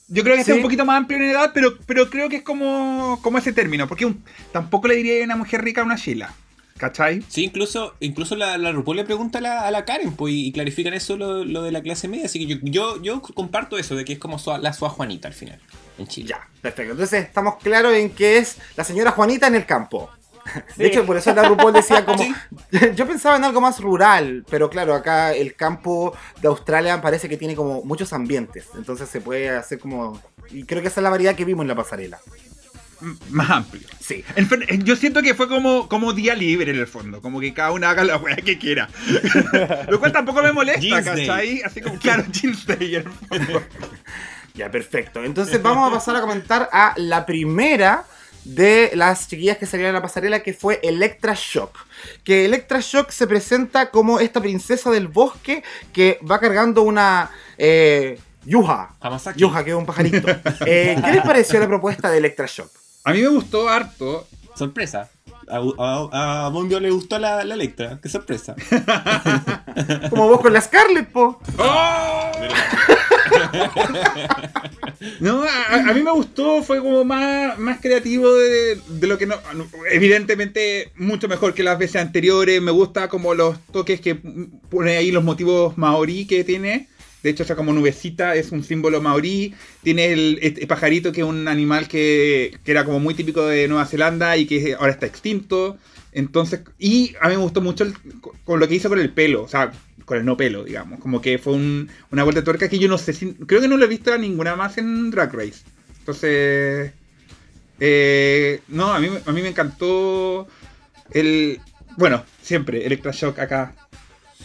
Yo 0.09 0.23
creo 0.23 0.35
que 0.37 0.43
Sí. 0.43 0.51
es 0.51 0.57
un 0.57 0.63
poquito 0.63 0.85
más 0.85 0.97
amplio 0.97 1.17
en 1.17 1.25
edad, 1.25 1.51
pero, 1.53 1.77
pero 1.85 2.09
creo 2.09 2.29
que 2.29 2.37
es 2.37 2.43
como, 2.43 3.19
como 3.23 3.39
ese 3.39 3.51
término. 3.51 3.87
Porque 3.87 4.05
un- 4.05 4.23
tampoco 4.51 4.87
le 4.87 4.95
diría 4.95 5.21
a 5.21 5.25
una 5.25 5.35
mujer 5.35 5.63
rica 5.63 5.81
a 5.81 5.85
una 5.85 5.95
Sheila. 5.97 6.33
¿Cachai? 6.77 7.23
Sí, 7.27 7.43
incluso, 7.43 7.95
incluso 7.99 8.35
la, 8.35 8.55
la 8.59 8.71
RuPaul 8.71 8.97
le 8.97 9.03
pregunta 9.03 9.39
a 9.39 9.41
la, 9.41 9.61
a 9.61 9.71
la 9.71 9.83
Karen 9.83 10.11
pues, 10.15 10.31
y 10.35 10.51
clarifican 10.51 10.93
eso 10.93 11.17
lo, 11.17 11.43
lo 11.43 11.63
de 11.63 11.71
la 11.71 11.81
clase 11.81 12.07
media. 12.07 12.25
Así 12.27 12.37
que 12.37 12.45
yo, 12.45 12.57
yo, 12.61 13.01
yo 13.01 13.21
comparto 13.23 13.79
eso 13.79 13.95
de 13.95 14.05
que 14.05 14.13
es 14.13 14.19
como 14.19 14.37
la 14.61 14.71
Sua 14.73 14.89
Juanita 14.89 15.27
al 15.27 15.33
final, 15.33 15.59
en 15.97 16.05
Chile. 16.05 16.29
Ya, 16.29 16.47
perfecto. 16.61 16.91
Entonces 16.91 17.23
estamos 17.25 17.55
claros 17.57 17.93
en 17.95 18.11
que 18.11 18.37
es 18.37 18.57
la 18.75 18.83
señora 18.83 19.09
Juanita 19.09 19.47
en 19.47 19.55
el 19.55 19.65
campo. 19.65 20.11
De 20.75 20.87
hecho, 20.87 21.05
por 21.05 21.17
eso 21.17 21.33
la 21.33 21.43
RuPaul 21.47 21.73
decía 21.73 22.05
como... 22.05 22.23
Sí. 22.23 22.33
Yo 22.95 23.07
pensaba 23.07 23.35
en 23.37 23.43
algo 23.43 23.61
más 23.61 23.79
rural, 23.79 24.45
pero 24.49 24.69
claro, 24.69 24.93
acá 24.93 25.33
el 25.33 25.55
campo 25.55 26.15
de 26.41 26.47
Australia 26.47 27.01
parece 27.01 27.27
que 27.29 27.37
tiene 27.37 27.55
como 27.55 27.83
muchos 27.83 28.13
ambientes. 28.13 28.65
Entonces 28.75 29.09
se 29.09 29.21
puede 29.21 29.49
hacer 29.49 29.79
como... 29.79 30.21
Y 30.51 30.63
creo 30.63 30.81
que 30.81 30.87
esa 30.87 30.99
es 31.01 31.03
la 31.03 31.09
variedad 31.09 31.35
que 31.35 31.45
vimos 31.45 31.63
en 31.63 31.67
la 31.69 31.75
pasarela. 31.75 32.19
M- 33.01 33.15
Más 33.29 33.49
amplio. 33.51 33.87
Sí. 33.99 34.23
En 34.35 34.47
fin, 34.47 34.63
Yo 34.83 34.95
siento 34.95 35.21
que 35.21 35.35
fue 35.35 35.47
como, 35.47 35.87
como 35.87 36.13
día 36.13 36.33
libre 36.33 36.71
en 36.71 36.79
el 36.79 36.87
fondo, 36.87 37.21
como 37.21 37.39
que 37.39 37.53
cada 37.53 37.71
uno 37.71 37.87
haga 37.87 38.03
la 38.03 38.17
weá 38.17 38.37
que 38.37 38.57
quiera. 38.57 38.89
Lo 39.89 39.99
cual 39.99 40.11
tampoco 40.11 40.41
me 40.41 40.51
molesta, 40.51 40.79
Jeans 40.81 41.05
Day. 41.05 41.27
¿cachai? 41.27 41.61
Así 41.63 41.81
como, 41.81 41.99
claro, 41.99 42.23
Jeans 42.31 42.65
Day 42.65 42.95
en 42.95 43.05
el 43.05 43.11
fondo. 43.11 43.63
Ya, 44.55 44.71
perfecto. 44.71 45.23
Entonces 45.23 45.61
vamos 45.61 45.87
a 45.91 45.93
pasar 45.93 46.15
a 46.15 46.21
comentar 46.21 46.67
a 46.71 46.93
la 46.97 47.25
primera 47.27 48.03
de 48.47 48.91
las 48.93 49.27
chiquillas 49.27 49.57
que 49.57 49.65
salieron 49.65 49.95
a 49.95 49.99
la 49.99 50.01
pasarela, 50.01 50.41
que 50.41 50.53
fue 50.53 50.79
Electra 50.83 51.33
Shock. 51.35 51.77
Que 52.23 52.45
Electra 52.45 52.79
Shock 52.79 53.11
se 53.11 53.27
presenta 53.27 53.91
como 53.91 54.19
esta 54.19 54.41
princesa 54.41 54.89
del 54.89 55.07
bosque 55.07 55.63
que 55.93 56.19
va 56.29 56.39
cargando 56.39 56.83
una... 56.83 57.29
Eh, 57.57 58.19
Yuja. 58.45 58.95
Hamasaki. 59.01 59.39
Yuja, 59.39 59.63
que 59.63 59.71
es 59.71 59.75
un 59.75 59.85
pajarito. 59.85 60.27
Eh, 60.65 60.97
¿Qué 61.03 61.11
les 61.11 61.23
pareció 61.23 61.59
la 61.59 61.67
propuesta 61.67 62.09
de 62.09 62.17
Electra 62.19 62.45
Shock? 62.47 62.71
A 63.03 63.11
mí 63.11 63.21
me 63.21 63.27
gustó 63.27 63.67
harto. 63.67 64.27
Sorpresa. 64.55 65.09
A, 65.49 66.47
a, 66.47 66.79
le 66.79 66.91
gustó 66.91 67.19
la, 67.19 67.43
la 67.43 67.53
Electra. 67.53 67.99
Qué 68.01 68.09
sorpresa. 68.09 68.55
Como 70.09 70.27
vos 70.27 70.41
con 70.41 70.53
la 70.53 70.61
Scarlett, 70.61 71.09
po. 71.09 71.39
No, 75.19 75.43
a, 75.43 75.75
a 75.89 75.93
mí 75.93 76.01
me 76.01 76.11
gustó, 76.11 76.63
fue 76.63 76.79
como 76.79 77.03
más, 77.03 77.57
más 77.59 77.79
creativo 77.79 78.33
de, 78.33 78.79
de 78.87 79.07
lo 79.07 79.17
que 79.17 79.25
no, 79.25 79.35
no- 79.53 79.67
Evidentemente, 79.91 80.91
mucho 80.95 81.27
mejor 81.27 81.53
que 81.53 81.63
las 81.63 81.77
veces 81.77 82.01
anteriores. 82.01 82.61
Me 82.61 82.71
gusta 82.71 83.07
como 83.07 83.33
los 83.33 83.59
toques 83.71 84.01
que 84.01 84.15
pone 84.69 84.97
ahí 84.97 85.11
los 85.11 85.23
motivos 85.23 85.77
maorí 85.77 86.25
que 86.25 86.43
tiene. 86.43 86.87
De 87.27 87.31
hecho, 87.31 87.43
esa 87.43 87.57
como 87.57 87.73
nubecita 87.73 88.35
es 88.35 88.53
un 88.53 88.63
símbolo 88.63 89.01
maorí. 89.01 89.53
Tiene 89.83 90.13
el, 90.13 90.39
este 90.41 90.65
pajarito 90.65 91.11
que 91.11 91.19
es 91.19 91.27
un 91.27 91.49
animal 91.49 91.89
que, 91.89 92.57
era 92.65 92.85
como 92.85 93.01
muy 93.01 93.15
típico 93.15 93.45
de 93.45 93.67
Nueva 93.67 93.85
Zelanda 93.85 94.37
y 94.37 94.45
que 94.45 94.75
ahora 94.79 94.93
está 94.93 95.05
extinto. 95.07 95.77
Entonces, 96.13 96.61
y 96.79 97.15
a 97.19 97.27
mí 97.27 97.35
me 97.35 97.41
gustó 97.41 97.59
mucho 97.59 97.85
con 98.45 98.61
lo 98.61 98.67
que 98.69 98.75
hizo 98.75 98.87
con 98.87 98.97
el 98.99 99.09
pelo, 99.11 99.43
o 99.43 99.47
sea, 99.49 99.73
con 100.05 100.17
el 100.17 100.23
no 100.23 100.37
pelo, 100.37 100.63
digamos. 100.63 101.01
Como 101.01 101.21
que 101.21 101.37
fue 101.37 101.51
un- 101.51 101.89
una 102.11 102.23
vuelta 102.23 102.39
de 102.39 102.45
tuerca 102.45 102.69
que 102.69 102.79
yo 102.79 102.87
no 102.87 102.97
sé 102.97 103.11
si. 103.11 103.33
Creo 103.33 103.59
que 103.59 103.67
no 103.67 103.75
lo 103.75 103.83
he 103.83 103.89
visto 103.89 104.13
a 104.13 104.17
ninguna 104.17 104.55
más 104.55 104.77
en 104.77 105.11
Drag 105.11 105.33
Race. 105.33 105.63
Entonces. 105.99 106.93
eh, 107.81 108.61
no, 108.69 108.93
a 108.93 108.99
mí, 109.01 109.09
a 109.25 109.31
mí 109.33 109.41
me 109.41 109.49
encantó 109.49 110.47
el. 111.11 111.59
Bueno, 111.97 112.23
siempre, 112.41 112.85
Electroshock 112.85 113.37
acá. 113.39 113.75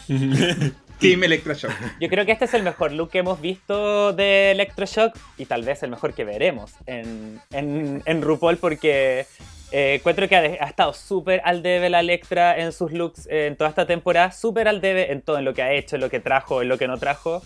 Team 1.02 1.24
Electroshock. 1.24 1.72
Yo 2.00 2.08
creo 2.08 2.24
que 2.24 2.32
este 2.32 2.44
es 2.44 2.54
el 2.54 2.62
mejor 2.62 2.92
look 2.92 3.10
que 3.10 3.18
hemos 3.18 3.40
visto 3.40 4.12
de 4.12 4.52
Electroshock 4.52 5.14
y 5.36 5.46
tal 5.46 5.64
vez 5.64 5.82
el 5.82 5.90
mejor 5.90 6.14
que 6.14 6.24
veremos 6.24 6.72
en, 6.86 7.40
en, 7.50 8.02
en 8.06 8.22
RuPaul 8.22 8.56
porque 8.56 9.26
eh, 9.72 9.94
encuentro 9.94 10.28
que 10.28 10.36
ha, 10.36 10.40
ha 10.40 10.68
estado 10.68 10.92
súper 10.92 11.42
al 11.44 11.62
debe 11.62 11.90
la 11.90 12.00
Electra 12.00 12.56
en 12.56 12.72
sus 12.72 12.92
looks 12.92 13.26
eh, 13.26 13.48
en 13.48 13.56
toda 13.56 13.70
esta 13.70 13.84
temporada, 13.84 14.30
súper 14.30 14.68
al 14.68 14.80
debe 14.80 15.10
en 15.10 15.22
todo, 15.22 15.38
en 15.38 15.44
lo 15.44 15.54
que 15.54 15.62
ha 15.62 15.72
hecho, 15.72 15.96
en 15.96 16.02
lo 16.02 16.08
que 16.08 16.20
trajo, 16.20 16.62
en 16.62 16.68
lo 16.68 16.78
que 16.78 16.86
no 16.86 16.98
trajo. 16.98 17.42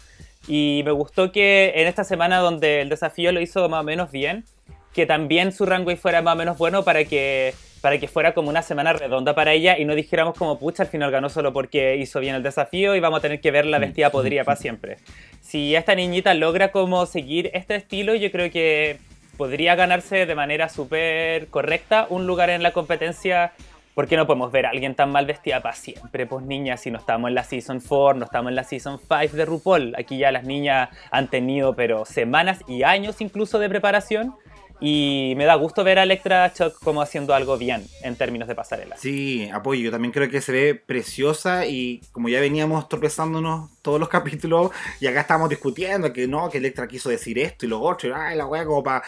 Y 0.47 0.83
me 0.85 0.91
gustó 0.91 1.33
que 1.33 1.73
en 1.77 1.87
esta 1.87 2.05
semana 2.05 2.39
donde 2.39 2.83
el 2.83 2.89
desafío 2.89 3.33
lo 3.33 3.41
hizo 3.41 3.69
más 3.69 3.81
o 3.81 3.85
menos 3.85 4.11
bien, 4.11 4.45
que 4.93 5.07
también 5.07 5.53
su 5.53 5.67
runway 5.67 5.97
fuera 5.97 6.21
más 6.21 6.35
o 6.35 6.37
menos 6.37 6.59
bueno 6.59 6.85
para 6.85 7.05
que, 7.05 7.55
para 7.87 7.99
que 7.99 8.09
fuera 8.09 8.35
como 8.35 8.49
una 8.49 8.63
semana 8.63 8.93
redonda 8.93 9.33
para 9.37 9.53
ella 9.53 9.79
y 9.79 9.85
no 9.85 9.95
dijéramos 9.95 10.37
como, 10.37 10.59
pucha, 10.59 10.83
al 10.83 10.89
final 10.89 11.13
ganó 11.13 11.29
solo 11.29 11.53
porque 11.53 11.95
hizo 11.95 12.19
bien 12.19 12.35
el 12.35 12.43
desafío 12.43 12.97
y 12.97 12.99
vamos 12.99 13.21
a 13.21 13.23
tener 13.23 13.41
que 13.41 13.53
verla 13.53 13.79
vestida 13.79 14.11
podrida 14.11 14.43
para 14.43 14.57
siempre. 14.57 14.97
Si 15.41 15.77
esta 15.77 15.95
niñita 15.95 16.35
logra 16.35 16.73
como 16.73 17.07
seguir 17.07 17.49
este 17.55 17.77
estilo, 17.77 18.17
yo 18.17 18.33
creo 18.33 18.51
que 18.51 18.99
podría 19.37 19.77
ganarse 19.77 20.27
de 20.27 20.35
manera 20.35 20.69
súper 20.69 21.47
correcta 21.47 22.09
un 22.11 22.27
lugar 22.27 22.51
en 22.51 22.65
la 22.65 22.73
competencia. 22.73 23.53
Porque 23.95 24.17
no 24.17 24.27
podemos 24.27 24.51
ver 24.51 24.67
a 24.67 24.71
alguien 24.71 24.97
tan 24.97 25.13
mal 25.13 25.25
vestida 25.25 25.63
para 25.63 25.77
siempre, 25.77 26.27
pues 26.27 26.45
niñas, 26.45 26.81
si 26.81 26.91
no 26.91 26.99
estamos 26.99 27.29
en 27.29 27.37
la 27.37 27.45
Season 27.45 27.81
4, 27.81 28.19
no 28.19 28.25
estamos 28.25 28.51
en 28.51 28.57
la 28.57 28.65
Season 28.65 28.99
5 28.99 29.37
de 29.37 29.45
RuPaul. 29.45 29.95
Aquí 29.97 30.19
ya 30.19 30.33
las 30.33 30.43
niñas 30.43 30.91
han 31.13 31.29
tenido, 31.29 31.77
pero 31.77 32.05
semanas 32.05 32.59
y 32.67 32.83
años 32.83 33.21
incluso 33.21 33.61
de 33.61 33.69
preparación. 33.69 34.35
Y 34.81 35.35
me 35.37 35.45
da 35.45 35.55
gusto 35.55 35.85
ver 35.85 35.99
a 35.99 36.03
Electra 36.03 36.53
Shock 36.55 36.79
como 36.83 37.01
haciendo 37.01 37.35
algo 37.35 37.57
bien 37.57 37.87
en 38.03 38.17
términos 38.17 38.47
de 38.47 38.55
pasarela. 38.55 38.97
Sí, 38.97 39.49
apoyo. 39.53 39.83
Yo 39.83 39.91
también 39.91 40.13
creo 40.13 40.29
que 40.29 40.41
se 40.41 40.53
ve 40.53 40.75
preciosa 40.75 41.67
y 41.67 42.03
como 42.13 42.29
ya 42.29 42.41
veníamos 42.41 42.89
tropezándonos 42.89 43.71
todos 43.83 43.99
los 43.99 44.09
capítulos 44.17 44.71
y 45.01 45.07
acá 45.07 45.23
estábamos 45.23 45.49
discutiendo 45.49 46.13
que 46.13 46.27
no, 46.27 46.51
que 46.51 46.59
Electra 46.59 46.87
quiso 46.87 47.09
decir 47.09 47.39
esto 47.39 47.67
y 47.67 47.69
lo 47.69 47.81
otro, 47.81 48.11
y 48.11 48.13
ay, 48.15 48.37
la 48.37 48.47
wea 48.47 48.65
como 48.65 48.83
para 48.83 49.03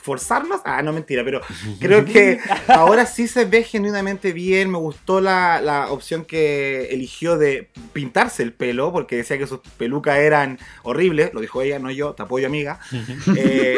forzarnos. 0.00 0.60
Ah, 0.64 0.82
no, 0.82 0.92
mentira, 0.92 1.22
pero 1.24 1.40
creo 1.80 2.04
que 2.04 2.38
ahora 2.68 3.06
sí 3.06 3.28
se 3.28 3.44
ve 3.44 3.62
genuinamente 3.64 4.32
bien. 4.32 4.70
Me 4.70 4.78
gustó 4.78 5.20
la, 5.20 5.60
la 5.60 5.90
opción 5.90 6.24
que 6.24 6.86
eligió 6.90 7.38
de 7.38 7.68
pintarse 7.92 8.42
el 8.42 8.52
pelo, 8.52 8.92
porque 8.92 9.16
decía 9.16 9.38
que 9.38 9.46
sus 9.46 9.60
pelucas 9.76 10.18
eran 10.18 10.58
horribles. 10.82 11.32
Lo 11.34 11.40
dijo 11.40 11.62
ella, 11.62 11.78
no 11.78 11.90
yo, 11.90 12.12
te 12.14 12.22
apoyo, 12.22 12.46
amiga. 12.46 12.78
Eh, 13.36 13.76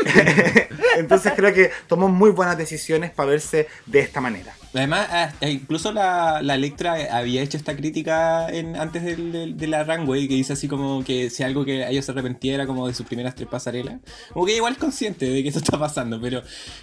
entonces 0.99 1.33
creo 1.37 1.53
que 1.55 1.71
tomó 1.89 2.09
muy 2.09 2.31
buenas 2.31 2.57
decisiones 2.59 3.11
para 3.11 3.31
verse 3.31 3.69
de 3.87 4.01
esta 4.01 4.21
manera. 4.21 4.55
Además, 4.75 5.07
ah, 5.11 5.33
eh, 5.41 5.51
incluso 5.51 5.93
la, 5.93 6.43
la 6.43 6.55
Electra 6.57 6.97
había 7.13 7.43
hecho 7.43 7.57
esta 7.57 7.77
crítica 7.77 8.49
en, 8.49 8.75
antes 8.77 9.05
del, 9.05 9.31
del- 9.33 9.57
de 9.57 9.67
la 9.69 9.85
Runway, 9.85 10.27
que 10.27 10.35
dice 10.35 10.53
así 10.55 10.67
como 10.67 11.05
que 11.05 11.31
si 11.31 11.45
algo 11.45 11.65
que 11.65 11.87
ella 11.89 12.03
se 12.03 12.11
arrepentiera 12.11 12.67
como 12.67 12.89
de 12.89 12.95
sus 12.95 13.07
primeras 13.07 13.35
tres 13.37 13.49
pasarelas. 13.49 14.01
Como 14.33 14.47
que 14.47 14.57
igual 14.57 14.73
es 14.73 14.79
consciente 14.79 15.27
de 15.27 15.43
que 15.43 15.49
esto 15.49 15.61
está 15.61 15.79
pasando, 15.79 15.94
pero 16.21 16.43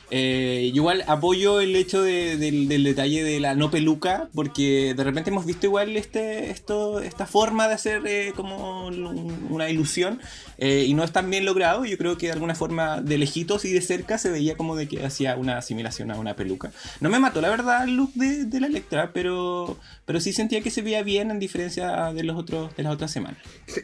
eh, 0.09 0.71
igual 0.73 1.03
apoyo 1.07 1.61
el 1.61 1.75
hecho 1.75 2.01
de- 2.01 2.37
del, 2.37 2.67
del 2.67 2.83
detalle 2.83 3.23
de 3.23 3.39
la 3.39 3.55
no 3.55 3.69
peluca, 3.71 4.29
porque 4.33 4.93
de 4.95 5.03
repente 5.03 5.29
hemos 5.29 5.45
visto 5.45 5.65
igual 5.67 5.95
este, 5.97 6.49
esto, 6.49 6.99
esta 7.01 7.25
forma 7.25 7.67
de 7.67 7.73
hacer 7.73 8.01
eh, 8.05 8.33
como 8.35 8.87
un- 8.87 9.47
una 9.49 9.69
ilusión 9.69 10.19
eh, 10.57 10.85
y 10.87 10.93
no 10.93 11.03
es 11.03 11.11
tan 11.11 11.29
bien 11.29 11.45
logrado. 11.45 11.85
Yo 11.85 11.97
creo 11.97 12.17
que 12.17 12.27
de 12.27 12.33
alguna 12.33 12.55
forma 12.55 13.01
de 13.01 13.17
lejitos 13.17 13.65
y 13.65 13.71
de 13.71 13.81
cerca 13.81 14.17
se 14.17 14.29
veía 14.31 14.55
como 14.55 14.75
de 14.75 14.87
que 14.87 15.05
hacía 15.05 15.35
una 15.35 15.57
asimilación 15.57 16.11
a 16.11 16.15
una 16.19 16.35
peluca. 16.35 16.71
No 16.99 17.09
me 17.09 17.19
mató 17.19 17.41
la 17.41 17.49
verdad 17.49 17.83
el 17.83 17.95
look 17.95 18.11
de, 18.15 18.45
de 18.45 18.59
la 18.59 18.67
Electra, 18.67 19.11
pero, 19.13 19.77
pero 20.05 20.19
sí 20.19 20.33
sentía 20.33 20.61
que 20.61 20.71
se 20.71 20.81
veía 20.81 21.03
bien 21.03 21.31
en 21.31 21.39
diferencia 21.39 22.13
de 22.13 22.23
los 22.23 22.37
otros 22.37 22.75
de 22.75 22.83
las 22.83 22.93
otras 22.93 23.11
semanas. 23.11 23.37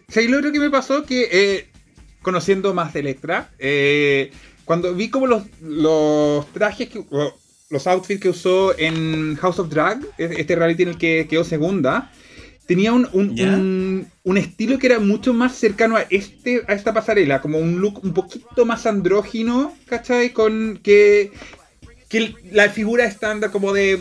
¿Sabes 0.07 0.29
lo 0.29 0.51
que 0.51 0.59
me 0.59 0.69
pasó? 0.69 1.03
Que 1.03 1.27
eh, 1.31 1.67
conociendo 2.21 2.73
más 2.73 2.93
de 2.93 2.99
Electra, 3.01 3.49
eh, 3.59 4.31
cuando 4.67 4.93
vi 4.93 5.09
como 5.09 5.25
los, 5.27 5.43
los 5.61 6.45
trajes, 6.53 6.89
que, 6.89 7.03
los 7.69 7.87
outfits 7.87 8.21
que 8.21 8.29
usó 8.29 8.77
en 8.77 9.35
House 9.37 9.59
of 9.59 9.69
Drag, 9.69 9.99
e- 10.17 10.35
este 10.37 10.55
reality 10.55 10.83
en 10.83 10.89
el 10.89 10.97
que 10.97 11.25
quedó 11.29 11.43
segunda, 11.43 12.11
tenía 12.67 12.91
un, 12.91 13.07
un, 13.13 13.33
un- 13.55 14.07
un 14.23 14.37
estilo 14.37 14.77
que 14.77 14.87
era 14.87 14.99
mucho 14.99 15.33
más 15.33 15.55
cercano 15.55 15.95
a, 15.95 16.01
este, 16.09 16.63
a 16.67 16.73
esta 16.73 16.93
pasarela, 16.93 17.41
como 17.41 17.59
un 17.59 17.79
look 17.79 18.03
un 18.03 18.13
poquito 18.13 18.65
más 18.65 18.85
andrógino, 18.85 19.73
¿cachai? 19.87 20.33
Con 20.33 20.79
que, 20.83 21.31
que 22.09 22.35
la 22.51 22.69
figura 22.69 23.05
estándar 23.05 23.51
como 23.51 23.71
de 23.73 23.97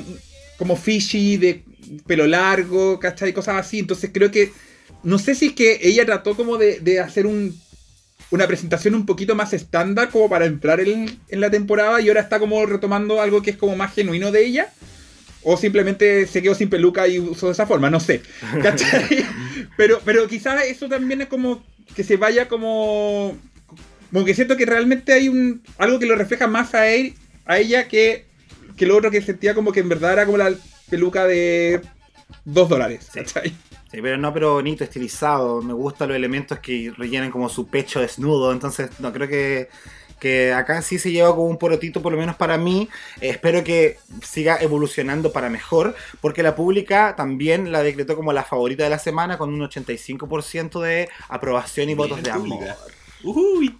como 0.59 0.75
fishy, 0.77 1.37
de 1.37 1.63
pelo 2.09 2.27
largo, 2.27 2.99
¿cachai? 2.99 3.33
Cosas 3.33 3.57
así. 3.57 3.79
Entonces 3.79 4.11
creo 4.13 4.31
que 4.33 4.51
no 5.05 5.19
sé 5.21 5.37
si 5.37 5.47
es 5.47 5.53
que 5.53 5.79
ella 5.83 6.05
trató 6.05 6.35
como 6.35 6.57
de, 6.57 6.81
de 6.81 6.99
hacer 6.99 7.27
un, 7.27 7.55
una 8.31 8.47
presentación 8.47 8.95
un 8.95 9.07
poquito 9.07 9.35
más 9.35 9.53
estándar 9.53 10.11
como 10.11 10.29
para 10.29 10.47
entrar 10.47 10.81
en, 10.81 11.19
en 11.29 11.41
la 11.41 11.51
temporada 11.51 12.01
y 12.01 12.09
ahora 12.09 12.21
está 12.21 12.39
como 12.39 12.65
retomando 12.67 13.21
algo 13.21 13.43
que 13.43 13.51
es 13.51 13.57
como 13.57 13.77
más 13.77 13.95
genuino 13.95 14.33
de 14.33 14.45
ella. 14.45 14.73
O 15.43 15.57
simplemente 15.57 16.27
se 16.27 16.43
quedó 16.43 16.57
sin 16.57 16.69
peluca 16.69 17.07
y 17.07 17.21
usó 17.21 17.47
de 17.47 17.53
esa 17.53 17.67
forma, 17.67 17.89
no 17.89 18.01
sé. 18.01 18.21
¿Cachai? 18.63 19.25
pero, 19.77 20.01
pero 20.05 20.27
quizás 20.27 20.65
eso 20.65 20.89
también 20.89 21.21
es 21.21 21.29
como 21.29 21.65
que 21.95 22.03
se 22.03 22.17
vaya 22.17 22.49
como 22.49 23.37
como 24.13 24.25
que 24.25 24.35
siento 24.35 24.57
que 24.57 24.67
realmente 24.67 25.13
hay 25.13 25.29
un 25.29 25.63
algo 25.79 25.99
que 25.99 26.07
lo 26.07 26.17
refleja 26.17 26.47
más 26.47 26.75
a 26.75 26.89
él, 26.89 27.15
a 27.45 27.59
ella 27.59 27.87
que, 27.89 28.25
que 28.77 28.87
lo 28.87 28.97
otro 28.97 29.11
que 29.11 29.21
sentía 29.21 29.55
como 29.55 29.73
que 29.73 29.81
en 29.81 29.89
verdad 29.89 30.15
era 30.15 30.25
como 30.25 30.39
la 30.39 30.53
peluca 30.89 31.27
de 31.27 31.81
dos 32.45 32.69
dólares. 32.69 33.09
Sí. 33.13 33.21
¿cachai? 33.21 33.53
Sí, 33.91 34.03
pero 34.03 34.17
no, 34.17 34.33
pero 34.33 34.55
bonito, 34.55 34.83
estilizado. 34.83 35.63
Me 35.63 35.73
gustan 35.73 36.09
los 36.09 36.17
elementos 36.17 36.59
que 36.59 36.93
rellenan 36.97 37.31
como 37.31 37.49
su 37.49 37.69
pecho 37.69 38.01
desnudo. 38.01 38.53
Entonces, 38.53 38.91
no, 38.99 39.13
creo 39.13 39.29
que, 39.29 39.69
que 40.19 40.53
acá 40.53 40.83
sí 40.83 40.99
se 40.99 41.13
lleva 41.13 41.31
como 41.31 41.47
un 41.47 41.59
porotito, 41.59 42.03
por 42.03 42.13
lo 42.13 42.19
menos 42.19 42.35
para 42.37 42.59
mí. 42.59 42.89
Eh, 43.21 43.31
espero 43.31 43.63
que 43.63 43.99
siga 44.23 44.59
evolucionando 44.61 45.33
para 45.33 45.51
mejor, 45.51 45.95
porque 46.21 46.43
la 46.43 46.57
pública 46.57 47.15
también 47.17 47.71
la 47.71 47.83
decretó 47.83 48.17
como 48.17 48.33
la 48.33 48.43
favorita 48.45 48.83
de 48.85 48.91
la 48.91 48.99
semana 48.99 49.39
con 49.39 49.55
un 49.55 49.61
85% 49.61 50.81
de 50.81 51.09
aprobación 51.29 51.89
y 51.89 51.95
votos 51.95 52.23
de 52.23 52.31
amor. 52.31 52.65
Uy. 53.23 53.77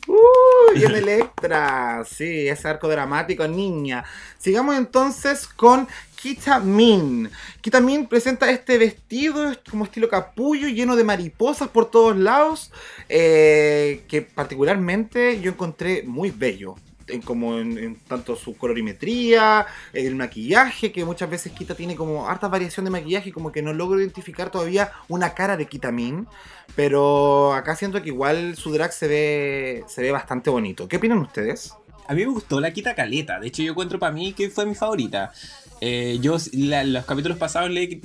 Y 0.75 0.85
en 0.85 0.95
Electra, 0.95 2.05
sí, 2.05 2.49
ese 2.49 2.69
arco 2.69 2.89
dramático, 2.89 3.47
niña. 3.47 4.05
Sigamos 4.39 4.77
entonces 4.77 5.47
con 5.47 5.87
Kitamin. 6.27 7.31
Kitamin 7.61 8.09
presenta 8.09 8.51
este 8.51 8.79
vestido 8.79 9.53
como 9.71 9.85
estilo 9.85 10.09
capullo, 10.09 10.67
lleno 10.67 10.97
de 10.97 11.05
mariposas 11.05 11.69
por 11.69 11.89
todos 11.89 12.17
lados, 12.17 12.73
eh, 13.09 14.03
que 14.09 14.23
particularmente 14.23 15.41
yo 15.41 15.53
encontré 15.53 16.03
muy 16.03 16.33
bello. 16.33 16.75
En, 17.07 17.23
como 17.23 17.57
en, 17.57 17.95
tanto 18.09 18.35
su 18.35 18.57
colorimetría, 18.57 19.67
el 19.93 20.17
maquillaje, 20.17 20.91
que 20.91 21.05
muchas 21.05 21.31
veces 21.31 21.53
Kita 21.53 21.77
tiene 21.77 21.95
como 21.95 22.29
harta 22.29 22.49
variación 22.49 22.85
de 22.85 22.91
maquillaje, 22.91 23.31
como 23.31 23.53
que 23.53 23.63
no 23.63 23.73
logro 23.73 24.01
identificar 24.01 24.51
todavía 24.51 24.91
una 25.07 25.33
cara 25.33 25.57
de 25.57 25.67
Kitamin, 25.67 26.27
pero 26.75 27.53
acá 27.53 27.77
siento 27.77 28.03
que 28.03 28.09
igual 28.09 28.57
su 28.57 28.73
drag 28.73 28.93
se 28.93 29.07
ve, 29.07 29.85
se 29.87 30.03
ve 30.03 30.11
bastante 30.11 30.51
bonito. 30.51 30.89
¿Qué 30.89 30.97
opinan 30.97 31.19
ustedes? 31.19 31.73
A 32.09 32.15
mí 32.15 32.25
me 32.25 32.33
gustó 32.33 32.61
la 32.61 32.73
quita 32.73 32.95
caleta. 32.95 33.41
De 33.41 33.49
hecho, 33.49 33.63
yo 33.63 33.73
encuentro 33.73 33.99
para 33.99 34.13
mí 34.13 34.33
que 34.33 34.51
fue 34.51 34.67
mi 34.67 34.75
favorita. 34.75 35.33
Eh, 35.81 36.19
yo 36.23 36.37
la- 36.53 36.85
los 36.85 37.05
capítulos 37.05 37.37
pasados 37.37 37.71
le, 37.71 38.01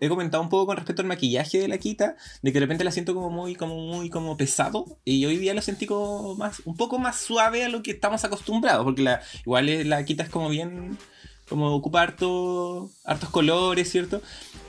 he 0.00 0.08
comentado 0.08 0.42
un 0.42 0.50
poco 0.50 0.66
con 0.66 0.76
respecto 0.76 1.00
al 1.02 1.08
maquillaje 1.08 1.58
de 1.58 1.68
la 1.68 1.78
quita, 1.78 2.16
de 2.42 2.52
que 2.52 2.58
de 2.58 2.66
repente 2.66 2.84
la 2.84 2.90
siento 2.90 3.14
como 3.14 3.30
muy, 3.30 3.54
como 3.54 3.76
muy, 3.76 4.10
como 4.10 4.36
pesado, 4.36 4.84
y 5.04 5.24
hoy 5.24 5.38
día 5.38 5.54
lo 5.54 5.62
sentí 5.62 5.86
como 5.86 6.34
más, 6.34 6.60
un 6.66 6.76
poco 6.76 6.98
más 6.98 7.16
suave 7.18 7.64
a 7.64 7.68
lo 7.70 7.82
que 7.82 7.92
estamos 7.92 8.22
acostumbrados, 8.24 8.84
porque 8.84 9.16
igual 9.46 9.88
la 9.88 10.04
quita 10.04 10.24
es 10.24 10.28
como 10.28 10.50
bien, 10.50 10.98
como 11.48 11.74
ocupa 11.74 12.02
harto, 12.02 12.90
hartos 13.04 13.30
colores, 13.30 13.90
¿cierto? 13.90 14.20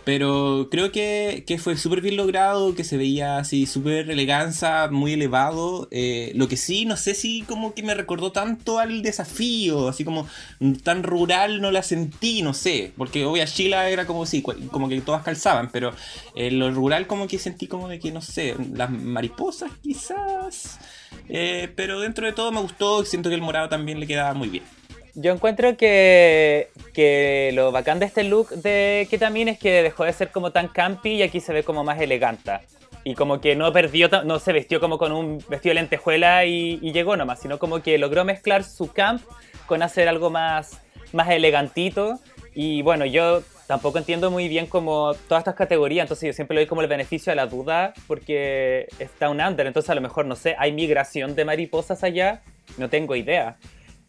Pero 0.07 0.69
creo 0.71 0.89
que, 0.93 1.43
que 1.45 1.57
fue 1.57 1.75
súper 1.75 1.99
bien 1.99 2.15
logrado, 2.15 2.75
que 2.75 2.85
se 2.85 2.95
veía 2.95 3.39
así 3.39 3.65
súper 3.65 4.09
eleganza, 4.09 4.87
muy 4.89 5.11
elevado. 5.11 5.89
Eh, 5.91 6.31
lo 6.33 6.47
que 6.47 6.55
sí, 6.55 6.85
no 6.85 6.95
sé 6.95 7.13
si 7.13 7.41
como 7.41 7.73
que 7.73 7.83
me 7.83 7.93
recordó 7.93 8.31
tanto 8.31 8.79
al 8.79 9.01
desafío, 9.01 9.89
así 9.89 10.05
como 10.05 10.25
tan 10.83 11.03
rural 11.03 11.59
no 11.59 11.71
la 11.71 11.83
sentí, 11.83 12.41
no 12.41 12.53
sé. 12.53 12.93
Porque 12.95 13.25
obvio 13.25 13.45
Sheila 13.45 13.89
era 13.89 14.07
como 14.07 14.25
sí, 14.25 14.41
como 14.71 14.87
que 14.87 15.01
todas 15.01 15.23
calzaban, 15.23 15.71
pero 15.73 15.91
eh, 16.37 16.51
lo 16.51 16.71
rural 16.71 17.05
como 17.05 17.27
que 17.27 17.37
sentí 17.37 17.67
como 17.67 17.89
de 17.89 17.99
que, 17.99 18.13
no 18.13 18.21
sé, 18.21 18.55
las 18.75 18.89
mariposas 18.89 19.71
quizás. 19.83 20.79
Eh, 21.27 21.69
pero 21.75 21.99
dentro 21.99 22.25
de 22.25 22.31
todo 22.31 22.53
me 22.53 22.61
gustó, 22.61 23.03
siento 23.03 23.27
que 23.27 23.35
el 23.35 23.41
morado 23.41 23.67
también 23.67 23.99
le 23.99 24.07
quedaba 24.07 24.33
muy 24.33 24.47
bien. 24.47 24.63
Yo 25.19 25.33
encuentro 25.33 25.75
que, 25.77 26.69
lo 27.55 27.71
bacán 27.71 27.97
de 27.97 28.05
este 28.05 28.23
look 28.23 28.49
de 28.49 29.07
Ketamin 29.09 29.47
es 29.47 29.57
que 29.57 29.81
dejó 29.81 30.03
de 30.03 30.13
ser 30.13 30.29
como 30.29 30.51
tan 30.51 30.67
campy 30.67 31.13
y 31.13 31.23
aquí 31.23 31.39
se 31.39 31.53
ve 31.53 31.63
como 31.63 31.83
más 31.83 31.99
eleganta. 31.99 32.61
Y 33.03 33.15
como 33.15 33.41
que 33.41 33.55
no 33.55 33.73
perdió, 33.73 34.09
no 34.25 34.37
se 34.37 34.53
vistió 34.53 34.79
como 34.79 34.99
con 34.99 35.11
un 35.11 35.43
vestido 35.49 35.71
de 35.71 35.81
lentejuela 35.81 36.45
y, 36.45 36.77
y 36.83 36.91
llegó 36.91 37.17
nomás, 37.17 37.41
sino 37.41 37.57
como 37.57 37.81
que 37.81 37.97
logró 37.97 38.25
mezclar 38.25 38.63
su 38.63 38.93
camp 38.93 39.23
con 39.65 39.81
hacer 39.81 40.07
algo 40.07 40.29
más, 40.29 40.81
más 41.13 41.31
elegantito. 41.31 42.19
Y 42.53 42.83
bueno, 42.83 43.03
yo 43.03 43.41
tampoco 43.65 43.97
entiendo 43.97 44.29
muy 44.29 44.47
bien 44.47 44.67
como 44.67 45.15
todas 45.27 45.41
estas 45.41 45.55
categorías, 45.55 46.03
entonces 46.03 46.27
yo 46.27 46.33
siempre 46.33 46.53
le 46.53 46.61
doy 46.61 46.67
como 46.67 46.81
el 46.81 46.87
beneficio 46.87 47.33
a 47.33 47.35
la 47.35 47.47
duda 47.47 47.95
porque 48.05 48.87
está 48.99 49.29
un 49.29 49.41
under, 49.41 49.65
entonces 49.65 49.89
a 49.89 49.95
lo 49.95 50.01
mejor, 50.01 50.27
no 50.27 50.35
sé, 50.35 50.55
hay 50.59 50.71
migración 50.73 51.33
de 51.33 51.43
mariposas 51.43 52.03
allá, 52.03 52.43
no 52.77 52.87
tengo 52.87 53.15
idea. 53.15 53.57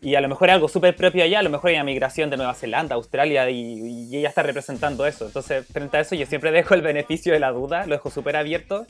Y 0.01 0.15
a 0.15 0.21
lo 0.21 0.29
mejor 0.29 0.49
es 0.49 0.55
algo 0.55 0.69
súper 0.69 0.95
propio 0.95 1.25
allá, 1.25 1.41
a 1.41 1.43
lo 1.43 1.51
mejor 1.51 1.71
hay 1.71 1.77
una 1.77 1.85
migración 1.85 2.31
de 2.31 2.37
Nueva 2.37 2.55
Zelanda, 2.55 2.95
Australia, 2.95 3.51
y, 3.51 4.09
y 4.11 4.17
ella 4.17 4.29
está 4.29 4.45
representando 4.45 5.05
eso. 5.07 5.27
Entonces, 5.27 5.67
frente 5.67 5.97
a 5.97 6.01
eso, 6.01 6.15
yo 6.15 6.25
siempre 6.27 6.51
dejo 6.53 6.75
el 6.75 6.83
beneficio 6.83 7.33
de 7.33 7.41
la 7.41 7.51
duda, 7.51 7.85
lo 7.87 7.95
dejo 7.95 8.11
súper 8.11 8.37
abierto. 8.37 8.87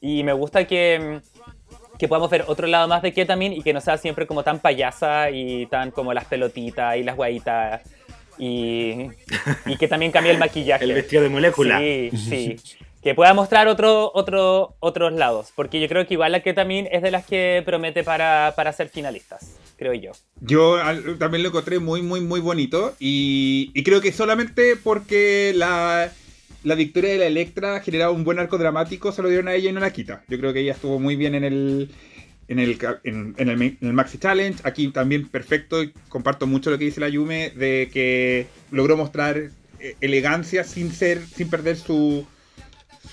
Y 0.00 0.22
me 0.22 0.32
gusta 0.32 0.66
que, 0.66 1.20
que 1.98 2.08
podamos 2.08 2.30
ver 2.30 2.44
otro 2.46 2.66
lado 2.66 2.88
más 2.88 3.02
de 3.02 3.12
Ketamin 3.12 3.52
y 3.52 3.62
que 3.62 3.72
no 3.72 3.80
sea 3.80 3.98
siempre 3.98 4.26
como 4.26 4.42
tan 4.42 4.60
payasa 4.60 5.30
y 5.30 5.66
tan 5.66 5.90
como 5.90 6.12
las 6.14 6.24
pelotitas 6.26 6.96
y 6.96 7.02
las 7.02 7.16
guaitas. 7.16 7.82
Y, 8.38 9.08
y 9.64 9.76
que 9.78 9.88
también 9.88 10.12
cambie 10.12 10.32
el 10.32 10.38
maquillaje. 10.38 10.84
El 10.86 10.92
vestido 10.92 11.22
de 11.22 11.28
molécula. 11.28 11.78
Sí, 11.78 12.10
sí. 12.14 12.56
Que 13.02 13.14
pueda 13.14 13.32
mostrar 13.34 13.68
otro, 13.68 14.10
otro, 14.14 14.74
otros 14.80 15.12
lados. 15.12 15.52
Porque 15.54 15.80
yo 15.80 15.88
creo 15.88 16.06
que 16.06 16.14
igual 16.14 16.32
la 16.32 16.40
Ketamin 16.40 16.88
es 16.90 17.02
de 17.02 17.10
las 17.10 17.24
que 17.24 17.62
promete 17.64 18.04
para, 18.04 18.52
para 18.56 18.72
ser 18.72 18.88
finalistas, 18.88 19.56
creo 19.76 19.94
yo. 19.94 20.12
Yo 20.40 20.78
también 21.18 21.42
lo 21.42 21.50
encontré 21.50 21.78
muy, 21.78 22.02
muy, 22.02 22.20
muy 22.20 22.40
bonito. 22.40 22.94
Y, 22.98 23.70
y 23.74 23.82
creo 23.82 24.00
que 24.00 24.12
solamente 24.12 24.76
porque 24.76 25.52
la, 25.54 26.12
la 26.66 26.74
victoria 26.74 27.12
de 27.12 27.18
la 27.18 27.26
Electra 27.26 27.80
generaba 27.80 28.12
un 28.12 28.24
buen 28.24 28.38
arco 28.38 28.58
dramático, 28.58 29.12
se 29.12 29.22
lo 29.22 29.28
dieron 29.28 29.48
a 29.48 29.54
ella 29.54 29.70
y 29.70 29.72
no 29.72 29.80
la 29.80 29.92
quita. 29.92 30.24
Yo 30.28 30.38
creo 30.38 30.52
que 30.52 30.60
ella 30.60 30.72
estuvo 30.72 30.98
muy 30.98 31.14
bien 31.14 31.36
en 31.36 31.44
el, 31.44 31.90
en 32.48 32.58
el, 32.58 32.78
en, 33.04 33.48
el, 33.48 33.92
Maxi 33.92 34.18
Challenge. 34.18 34.60
Aquí 34.64 34.88
también 34.88 35.28
perfecto. 35.28 35.78
Comparto 36.08 36.46
mucho 36.46 36.70
lo 36.70 36.78
que 36.78 36.86
dice 36.86 37.00
la 37.00 37.08
Yume 37.08 37.50
de 37.50 37.88
que 37.92 38.48
logró 38.70 38.96
mostrar 38.96 39.50
eh, 39.78 39.96
elegancia 40.00 40.64
sin 40.64 40.92
ser, 40.92 41.24
sin 41.24 41.48
perder 41.48 41.76
su, 41.76 42.26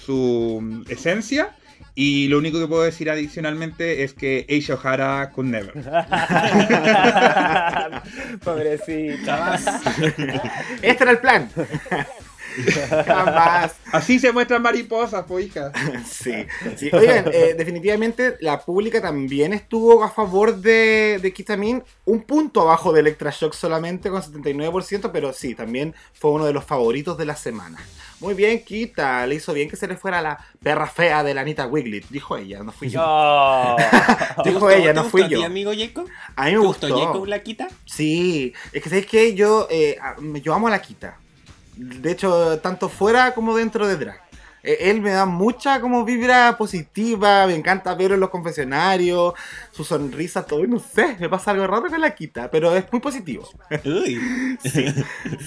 su 0.05 0.59
mm, 0.61 0.83
esencia. 0.89 1.55
Y 1.95 2.27
lo 2.27 2.39
único 2.39 2.59
que 2.59 2.67
puedo 2.67 2.83
decir 2.83 3.09
adicionalmente 3.09 4.03
es 4.03 4.13
que 4.13 4.45
Aisha 4.49 4.73
O'Hara 4.73 5.29
con 5.31 5.51
Never. 5.51 5.73
Pobrecita. 8.43 9.59
Este 10.81 11.03
era 11.03 11.11
el 11.11 11.19
plan. 11.19 11.49
Jamás. 13.05 13.75
Así 13.91 14.19
se 14.19 14.31
muestran 14.31 14.61
mariposas, 14.61 15.23
po 15.25 15.39
hija. 15.39 15.71
Sí, 16.09 16.45
sí. 16.77 16.89
Oigan, 16.93 17.25
eh, 17.33 17.55
definitivamente 17.57 18.35
la 18.39 18.59
pública 18.61 19.01
también 19.01 19.53
estuvo 19.53 20.03
a 20.03 20.09
favor 20.09 20.55
de, 20.57 21.19
de 21.21 21.33
Kitamin, 21.33 21.83
un 22.05 22.21
punto 22.23 22.61
abajo 22.61 22.91
de 22.93 23.01
Electrashock 23.01 23.53
solamente 23.53 24.09
con 24.09 24.21
79%, 24.21 25.09
pero 25.11 25.33
sí, 25.33 25.55
también 25.55 25.93
fue 26.13 26.31
uno 26.31 26.45
de 26.45 26.53
los 26.53 26.63
favoritos 26.65 27.17
de 27.17 27.25
la 27.25 27.35
semana. 27.35 27.77
Muy 28.19 28.35
bien, 28.35 28.63
Kita, 28.63 29.27
le 29.27 29.35
hizo 29.35 29.53
bien 29.53 29.69
que 29.69 29.75
se 29.75 29.85
le 29.85 29.97
fuera 29.97 30.21
la 30.21 30.37
perra 30.61 30.87
fea 30.87 31.23
de 31.23 31.33
la 31.33 31.41
Anita 31.41 31.67
Wiglet, 31.67 32.05
dijo 32.09 32.37
ella, 32.37 32.63
no 32.63 32.71
fui 32.71 32.89
yo. 32.89 33.01
No. 33.01 33.75
¿Te 34.43 34.49
Dijo 34.49 34.61
gustó- 34.61 34.69
ella, 34.69 34.87
te 34.87 34.93
no 34.93 35.01
gustó 35.03 35.11
fui 35.11 35.21
a 35.23 35.27
ti, 35.27 35.33
yo. 35.33 35.43
amigo 35.45 35.71
Jacob? 35.77 36.07
A 36.37 36.45
mí 36.45 36.51
me 36.53 36.59
¿Te 36.61 36.65
gustó. 36.65 36.87
gustó 36.87 37.05
Jacob 37.05 37.25
la 37.27 37.43
quita? 37.43 37.67
Sí, 37.85 38.53
es 38.71 38.81
que 38.81 38.87
sabéis 38.89 39.07
que 39.07 39.33
yo, 39.35 39.67
eh, 39.69 39.97
a- 40.01 40.15
yo 40.41 40.53
amo 40.53 40.67
a 40.67 40.71
la 40.71 40.81
Kita. 40.81 41.17
De 41.75 42.11
hecho, 42.11 42.59
tanto 42.59 42.89
fuera 42.89 43.33
como 43.33 43.55
dentro 43.55 43.87
de 43.87 43.97
drag. 43.97 44.21
Eh, 44.63 44.89
Él 44.89 45.01
me 45.01 45.11
da 45.11 45.25
mucha 45.25 45.81
como 45.81 46.05
vibra 46.05 46.55
positiva, 46.57 47.45
me 47.47 47.55
encanta 47.55 47.93
verlo 47.95 48.15
en 48.15 48.21
los 48.21 48.29
confesionarios, 48.29 49.33
su 49.71 49.83
sonrisa, 49.83 50.45
todo, 50.45 50.63
y 50.63 50.67
no 50.67 50.79
sé, 50.79 51.17
me 51.19 51.27
pasa 51.29 51.51
algo 51.51 51.67
raro 51.67 51.89
con 51.89 51.99
la 51.99 52.15
Kita, 52.15 52.49
pero 52.49 52.75
es 52.75 52.85
muy 52.91 53.01
positivo. 53.01 53.47
Uy. 53.85 54.19
Sí, 54.63 54.85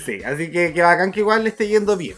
sí, 0.05 0.23
así 0.23 0.51
que, 0.51 0.75
que 0.75 0.83
bacán 0.83 1.11
que 1.13 1.21
igual 1.21 1.45
le 1.45 1.49
esté 1.49 1.67
yendo 1.67 1.97
bien. 1.97 2.17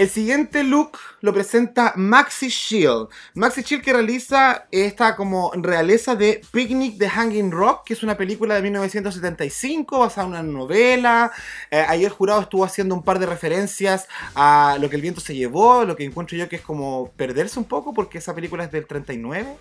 El 0.00 0.08
siguiente 0.08 0.64
look 0.64 0.96
lo 1.20 1.34
presenta 1.34 1.92
Maxi 1.94 2.48
Shield. 2.48 3.08
Maxi 3.34 3.60
Shield 3.60 3.84
que 3.84 3.92
realiza 3.92 4.66
esta 4.70 5.14
como 5.14 5.52
realeza 5.54 6.14
de 6.14 6.40
Picnic 6.52 6.96
de 6.96 7.06
Hanging 7.06 7.50
Rock, 7.50 7.84
que 7.84 7.92
es 7.92 8.02
una 8.02 8.16
película 8.16 8.54
de 8.54 8.62
1975 8.62 9.98
basada 9.98 10.26
en 10.26 10.32
una 10.32 10.42
novela. 10.42 11.30
Eh, 11.70 11.84
ayer 11.86 12.10
jurado 12.10 12.40
estuvo 12.40 12.64
haciendo 12.64 12.94
un 12.94 13.02
par 13.02 13.18
de 13.18 13.26
referencias 13.26 14.08
a 14.34 14.78
lo 14.80 14.88
que 14.88 14.96
el 14.96 15.02
viento 15.02 15.20
se 15.20 15.34
llevó, 15.34 15.84
lo 15.84 15.96
que 15.96 16.04
encuentro 16.04 16.34
yo 16.34 16.48
que 16.48 16.56
es 16.56 16.62
como 16.62 17.10
perderse 17.18 17.58
un 17.58 17.66
poco 17.66 17.92
porque 17.92 18.16
esa 18.16 18.34
película 18.34 18.64
es 18.64 18.72
del 18.72 18.86
39. 18.86 19.54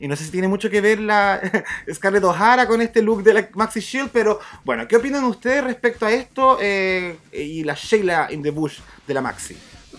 Y 0.00 0.08
no 0.08 0.16
sé 0.16 0.24
si 0.24 0.30
tiene 0.30 0.48
mucho 0.48 0.70
que 0.70 0.80
ver 0.80 1.00
la 1.00 1.38
Scarlett 1.92 2.24
O'Hara 2.24 2.66
con 2.66 2.80
este 2.80 3.02
look 3.02 3.22
de 3.22 3.34
la 3.34 3.48
Maxi 3.52 3.80
Shield, 3.80 4.08
pero 4.10 4.40
bueno, 4.64 4.88
¿qué 4.88 4.96
opinan 4.96 5.24
ustedes 5.24 5.62
respecto 5.62 6.06
a 6.06 6.12
esto 6.12 6.56
eh, 6.62 7.18
y 7.30 7.62
la 7.62 7.74
Sheila 7.74 8.32
in 8.32 8.42
the 8.42 8.50
Bush 8.50 8.78
de 9.06 9.12
la 9.12 9.20
Maxi? 9.20 9.54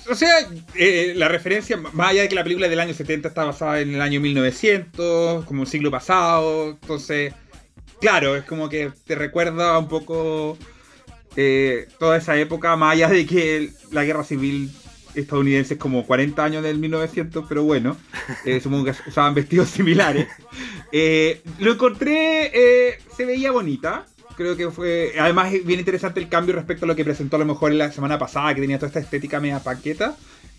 O 0.09 0.15
sea, 0.15 0.33
eh, 0.75 1.13
la 1.15 1.27
referencia, 1.27 1.77
más 1.77 2.09
allá 2.09 2.23
de 2.23 2.29
que 2.29 2.35
la 2.35 2.43
película 2.43 2.67
del 2.67 2.79
año 2.79 2.93
70 2.93 3.29
está 3.29 3.45
basada 3.45 3.79
en 3.79 3.93
el 3.93 4.01
año 4.01 4.19
1900, 4.19 5.45
como 5.45 5.63
el 5.63 5.67
siglo 5.67 5.91
pasado, 5.91 6.71
entonces, 6.71 7.33
claro, 8.01 8.35
es 8.35 8.43
como 8.43 8.69
que 8.69 8.91
te 9.05 9.15
recuerda 9.15 9.77
un 9.77 9.87
poco 9.87 10.57
eh, 11.35 11.87
toda 11.99 12.17
esa 12.17 12.37
época, 12.37 12.75
más 12.75 12.93
allá 12.93 13.07
de 13.09 13.25
que 13.25 13.71
la 13.91 14.03
guerra 14.03 14.23
civil 14.23 14.71
estadounidense 15.15 15.75
es 15.75 15.79
como 15.79 16.05
40 16.05 16.43
años 16.43 16.63
del 16.63 16.77
1900, 16.79 17.45
pero 17.47 17.63
bueno, 17.63 17.97
eh, 18.45 18.59
supongo 18.63 18.85
que 18.85 18.95
usaban 19.07 19.33
vestidos 19.33 19.69
similares. 19.69 20.27
Eh, 20.91 21.41
lo 21.59 21.73
encontré, 21.73 22.51
eh, 22.53 22.97
se 23.15 23.25
veía 23.25 23.51
bonita. 23.51 24.05
Creo 24.35 24.57
que 24.57 24.71
fue. 24.71 25.13
Además, 25.19 25.53
es 25.53 25.65
bien 25.65 25.79
interesante 25.79 26.19
el 26.19 26.29
cambio 26.29 26.55
respecto 26.55 26.85
a 26.85 26.87
lo 26.87 26.95
que 26.95 27.03
presentó 27.05 27.35
a 27.35 27.39
lo 27.39 27.45
mejor 27.45 27.71
en 27.71 27.77
la 27.77 27.91
semana 27.91 28.17
pasada, 28.17 28.53
que 28.55 28.61
tenía 28.61 28.77
toda 28.77 28.87
esta 28.87 28.99
estética 28.99 29.39
media 29.39 29.59
paqueta. 29.59 30.15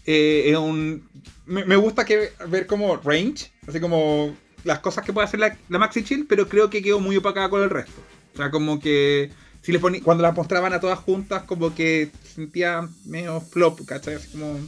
Eh, 0.06 0.44
es 0.50 0.56
un. 0.56 1.08
Me, 1.46 1.76
gusta 1.76 2.04
que 2.04 2.30
ver 2.48 2.66
como 2.66 2.96
range, 2.96 3.50
así 3.66 3.80
como 3.80 4.36
las 4.64 4.78
cosas 4.80 5.04
que 5.04 5.12
puede 5.12 5.26
hacer 5.26 5.40
la, 5.40 5.56
la 5.68 5.78
Maxi 5.78 6.04
Chill, 6.04 6.26
pero 6.26 6.48
creo 6.48 6.70
que 6.70 6.82
quedó 6.82 7.00
muy 7.00 7.16
opacada 7.16 7.48
con 7.48 7.62
el 7.62 7.70
resto. 7.70 8.00
O 8.34 8.36
sea, 8.36 8.50
como 8.50 8.78
que. 8.80 9.30
Si 9.62 9.72
les 9.72 9.80
poní- 9.80 10.02
cuando 10.02 10.22
las 10.22 10.36
mostraban 10.36 10.74
a 10.74 10.80
todas 10.80 10.98
juntas, 10.98 11.44
como 11.44 11.74
que 11.74 12.10
sentía 12.34 12.86
medio 13.06 13.40
flop, 13.40 13.84
¿cachai? 13.86 14.14
Así 14.14 14.28
como. 14.28 14.58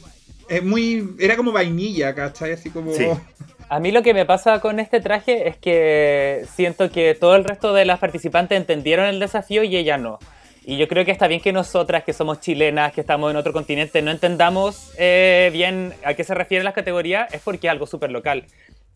Es 0.48 0.62
muy. 0.62 1.14
Era 1.18 1.36
como 1.36 1.52
vainilla, 1.52 2.14
¿cachai? 2.14 2.52
Así 2.52 2.70
como. 2.70 2.92
Sí. 2.92 3.06
A 3.68 3.80
mí 3.80 3.90
lo 3.90 4.02
que 4.02 4.14
me 4.14 4.24
pasa 4.24 4.60
con 4.60 4.78
este 4.78 5.00
traje 5.00 5.48
es 5.48 5.56
que 5.56 6.44
siento 6.54 6.88
que 6.90 7.16
todo 7.16 7.34
el 7.34 7.42
resto 7.42 7.74
de 7.74 7.84
las 7.84 7.98
participantes 7.98 8.56
entendieron 8.56 9.06
el 9.06 9.18
desafío 9.18 9.64
y 9.64 9.76
ella 9.76 9.98
no. 9.98 10.20
Y 10.64 10.76
yo 10.78 10.86
creo 10.86 11.04
que 11.04 11.10
está 11.10 11.26
bien 11.26 11.40
que 11.40 11.52
nosotras, 11.52 12.04
que 12.04 12.12
somos 12.12 12.40
chilenas, 12.40 12.92
que 12.92 13.00
estamos 13.00 13.30
en 13.30 13.36
otro 13.36 13.52
continente, 13.52 14.02
no 14.02 14.12
entendamos 14.12 14.92
eh, 14.98 15.50
bien 15.52 15.94
a 16.04 16.14
qué 16.14 16.22
se 16.22 16.34
refieren 16.34 16.64
las 16.64 16.74
categorías, 16.74 17.32
es 17.32 17.40
porque 17.40 17.66
es 17.66 17.70
algo 17.72 17.86
súper 17.86 18.10
local. 18.10 18.44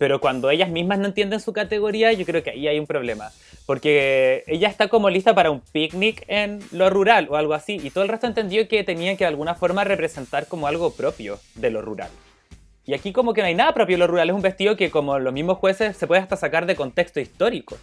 Pero 0.00 0.18
cuando 0.18 0.48
ellas 0.48 0.70
mismas 0.70 0.98
no 0.98 1.08
entienden 1.08 1.40
su 1.40 1.52
categoría, 1.52 2.10
yo 2.14 2.24
creo 2.24 2.42
que 2.42 2.48
ahí 2.52 2.66
hay 2.66 2.78
un 2.78 2.86
problema. 2.86 3.32
Porque 3.66 4.44
ella 4.46 4.66
está 4.68 4.88
como 4.88 5.10
lista 5.10 5.34
para 5.34 5.50
un 5.50 5.60
picnic 5.60 6.24
en 6.26 6.60
lo 6.72 6.88
rural 6.88 7.26
o 7.28 7.36
algo 7.36 7.52
así, 7.52 7.78
y 7.82 7.90
todo 7.90 8.02
el 8.04 8.08
resto 8.08 8.26
entendió 8.26 8.66
que 8.66 8.82
tenían 8.82 9.18
que 9.18 9.24
de 9.24 9.28
alguna 9.28 9.54
forma 9.54 9.84
representar 9.84 10.46
como 10.46 10.66
algo 10.66 10.94
propio 10.94 11.38
de 11.54 11.68
lo 11.68 11.82
rural. 11.82 12.08
Y 12.86 12.94
aquí 12.94 13.12
como 13.12 13.34
que 13.34 13.42
no 13.42 13.48
hay 13.48 13.54
nada 13.54 13.74
propio 13.74 13.96
de 13.96 13.98
lo 13.98 14.06
rural, 14.06 14.30
es 14.30 14.34
un 14.34 14.40
vestido 14.40 14.74
que 14.74 14.90
como 14.90 15.18
los 15.18 15.34
mismos 15.34 15.58
jueces 15.58 15.98
se 15.98 16.06
puede 16.06 16.22
hasta 16.22 16.36
sacar 16.38 16.64
de 16.64 16.76
contexto 16.76 17.20
histórico. 17.20 17.76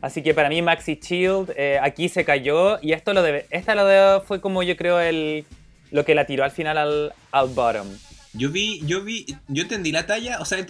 Así 0.00 0.22
que 0.22 0.34
para 0.34 0.48
mí 0.48 0.62
Maxi 0.62 1.00
Shield 1.02 1.52
eh, 1.56 1.80
aquí 1.82 2.08
se 2.08 2.24
cayó 2.24 2.78
y 2.80 2.92
esto 2.92 3.12
lo 3.12 3.22
debe, 3.22 3.46
esta 3.50 3.74
lo 3.74 3.84
de- 3.86 4.20
fue 4.20 4.40
como 4.40 4.62
yo 4.62 4.76
creo 4.76 5.00
el, 5.00 5.44
lo 5.90 6.04
que 6.04 6.14
la 6.14 6.26
tiró 6.26 6.44
al 6.44 6.52
final 6.52 6.78
al, 6.78 7.12
al 7.32 7.48
bottom. 7.48 7.88
Yo 8.36 8.50
vi, 8.50 8.80
yo 8.86 9.02
vi, 9.02 9.26
yo 9.48 9.62
entendí 9.62 9.92
la 9.92 10.06
talla, 10.06 10.40
o 10.40 10.44
sea, 10.44 10.64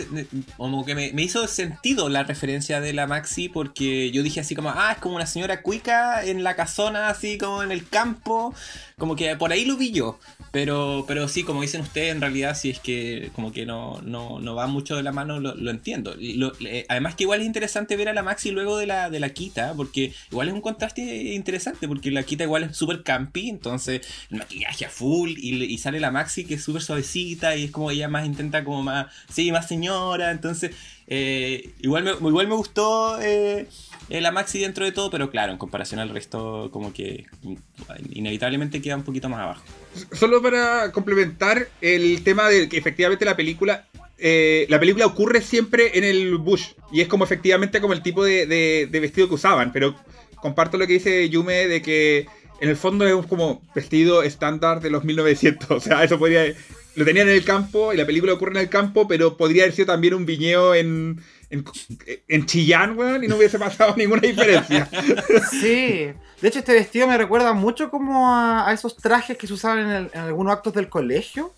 como 0.56 0.84
que 0.84 0.94
me, 0.94 1.12
me 1.12 1.22
hizo 1.22 1.46
sentido 1.48 2.08
la 2.08 2.22
referencia 2.22 2.80
de 2.80 2.92
la 2.92 3.06
Maxi 3.06 3.48
porque 3.48 4.10
yo 4.10 4.22
dije 4.22 4.40
así 4.40 4.54
como, 4.54 4.70
ah, 4.70 4.92
es 4.92 4.98
como 4.98 5.16
una 5.16 5.26
señora 5.26 5.62
cuica 5.62 6.24
en 6.24 6.44
la 6.44 6.54
casona, 6.54 7.08
así 7.08 7.38
como 7.38 7.62
en 7.62 7.72
el 7.72 7.88
campo, 7.88 8.54
como 8.98 9.16
que 9.16 9.36
por 9.36 9.52
ahí 9.52 9.64
lo 9.64 9.76
vi 9.76 9.90
yo. 9.92 10.18
Pero, 10.52 11.04
pero 11.06 11.28
sí, 11.28 11.42
como 11.42 11.62
dicen 11.62 11.82
ustedes, 11.82 12.12
en 12.12 12.20
realidad 12.20 12.56
si 12.56 12.70
es 12.70 12.80
que 12.80 13.30
como 13.34 13.52
que 13.52 13.66
no, 13.66 14.00
no, 14.02 14.40
no 14.40 14.54
va 14.54 14.66
mucho 14.66 14.96
de 14.96 15.02
la 15.02 15.12
mano, 15.12 15.40
lo, 15.40 15.70
entiendo. 15.70 16.14
Eh, 16.18 16.86
además 16.88 17.14
que 17.14 17.24
igual 17.24 17.40
es 17.40 17.46
interesante 17.46 17.96
ver 17.96 18.08
a 18.08 18.14
la 18.14 18.22
Maxi 18.22 18.50
luego 18.50 18.78
de 18.78 18.86
la, 18.86 19.10
de 19.10 19.20
la 19.20 19.30
Kita, 19.30 19.74
porque 19.74 20.14
igual 20.30 20.48
es 20.48 20.54
un 20.54 20.60
contraste 20.60 21.02
interesante, 21.34 21.88
porque 21.88 22.10
la 22.10 22.22
Kita 22.22 22.44
igual 22.44 22.64
es 22.64 22.76
súper 22.76 23.02
campi, 23.02 23.48
entonces 23.48 24.00
el 24.30 24.38
maquillaje 24.38 24.86
a 24.86 24.90
full 24.90 25.32
y, 25.36 25.64
y 25.64 25.78
sale 25.78 26.00
la 26.00 26.10
Maxi 26.10 26.44
que 26.44 26.54
es 26.54 26.64
súper 26.64 26.82
suavecita 26.82 27.56
y 27.56 27.64
es 27.64 27.70
como 27.70 27.90
ella 27.90 28.08
más 28.08 28.26
intenta 28.26 28.64
como 28.64 28.82
más, 28.82 29.06
sí, 29.28 29.52
más 29.52 29.68
señora, 29.68 30.30
entonces 30.30 30.72
eh, 31.08 31.72
igual, 31.80 32.04
me, 32.04 32.10
igual 32.10 32.48
me 32.48 32.56
gustó 32.56 33.20
eh, 33.20 33.68
eh, 34.10 34.20
la 34.20 34.30
Maxi 34.32 34.60
dentro 34.60 34.84
de 34.84 34.92
todo, 34.92 35.10
pero 35.10 35.30
claro, 35.30 35.52
en 35.52 35.58
comparación 35.58 36.00
al 36.00 36.10
resto 36.10 36.70
como 36.72 36.92
que 36.92 37.24
inevitablemente 38.10 38.80
queda 38.82 38.96
un 38.96 39.02
poquito 39.04 39.28
más 39.28 39.40
abajo. 39.40 39.62
Solo 40.12 40.42
para 40.42 40.92
complementar 40.92 41.68
el 41.80 42.22
tema 42.22 42.48
de 42.48 42.68
que 42.68 42.76
efectivamente 42.78 43.24
la 43.24 43.36
película. 43.36 43.86
eh, 44.18 44.66
la 44.70 44.80
película 44.80 45.06
ocurre 45.06 45.40
siempre 45.42 45.98
en 45.98 46.04
el 46.04 46.36
bush. 46.38 46.68
Y 46.92 47.00
es 47.02 47.08
como 47.08 47.24
efectivamente 47.24 47.80
como 47.80 47.92
el 47.92 48.02
tipo 48.02 48.24
de, 48.24 48.46
de- 48.46 48.88
de 48.90 49.00
vestido 49.00 49.28
que 49.28 49.34
usaban. 49.34 49.72
Pero 49.72 49.94
comparto 50.36 50.78
lo 50.78 50.86
que 50.86 50.94
dice 50.94 51.28
Yume 51.28 51.66
de 51.66 51.82
que 51.82 52.26
en 52.60 52.68
el 52.70 52.76
fondo 52.76 53.06
es 53.06 53.26
como 53.26 53.60
vestido 53.74 54.22
estándar 54.22 54.80
de 54.80 54.90
los 54.90 55.04
1900. 55.04 55.68
O 55.70 55.80
sea, 55.80 56.02
eso 56.04 56.18
podría. 56.18 56.44
Lo 56.96 57.04
tenían 57.04 57.28
en 57.28 57.34
el 57.34 57.44
campo 57.44 57.92
y 57.92 57.96
la 57.96 58.06
película 58.06 58.32
ocurre 58.32 58.52
en 58.52 58.62
el 58.62 58.68
campo, 58.68 59.06
pero 59.06 59.36
podría 59.36 59.62
haber 59.62 59.74
sido 59.74 59.86
también 59.86 60.14
un 60.14 60.26
viñedo 60.26 60.74
en. 60.74 61.22
En, 61.48 61.64
en 62.26 62.44
Chillán, 62.44 62.98
weón, 62.98 63.22
y 63.22 63.28
no 63.28 63.36
hubiese 63.36 63.56
pasado 63.56 63.94
ninguna 63.96 64.20
diferencia. 64.22 64.90
Sí. 65.52 66.10
De 66.40 66.48
hecho, 66.48 66.58
este 66.58 66.72
vestido 66.72 67.06
me 67.06 67.16
recuerda 67.16 67.52
mucho 67.52 67.88
como 67.88 68.34
a, 68.34 68.68
a 68.68 68.72
esos 68.72 68.96
trajes 68.96 69.38
que 69.38 69.46
se 69.46 69.52
usaban 69.52 69.78
en, 69.78 70.10
en 70.12 70.20
algunos 70.20 70.52
actos 70.52 70.74
del 70.74 70.88
colegio. 70.88 71.54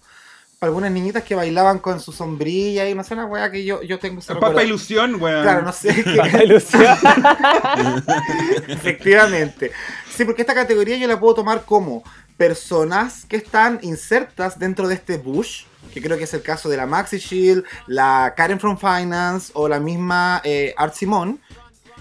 Algunas 0.60 0.90
niñitas 0.90 1.22
que 1.22 1.36
bailaban 1.36 1.78
con 1.78 2.00
su 2.00 2.10
sombrilla 2.10 2.88
y 2.88 2.94
no 2.94 3.04
sé, 3.04 3.14
una 3.14 3.26
weá 3.26 3.48
que 3.50 3.64
yo, 3.64 3.80
yo 3.82 4.00
tengo 4.00 4.18
ese 4.18 4.34
Papa 4.34 4.48
recuerdo. 4.48 4.66
ilusión, 4.68 5.14
weón. 5.22 5.42
Claro, 5.42 5.62
no 5.62 5.72
sé. 5.72 5.94
Papa 6.16 6.30
que- 6.38 6.44
ilusión. 6.44 6.82
Efectivamente. 8.68 9.70
Sí, 10.14 10.24
porque 10.24 10.42
esta 10.42 10.54
categoría 10.54 10.96
yo 10.96 11.06
la 11.06 11.18
puedo 11.20 11.34
tomar 11.36 11.64
como 11.64 12.02
personas 12.36 13.24
que 13.26 13.36
están 13.36 13.78
insertas 13.82 14.58
dentro 14.58 14.88
de 14.88 14.94
este 14.94 15.16
bush, 15.18 15.64
que 15.92 16.02
creo 16.02 16.18
que 16.18 16.24
es 16.24 16.34
el 16.34 16.42
caso 16.42 16.68
de 16.68 16.76
la 16.76 16.86
Maxi 16.86 17.18
Shield, 17.18 17.64
la 17.86 18.34
Karen 18.36 18.58
from 18.60 18.76
Finance 18.78 19.50
o 19.54 19.68
la 19.68 19.78
misma 19.80 20.40
eh, 20.44 20.74
Art 20.76 20.94
Simone, 20.94 21.38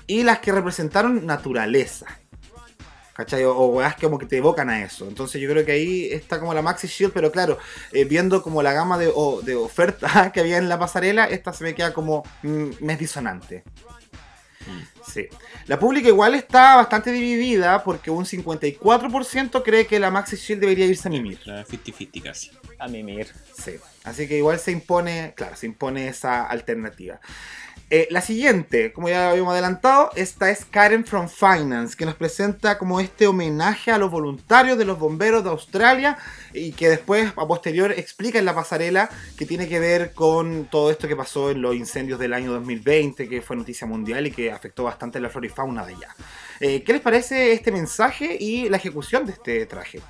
y 0.08 0.24
las 0.24 0.40
que 0.40 0.52
representaron 0.52 1.26
naturaleza. 1.26 2.06
¿Cachai? 3.18 3.44
O, 3.46 3.52
o 3.56 3.66
weas 3.68 3.96
que 3.96 4.04
como 4.06 4.20
que 4.20 4.28
te 4.28 4.38
evocan 4.38 4.70
a 4.70 4.84
eso. 4.84 5.08
Entonces 5.08 5.42
yo 5.42 5.50
creo 5.50 5.66
que 5.66 5.72
ahí 5.72 6.06
está 6.12 6.40
como 6.40 6.54
la 6.54 6.62
Maxi 6.62 6.86
Shield, 6.88 7.12
pero 7.14 7.32
claro, 7.32 7.58
eh, 7.92 8.06
viendo 8.06 8.44
como 8.44 8.62
la 8.62 8.74
gama 8.74 8.98
de, 9.00 9.12
o- 9.14 9.42
de 9.42 9.56
oferta 9.56 10.32
que 10.34 10.40
había 10.40 10.58
en 10.60 10.70
la 10.70 10.78
pasarela, 10.78 11.26
esta 11.26 11.52
se 11.52 11.64
me 11.64 11.74
queda 11.74 11.94
como 11.94 12.24
mm, 12.44 12.70
mes 12.82 13.00
disonante. 13.00 13.64
Sí. 15.12 15.28
La 15.68 15.80
pública 15.80 16.10
igual 16.10 16.36
está 16.36 16.76
bastante 16.76 17.12
dividida 17.12 17.84
porque 17.84 18.12
un 18.12 18.26
54% 18.26 19.64
cree 19.64 19.88
que 19.88 20.00
la 20.00 20.12
Maxi 20.12 20.36
Shield 20.36 20.62
debería 20.62 20.86
irse 20.86 21.08
a 21.08 21.12
mimir. 21.12 21.40
La 21.46 21.66
50-50 21.66 22.22
casi. 22.22 22.52
A 22.78 22.88
mimir. 22.88 23.28
Sí. 23.58 23.76
Así 24.04 24.28
que 24.28 24.38
igual 24.38 24.60
se 24.60 24.72
impone, 24.72 25.34
claro, 25.36 25.56
se 25.56 25.66
impone 25.66 26.10
esa 26.10 26.46
alternativa. 26.46 27.20
Eh, 27.90 28.10
la 28.12 28.20
siguiente, 28.20 28.92
como 28.92 29.08
ya 29.08 29.30
habíamos 29.30 29.54
adelantado, 29.54 30.12
esta 30.16 30.50
es 30.50 30.66
Karen 30.66 31.06
from 31.06 31.30
Finance, 31.30 31.96
que 31.96 32.06
nos 32.06 32.16
presenta 32.16 32.78
como 32.78 33.00
este 33.00 33.28
homenaje 33.28 33.92
a 33.92 33.98
los 33.98 34.12
voluntarios 34.12 34.78
de 34.78 34.84
los 34.84 35.00
bomberos 35.00 35.42
de 35.46 35.52
Australia 35.52 36.18
y 36.54 36.74
que 36.74 36.90
después, 36.90 37.32
a 37.38 37.48
posterior, 37.48 37.94
explica 37.94 38.40
en 38.40 38.46
la 38.46 38.54
pasarela 38.54 39.10
que 39.38 39.46
tiene 39.46 39.70
que 39.70 39.80
ver 39.80 40.12
con 40.12 40.66
todo 40.66 40.92
esto 40.92 41.08
que 41.08 41.16
pasó 41.16 41.50
en 41.50 41.62
los 41.62 41.76
incendios 41.76 42.20
del 42.20 42.34
año 42.34 42.52
2020, 42.52 43.30
que 43.30 43.42
fue 43.42 43.56
noticia 43.56 43.88
mundial 43.88 44.28
y 44.28 44.32
que 44.32 44.52
afectó 44.52 44.84
bastante 44.84 45.22
la 45.22 45.30
flora 45.30 45.48
y 45.48 45.50
fauna 45.50 45.86
de 45.86 45.94
allá. 45.94 46.16
Eh, 46.60 46.84
¿Qué 46.84 46.92
les 46.92 47.02
parece 47.02 47.54
este 47.54 47.72
mensaje 47.72 48.36
y 48.38 48.68
la 48.68 48.76
ejecución 48.76 49.26
de 49.26 49.32
este 49.32 49.66
traje? 49.66 50.02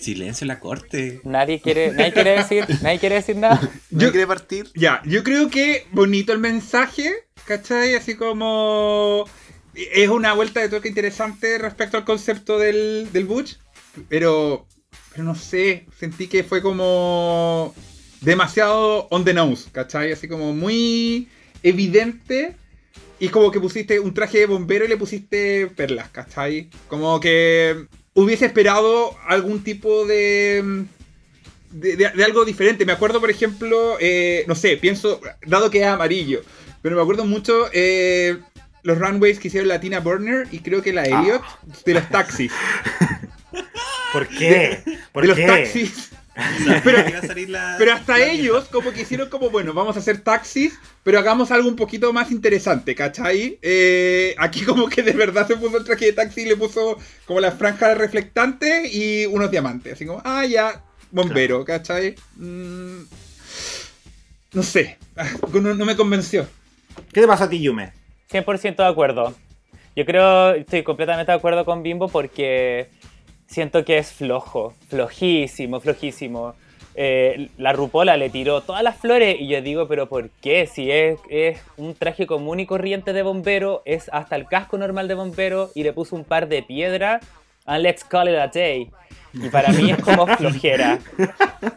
Silencio 0.00 0.44
en 0.44 0.48
la 0.48 0.60
corte. 0.60 1.20
Nadie 1.24 1.60
quiere, 1.60 1.92
nadie 1.92 2.12
quiere 2.12 2.30
decir, 2.38 2.64
nadie 2.82 2.98
quiere 2.98 3.16
decir 3.16 3.36
nada. 3.36 3.60
¿No 3.90 4.00
Yo- 4.00 4.10
quiere 4.10 4.26
partir? 4.26 4.68
Ya, 4.74 5.02
yo 5.04 5.22
creo 5.22 5.50
que 5.50 5.86
bonito 5.92 6.32
el 6.32 6.38
mensaje, 6.38 7.10
¿cachai? 7.44 7.94
Así 7.94 8.14
como... 8.16 9.26
Es 9.74 10.08
una 10.08 10.32
vuelta 10.32 10.60
de 10.60 10.68
toque 10.68 10.88
interesante 10.88 11.56
respecto 11.58 11.96
al 11.96 12.04
concepto 12.04 12.58
del, 12.58 13.08
del 13.12 13.24
Butch, 13.24 13.56
pero, 14.08 14.66
pero 15.12 15.22
no 15.24 15.36
sé, 15.36 15.86
sentí 15.96 16.26
que 16.26 16.42
fue 16.42 16.60
como 16.60 17.72
demasiado 18.20 19.06
on 19.10 19.24
the 19.24 19.32
nose, 19.32 19.70
¿cachai? 19.70 20.10
Así 20.12 20.26
como 20.26 20.52
muy 20.52 21.28
evidente 21.62 22.56
y 23.20 23.28
como 23.28 23.50
que 23.52 23.60
pusiste 23.60 24.00
un 24.00 24.12
traje 24.12 24.38
de 24.38 24.46
bombero 24.46 24.84
y 24.84 24.88
le 24.88 24.96
pusiste 24.96 25.68
perlas, 25.68 26.08
¿cachai? 26.10 26.68
Como 26.88 27.20
que 27.20 27.86
hubiese 28.14 28.46
esperado 28.46 29.16
algún 29.26 29.62
tipo 29.64 30.06
de 30.06 30.84
de, 31.70 31.96
de- 31.96 32.10
de 32.10 32.24
algo 32.24 32.44
diferente. 32.44 32.84
Me 32.84 32.92
acuerdo, 32.92 33.20
por 33.20 33.30
ejemplo, 33.30 33.96
eh, 34.00 34.44
no 34.48 34.54
sé, 34.54 34.76
pienso, 34.76 35.20
dado 35.46 35.70
que 35.70 35.80
es 35.80 35.86
amarillo, 35.86 36.42
pero 36.82 36.96
me 36.96 37.02
acuerdo 37.02 37.24
mucho 37.24 37.68
eh, 37.72 38.38
los 38.82 38.98
runways 38.98 39.38
que 39.38 39.48
hicieron 39.48 39.68
la 39.68 39.80
Tina 39.80 40.00
Burner 40.00 40.48
y 40.50 40.58
creo 40.60 40.82
que 40.82 40.92
la 40.92 41.04
Elliot 41.04 41.42
de 41.84 41.94
los 41.94 42.08
taxis. 42.08 42.52
¿Por 44.12 44.26
qué? 44.28 44.82
¿Por 45.12 45.22
de 45.22 45.28
los 45.28 45.36
qué? 45.36 45.46
taxis. 45.46 46.10
Pero, 47.78 47.92
hasta 47.92 48.24
ellos, 48.24 48.68
como 48.68 48.92
que 48.92 49.02
hicieron 49.02 49.28
como, 49.28 49.50
bueno, 49.50 49.74
vamos 49.74 49.96
a 49.96 49.98
hacer 49.98 50.20
taxis, 50.20 50.78
pero 51.02 51.18
hagamos 51.18 51.50
algo 51.50 51.68
un 51.68 51.76
poquito 51.76 52.12
más 52.12 52.30
interesante, 52.30 52.94
¿cachai? 52.94 53.58
Eh, 53.62 54.34
aquí 54.38 54.64
como 54.64 54.88
que 54.88 55.02
de 55.02 55.12
verdad 55.12 55.46
se 55.46 55.56
puso 55.56 55.78
el 55.78 55.84
traje 55.84 56.06
de 56.06 56.12
taxi 56.12 56.42
y 56.42 56.46
le 56.46 56.56
puso 56.56 56.98
como 57.26 57.40
las 57.40 57.54
franjas 57.54 57.98
reflectantes 57.98 58.94
y 58.94 59.26
unos 59.26 59.50
diamantes. 59.50 59.94
Así 59.94 60.06
como, 60.06 60.22
ah, 60.24 60.46
ya, 60.46 60.82
bombero, 61.10 61.64
¿cachai? 61.64 62.14
Mm, 62.36 63.02
no 64.52 64.62
sé, 64.62 64.98
ah, 65.16 65.28
no, 65.52 65.74
no 65.74 65.84
me 65.84 65.96
convenció. 65.96 66.46
¿Qué 67.12 67.20
te 67.20 67.26
pasa 67.26 67.44
a 67.44 67.50
ti, 67.50 67.60
Yume? 67.60 67.92
100% 68.30 68.76
de 68.76 68.86
acuerdo. 68.86 69.34
Yo 69.96 70.06
creo, 70.06 70.54
estoy 70.54 70.82
completamente 70.84 71.32
de 71.32 71.38
acuerdo 71.38 71.64
con 71.64 71.82
Bimbo 71.82 72.08
porque 72.08 72.88
siento 73.50 73.84
que 73.84 73.98
es 73.98 74.12
flojo, 74.12 74.74
flojísimo, 74.88 75.80
flojísimo. 75.80 76.54
eh, 76.94 77.48
la 77.58 77.72
Rupola 77.72 78.16
le 78.16 78.30
tiró 78.30 78.60
todas 78.62 78.82
las 78.82 78.96
flores 78.96 79.36
y 79.40 79.48
yo 79.48 79.60
digo, 79.62 79.88
pero 79.88 80.08
¿por 80.08 80.30
qué? 80.30 80.66
Si 80.66 80.90
es, 80.90 81.18
es 81.28 81.60
un 81.76 81.94
traje 81.94 82.26
común 82.26 82.60
y 82.60 82.66
corriente 82.66 83.12
de 83.12 83.22
bombero, 83.22 83.82
es 83.84 84.08
hasta 84.12 84.36
el 84.36 84.46
casco 84.46 84.76
normal 84.78 85.08
de 85.08 85.14
bombero 85.14 85.70
y 85.74 85.82
le 85.82 85.92
puso 85.92 86.16
un 86.16 86.24
par 86.24 86.48
de 86.48 86.62
piedras, 86.62 87.24
and 87.66 87.82
let's 87.82 88.04
call 88.04 88.28
it 88.28 88.36
a 88.36 88.48
day. 88.48 88.90
Y 89.32 89.48
para 89.48 89.68
mí 89.70 89.90
es 89.90 89.98
como 90.02 90.26
flojera. 90.36 90.98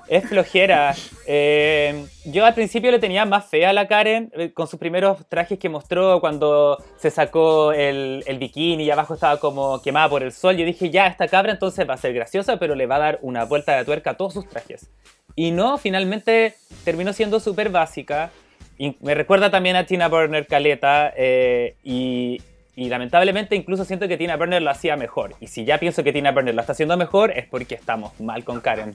Es 0.07 0.27
flojera. 0.27 0.95
Eh, 1.27 2.05
yo 2.25 2.45
al 2.45 2.53
principio 2.55 2.89
le 2.89 2.97
tenía 2.99 3.25
más 3.25 3.45
fe 3.45 3.65
a 3.65 3.73
la 3.73 3.87
Karen 3.87 4.31
eh, 4.33 4.51
con 4.51 4.67
sus 4.67 4.79
primeros 4.79 5.27
trajes 5.29 5.59
que 5.59 5.69
mostró 5.69 6.19
cuando 6.19 6.83
se 6.97 7.11
sacó 7.11 7.71
el, 7.71 8.23
el 8.25 8.39
bikini 8.39 8.85
y 8.85 8.91
abajo 8.91 9.13
estaba 9.13 9.39
como 9.39 9.81
quemada 9.81 10.09
por 10.09 10.23
el 10.23 10.31
sol. 10.31 10.57
Yo 10.57 10.65
dije, 10.65 10.89
ya, 10.89 11.07
esta 11.07 11.27
cabra 11.27 11.51
entonces 11.51 11.87
va 11.87 11.93
a 11.93 11.97
ser 11.97 12.13
graciosa, 12.13 12.57
pero 12.57 12.73
le 12.73 12.87
va 12.87 12.95
a 12.95 12.99
dar 12.99 13.19
una 13.21 13.45
vuelta 13.45 13.77
de 13.77 13.85
tuerca 13.85 14.11
a 14.11 14.17
todos 14.17 14.33
sus 14.33 14.49
trajes. 14.49 14.89
Y 15.35 15.51
no, 15.51 15.77
finalmente 15.77 16.55
terminó 16.83 17.13
siendo 17.13 17.39
súper 17.39 17.69
básica. 17.69 18.31
Y 18.79 18.97
me 19.01 19.13
recuerda 19.13 19.51
también 19.51 19.75
a 19.75 19.85
Tina 19.85 20.07
Burner 20.07 20.47
Caleta. 20.47 21.13
eh, 21.15 21.75
y, 21.83 22.41
y 22.75 22.89
lamentablemente 22.89 23.55
incluso 23.55 23.85
siento 23.85 24.07
que 24.07 24.17
Tina 24.17 24.35
Burner 24.35 24.61
lo 24.61 24.71
hacía 24.71 24.95
mejor. 24.95 25.35
Y 25.39 25.47
si 25.47 25.63
ya 25.63 25.77
pienso 25.77 26.03
que 26.03 26.11
Tina 26.11 26.31
Burner 26.31 26.55
lo 26.55 26.61
está 26.61 26.71
haciendo 26.73 26.97
mejor 26.97 27.29
es 27.31 27.45
porque 27.45 27.75
estamos 27.75 28.19
mal 28.19 28.43
con 28.43 28.61
Karen. 28.61 28.93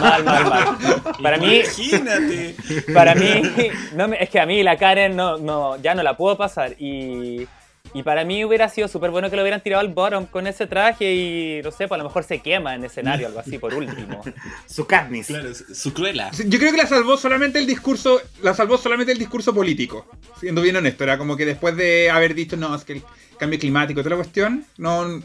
Mal, 0.00 0.24
mal, 0.24 0.44
mal. 0.44 0.66
Para 1.22 1.38
mí, 1.38 1.60
Imagínate. 1.60 2.54
para 2.94 3.14
mí, 3.14 3.42
no 3.94 4.08
me- 4.08 4.22
es 4.22 4.28
que 4.28 4.38
a 4.40 4.46
mí 4.46 4.62
la 4.62 4.76
Karen 4.76 5.16
no, 5.16 5.38
no, 5.38 5.76
ya 5.78 5.94
no 5.94 6.02
la 6.02 6.16
puedo 6.16 6.36
pasar. 6.36 6.72
Y, 6.78 7.46
y 7.94 8.02
para 8.02 8.24
mí 8.24 8.44
hubiera 8.44 8.68
sido 8.68 8.88
súper 8.88 9.10
bueno 9.10 9.30
que 9.30 9.36
lo 9.36 9.42
hubieran 9.42 9.62
tirado 9.62 9.80
al 9.80 9.88
bottom 9.88 10.26
con 10.26 10.46
ese 10.46 10.66
traje 10.66 11.14
y 11.14 11.62
no 11.62 11.70
sé, 11.70 11.88
pues 11.88 11.92
a 11.92 12.02
lo 12.02 12.04
mejor 12.04 12.24
se 12.24 12.40
quema 12.40 12.74
en 12.74 12.84
escenario, 12.84 13.26
algo 13.26 13.40
así 13.40 13.58
por 13.58 13.74
último. 13.74 14.22
Su 14.66 14.86
Katniss. 14.86 15.28
Claro, 15.28 15.52
su 15.54 15.92
cruela. 15.92 16.30
Yo 16.32 16.58
creo 16.58 16.72
que 16.72 16.78
la 16.78 16.86
salvó 16.86 17.16
solamente 17.16 17.58
el 17.58 17.66
discurso, 17.66 18.20
la 18.42 18.54
salvó 18.54 18.78
solamente 18.78 19.12
el 19.12 19.18
discurso 19.18 19.54
político. 19.54 20.06
Siendo 20.38 20.62
bien 20.62 20.76
honesto, 20.76 21.04
era 21.04 21.18
como 21.18 21.36
que 21.36 21.44
después 21.44 21.76
de 21.76 22.10
haber 22.10 22.34
dicho, 22.34 22.56
no, 22.56 22.74
es 22.74 22.84
que 22.84 22.94
el 22.94 23.02
cambio 23.38 23.58
climático 23.58 24.00
toda 24.00 24.10
la 24.10 24.22
cuestión, 24.22 24.64
no, 24.76 25.20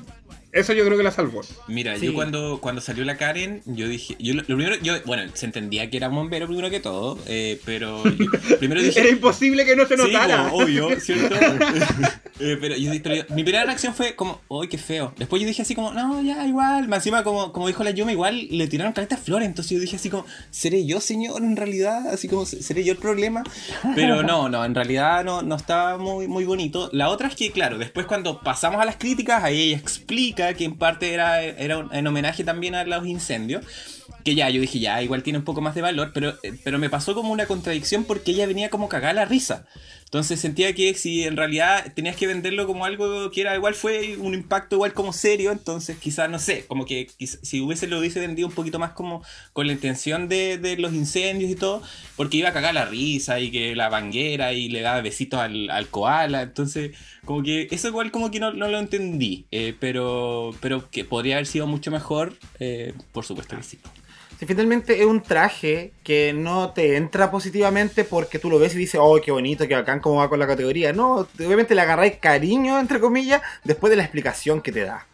eso 0.53 0.73
yo 0.73 0.85
creo 0.85 0.97
que 0.97 1.03
la 1.03 1.11
salvó. 1.11 1.41
Mira, 1.67 1.97
Sí. 1.97 2.05
yo 2.05 2.13
cuando, 2.13 2.59
cuando 2.61 2.79
salió 2.81 3.03
la 3.05 3.17
Karen, 3.17 3.61
yo 3.65 3.87
dije, 3.87 4.15
yo 4.19 4.33
lo, 4.35 4.43
primero, 4.43 4.75
yo, 4.81 4.93
bueno, 5.05 5.29
se 5.33 5.45
entendía 5.45 5.89
que 5.89 5.97
era 5.97 6.09
un 6.09 6.15
bombero 6.15 6.47
primero 6.47 6.69
que 6.69 6.79
todo, 6.79 7.19
eh, 7.27 7.59
pero 7.65 8.03
yo- 8.05 8.25
primero 8.59 8.81
dije, 8.81 8.99
Era 8.99 9.09
imposible 9.09 9.65
que 9.65 9.75
no 9.75 9.85
se 9.87 9.97
Sí, 9.97 10.03
notara. 10.03 10.49
como 10.49 10.63
obvio, 10.63 10.87
¿cierto? 10.99 11.35
Eh, 12.39 12.57
pero, 12.59 12.75
yo, 12.75 12.91
pero 13.03 13.15
yo- 13.15 13.23
mi 13.29 13.43
primera 13.43 13.63
reacción 13.63 13.93
fue 13.93 14.15
como, 14.15 14.41
¡ay, 14.49 14.67
qué 14.67 14.77
feo! 14.79 15.13
Después 15.17 15.39
yo 15.41 15.47
dije 15.47 15.61
así 15.61 15.75
como, 15.75 15.93
no, 15.93 16.19
ya, 16.23 16.45
igual. 16.47 16.87
Más 16.87 16.97
encima, 16.97 17.23
como, 17.23 17.53
como 17.53 17.67
dijo 17.67 17.83
la 17.83 17.91
Yuma, 17.91 18.11
igual 18.11 18.47
le 18.49 18.67
tiraron 18.67 18.91
caletas 18.91 19.19
flores. 19.19 19.47
Entonces 19.47 19.71
yo 19.71 19.79
dije 19.79 19.97
así 19.97 20.09
como, 20.09 20.25
¿seré 20.49 20.83
yo, 20.85 20.99
señor, 20.99 21.43
en 21.43 21.55
realidad? 21.55 22.07
Así 22.07 22.27
como, 22.27 22.45
¿seré 22.47 22.83
yo 22.83 22.93
el 22.93 22.97
problema? 22.97 23.43
Pero 23.95 24.23
no, 24.23 24.49
no, 24.49 24.65
en 24.65 24.73
realidad 24.73 25.23
no, 25.23 25.43
no 25.43 25.55
estaba 25.55 25.97
muy, 25.99 26.27
muy 26.27 26.43
bonito. 26.43 26.89
La 26.91 27.09
otra 27.09 27.27
es 27.27 27.35
que, 27.35 27.51
claro, 27.51 27.77
después 27.77 28.07
cuando 28.07 28.41
pasamos 28.41 28.81
a 28.81 28.85
las 28.85 28.95
críticas, 28.97 29.43
ahí 29.43 29.69
ella 29.69 29.77
explica 29.77 30.42
que 30.53 30.65
en 30.65 30.77
parte 30.77 31.13
era, 31.13 31.41
era 31.41 31.77
un- 31.77 31.93
en 31.93 32.05
homenaje 32.07 32.43
también 32.43 32.75
a 32.75 32.83
los 32.83 33.05
incendios. 33.07 33.65
Que 34.23 34.35
ya, 34.35 34.49
yo 34.49 34.61
dije, 34.61 34.79
ya, 34.79 35.01
igual 35.01 35.23
tiene 35.23 35.39
un 35.39 35.45
poco 35.45 35.61
más 35.61 35.75
de 35.75 35.81
valor, 35.81 36.11
pero, 36.13 36.35
eh, 36.43 36.53
pero 36.63 36.79
me 36.79 36.89
pasó 36.89 37.13
como 37.13 37.31
una 37.31 37.45
contradicción 37.45 38.03
porque 38.05 38.31
ella 38.31 38.45
venía 38.47 38.69
como 38.69 38.87
cagada 38.89 39.13
la 39.13 39.25
risa. 39.25 39.65
Entonces 40.13 40.39
sentía 40.39 40.75
que 40.75 40.93
si 40.93 41.23
en 41.23 41.35
realidad 41.35 41.91
tenías 41.95 42.15
que 42.15 42.27
venderlo 42.27 42.67
como 42.67 42.85
algo 42.85 43.31
que 43.31 43.41
era 43.41 43.55
igual 43.55 43.73
fue 43.73 44.15
un 44.17 44.35
impacto 44.35 44.75
igual 44.75 44.93
como 44.93 45.11
serio, 45.11 45.51
entonces 45.51 45.97
quizás, 45.97 46.29
no 46.29 46.37
sé, 46.37 46.67
como 46.67 46.85
que 46.85 47.07
quiz- 47.17 47.39
si 47.41 47.61
hubiese 47.61 47.87
lo 47.87 47.97
hubiese 47.97 48.19
vendido 48.19 48.47
un 48.47 48.53
poquito 48.53 48.77
más 48.77 48.91
como 48.91 49.23
con 49.53 49.65
la 49.65 49.73
intención 49.73 50.29
de, 50.29 50.59
de 50.59 50.77
los 50.77 50.93
incendios 50.93 51.49
y 51.49 51.55
todo, 51.55 51.81
porque 52.15 52.37
iba 52.37 52.49
a 52.49 52.53
cagar 52.53 52.75
la 52.75 52.85
risa 52.85 53.39
y 53.39 53.49
que 53.49 53.75
la 53.75 53.89
banguera 53.89 54.53
y 54.53 54.69
le 54.69 54.81
daba 54.81 55.01
besitos 55.01 55.39
al, 55.39 55.71
al 55.71 55.87
koala, 55.87 56.43
entonces 56.43 56.95
como 57.25 57.41
que 57.41 57.67
eso 57.71 57.87
igual 57.87 58.11
como 58.11 58.29
que 58.29 58.39
no, 58.39 58.53
no 58.53 58.67
lo 58.67 58.77
entendí, 58.77 59.47
eh, 59.49 59.73
pero, 59.79 60.51
pero 60.61 60.91
que 60.91 61.05
podría 61.05 61.37
haber 61.37 61.47
sido 61.47 61.65
mucho 61.65 61.89
mejor, 61.89 62.37
eh, 62.59 62.93
por 63.13 63.25
supuesto 63.25 63.57
que 63.57 63.63
sí. 63.63 63.79
Si 64.43 64.47
finalmente 64.47 64.99
es 64.99 65.05
un 65.05 65.21
traje 65.21 65.93
que 66.03 66.33
no 66.33 66.71
te 66.73 66.97
entra 66.97 67.31
positivamente 67.31 68.03
porque 68.03 68.39
tú 68.39 68.49
lo 68.49 68.59
ves 68.59 68.75
y 68.75 68.77
dices, 68.77 68.99
oh, 69.01 69.17
qué 69.23 69.31
bonito, 69.31 69.65
qué 69.69 69.73
bacán, 69.73 70.01
cómo 70.01 70.17
va 70.17 70.27
con 70.27 70.37
la 70.37 70.45
categoría. 70.45 70.91
No, 70.91 71.19
obviamente 71.39 71.73
le 71.73 71.79
agarráis 71.79 72.17
cariño, 72.17 72.77
entre 72.77 72.99
comillas, 72.99 73.41
después 73.63 73.89
de 73.89 73.95
la 73.95 74.03
explicación 74.03 74.61
que 74.61 74.73
te 74.73 74.81
da. 74.81 75.07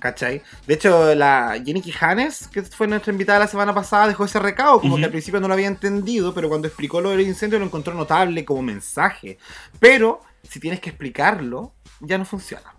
¿Cachai? 0.00 0.42
De 0.66 0.74
hecho, 0.74 1.14
la 1.14 1.62
Jenny 1.64 1.80
Quijanes, 1.80 2.48
que 2.48 2.62
fue 2.62 2.88
nuestra 2.88 3.12
invitada 3.12 3.38
la 3.38 3.46
semana 3.46 3.72
pasada, 3.72 4.08
dejó 4.08 4.24
ese 4.24 4.40
recado, 4.40 4.80
como 4.80 4.96
que 4.96 5.04
al 5.04 5.12
principio 5.12 5.38
no 5.38 5.46
lo 5.46 5.54
había 5.54 5.68
entendido, 5.68 6.34
pero 6.34 6.48
cuando 6.48 6.66
explicó 6.66 7.00
lo 7.00 7.10
del 7.10 7.20
incendio 7.20 7.60
lo 7.60 7.66
encontró 7.66 7.94
notable 7.94 8.44
como 8.44 8.62
mensaje. 8.62 9.38
Pero, 9.78 10.22
si 10.42 10.58
tienes 10.58 10.80
que 10.80 10.90
explicarlo, 10.90 11.72
ya 12.00 12.18
no 12.18 12.24
funciona. 12.24 12.74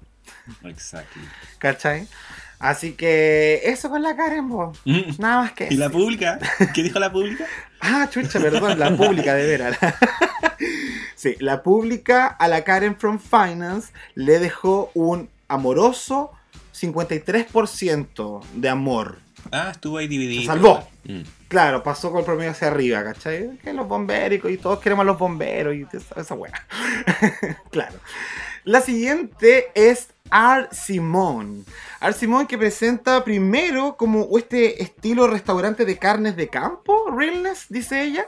Exacto. 0.65 1.17
¿Cachai? 1.59 2.09
Así 2.63 2.93
que 2.93 3.59
eso 3.65 3.89
con 3.89 4.01
la 4.01 4.15
Karen, 4.15 4.47
po. 4.47 4.71
Nada 5.17 5.41
más 5.41 5.51
que 5.51 5.67
¿Y 5.69 5.75
la 5.75 5.89
pública? 5.89 6.39
¿Qué 6.73 6.81
dijo 6.81 6.97
la 6.97 7.11
pública? 7.11 7.45
Ah, 7.81 8.07
chucha, 8.09 8.39
perdón, 8.39 8.79
la 8.79 8.95
pública 8.95 9.33
de 9.33 9.45
veras. 9.45 9.77
sí, 11.15 11.35
la 11.39 11.61
pública 11.61 12.27
a 12.27 12.47
la 12.47 12.63
Karen 12.63 12.95
from 12.95 13.19
Finance 13.19 13.91
le 14.15 14.39
dejó 14.39 14.91
un 14.93 15.29
amoroso 15.49 16.31
53% 16.73 18.43
de 18.53 18.69
amor. 18.69 19.19
Ah, 19.51 19.71
estuvo 19.71 19.97
ahí 19.97 20.07
dividido. 20.07 20.43
Se 20.43 20.47
salvó. 20.47 20.87
Mm. 21.03 21.23
Claro, 21.49 21.83
pasó 21.83 22.11
con 22.11 22.19
el 22.19 22.25
promedio 22.25 22.51
hacia 22.51 22.69
arriba, 22.69 23.03
¿cachai? 23.03 23.57
Que 23.57 23.73
los 23.73 23.89
bomberos 23.89 24.49
y 24.49 24.57
todos 24.57 24.79
queremos 24.79 25.03
a 25.03 25.07
los 25.07 25.19
bomberos 25.19 25.75
y 25.75 25.85
esa, 25.91 26.21
esa 26.21 26.33
buena. 26.33 26.65
claro. 27.71 27.99
La 28.63 28.79
siguiente 28.79 29.65
es 29.75 30.07
Art 30.29 30.71
Simone. 30.71 31.63
Art 32.03 32.17
Simone 32.17 32.47
que 32.47 32.57
presenta 32.57 33.23
primero 33.23 33.95
como 33.95 34.27
este 34.37 34.83
estilo 34.83 35.25
restaurante 35.25 35.85
de 35.85 35.97
carnes 35.97 36.35
de 36.35 36.49
campo, 36.49 37.09
realness, 37.09 37.67
dice 37.69 38.03
ella, 38.03 38.25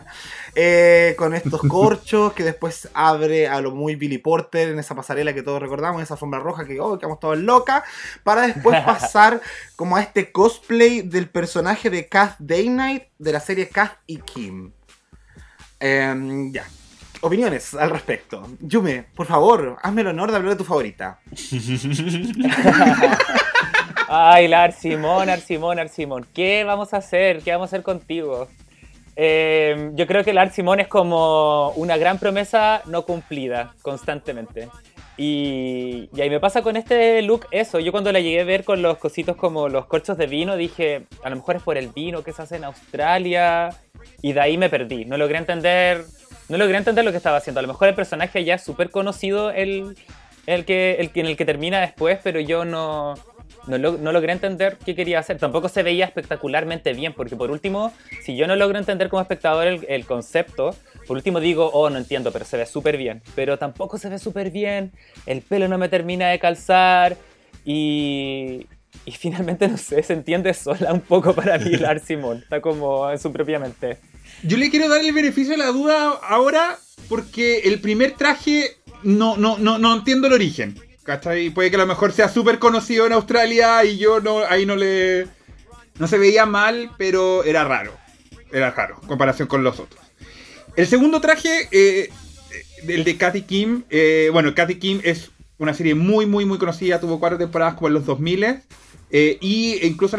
eh, 0.56 1.14
con 1.18 1.36
estos 1.36 1.60
corchos 1.68 2.32
que 2.32 2.46
después 2.46 2.88
abre 2.94 3.50
a 3.50 3.60
lo 3.60 3.72
muy 3.72 3.98
Billy 3.98 4.18
Porter 4.18 4.70
en 4.70 4.80
esa 4.80 4.96
pasarela 4.96 5.34
que 5.34 5.44
todos 5.44 5.62
recordamos, 5.62 6.02
esa 6.02 6.14
alfombra 6.14 6.40
roja 6.40 6.64
que, 6.64 6.80
oh, 6.80 6.98
quedamos 6.98 7.20
todos 7.20 7.38
locas, 7.38 7.84
para 8.24 8.48
después 8.48 8.82
pasar 8.86 9.42
como 9.76 9.98
a 9.98 10.02
este 10.02 10.32
cosplay 10.32 11.02
del 11.02 11.28
personaje 11.28 11.90
de 11.90 12.08
Kath 12.08 12.38
Day 12.40 12.70
Night 12.70 13.04
de 13.20 13.34
la 13.34 13.42
serie 13.42 13.68
Kath 13.68 13.98
y 14.08 14.20
Kim. 14.20 14.72
Em, 15.82 16.54
ya. 16.54 16.66
Opiniones 17.20 17.74
al 17.74 17.90
respecto. 17.90 18.48
Yume, 18.62 19.08
por 19.16 19.26
favor, 19.26 19.78
hazme 19.82 20.02
el 20.02 20.08
honor 20.08 20.32
de 20.32 20.38
hablar 20.38 20.54
de 20.54 20.60
tu 20.60 20.64
favorita. 20.64 21.20
Ay, 24.08 24.48
la 24.48 24.64
Arsimón, 24.64 25.30
Arsimón, 25.30 25.80
Arsimón. 25.80 26.28
¿Qué 26.34 26.64
vamos 26.64 26.94
a 26.94 26.98
hacer? 26.98 27.42
¿Qué 27.42 27.52
vamos 27.52 27.66
a 27.66 27.70
hacer 27.70 27.84
contigo? 27.84 28.48
Eh, 29.16 29.92
yo 29.94 30.06
creo 30.06 30.24
que 30.24 30.34
la 30.34 30.42
Arsimón 30.42 30.80
es 30.80 30.88
como 30.88 31.72
una 31.72 31.98
gran 31.98 32.20
promesa 32.20 32.82
no 32.86 33.06
cumplida 33.06 33.74
constantemente. 33.82 34.70
Y, 35.18 36.10
y 36.14 36.22
ahí 36.22 36.30
me 36.30 36.40
pasa 36.40 36.62
con 36.62 36.76
este 36.76 37.22
look 37.24 37.48
eso. 37.50 37.80
Yo 37.80 37.92
cuando 37.92 38.12
la 38.12 38.20
llegué 38.20 38.42
a 38.42 38.44
ver 38.44 38.64
con 38.64 38.82
los 38.82 38.98
cositos 38.98 39.38
como 39.38 39.70
los 39.70 39.86
corchos 39.88 40.18
de 40.18 40.28
vino, 40.28 40.56
dije, 40.56 41.04
a 41.24 41.30
lo 41.30 41.38
mejor 41.38 41.56
es 41.56 41.64
por 41.64 41.78
el 41.78 41.88
vino 41.88 42.24
que 42.24 42.34
se 42.34 42.44
hace 42.44 42.58
en 42.58 42.66
Australia. 42.66 43.70
Y 44.22 44.34
de 44.34 44.40
ahí 44.40 44.58
me 44.58 44.70
perdí. 44.70 45.06
No 45.06 45.18
logré 45.18 45.40
entender, 45.40 46.06
no 46.48 46.58
logré 46.58 46.78
entender 46.78 47.04
lo 47.04 47.12
que 47.12 47.18
estaba 47.18 47.38
haciendo. 47.38 47.60
A 47.60 47.64
lo 47.64 47.70
mejor 47.70 47.88
el 47.88 47.96
personaje 47.96 48.44
ya 48.44 48.56
es 48.56 48.64
súper 48.64 48.92
conocido, 48.92 49.50
el, 49.50 49.96
el, 50.46 50.66
que, 50.66 50.98
el 51.00 51.10
en 51.16 51.26
el 51.26 51.38
que 51.38 51.46
termina 51.46 51.80
después, 51.80 52.20
pero 52.22 52.40
yo 52.40 52.66
no, 52.66 53.16
no, 53.68 53.78
lo- 53.78 53.98
no 53.98 54.12
logré 54.12 54.32
entender 54.34 54.78
qué 54.86 54.96
quería 54.96 55.20
hacer. 55.20 55.38
Tampoco 55.38 55.70
se 55.70 55.84
veía 55.84 56.06
espectacularmente 56.06 56.94
bien, 56.94 57.14
porque 57.14 57.36
por 57.36 57.52
último, 57.52 57.92
si 58.24 58.36
yo 58.36 58.48
no 58.48 58.56
logro 58.56 58.78
entender 58.78 59.10
como 59.10 59.22
espectador 59.22 59.68
el, 59.68 59.86
el 59.90 60.06
concepto, 60.06 60.76
por 61.08 61.18
último 61.18 61.40
digo, 61.40 61.70
oh, 61.74 61.90
no 61.90 61.98
entiendo, 61.98 62.32
pero 62.32 62.46
se 62.46 62.58
ve 62.58 62.66
súper 62.66 62.98
bien. 62.98 63.22
Pero 63.36 63.58
tampoco 63.58 63.98
se 63.98 64.10
ve 64.10 64.20
súper 64.20 64.52
bien, 64.52 64.92
el 65.26 65.42
pelo 65.42 65.68
no 65.68 65.78
me 65.78 65.90
termina 65.90 66.30
de 66.30 66.40
calzar 66.40 67.18
y... 67.66 68.68
Y 69.06 69.12
finalmente, 69.20 69.68
no 69.68 69.78
sé, 69.78 70.02
se 70.04 70.14
entiende 70.14 70.54
sola 70.54 70.94
un 70.94 71.02
poco 71.02 71.34
para 71.34 71.58
mí 71.58 71.72
Lar 71.72 72.00
Simón. 72.06 72.38
Está 72.38 72.62
como 72.62 73.12
en 73.12 73.20
su 73.20 73.32
propia 73.32 73.60
mente. 73.60 73.98
Yo 74.44 74.58
le 74.58 74.70
quiero 74.72 74.88
dar 74.88 75.02
el 75.02 75.12
beneficio 75.12 75.52
de 75.52 75.58
la 75.58 75.68
duda 75.68 76.12
ahora 76.24 76.78
porque 77.10 77.60
el 77.66 77.80
primer 77.82 78.14
traje 78.14 78.78
no, 79.04 79.36
no, 79.38 79.58
no, 79.58 79.78
no 79.78 79.94
entiendo 79.96 80.28
el 80.28 80.34
origen. 80.34 80.76
¿Cachai? 81.06 81.52
Puede 81.52 81.70
que 81.70 81.76
a 81.76 81.80
lo 81.80 81.86
mejor 81.86 82.12
sea 82.12 82.28
súper 82.30 82.58
conocido 82.58 83.06
en 83.06 83.14
Australia 83.14 83.86
y 83.86 84.00
yo 84.00 84.20
no, 84.20 84.40
ahí 84.40 84.66
no 84.66 84.76
le... 84.76 85.28
No 86.00 86.08
se 86.08 86.18
veía 86.18 86.48
mal, 86.48 86.92
pero 86.98 87.44
era 87.44 87.64
raro. 87.64 87.94
Era 88.52 88.72
raro, 88.72 88.98
en 89.02 89.08
comparación 89.08 89.48
con 89.48 89.64
los 89.64 89.80
otros. 89.80 90.04
El 90.76 90.88
segundo 90.88 91.22
traje, 91.22 91.70
eh, 91.72 92.10
el 92.88 93.04
de 93.04 93.18
Kathy 93.18 93.44
Kim. 93.44 93.84
eh, 93.92 94.30
bueno, 94.34 94.54
Kathy 94.56 94.76
Kim 94.76 95.00
es 95.04 95.30
una 95.60 95.76
serie 95.76 95.94
muy, 95.94 96.26
muy, 96.26 96.44
muy 96.44 96.58
conocida. 96.58 97.00
Tuvo 97.00 97.20
cuatro 97.20 97.38
temporadas 97.38 97.76
como 97.76 97.88
en 97.88 97.94
los 97.94 98.06
2000. 98.06 98.62
Eh, 99.12 99.38
y 99.40 99.86
incluso 99.86 100.18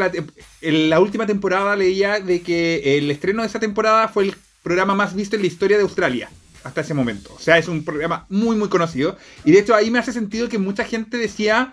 en 0.61 0.89
la 0.89 1.01
última 1.01 1.27
temporada 1.27 1.75
leía 1.75 2.21
de 2.21 2.43
que 2.43 2.97
el 2.97 3.11
estreno 3.11 3.43
de 3.43 3.49
esa 3.49 3.59
temporada 3.59 4.07
fue 4.07 4.27
el 4.27 4.37
programa 4.63 4.95
más 4.95 5.15
visto 5.17 5.35
en 5.35 5.43
la 5.43 5.49
historia 5.49 5.77
de 5.77 5.83
Australia 5.83 6.31
hasta 6.67 6.81
ese 6.81 6.95
momento. 6.95 7.33
O 7.35 7.39
sea, 7.39 7.59
es 7.59 7.69
un 7.69 7.85
programa 7.85 8.27
muy, 8.29 8.57
muy 8.57 8.69
conocido. 8.69 9.17
Y 9.45 9.53
de 9.53 9.61
hecho 9.61 9.75
ahí 9.75 9.91
me 9.91 9.99
hace 9.99 10.13
sentido 10.13 10.49
que 10.49 10.59
mucha 10.59 10.85
gente 10.85 11.17
decía, 11.17 11.73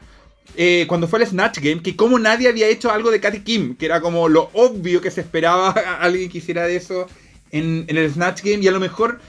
eh, 0.55 0.85
cuando 0.87 1.07
fue 1.07 1.19
el 1.19 1.27
Snatch 1.27 1.59
Game, 1.59 1.81
que 1.81 1.95
como 1.95 2.19
nadie 2.19 2.47
había 2.47 2.67
hecho 2.67 2.91
algo 2.91 3.09
de 3.11 3.19
Katy 3.19 3.39
Kim, 3.39 3.75
que 3.75 3.85
era 3.85 4.01
como 4.01 4.29
lo 4.29 4.49
obvio 4.53 5.01
que 5.01 5.11
se 5.11 5.21
esperaba 5.21 5.71
alguien 5.99 6.29
que 6.29 6.37
hiciera 6.37 6.67
de 6.67 6.75
eso 6.75 7.07
en, 7.51 7.85
en 7.87 7.97
el 7.97 8.11
Snatch 8.11 8.43
Game. 8.43 8.63
Y 8.63 8.67
a 8.67 8.71
lo 8.71 8.79
mejor... 8.79 9.19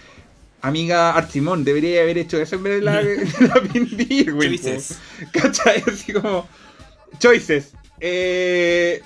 Amiga 0.61 1.11
Archimón, 1.11 1.63
debería 1.63 2.01
haber 2.01 2.17
hecho 2.17 2.41
eso 2.41 2.57
en 2.57 2.63
vez 2.63 2.77
de 2.77 2.81
la, 2.81 3.03
de 3.03 3.17
la 3.17 3.63
Irwin, 4.09 4.57
po. 4.57 4.63
Choices. 4.63 4.99
¿Cachai? 5.31 5.85
Así 5.87 6.11
como. 6.15 6.49
Choices. 7.19 7.73
Eh, 8.01 9.03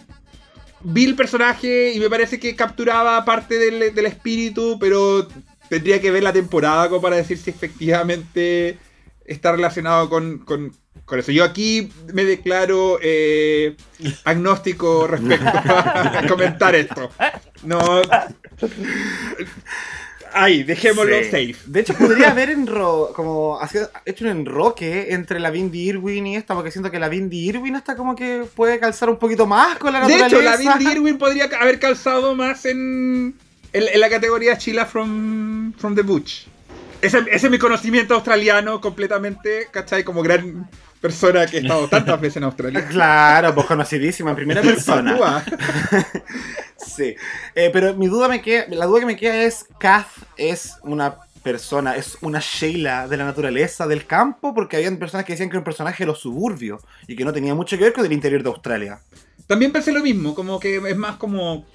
vi 0.82 1.04
el 1.04 1.16
personaje 1.16 1.92
y 1.92 1.98
me 1.98 2.08
parece 2.08 2.38
que 2.38 2.54
capturaba 2.54 3.24
parte 3.24 3.58
del, 3.58 3.92
del 3.92 4.06
espíritu, 4.06 4.78
pero 4.78 5.26
tendría 5.68 6.00
que 6.00 6.10
ver 6.10 6.22
la 6.22 6.32
temporada 6.32 6.88
como 6.88 7.00
para 7.02 7.16
decir 7.16 7.38
si 7.38 7.50
efectivamente 7.50 8.78
está 9.24 9.52
relacionado 9.52 10.08
con, 10.08 10.38
con- 10.38 10.72
con 11.04 11.18
eso. 11.18 11.32
Yo 11.32 11.44
aquí 11.44 11.90
me 12.12 12.24
declaro 12.24 12.98
eh, 13.00 13.76
agnóstico 14.24 15.06
respecto 15.06 15.46
a, 15.48 16.24
comentar 16.28 16.74
esto. 16.74 17.10
No. 17.62 18.02
Ahí, 20.34 20.62
dejémoslo 20.62 21.16
Sí. 21.20 21.24
safe. 21.24 21.56
De 21.66 21.80
hecho, 21.80 21.94
podría 21.94 22.30
haber 22.32 22.50
enro 22.50 23.12
como 23.16 23.58
hecho 24.04 24.24
un 24.26 24.30
enroque 24.30 25.06
entre 25.14 25.40
la 25.40 25.50
Bindi 25.50 25.88
Irwin 25.88 26.26
y 26.26 26.36
esta, 26.36 26.54
porque 26.54 26.70
siento 26.70 26.90
que 26.90 26.98
la 26.98 27.08
Bindi 27.08 27.48
Irwin 27.48 27.76
hasta 27.76 27.96
como 27.96 28.14
que 28.14 28.44
puede 28.54 28.78
calzar 28.78 29.08
un 29.08 29.18
poquito 29.18 29.46
más 29.46 29.78
con 29.78 29.90
la 29.92 30.00
De 30.06 30.18
naturaleza. 30.18 30.36
hecho, 30.52 30.66
la 30.68 30.76
Bindi 30.76 30.92
Irwin 30.92 31.16
podría 31.18 31.44
haber 31.58 31.78
calzado 31.78 32.34
más 32.34 32.66
en, 32.66 33.34
en, 33.72 33.88
en 33.88 34.00
la 34.00 34.08
categoría 34.08 34.56
Chila 34.58 34.86
from, 34.86 35.72
from 35.74 35.94
the 35.94 36.02
Butch. 36.02 36.46
Ese, 37.00 37.18
ese 37.30 37.46
es 37.46 37.50
mi 37.50 37.58
conocimiento 37.58 38.14
australiano 38.14 38.80
completamente, 38.80 39.68
¿cachai? 39.70 40.02
Como 40.02 40.22
gran 40.22 40.68
persona 41.00 41.46
que 41.46 41.58
he 41.58 41.60
estado 41.60 41.88
tantas 41.88 42.20
veces 42.20 42.38
en 42.38 42.44
Australia. 42.44 42.86
Claro, 42.90 43.54
pues 43.54 43.66
conocidísima 43.66 44.30
en 44.30 44.36
primera 44.36 44.62
persona. 44.62 45.44
Sí. 46.76 47.14
Eh, 47.54 47.70
pero 47.72 47.94
mi 47.94 48.08
duda 48.08 48.28
me 48.28 48.40
queda, 48.40 48.64
la 48.70 48.86
duda 48.86 49.00
que 49.00 49.06
me 49.06 49.16
queda 49.16 49.42
es, 49.42 49.66
¿Kath 49.78 50.08
es 50.36 50.74
una 50.82 51.16
persona, 51.44 51.94
es 51.96 52.18
una 52.22 52.40
Sheila 52.40 53.06
de 53.06 53.16
la 53.16 53.24
naturaleza, 53.24 53.86
del 53.86 54.06
campo? 54.06 54.54
Porque 54.54 54.76
habían 54.76 54.96
personas 54.96 55.24
que 55.24 55.32
decían 55.32 55.48
que 55.48 55.54
era 55.56 55.60
un 55.60 55.64
personaje 55.64 56.02
de 56.02 56.06
los 56.06 56.20
suburbios 56.20 56.82
y 57.06 57.14
que 57.14 57.24
no 57.24 57.32
tenía 57.32 57.54
mucho 57.54 57.76
que 57.76 57.84
ver 57.84 57.92
con 57.92 58.04
el 58.04 58.12
interior 58.12 58.42
de 58.42 58.48
Australia. 58.48 59.00
También 59.46 59.70
pensé 59.70 59.92
lo 59.92 60.02
mismo, 60.02 60.34
como 60.34 60.58
que 60.58 60.76
es 60.76 60.96
más 60.96 61.16
como 61.16 61.66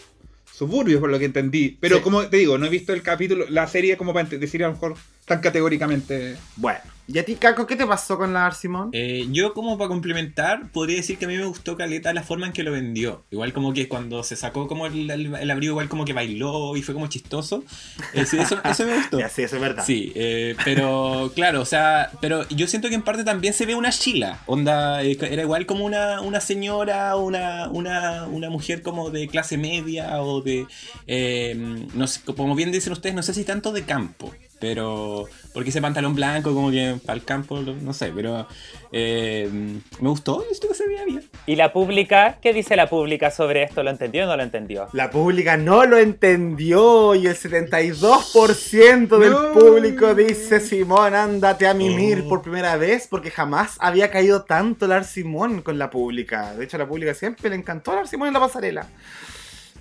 suburbios, 0.66 1.00
por 1.00 1.10
lo 1.10 1.20
que 1.20 1.26
entendí. 1.26 1.78
Pero 1.80 1.98
Sí. 1.98 2.02
como 2.04 2.26
te 2.28 2.38
digo, 2.38 2.58
no 2.58 2.66
he 2.66 2.70
visto 2.70 2.94
el 2.94 3.02
capítulo, 3.02 3.46
la 3.50 3.68
serie 3.68 3.98
como 3.98 4.14
para 4.14 4.28
decir 4.30 4.64
a 4.64 4.68
lo 4.68 4.74
mejor 4.74 4.96
tan 5.26 5.40
categóricamente. 5.40 6.36
Bueno, 6.56 6.80
¿y 7.08 7.18
a 7.20 7.26
ti, 7.26 7.36
Caco, 7.36 7.68
qué 7.68 7.76
te 7.76 7.86
pasó 7.86 8.18
con 8.18 8.34
la 8.34 8.50
Simón? 8.52 8.90
Eh, 8.94 9.28
yo 9.32 9.54
como 9.54 9.78
para 9.78 9.88
complementar, 9.90 10.70
podría 10.72 10.98
decir 10.98 11.18
que 11.18 11.26
a 11.26 11.28
mí 11.28 11.36
me 11.38 11.46
gustó 11.46 11.76
Caleta 11.78 12.14
la 12.14 12.24
forma 12.24 12.48
en 12.48 12.54
que 12.54 12.64
lo 12.64 12.72
vendió. 12.72 13.24
Igual 13.32 13.54
como 13.54 13.74
que 13.74 13.88
cuando 13.88 14.24
se 14.24 14.36
sacó 14.36 14.68
como 14.68 14.86
el, 14.88 15.10
el- 15.10 15.36
el 15.36 15.52
abrigo, 15.52 15.72
igual 15.74 15.90
como 15.90 16.06
que 16.06 16.14
bailó 16.14 16.76
y 16.76 16.82
fue 16.82 16.94
como 16.94 17.08
chistoso. 17.08 17.64
Eh, 18.14 18.26
sí, 18.26 18.38
eso, 18.38 18.60
eso 18.66 18.86
me 18.86 18.96
gustó. 18.96 19.20
Ya, 19.20 19.30
sí, 19.30 19.44
eso 19.44 19.56
es 19.58 19.62
verdad. 19.62 19.84
Sí, 19.86 20.12
eh, 20.16 20.56
pero 20.64 21.32
claro, 21.36 21.62
o 21.62 21.66
sea, 21.66 22.12
pero 22.22 22.48
yo 22.50 22.68
siento 22.68 22.90
que 22.90 22.96
en 22.96 23.02
parte 23.02 23.24
también 23.24 23.54
se 23.54 23.66
ve 23.66 23.76
una 23.76 23.90
Sheila. 23.90 24.40
Onda, 24.46 25.04
eh, 25.04 25.18
era 25.22 25.42
igual 25.42 25.66
como 25.66 25.86
una, 25.86 26.22
una 26.22 26.40
señora, 26.42 27.16
una, 27.16 27.68
una, 27.70 28.26
una 28.28 28.50
mujer 28.50 28.82
como 28.82 29.10
de 29.10 29.28
clase 29.28 29.58
media 29.58 30.22
o 30.22 30.42
de, 30.42 30.66
eh, 31.08 31.86
no 31.94 32.08
sé, 32.08 32.22
como 32.36 32.56
bien 32.56 32.72
dicen 32.72 32.94
ustedes, 32.94 33.16
no 33.16 33.24
sé 33.24 33.34
si 33.34 33.44
tanto 33.44 33.72
de 33.72 33.84
campo, 33.84 34.34
pero 34.64 35.26
porque 35.54 35.72
ese 35.72 35.82
pantalón 35.82 36.16
blanco 36.16 36.54
como 36.54 36.72
que 36.72 36.96
para 37.06 37.18
el 37.18 37.26
campo, 37.26 37.60
no 37.60 37.92
sé, 37.92 38.14
pero 38.16 38.48
eh, 38.94 39.50
me 40.00 40.08
gustó, 40.10 40.46
esto 40.50 40.70
que 40.70 40.74
se 40.74 40.88
veía 40.88 41.04
bien. 41.04 41.30
¿Y 41.46 41.58
la 41.58 41.74
pública? 41.74 42.38
¿Qué 42.42 42.54
dice 42.54 42.78
la 42.78 42.88
pública 42.90 43.30
sobre 43.30 43.64
esto? 43.64 43.84
¿Lo 43.84 43.90
entendió 43.90 44.24
o 44.24 44.28
no 44.28 44.38
lo 44.38 44.44
entendió? 44.44 44.88
La 44.94 45.10
pública 45.12 45.58
no 45.58 45.86
lo 45.86 45.98
entendió 45.98 47.14
y 47.14 47.28
el 47.28 47.36
72% 47.36 49.18
del 49.20 49.32
No. 49.32 49.52
público 49.52 50.16
dice 50.16 50.62
Simón, 50.62 51.14
ándate 51.14 51.68
a 51.68 51.74
mimir 51.74 52.26
por 52.30 52.42
primera 52.42 52.78
vez 52.78 53.08
porque 53.10 53.30
jamás 53.30 53.76
había 53.82 54.10
caído 54.12 54.44
tanto 54.44 54.88
Lar 54.88 55.04
Simón 55.04 55.62
con 55.62 55.78
la 55.78 55.90
pública. 55.90 56.54
De 56.54 56.64
hecho, 56.64 56.78
a 56.78 56.80
la 56.80 56.88
pública 56.88 57.14
siempre 57.14 57.50
le 57.50 57.58
encantó 57.58 57.94
Lar 57.94 58.08
Simón 58.08 58.30
en 58.30 58.34
la 58.36 58.40
pasarela. 58.40 58.88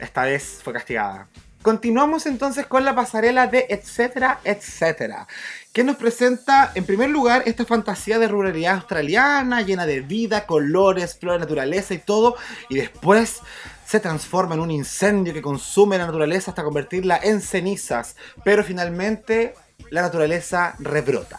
Esta 0.00 0.24
vez 0.24 0.58
fue 0.60 0.72
castigada. 0.72 1.28
Continuamos 1.62 2.26
entonces 2.26 2.66
con 2.66 2.84
la 2.84 2.94
pasarela 2.96 3.46
de 3.46 3.66
etcétera, 3.68 4.40
etcétera, 4.42 5.28
que 5.72 5.84
nos 5.84 5.94
presenta 5.94 6.72
en 6.74 6.84
primer 6.84 7.08
lugar 7.08 7.44
esta 7.46 7.64
fantasía 7.64 8.18
de 8.18 8.26
ruralidad 8.26 8.74
australiana 8.74 9.62
llena 9.62 9.86
de 9.86 10.00
vida, 10.00 10.44
colores, 10.44 11.16
flora, 11.16 11.38
naturaleza 11.38 11.94
y 11.94 11.98
todo, 11.98 12.36
y 12.68 12.74
después 12.74 13.42
se 13.86 14.00
transforma 14.00 14.56
en 14.56 14.60
un 14.60 14.72
incendio 14.72 15.32
que 15.32 15.40
consume 15.40 15.98
la 15.98 16.06
naturaleza 16.06 16.50
hasta 16.50 16.64
convertirla 16.64 17.20
en 17.22 17.40
cenizas, 17.40 18.16
pero 18.44 18.64
finalmente 18.64 19.54
la 19.90 20.02
naturaleza 20.02 20.74
rebrota. 20.80 21.38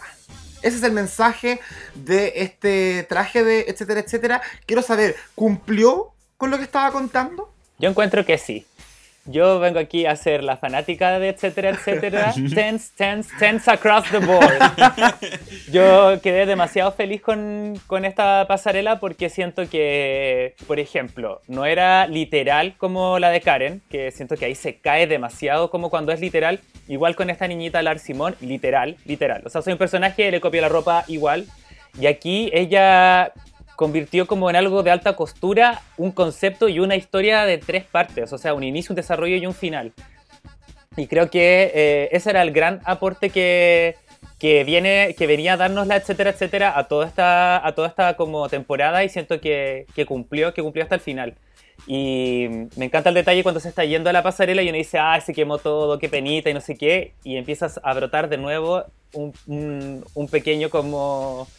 Ese 0.62 0.78
es 0.78 0.84
el 0.84 0.94
mensaje 0.94 1.60
de 1.96 2.32
este 2.38 3.06
traje 3.10 3.44
de 3.44 3.66
etcétera, 3.68 4.00
etcétera. 4.00 4.42
Quiero 4.66 4.82
saber, 4.82 5.18
¿cumplió 5.36 6.14
con 6.38 6.50
lo 6.50 6.58
que 6.58 6.64
estaba 6.64 6.92
contando? 6.94 7.52
Yo 7.78 7.90
encuentro 7.90 8.26
que 8.26 8.38
sí. 8.38 8.66
Yo 9.26 9.60
vengo 9.60 9.80
aquí 9.80 10.06
a 10.06 10.16
ser 10.18 10.44
la 10.44 10.58
fanática 10.58 11.18
de 11.18 11.30
etcétera, 11.30 11.70
etcétera. 11.70 12.34
tense, 12.54 12.92
tense, 12.96 13.30
tense 13.40 13.72
across 13.72 14.10
the 14.12 14.20
board. 14.20 14.60
Yo 15.72 16.20
quedé 16.22 16.46
demasiado 16.46 16.92
feliz 16.92 17.22
con, 17.22 17.80
con 17.88 18.04
esta 18.04 18.46
pasarela 18.48 19.00
porque 19.00 19.30
siento 19.30 19.70
que, 19.70 20.56
por 20.68 20.80
ejemplo, 20.80 21.42
no 21.48 21.66
era 21.66 22.06
literal 22.08 22.76
como 22.78 23.18
la 23.18 23.30
de 23.30 23.40
Karen, 23.40 23.82
que 23.90 24.12
siento 24.12 24.36
que 24.36 24.46
ahí 24.46 24.56
se 24.56 24.80
cae 24.80 25.08
demasiado 25.08 25.70
como 25.70 25.90
cuando 25.90 26.12
es 26.12 26.20
literal. 26.20 26.60
Igual 26.90 27.16
con 27.16 27.30
esta 27.30 27.48
niñita 27.48 27.82
Lar 27.82 28.00
Simón, 28.00 28.36
literal, 28.42 28.98
literal. 29.06 29.42
O 29.46 29.50
sea, 29.50 29.62
soy 29.62 29.72
un 29.72 29.80
personaje, 29.80 30.32
le 30.32 30.42
copio 30.42 30.60
la 30.60 30.70
ropa 30.70 31.06
igual. 31.08 31.46
Y 31.98 32.08
aquí 32.08 32.50
ella 32.54 33.32
convirtió 33.84 34.28
como 34.28 34.50
en 34.50 34.56
algo 34.56 34.82
de 34.82 34.92
alta 34.92 35.18
costura 35.18 35.82
un 35.98 36.14
concepto 36.14 36.70
y 36.70 36.80
una 36.80 36.96
historia 36.96 37.44
de 37.44 37.58
tres 37.58 37.84
partes, 37.84 38.32
o 38.32 38.38
sea, 38.38 38.54
un 38.54 38.64
inicio, 38.64 38.94
un 38.94 38.96
desarrollo 38.96 39.36
y 39.36 39.46
un 39.46 39.54
final. 39.54 39.92
Y 40.96 41.08
creo 41.08 41.30
que 41.30 41.70
eh, 41.76 42.10
ese 42.14 42.30
era 42.30 42.44
el 42.44 42.52
gran 42.52 42.80
aporte 42.86 43.30
que, 43.30 43.98
que, 44.40 44.64
viene, 44.64 45.16
que 45.18 45.28
venía 45.28 45.56
a 45.56 45.58
darnos 45.58 45.86
la 45.86 45.98
etcétera, 45.98 46.30
etcétera, 46.30 46.80
a 46.80 46.88
toda 46.88 47.06
esta, 47.06 47.68
a 47.68 47.76
toda 47.76 47.90
esta 47.90 48.16
como 48.16 48.48
temporada 48.48 49.04
y 49.04 49.10
siento 49.10 49.42
que, 49.42 49.86
que 49.94 50.06
cumplió, 50.06 50.54
que 50.54 50.62
cumplió 50.62 50.84
hasta 50.84 50.96
el 50.96 51.02
final. 51.02 51.36
Y 51.86 52.48
me 52.78 52.86
encanta 52.86 53.10
el 53.10 53.16
detalle 53.16 53.44
cuando 53.44 53.60
se 53.60 53.68
está 53.68 53.84
yendo 53.84 54.10
a 54.10 54.14
la 54.14 54.24
pasarela 54.24 54.62
y 54.62 54.70
uno 54.70 54.78
dice, 54.78 54.98
ah, 54.98 55.20
se 55.20 55.34
quemó 55.34 55.58
todo, 55.58 56.00
qué 56.00 56.08
penita 56.08 56.50
y 56.50 56.54
no 56.54 56.62
sé 56.62 56.78
qué, 56.78 57.16
y 57.26 57.36
empiezas 57.36 57.82
a 57.84 57.94
brotar 57.94 58.30
de 58.30 58.38
nuevo 58.38 58.86
un, 59.12 59.34
un, 59.46 60.06
un 60.14 60.28
pequeño 60.30 60.70
como 60.70 61.50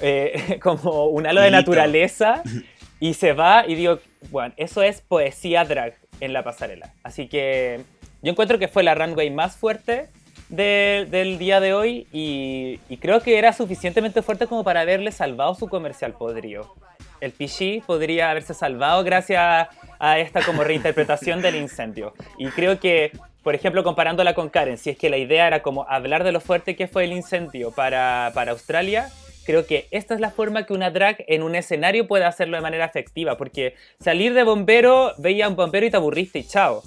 eh, 0.00 0.58
como 0.62 1.06
un 1.06 1.26
halo 1.26 1.40
de 1.40 1.50
naturaleza 1.50 2.42
y 3.00 3.14
se 3.14 3.32
va 3.32 3.64
y 3.66 3.74
digo, 3.74 3.98
bueno, 4.30 4.54
eso 4.56 4.82
es 4.82 5.00
poesía 5.02 5.64
drag 5.64 5.94
en 6.20 6.32
la 6.32 6.42
pasarela. 6.42 6.92
Así 7.02 7.28
que 7.28 7.80
yo 8.22 8.30
encuentro 8.30 8.58
que 8.58 8.68
fue 8.68 8.82
la 8.82 8.94
runway 8.94 9.30
más 9.30 9.56
fuerte 9.56 10.08
de- 10.48 11.06
del 11.10 11.38
día 11.38 11.60
de 11.60 11.74
hoy 11.74 12.06
y, 12.12 12.80
y 12.88 12.96
creo 12.98 13.20
que 13.20 13.38
era 13.38 13.52
suficientemente 13.52 14.22
fuerte 14.22 14.46
como 14.46 14.64
para 14.64 14.80
haberle 14.80 15.12
salvado 15.12 15.54
su 15.54 15.68
comercial 15.68 16.12
podrido. 16.12 16.74
El 17.20 17.32
Pichi 17.32 17.82
podría 17.86 18.30
haberse 18.30 18.54
salvado 18.54 19.02
gracias 19.04 19.68
a 19.98 20.18
esta 20.18 20.42
como 20.42 20.62
reinterpretación 20.64 21.40
del 21.42 21.56
incendio. 21.56 22.12
Y 22.38 22.48
creo 22.48 22.78
que, 22.80 23.12
por 23.42 23.54
ejemplo, 23.54 23.82
comparándola 23.84 24.34
con 24.34 24.48
Karen, 24.50 24.78
si 24.78 24.90
es 24.90 24.98
que 24.98 25.08
la 25.10 25.16
idea 25.16 25.46
era 25.46 25.62
como 25.62 25.84
hablar 25.88 26.24
de 26.24 26.32
lo 26.32 26.40
fuerte 26.40 26.76
que 26.76 26.86
fue 26.86 27.04
el 27.04 27.12
incendio 27.12 27.70
para, 27.70 28.30
para 28.34 28.52
Australia, 28.52 29.08
creo 29.44 29.66
que 29.66 29.86
esta 29.90 30.14
es 30.14 30.20
la 30.20 30.30
forma 30.30 30.66
que 30.66 30.72
una 30.72 30.90
drag 30.90 31.24
en 31.28 31.42
un 31.42 31.54
escenario 31.54 32.06
puede 32.06 32.24
hacerlo 32.24 32.56
de 32.56 32.62
manera 32.62 32.84
efectiva, 32.84 33.36
porque 33.36 33.74
salir 34.00 34.34
de 34.34 34.42
bombero, 34.42 35.12
veía 35.18 35.46
a 35.46 35.48
un 35.48 35.56
bombero 35.56 35.86
y 35.86 35.90
te 35.90 35.96
aburriste 35.96 36.38
y 36.38 36.44
chao. 36.44 36.82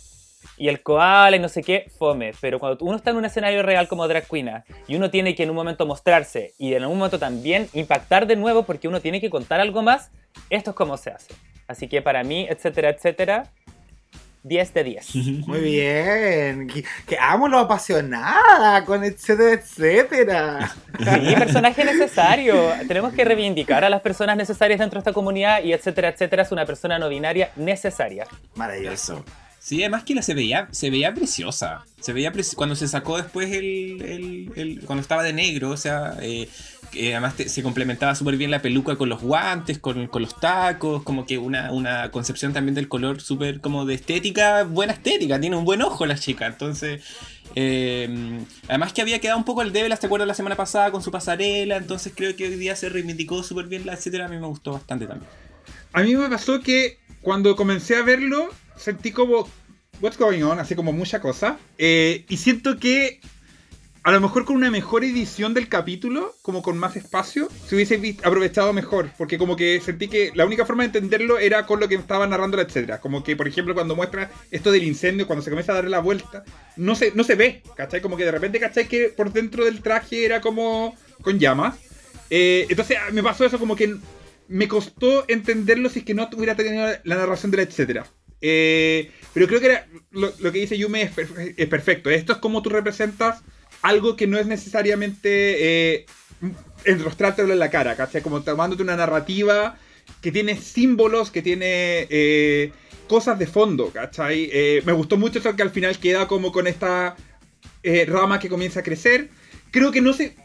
Y 0.58 0.70
el 0.70 0.82
koala 0.82 1.36
y 1.36 1.40
no 1.40 1.50
sé 1.50 1.62
qué, 1.62 1.92
fome. 1.98 2.32
Pero 2.42 2.60
cuando 2.60 2.84
uno 2.84 2.96
está 2.96 3.12
en 3.12 3.18
un 3.18 3.26
escenario 3.26 3.62
real 3.64 3.88
como 3.88 4.08
drag 4.08 4.28
queen 4.28 4.64
y 4.88 4.96
uno 4.96 5.12
tiene 5.12 5.36
que 5.36 5.44
en 5.44 5.50
un 5.50 5.56
momento 5.56 5.86
mostrarse 5.86 6.54
y 6.58 6.74
en 6.74 6.86
un 6.86 6.98
momento 6.98 7.20
también 7.20 7.70
impactar 7.74 8.26
de 8.26 8.36
nuevo 8.36 8.64
porque 8.64 8.88
uno 8.88 9.00
tiene 9.00 9.22
que 9.22 9.30
contar 9.30 9.60
algo 9.60 9.84
más, 9.84 10.12
esto 10.50 10.72
es 10.72 10.76
como 10.76 10.98
se 10.98 11.12
hace. 11.12 11.34
Así 11.68 11.88
que 11.88 12.02
para 12.02 12.24
mí, 12.24 12.48
etcétera, 12.50 12.90
etcétera, 12.90 13.52
10 14.48 14.74
de 14.74 14.84
10. 14.84 15.16
Muy 15.48 15.60
bien. 15.60 16.68
Que, 16.68 16.84
que 17.06 17.18
amo 17.20 17.48
lo 17.48 17.60
apasionada 17.60 18.84
con 18.86 19.04
etcétera, 19.04 19.54
etcétera. 19.54 20.76
Sí, 20.98 21.36
personaje 21.36 21.84
necesario. 21.86 22.72
Tenemos 22.88 23.14
que 23.14 23.26
reivindicar 23.26 23.84
a 23.84 23.90
las 23.90 24.02
personas 24.02 24.38
necesarias 24.38 24.80
dentro 24.80 24.98
de 24.98 25.02
esta 25.02 25.14
comunidad 25.14 25.64
y 25.64 25.74
etcétera, 25.74 26.10
etcétera. 26.10 26.44
Es 26.44 26.52
una 26.52 26.66
persona 26.66 26.98
no 27.00 27.10
binaria 27.10 27.52
necesaria. 27.56 28.26
Maravilloso. 28.56 29.24
Sí, 29.68 29.82
además 29.82 30.06
que 30.06 30.16
la 30.16 30.22
se 30.22 30.34
veía, 30.34 30.70
se 30.72 30.90
veía 30.90 31.14
preciosa. 31.14 31.84
Se 32.00 32.14
veía 32.14 32.32
preci- 32.32 32.56
cuando 32.56 32.74
se 32.74 32.88
sacó 32.88 33.18
después 33.18 33.52
el, 33.52 34.50
el- 34.56 34.82
cuando 34.86 35.02
estaba 35.02 35.24
de 35.24 35.34
negro, 35.34 35.72
o 35.72 35.76
sea, 35.76 36.16
eh, 36.22 36.48
además 36.94 37.34
se 37.48 37.64
complementaba 37.64 38.16
súper 38.16 38.38
bien 38.38 38.50
la 38.50 38.62
peluca 38.62 38.96
con 38.96 39.10
los 39.10 39.22
guantes, 39.22 39.78
con, 39.78 40.08
con 40.08 40.22
los 40.22 40.40
tacos, 40.40 41.04
como 41.04 41.26
que 41.26 41.38
una, 41.38 41.74
una 41.74 42.12
concepción 42.12 42.54
también 42.54 42.76
del 42.76 42.88
color 42.88 43.20
súper 43.20 43.60
como 43.60 43.86
de 43.86 43.96
estética, 43.96 44.64
buena 44.64 44.94
estética, 44.94 45.38
tiene 45.38 45.58
un 45.58 45.66
buen 45.66 45.82
ojo 45.82 46.06
la 46.06 46.18
chica, 46.18 46.48
entonces... 46.48 47.04
eh, 47.54 48.40
además 48.70 48.94
que 48.94 49.02
había 49.02 49.20
quedado 49.20 49.38
un 49.38 49.44
poco 49.44 49.64
el 49.64 49.74
débil, 49.74 49.94
¿te 50.00 50.06
acuerdas 50.06 50.30
la 50.30 50.34
semana 50.34 50.56
pasada 50.56 50.92
con 50.92 51.04
su 51.04 51.12
pasarela? 51.12 51.76
Entonces 51.76 52.14
creo 52.16 52.34
que 52.38 52.46
hoy 52.48 52.56
día 52.56 52.78
se 52.78 52.88
reivindicó 52.88 53.44
súper 53.44 53.66
bien 53.66 53.86
la 53.86 53.96
etcétera, 53.96 54.28
a 54.28 54.30
mí 54.30 54.38
me 54.38 54.48
gustó 54.48 54.72
bastante 54.72 55.08
también. 55.08 55.30
A 55.92 56.04
mí 56.04 56.16
me 56.16 56.30
pasó 56.30 56.62
que 56.62 57.00
cuando 57.22 57.58
comencé 57.58 57.98
a 57.98 58.04
verlo, 58.04 58.50
sentí 58.78 59.12
como. 59.12 59.50
What's 60.00 60.18
going 60.18 60.44
on? 60.44 60.60
Así 60.60 60.76
como 60.76 60.92
mucha 60.92 61.20
cosa. 61.20 61.58
Eh, 61.78 62.26
y 62.30 62.38
siento 62.38 62.78
que. 62.78 63.20
A 64.04 64.12
lo 64.12 64.22
mejor 64.22 64.46
con 64.46 64.56
una 64.56 64.72
mejor 64.72 65.04
edición 65.04 65.54
del 65.54 65.68
capítulo, 65.68 66.34
como 66.42 66.62
con 66.62 66.78
más 66.78 66.96
espacio, 66.96 67.50
se 67.66 67.76
hubiese 67.76 68.16
aprovechado 68.24 68.72
mejor. 68.72 69.10
Porque 69.18 69.38
como 69.38 69.58
que 69.58 69.82
sentí 69.82 70.08
que 70.08 70.32
la 70.34 70.46
única 70.46 70.66
forma 70.66 70.84
de 70.84 70.88
entenderlo 70.88 71.40
era 71.40 71.66
con 71.66 71.82
lo 71.82 71.90
que 71.90 71.96
estaba 71.96 72.26
narrando 72.26 72.56
la 72.56 72.64
etcétera. 72.64 73.02
Como 73.02 73.22
que, 73.22 73.36
por 73.36 73.50
ejemplo, 73.50 73.74
cuando 73.74 73.98
muestra 73.98 74.32
esto 74.50 74.72
del 74.72 74.84
incendio, 74.84 75.28
cuando 75.28 75.44
se 75.44 75.50
comienza 75.50 75.74
a 75.74 75.76
darle 75.76 75.90
la 75.90 76.00
vuelta, 76.00 76.46
no 76.78 76.96
se, 76.96 77.12
no 77.16 77.26
se 77.26 77.36
ve, 77.36 77.64
¿cachai? 77.76 78.00
Como 78.00 78.16
que 78.16 78.24
de 78.24 78.32
repente, 78.32 78.62
¿cachai? 78.62 78.88
Que 78.88 79.10
por 79.10 79.34
dentro 79.34 79.66
del 79.66 79.82
traje 79.82 80.24
era 80.24 80.40
como 80.40 80.96
con 81.22 81.38
llamas. 81.38 81.76
Eh, 82.30 82.66
entonces 82.70 82.98
me 83.12 83.24
pasó 83.24 83.44
eso 83.44 83.60
como 83.60 83.76
que 83.76 83.98
me 84.48 84.70
costó 84.70 85.26
entenderlo 85.28 85.90
si 85.90 86.00
es 86.00 86.06
que 86.06 86.14
no 86.14 86.30
hubiera 86.34 86.56
tenido 86.56 86.88
la 87.04 87.16
narración 87.16 87.52
de 87.52 87.58
la 87.58 87.64
etcétera. 87.64 88.06
Eh, 88.42 89.12
pero 89.34 89.48
creo 89.48 89.60
que 89.60 89.80
lo, 90.12 90.32
que 90.52 90.60
dice 90.60 90.78
Yume 90.78 91.02
es, 91.04 91.16
perfe- 91.16 91.54
es 91.58 91.68
perfecto. 91.68 92.10
Esto 92.10 92.34
es 92.34 92.40
como 92.40 92.62
tú 92.62 92.70
representas 92.70 93.42
algo 93.82 94.16
que 94.16 94.28
no 94.28 94.38
es 94.38 94.48
necesariamente 94.48 95.96
eh, 95.98 96.06
enrostrártelo 96.86 97.54
en 97.54 97.60
la 97.60 97.70
cara, 97.70 97.96
¿cachai? 97.96 98.22
Como 98.22 98.42
tomándote 98.42 98.84
una 98.84 98.96
narrativa 98.96 99.78
que 100.22 100.32
tiene 100.32 100.58
símbolos, 100.58 101.32
que 101.32 101.42
tiene 101.42 102.08
eh, 102.10 102.72
cosas 103.08 103.38
de 103.40 103.48
fondo, 103.48 103.92
¿cachai? 103.92 104.50
Eh, 104.52 104.82
me 104.86 104.94
gustó 104.94 105.18
mucho 105.18 105.40
eso 105.40 105.56
que 105.56 105.64
al 105.64 105.72
final 105.72 105.98
queda 106.00 106.28
como 106.28 106.52
con 106.52 106.68
esta 106.68 107.16
rama 108.08 108.40
que 108.40 108.50
comienza 108.50 108.82
a 108.82 108.84
crecer. 108.84 109.30
Creo 109.72 109.92
que 109.92 110.02
no 110.02 110.14
se 110.14 110.36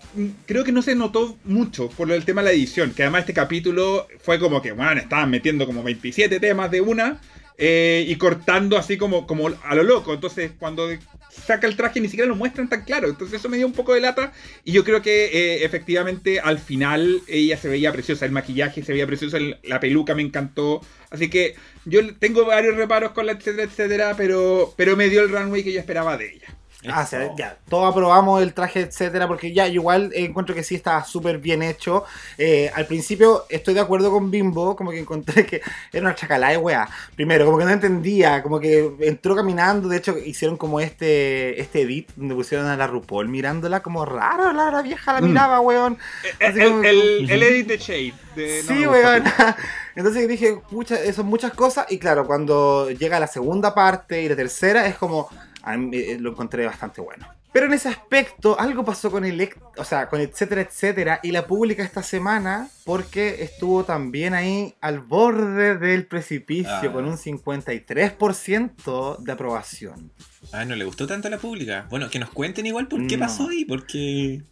creo 0.47 0.63
que 0.65 0.73
no 0.73 0.83
se 0.83 0.95
notó 0.95 1.39
mucho 1.45 1.89
por 1.89 2.11
el 2.13 2.25
tema 2.25 2.43
de 2.43 2.49
la 2.49 2.53
edición, 2.53 2.93
que 2.93 3.03
además 3.03 3.21
este 3.21 3.33
capítulo 3.35 4.07
fue 4.21 4.39
como 4.39 4.61
que, 4.61 4.73
bueno, 4.73 5.01
estaban 5.01 5.31
metiendo 5.31 5.65
como 5.67 5.83
27 5.83 6.39
temas 6.39 6.71
de 6.71 6.81
una 6.83 7.21
eh, 7.65 8.05
y 8.09 8.17
cortando 8.17 8.77
así 8.77 8.97
como, 8.97 9.25
como 9.25 9.47
a 9.47 9.75
lo 9.77 9.85
loco. 9.85 10.13
Entonces, 10.13 10.51
cuando 10.59 10.89
saca 11.31 11.69
el 11.69 11.77
traje 11.77 12.01
ni 12.01 12.09
siquiera 12.09 12.29
lo 12.29 12.35
muestran 12.35 12.69
tan 12.69 12.85
claro. 12.85 13.09
Entonces, 13.09 13.39
eso 13.39 13.49
me 13.49 13.57
dio 13.57 13.69
un 13.69 13.73
poco 13.73 13.95
de 13.95 14.01
lata. 14.01 14.33
Y 14.65 14.73
yo 14.73 14.83
creo 14.83 15.01
que 15.01 15.27
eh, 15.27 15.65
efectivamente 15.65 16.41
al 16.41 16.59
final 16.59 17.23
ella 17.29 17.57
se 17.57 17.69
veía 17.69 17.93
preciosa. 17.93 18.27
El 18.27 18.33
maquillaje 18.33 18.83
se 18.83 18.91
veía 18.91 19.07
precioso, 19.07 19.39
la 19.63 19.79
peluca 19.79 20.13
me 20.17 20.23
encantó. 20.23 20.81
Así 21.11 21.31
que 21.31 21.55
yo 21.85 22.01
tengo 22.17 22.45
varios 22.47 22.75
reparos 22.75 23.13
con 23.13 23.27
la 23.27 23.33
etcétera, 23.33 23.63
etcétera, 23.63 24.15
pero, 24.17 24.75
pero 24.77 24.97
me 24.97 25.09
dio 25.09 25.23
el 25.23 25.29
runway 25.31 25.63
que 25.63 25.73
yo 25.73 25.79
esperaba 25.79 26.17
de 26.17 26.33
ella. 26.33 26.57
Ah, 26.91 27.03
o 27.03 27.07
sea, 27.07 27.31
ya, 27.37 27.57
todos 27.69 27.91
aprobamos 27.93 28.43
el 28.43 28.55
traje, 28.55 28.81
etcétera, 28.81 29.29
porque 29.29 29.53
ya, 29.53 29.69
igual 29.69 30.11
eh, 30.15 30.25
encuentro 30.25 30.53
que 30.55 30.65
sí 30.65 30.75
estaba 30.75 31.05
súper 31.05 31.39
bien 31.39 31.63
hecho. 31.63 32.05
Eh, 32.39 32.73
al 32.75 32.87
principio 32.87 33.45
estoy 33.49 33.75
de 33.75 33.81
acuerdo 33.81 34.11
con 34.11 34.31
Bimbo, 34.33 34.75
como 34.75 34.91
que 34.91 34.99
encontré 34.99 35.47
que 35.47 35.61
era 35.93 36.07
una 36.07 36.15
chacalá 36.17 36.49
de 36.49 36.57
weá. 36.59 36.89
Primero, 37.15 37.45
como 37.45 37.59
que 37.59 37.65
no 37.65 37.71
entendía, 37.71 38.43
como 38.43 38.59
que 38.59 38.91
entró 39.01 39.37
caminando, 39.37 39.89
de 39.89 39.99
hecho 39.99 40.17
hicieron 40.19 40.57
como 40.57 40.81
este 40.81 41.61
este 41.61 41.83
edit 41.83 42.11
donde 42.17 42.35
pusieron 42.35 42.67
a 42.67 42.77
la 42.77 42.87
RuPaul 42.89 43.29
mirándola 43.29 43.81
como 43.81 44.05
raro, 44.05 44.53
la, 44.53 44.71
la 44.73 44.83
vieja 44.83 45.13
la 45.13 45.21
Mm. 45.21 45.25
miraba, 45.25 45.61
weón. 45.61 45.99
Así 46.41 46.61
El, 46.61 46.69
como- 46.71 46.83
el, 46.83 47.31
el 47.31 47.43
edit 47.45 47.69
de 47.69 47.79
Shade. 47.79 48.15
de- 48.35 48.63
no 48.65 48.69
Sí, 48.75 48.85
gusta. 48.85 48.91
weón. 48.91 49.25
Entonces 49.95 50.27
dije, 50.27 50.59
pucha, 50.71 50.97
eso 51.01 51.17
son 51.23 51.27
muchas 51.27 51.53
cosas. 51.53 51.87
Y 51.91 51.99
claro, 51.99 52.27
cuando 52.27 52.91
llega 52.91 53.21
la 53.21 53.27
segunda 53.27 53.75
parte 53.75 54.23
y 54.23 54.29
la 54.29 54.35
tercera, 54.37 54.87
es 54.87 54.97
como, 54.97 55.29
a 55.63 55.77
mí, 55.77 55.97
eh, 55.97 56.19
lo 56.21 56.31
encontré 56.31 56.67
bastante 56.67 57.01
bueno. 57.01 57.27
Pero 57.53 57.67
en 57.67 57.75
ese 57.75 57.91
aspecto, 57.91 58.59
algo 58.59 58.83
pasó 58.83 59.11
con 59.11 59.27
el, 59.27 59.51
o 59.77 59.85
sea, 59.85 60.09
con 60.09 60.21
etcétera, 60.23 60.63
etcétera, 60.63 61.21
y 61.23 61.33
la 61.33 61.47
pública 61.47 61.83
esta 61.83 62.03
semana, 62.03 62.69
porque 62.85 63.43
estuvo 63.43 63.85
también 63.85 64.33
ahí 64.33 64.75
al 64.81 65.01
borde 65.01 65.77
del 65.77 66.07
precipicio, 66.07 66.73
Ah. 66.73 66.93
con 66.93 67.05
un 67.05 67.19
53% 67.19 69.17
de 69.21 69.33
aprobación. 69.33 70.11
Ah, 70.53 70.65
no 70.65 70.75
le 70.77 70.85
gustó 70.85 71.07
tanto 71.07 71.29
a 71.29 71.31
la 71.31 71.39
pública. 71.39 71.87
Bueno, 71.91 72.09
que 72.11 72.19
nos 72.19 72.31
cuenten 72.31 72.67
igual 72.67 72.89
por 72.89 73.07
qué 73.07 73.17
No. 73.17 73.27
pasó 73.27 73.49
ahí, 73.49 73.65
porque. 73.65 74.43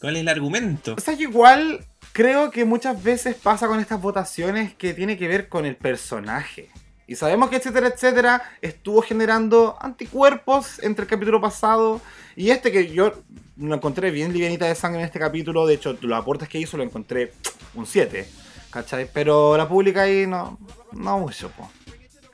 ¿Cuál 0.00 0.16
es 0.16 0.22
el 0.22 0.28
argumento? 0.28 0.94
O 0.96 1.00
sea, 1.00 1.12
yo 1.14 1.28
igual 1.28 1.84
creo 2.12 2.50
que 2.50 2.64
muchas 2.64 3.02
veces 3.02 3.36
pasa 3.36 3.66
con 3.68 3.80
estas 3.80 4.00
votaciones 4.00 4.74
que 4.74 4.94
tiene 4.94 5.18
que 5.18 5.28
ver 5.28 5.48
con 5.48 5.66
el 5.66 5.76
personaje. 5.76 6.70
Y 7.10 7.16
sabemos 7.16 7.50
que 7.50 7.56
etcétera, 7.56 7.88
etcétera, 7.88 8.42
estuvo 8.62 9.02
generando 9.02 9.76
anticuerpos 9.80 10.78
entre 10.80 11.02
el 11.02 11.08
capítulo 11.08 11.40
pasado 11.40 12.00
y 12.36 12.50
este 12.50 12.70
que 12.70 12.92
yo 12.92 13.24
lo 13.56 13.74
encontré 13.74 14.12
bien 14.12 14.32
livianita 14.32 14.66
de 14.66 14.76
sangre 14.76 15.00
en 15.00 15.06
este 15.06 15.18
capítulo. 15.18 15.66
De 15.66 15.74
hecho, 15.74 15.98
los 16.02 16.16
aportes 16.16 16.48
que 16.48 16.58
hizo 16.60 16.76
lo 16.76 16.84
encontré 16.84 17.32
un 17.74 17.84
7. 17.84 18.28
¿Cachai? 18.70 19.10
Pero 19.12 19.56
la 19.56 19.68
pública 19.68 20.02
ahí 20.02 20.24
no, 20.24 20.56
no 20.92 21.18
mucho, 21.18 21.50
po. 21.50 21.68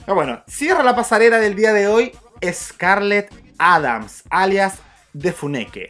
Pero 0.00 0.14
bueno, 0.14 0.42
cierra 0.46 0.82
la 0.82 0.94
pasarela 0.94 1.38
del 1.38 1.56
día 1.56 1.72
de 1.72 1.86
hoy 1.86 2.12
Scarlett 2.44 3.32
Adams, 3.56 4.24
alias 4.28 4.74
de 5.14 5.32
Funeke. 5.32 5.88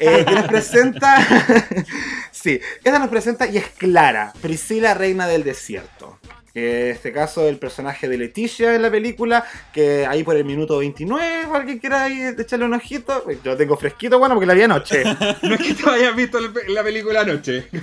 Eh, 0.00 0.24
que 0.26 0.34
nos 0.34 0.46
presenta. 0.46 1.18
sí, 2.32 2.58
esta 2.82 2.98
nos 2.98 3.10
presenta 3.10 3.46
y 3.46 3.58
es 3.58 3.68
Clara, 3.68 4.32
Priscila, 4.40 4.94
reina 4.94 5.28
del 5.28 5.44
desierto. 5.44 6.18
Que 6.54 6.86
en 6.86 6.90
este 6.92 7.12
caso, 7.12 7.48
el 7.48 7.58
personaje 7.58 8.08
de 8.08 8.16
Leticia 8.16 8.76
en 8.76 8.82
la 8.82 8.90
película, 8.90 9.44
que 9.72 10.06
ahí 10.06 10.22
por 10.22 10.36
el 10.36 10.44
minuto 10.44 10.78
29, 10.78 11.48
alguien 11.52 11.78
quiera 11.80 12.04
ahí 12.04 12.22
echarle 12.38 12.64
un 12.64 12.74
ojito. 12.74 13.24
Yo 13.42 13.50
lo 13.52 13.56
tengo 13.56 13.76
fresquito, 13.76 14.20
bueno, 14.20 14.36
porque 14.36 14.46
la 14.46 14.54
vi 14.54 14.62
anoche. 14.62 15.02
No 15.42 15.56
es 15.56 15.60
que 15.60 15.74
te 15.74 15.90
hayas 15.90 16.14
visto 16.14 16.38
la 16.40 16.52
pe- 16.52 16.68
la 16.68 16.82
película 16.84 17.20
anoche. 17.22 17.66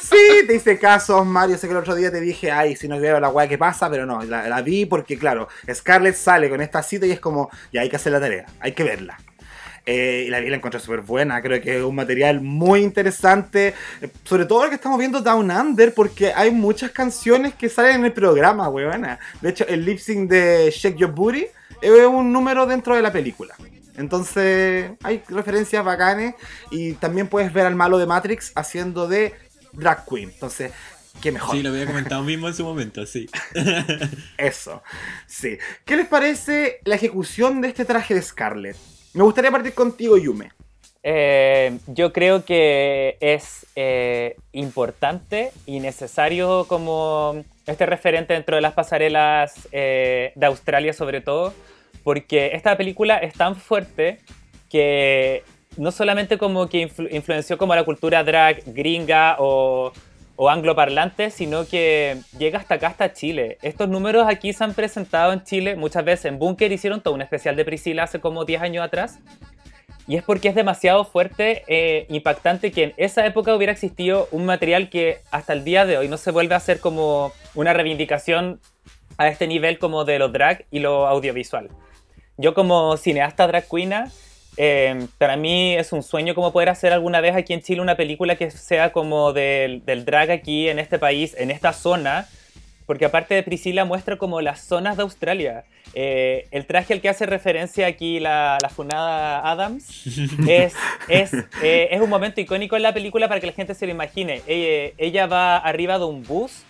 Sí, 0.00 0.46
te 0.46 0.54
hice 0.54 0.78
caso, 0.78 1.24
Mario. 1.24 1.58
Sé 1.58 1.66
que 1.66 1.72
el 1.72 1.78
otro 1.80 1.96
día 1.96 2.12
te 2.12 2.20
dije, 2.20 2.52
ay, 2.52 2.76
si 2.76 2.86
no 2.86 3.00
veo 3.00 3.18
la 3.18 3.28
weá 3.28 3.48
que 3.48 3.58
pasa, 3.58 3.90
pero 3.90 4.06
no, 4.06 4.22
la, 4.22 4.48
la 4.48 4.62
vi 4.62 4.86
porque, 4.86 5.18
claro, 5.18 5.48
Scarlett 5.72 6.14
sale 6.14 6.48
con 6.48 6.60
esta 6.60 6.80
cita 6.84 7.06
y 7.06 7.10
es 7.10 7.18
como, 7.18 7.50
ya 7.72 7.80
hay 7.80 7.88
que 7.90 7.96
hacer 7.96 8.12
la 8.12 8.20
tarea, 8.20 8.46
hay 8.60 8.70
que 8.72 8.84
verla. 8.84 9.18
Eh, 9.88 10.24
y 10.26 10.30
la 10.30 10.40
vi 10.40 10.50
la 10.50 10.56
encontré 10.56 10.80
súper 10.80 11.02
buena, 11.02 11.40
creo 11.40 11.62
que 11.62 11.76
es 11.76 11.82
un 11.84 11.94
material 11.94 12.40
muy 12.40 12.80
interesante, 12.80 13.72
eh, 14.00 14.08
sobre 14.24 14.44
todo 14.44 14.64
lo 14.64 14.68
que 14.68 14.74
estamos 14.74 14.98
viendo 14.98 15.20
Down 15.20 15.48
Under, 15.48 15.94
porque 15.94 16.32
hay 16.34 16.50
muchas 16.50 16.90
canciones 16.90 17.54
que 17.54 17.68
salen 17.68 18.00
en 18.00 18.04
el 18.06 18.12
programa, 18.12 18.68
weona. 18.68 19.20
De 19.40 19.50
hecho, 19.50 19.64
el 19.68 19.84
lip 19.84 20.00
sync 20.00 20.28
de 20.28 20.72
Shake 20.74 20.96
Your 20.96 21.12
Booty 21.12 21.46
es 21.80 21.92
un 22.04 22.32
número 22.32 22.66
dentro 22.66 22.96
de 22.96 23.02
la 23.02 23.12
película. 23.12 23.54
Entonces, 23.96 24.90
hay 25.04 25.22
referencias 25.28 25.84
bacanes 25.84 26.34
y 26.72 26.94
también 26.94 27.28
puedes 27.28 27.52
ver 27.52 27.64
al 27.66 27.76
malo 27.76 27.96
de 27.98 28.06
Matrix 28.06 28.50
haciendo 28.56 29.06
de 29.06 29.34
drag 29.72 30.04
queen. 30.04 30.30
Entonces, 30.30 30.72
qué 31.20 31.30
mejor. 31.30 31.54
Sí, 31.54 31.62
lo 31.62 31.68
había 31.70 31.86
comentado 31.86 32.22
mismo 32.24 32.48
en 32.48 32.54
su 32.54 32.64
momento, 32.64 33.06
sí. 33.06 33.30
Eso. 34.36 34.82
Sí. 35.28 35.58
¿Qué 35.84 35.96
les 35.96 36.08
parece 36.08 36.80
la 36.84 36.96
ejecución 36.96 37.60
de 37.60 37.68
este 37.68 37.84
traje 37.84 38.14
de 38.14 38.22
Scarlett? 38.22 38.76
Me 39.16 39.22
gustaría 39.22 39.50
partir 39.50 39.72
contigo, 39.72 40.18
Yume. 40.18 40.50
Eh, 41.02 41.78
yo 41.86 42.12
creo 42.12 42.44
que 42.44 43.16
es 43.20 43.64
eh, 43.74 44.36
importante 44.52 45.52
y 45.64 45.80
necesario 45.80 46.66
como 46.68 47.42
este 47.66 47.86
referente 47.86 48.34
dentro 48.34 48.56
de 48.56 48.60
las 48.62 48.74
pasarelas 48.74 49.68
eh, 49.72 50.32
de 50.34 50.46
Australia 50.46 50.92
sobre 50.92 51.22
todo, 51.22 51.54
porque 52.04 52.50
esta 52.52 52.76
película 52.76 53.16
es 53.16 53.32
tan 53.32 53.56
fuerte 53.56 54.20
que 54.68 55.44
no 55.78 55.92
solamente 55.92 56.36
como 56.36 56.68
que 56.68 56.86
influ- 56.86 57.08
influenció 57.10 57.56
como 57.56 57.74
la 57.74 57.84
cultura 57.84 58.22
drag 58.22 58.64
gringa 58.66 59.36
o, 59.38 59.92
o 60.36 60.50
angloparlante, 60.50 61.30
sino 61.30 61.66
que 61.66 62.18
llega 62.38 62.58
hasta 62.58 62.74
acá, 62.74 62.88
hasta 62.88 63.12
Chile. 63.12 63.58
Estos 63.62 63.88
números 63.88 64.26
aquí 64.28 64.52
se 64.52 64.62
han 64.64 64.74
presentado 64.74 65.32
en 65.32 65.42
Chile 65.44 65.76
muchas 65.76 66.04
veces. 66.04 66.26
En 66.26 66.38
Bunker 66.38 66.70
hicieron 66.70 67.00
todo 67.00 67.14
un 67.14 67.22
especial 67.22 67.56
de 67.56 67.64
Priscila 67.64 68.04
hace 68.04 68.20
como 68.20 68.44
10 68.44 68.62
años 68.62 68.84
atrás. 68.84 69.18
Y 70.08 70.16
es 70.16 70.22
porque 70.22 70.48
es 70.48 70.54
demasiado 70.54 71.04
fuerte, 71.04 71.64
e 71.66 72.06
impactante 72.10 72.70
que 72.70 72.84
en 72.84 72.94
esa 72.96 73.26
época 73.26 73.56
hubiera 73.56 73.72
existido 73.72 74.28
un 74.30 74.46
material 74.46 74.88
que 74.88 75.18
hasta 75.32 75.52
el 75.52 75.64
día 75.64 75.84
de 75.84 75.98
hoy 75.98 76.08
no 76.08 76.16
se 76.16 76.30
vuelve 76.30 76.54
a 76.54 76.58
hacer 76.58 76.78
como 76.78 77.32
una 77.54 77.72
reivindicación 77.72 78.60
a 79.18 79.28
este 79.28 79.48
nivel 79.48 79.78
como 79.78 80.04
de 80.04 80.18
lo 80.20 80.28
drag 80.28 80.64
y 80.70 80.78
lo 80.78 81.08
audiovisual. 81.08 81.70
Yo 82.36 82.54
como 82.54 82.96
cineasta 82.98 83.48
drag 83.48 83.66
queen, 83.68 83.94
eh, 84.56 85.06
para 85.18 85.36
mí 85.36 85.74
es 85.74 85.92
un 85.92 86.02
sueño 86.02 86.34
como 86.34 86.52
poder 86.52 86.68
hacer 86.68 86.92
alguna 86.92 87.20
vez 87.20 87.34
aquí 87.36 87.52
en 87.52 87.60
Chile 87.60 87.80
una 87.80 87.96
película 87.96 88.36
que 88.36 88.50
sea 88.50 88.92
como 88.92 89.32
del, 89.32 89.84
del 89.84 90.04
drag 90.04 90.30
aquí 90.30 90.68
en 90.68 90.78
este 90.78 90.98
país, 90.98 91.34
en 91.38 91.50
esta 91.50 91.72
zona, 91.72 92.26
porque 92.86 93.04
aparte 93.04 93.34
de 93.34 93.42
Priscila 93.42 93.84
muestra 93.84 94.16
como 94.16 94.40
las 94.40 94.60
zonas 94.60 94.96
de 94.96 95.02
Australia. 95.02 95.64
Eh, 95.94 96.46
el 96.50 96.66
traje 96.66 96.92
al 96.92 97.00
que 97.00 97.08
hace 97.08 97.26
referencia 97.26 97.86
aquí 97.86 98.20
la, 98.20 98.58
la 98.60 98.68
funada 98.68 99.50
Adams 99.50 100.06
es, 100.48 100.74
es, 101.08 101.32
eh, 101.62 101.88
es 101.90 102.00
un 102.00 102.10
momento 102.10 102.40
icónico 102.40 102.76
en 102.76 102.82
la 102.82 102.92
película 102.92 103.28
para 103.28 103.40
que 103.40 103.46
la 103.46 103.52
gente 103.52 103.74
se 103.74 103.86
lo 103.86 103.92
imagine. 103.92 104.42
Ella, 104.46 104.92
ella 104.98 105.26
va 105.26 105.56
arriba 105.58 105.98
de 105.98 106.04
un 106.04 106.22
bus 106.22 106.64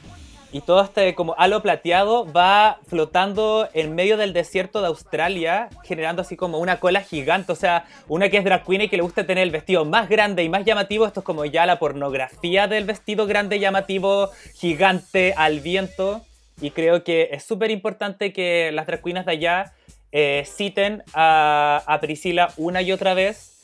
y 0.57 0.63
todo 0.63 0.83
este 0.83 1.15
como 1.15 1.35
halo 1.37 1.61
plateado 1.61 2.33
va 2.33 2.79
flotando 2.87 3.69
en 3.75 3.95
medio 3.95 4.17
del 4.17 4.33
desierto 4.33 4.81
de 4.81 4.87
Australia, 4.87 5.69
generando 5.85 6.23
así 6.23 6.35
como 6.35 6.59
una 6.61 6.81
cola 6.81 7.03
gigante. 7.03 7.53
O 7.53 7.57
sea, 7.57 7.85
una 8.09 8.31
que 8.31 8.39
es 8.39 8.45
drag 8.45 8.65
queen 8.65 8.81
y 8.81 8.89
que 8.89 8.97
le 8.97 9.03
gusta 9.03 9.27
tener 9.27 9.43
el 9.43 9.51
vestido 9.51 9.85
más 9.85 10.09
grande 10.09 10.43
y 10.45 10.49
más 10.49 10.65
llamativo. 10.65 11.07
Esto 11.07 11.21
es 11.21 11.27
como 11.27 11.45
ya 11.45 11.67
la 11.67 11.79
pornografía 11.79 12.69
del 12.69 12.87
vestido 12.87 13.27
grande, 13.27 13.61
llamativo, 13.61 14.31
gigante, 14.55 15.35
al 15.37 15.61
viento. 15.61 16.23
Y 16.59 16.71
creo 16.71 17.05
que 17.05 17.29
es 17.33 17.45
súper 17.45 17.71
importante 17.71 18.33
que 18.33 18.73
las 18.73 18.87
drag 18.87 19.03
queens 19.03 19.27
de 19.27 19.33
allá 19.33 19.75
eh, 20.11 20.45
citen 20.47 21.03
a, 21.13 21.83
a 21.87 22.01
Priscila 22.01 22.49
una 22.57 22.81
y 22.81 22.93
otra 22.93 23.13
vez 23.13 23.57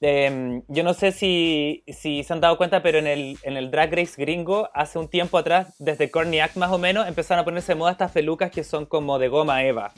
eh, 0.00 0.62
yo 0.68 0.82
no 0.82 0.94
sé 0.94 1.12
si, 1.12 1.84
si, 1.88 2.22
se 2.22 2.32
han 2.32 2.40
dado 2.40 2.58
cuenta, 2.58 2.82
pero 2.82 2.98
en 2.98 3.06
el, 3.06 3.38
en 3.42 3.56
el 3.56 3.70
Drag 3.70 3.92
Race 3.92 4.14
gringo, 4.16 4.68
hace 4.74 4.98
un 4.98 5.08
tiempo 5.08 5.38
atrás, 5.38 5.74
desde 5.78 6.10
Corniac 6.10 6.56
más 6.56 6.70
o 6.70 6.78
menos, 6.78 7.08
empezaron 7.08 7.42
a 7.42 7.44
ponerse 7.44 7.72
de 7.72 7.76
moda 7.76 7.92
estas 7.92 8.12
pelucas 8.12 8.50
que 8.50 8.64
son 8.64 8.86
como 8.86 9.18
de 9.18 9.28
goma 9.28 9.64
Eva. 9.64 9.92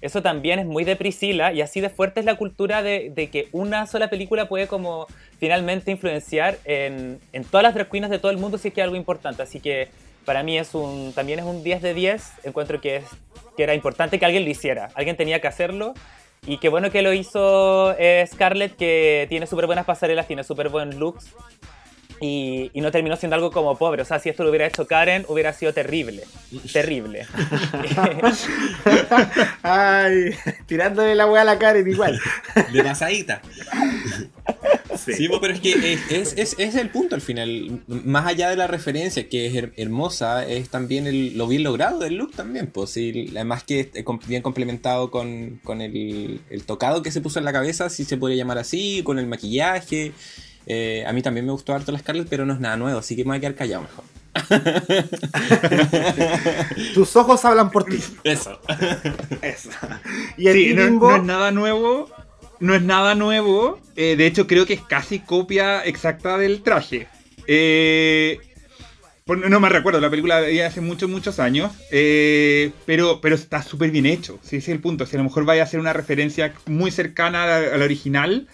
Eso 0.00 0.22
también 0.22 0.58
es 0.58 0.66
muy 0.66 0.84
de 0.84 0.96
Priscila 0.96 1.52
y 1.52 1.60
así 1.60 1.80
de 1.80 1.88
fuerte 1.88 2.20
es 2.20 2.26
la 2.26 2.36
cultura 2.36 2.82
de, 2.82 3.10
de 3.14 3.30
que 3.30 3.48
una 3.52 3.86
sola 3.86 4.10
película 4.10 4.48
puede 4.48 4.66
como 4.66 5.06
finalmente 5.38 5.92
influenciar 5.92 6.58
en, 6.64 7.20
en, 7.32 7.44
todas 7.44 7.62
las 7.62 7.74
drag 7.74 7.88
queens 7.88 8.10
de 8.10 8.18
todo 8.18 8.32
el 8.32 8.38
mundo 8.38 8.58
si 8.58 8.68
es 8.68 8.74
que 8.74 8.80
es 8.80 8.84
algo 8.84 8.96
importante. 8.96 9.42
Así 9.42 9.60
que 9.60 9.88
para 10.24 10.42
mí 10.42 10.58
es 10.58 10.74
un, 10.74 11.12
también 11.14 11.38
es 11.38 11.44
un 11.44 11.62
10 11.62 11.82
de 11.82 11.94
10. 11.94 12.32
Encuentro 12.44 12.80
que, 12.80 12.96
es, 12.96 13.04
que 13.56 13.62
era 13.62 13.74
importante 13.74 14.18
que 14.18 14.24
alguien 14.24 14.44
lo 14.44 14.50
hiciera. 14.50 14.88
Alguien 14.94 15.16
tenía 15.16 15.40
que 15.40 15.48
hacerlo 15.48 15.94
y 16.44 16.58
qué 16.58 16.68
bueno 16.68 16.90
que 16.90 17.02
lo 17.02 17.12
hizo 17.12 17.94
eh, 17.98 18.24
Scarlett, 18.26 18.76
que 18.76 19.26
tiene 19.28 19.46
súper 19.46 19.66
buenas 19.66 19.84
pasarelas, 19.84 20.26
tiene 20.26 20.42
súper 20.42 20.68
buen 20.68 20.98
looks. 20.98 21.34
Y, 22.22 22.70
y, 22.72 22.80
no 22.80 22.92
terminó 22.92 23.16
siendo 23.16 23.34
algo 23.34 23.50
como 23.50 23.76
pobre. 23.76 24.02
O 24.02 24.04
sea, 24.04 24.20
si 24.20 24.28
esto 24.28 24.44
lo 24.44 24.50
hubiera 24.50 24.66
hecho 24.66 24.86
Karen, 24.86 25.26
hubiera 25.28 25.52
sido 25.52 25.74
terrible. 25.74 26.22
Terrible. 26.72 27.22
Ay, 29.62 30.30
tirándole 30.66 31.16
la 31.16 31.26
weá 31.26 31.42
a 31.42 31.44
la 31.44 31.58
Karen 31.58 31.88
igual. 31.88 32.20
De 32.72 32.84
pasadita. 32.84 33.42
Sí. 35.04 35.14
sí, 35.14 35.28
pero 35.40 35.54
es 35.54 35.60
que 35.60 35.94
es, 35.94 36.00
es, 36.10 36.34
es, 36.36 36.54
es, 36.58 36.74
el 36.76 36.90
punto 36.90 37.14
al 37.14 37.20
final. 37.20 37.82
Más 37.88 38.26
allá 38.26 38.50
de 38.50 38.56
la 38.56 38.66
referencia, 38.66 39.28
que 39.28 39.46
es 39.46 39.54
her 39.54 39.72
hermosa, 39.76 40.46
es 40.46 40.68
también 40.68 41.06
el, 41.06 41.36
lo 41.36 41.48
bien 41.48 41.64
logrado 41.64 41.98
del 41.98 42.14
look 42.14 42.36
también. 42.36 42.68
Pues, 42.68 42.90
sí, 42.90 43.28
además 43.30 43.64
que 43.64 43.90
bien 44.26 44.42
complementado 44.42 45.10
con, 45.10 45.60
con 45.64 45.80
el, 45.80 46.40
el, 46.50 46.64
tocado 46.64 47.02
que 47.02 47.10
se 47.10 47.20
puso 47.20 47.38
en 47.38 47.44
la 47.44 47.52
cabeza, 47.52 47.90
si 47.90 48.04
se 48.04 48.16
podría 48.16 48.38
llamar 48.38 48.58
así, 48.58 49.02
con 49.02 49.18
el 49.18 49.26
maquillaje. 49.26 50.12
Eh, 50.66 51.04
a 51.06 51.12
mí 51.12 51.22
también 51.22 51.46
me 51.46 51.52
gustó 51.52 51.74
harto 51.74 51.92
la 51.92 51.98
Scarlett, 51.98 52.28
pero 52.28 52.46
no 52.46 52.54
es 52.54 52.60
nada 52.60 52.76
nuevo, 52.76 52.98
así 52.98 53.16
que 53.16 53.24
me 53.24 53.28
voy 53.28 53.38
a 53.38 53.40
quedar 53.40 53.54
callado 53.54 53.82
mejor. 53.82 54.04
Tus 56.94 57.16
ojos 57.16 57.44
hablan 57.44 57.70
por 57.70 57.84
ti. 57.84 57.98
Eso. 58.24 58.58
Eso. 59.42 59.70
Y 60.36 60.48
el 60.48 60.56
sí, 60.56 60.74
no, 60.74 60.90
no, 60.90 61.16
es 61.16 61.22
nada 61.22 61.50
nuevo. 61.50 62.08
No 62.60 62.74
es 62.74 62.82
nada 62.82 63.14
nuevo. 63.14 63.80
Eh, 63.96 64.16
de 64.16 64.26
hecho, 64.26 64.46
creo 64.46 64.66
que 64.66 64.74
es 64.74 64.80
casi 64.80 65.20
copia 65.20 65.84
exacta 65.84 66.38
del 66.38 66.62
traje. 66.62 67.08
Eh, 67.46 68.38
no 69.26 69.60
me 69.60 69.68
recuerdo, 69.68 70.00
la 70.00 70.10
película 70.10 70.40
de 70.40 70.64
hace 70.64 70.80
muchos, 70.80 71.10
muchos 71.10 71.38
años. 71.38 71.72
Eh, 71.90 72.70
pero, 72.86 73.20
pero 73.20 73.34
está 73.34 73.62
súper 73.62 73.90
bien 73.90 74.06
hecho. 74.06 74.38
Sí, 74.42 74.56
ese 74.56 74.70
es 74.70 74.76
el 74.76 74.80
punto. 74.80 75.04
Si 75.06 75.16
a 75.16 75.18
lo 75.18 75.24
mejor 75.24 75.44
vaya 75.44 75.64
a 75.64 75.66
ser 75.66 75.80
una 75.80 75.92
referencia 75.92 76.54
muy 76.66 76.90
cercana 76.90 77.44
a 77.44 77.46
la, 77.46 77.56
a 77.74 77.76
la 77.76 77.84
original 77.84 78.48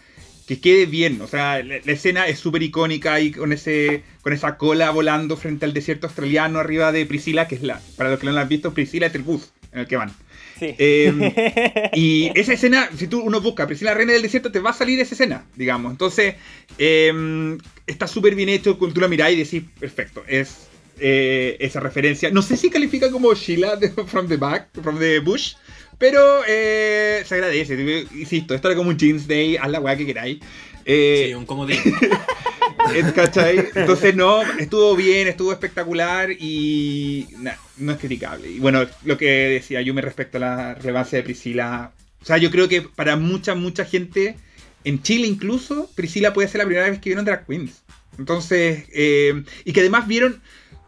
que 0.48 0.60
quede 0.60 0.86
bien. 0.86 1.20
O 1.20 1.28
sea, 1.28 1.62
la, 1.62 1.76
la 1.84 1.92
escena 1.92 2.26
es 2.26 2.38
súper 2.38 2.62
icónica 2.62 3.12
ahí 3.12 3.30
con, 3.30 3.52
ese, 3.52 4.02
con 4.22 4.32
esa 4.32 4.56
cola 4.56 4.90
volando 4.90 5.36
frente 5.36 5.66
al 5.66 5.74
desierto 5.74 6.06
australiano 6.06 6.58
arriba 6.58 6.90
de 6.90 7.04
Priscila, 7.04 7.46
que 7.46 7.56
es 7.56 7.62
la, 7.62 7.82
para 7.96 8.10
los 8.10 8.18
que 8.18 8.26
no 8.26 8.32
la 8.32 8.40
han 8.40 8.48
visto, 8.48 8.72
Priscila 8.72 9.06
es 9.06 9.14
el 9.14 9.22
bus 9.22 9.52
en 9.72 9.80
el 9.80 9.86
que 9.86 9.96
van. 9.96 10.10
Sí. 10.58 10.74
Eh, 10.78 11.90
y 11.94 12.32
esa 12.34 12.54
escena, 12.54 12.88
si 12.96 13.08
tú 13.08 13.20
uno 13.20 13.42
busca 13.42 13.66
Priscila 13.66 13.92
Reina 13.92 14.14
del 14.14 14.22
Desierto, 14.22 14.50
te 14.50 14.60
va 14.60 14.70
a 14.70 14.72
salir 14.72 14.98
esa 14.98 15.14
escena, 15.14 15.44
digamos. 15.54 15.92
Entonces, 15.92 16.36
eh, 16.78 17.58
está 17.86 18.06
súper 18.08 18.34
bien 18.34 18.48
hecho, 18.48 18.76
tú 18.76 19.00
la 19.00 19.08
mirás 19.08 19.32
y 19.32 19.36
decís, 19.36 19.62
perfecto, 19.78 20.24
es 20.26 20.68
eh, 20.98 21.58
esa 21.60 21.80
referencia. 21.80 22.30
No 22.30 22.40
sé 22.40 22.56
si 22.56 22.70
califica 22.70 23.10
como 23.10 23.34
Sheila 23.34 23.76
de 23.76 23.90
From 24.06 24.28
the 24.28 24.38
Back, 24.38 24.68
From 24.82 24.98
the 24.98 25.18
Bush, 25.20 25.56
pero 25.98 26.42
eh, 26.46 27.22
se 27.26 27.34
agradece. 27.34 28.06
Insisto, 28.14 28.54
esto 28.54 28.68
era 28.68 28.76
como 28.76 28.90
un 28.90 28.96
Jeans 28.96 29.26
Day, 29.26 29.56
haz 29.56 29.70
la 29.70 29.80
weá 29.80 29.96
que 29.96 30.06
queráis. 30.06 30.38
Eh, 30.84 31.26
sí, 31.28 31.34
un 31.34 31.44
comodín. 31.44 31.78
¿Cachai? 33.14 33.68
Entonces, 33.74 34.14
no, 34.14 34.42
estuvo 34.58 34.96
bien, 34.96 35.28
estuvo 35.28 35.52
espectacular 35.52 36.30
y 36.30 37.28
nah, 37.38 37.52
no 37.76 37.92
es 37.92 37.98
criticable. 37.98 38.50
Y 38.50 38.58
bueno, 38.60 38.86
lo 39.04 39.18
que 39.18 39.26
decía 39.26 39.82
yo 39.82 39.92
me 39.92 40.00
respecto 40.00 40.38
a 40.38 40.40
la 40.40 40.74
relevancia 40.74 41.18
de 41.18 41.24
Priscila. 41.24 41.92
O 42.22 42.24
sea, 42.24 42.38
yo 42.38 42.50
creo 42.50 42.68
que 42.68 42.82
para 42.82 43.16
mucha, 43.16 43.54
mucha 43.54 43.84
gente, 43.84 44.36
en 44.84 45.02
Chile 45.02 45.26
incluso, 45.26 45.90
Priscila 45.94 46.32
puede 46.32 46.48
ser 46.48 46.60
la 46.60 46.66
primera 46.66 46.88
vez 46.88 47.00
que 47.00 47.10
vieron 47.10 47.24
Drag 47.24 47.46
Queens. 47.46 47.82
Entonces, 48.18 48.84
eh, 48.92 49.42
y 49.64 49.72
que 49.72 49.80
además 49.80 50.08
vieron 50.08 50.40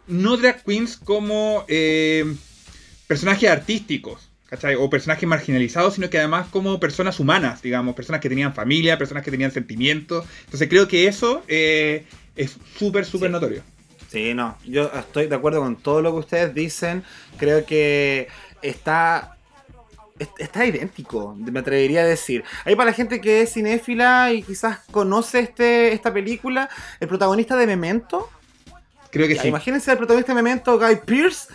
no 0.07 0.37
Drag 0.37 0.65
Queens 0.65 0.97
como 0.97 1.65
eh, 1.69 2.24
personajes 3.07 3.51
artísticos. 3.51 4.30
¿Cachai? 4.51 4.74
O 4.74 4.90
personajes 4.90 5.27
marginalizados, 5.28 5.94
sino 5.94 6.10
que 6.10 6.18
además 6.18 6.48
como 6.51 6.78
personas 6.81 7.18
humanas, 7.20 7.62
digamos, 7.62 7.94
personas 7.94 8.20
que 8.20 8.28
tenían 8.28 8.52
familia, 8.52 8.98
personas 8.98 9.24
que 9.24 9.31
tenían 9.31 9.52
sentimientos. 9.52 10.27
Entonces 10.44 10.68
creo 10.68 10.86
que 10.89 11.06
eso 11.06 11.43
eh, 11.48 12.05
es 12.36 12.56
súper, 12.77 13.05
súper 13.05 13.28
Sí. 13.28 13.32
notorio. 13.32 13.62
Sí, 14.10 14.35
no, 14.35 14.59
yo 14.66 14.90
estoy 14.93 15.28
de 15.28 15.36
acuerdo 15.36 15.60
con 15.60 15.77
todo 15.77 16.02
lo 16.02 16.12
que 16.12 16.18
ustedes 16.18 16.52
dicen. 16.52 17.05
Creo 17.39 17.64
que 17.64 18.27
está 18.60 19.36
est- 20.18 20.39
está 20.40 20.66
idéntico, 20.66 21.35
me 21.39 21.60
atrevería 21.60 22.01
a 22.02 22.05
decir. 22.06 22.43
Ahí 22.64 22.74
para 22.77 22.90
la 22.90 22.93
gente 22.93 23.20
que 23.20 23.43
es 23.43 23.52
cinéfila 23.55 24.32
y 24.32 24.43
quizás 24.43 24.81
conoce 24.90 25.39
este, 25.39 25.93
esta 25.93 26.12
película, 26.12 26.68
el 26.98 27.09
protagonista 27.09 27.56
de 27.56 27.66
Memento, 27.66 28.28
Creo 29.12 29.27
que 29.27 29.35
ya, 29.35 29.43
sí. 29.43 29.48
imagínense 29.48 29.90
el 29.90 29.97
protagonista 29.97 30.32
de 30.35 30.43
Memento, 30.43 30.78
Guy 30.78 30.97
Pearce, 31.05 31.48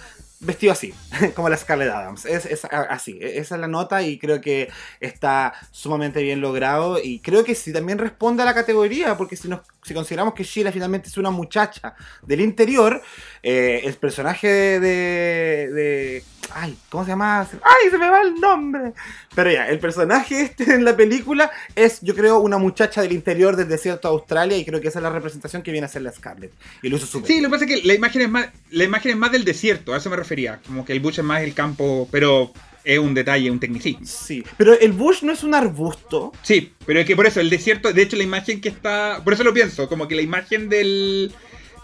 vestido 0.45 0.73
así, 0.73 0.93
como 1.35 1.49
la 1.49 1.57
Scarlett 1.57 1.89
Adams. 1.91 2.25
Es, 2.25 2.45
es 2.45 2.65
así, 2.65 3.17
e- 3.21 3.39
esa 3.39 3.55
es 3.55 3.61
la 3.61 3.67
nota 3.67 4.01
y 4.01 4.17
creo 4.17 4.41
que 4.41 4.69
está 4.99 5.53
sumamente 5.71 6.21
bien 6.21 6.41
logrado 6.41 6.99
y 7.01 7.19
creo 7.19 7.43
que 7.43 7.55
sí 7.55 7.73
también 7.73 7.97
responde 7.97 8.43
a 8.43 8.45
la 8.45 8.53
categoría, 8.53 9.17
porque 9.17 9.35
si, 9.35 9.47
nos, 9.47 9.61
si 9.85 9.93
consideramos 9.93 10.33
que 10.33 10.43
Sheila 10.43 10.71
finalmente 10.71 11.09
es 11.09 11.17
una 11.17 11.29
muchacha 11.29 11.93
del 12.23 12.41
interior, 12.41 13.01
eh, 13.43 13.81
el 13.83 13.93
personaje 13.95 14.47
de, 14.51 14.79
de, 14.79 15.69
de- 15.73 16.23
Ay, 16.53 16.77
¿cómo 16.89 17.03
se 17.03 17.09
llama? 17.11 17.41
¡Ay, 17.41 17.89
se 17.89 17.97
me 17.97 18.07
va 18.09 18.21
el 18.21 18.35
nombre! 18.35 18.93
Pero 19.33 19.51
ya, 19.51 19.67
el 19.67 19.79
personaje 19.79 20.41
este 20.41 20.63
en 20.75 20.85
la 20.85 20.95
película 20.95 21.51
es, 21.75 21.99
yo 22.01 22.13
creo, 22.15 22.39
una 22.39 22.57
muchacha 22.59 23.01
del 23.01 23.11
interior 23.13 23.55
del 23.55 23.67
desierto 23.67 24.07
de 24.07 24.13
Australia 24.13 24.55
y 24.57 24.63
creo 24.65 24.79
que 24.79 24.87
esa 24.89 24.99
es 24.99 25.03
la 25.03 25.09
representación 25.09 25.61
que 25.63 25.71
viene 25.71 25.85
a 25.85 25.89
ser 25.89 26.03
la 26.03 26.11
Scarlett. 26.11 26.51
Y 26.83 26.89
lo 26.89 26.97
hizo 26.97 27.05
súper 27.07 27.27
Sí, 27.27 27.41
lo 27.41 27.49
que 27.49 27.53
pasa 27.53 27.65
es 27.65 27.81
que 27.81 27.87
la 27.87 27.93
imagen 27.95 28.21
es 28.23 28.29
más, 28.29 28.47
la 28.69 28.83
imagen 28.83 29.11
es 29.11 29.17
más 29.17 29.31
del 29.31 29.43
desierto, 29.43 29.93
a 29.93 29.97
eso 29.97 30.09
me 30.09 30.15
refería. 30.17 30.59
Como 30.65 30.85
que 30.85 30.93
el 30.93 30.99
bush 30.99 31.19
es 31.19 31.25
más 31.25 31.41
el 31.41 31.53
campo, 31.55 32.07
pero 32.11 32.51
es 32.85 32.99
un 32.99 33.13
detalle, 33.13 33.49
un 33.51 33.59
tecnicismo. 33.59 34.05
Sí, 34.05 34.43
pero 34.57 34.73
el 34.79 34.91
bush 34.93 35.23
no 35.23 35.33
es 35.33 35.43
un 35.43 35.53
arbusto. 35.55 36.31
Sí, 36.43 36.73
pero 36.85 36.99
es 36.99 37.05
que 37.05 37.15
por 37.15 37.25
eso, 37.25 37.39
el 37.41 37.49
desierto, 37.49 37.91
de 37.91 38.01
hecho 38.01 38.15
la 38.15 38.23
imagen 38.23 38.61
que 38.61 38.69
está, 38.69 39.21
por 39.23 39.33
eso 39.33 39.43
lo 39.43 39.53
pienso, 39.53 39.89
como 39.89 40.07
que 40.07 40.15
la 40.15 40.21
imagen 40.21 40.69
del... 40.69 41.31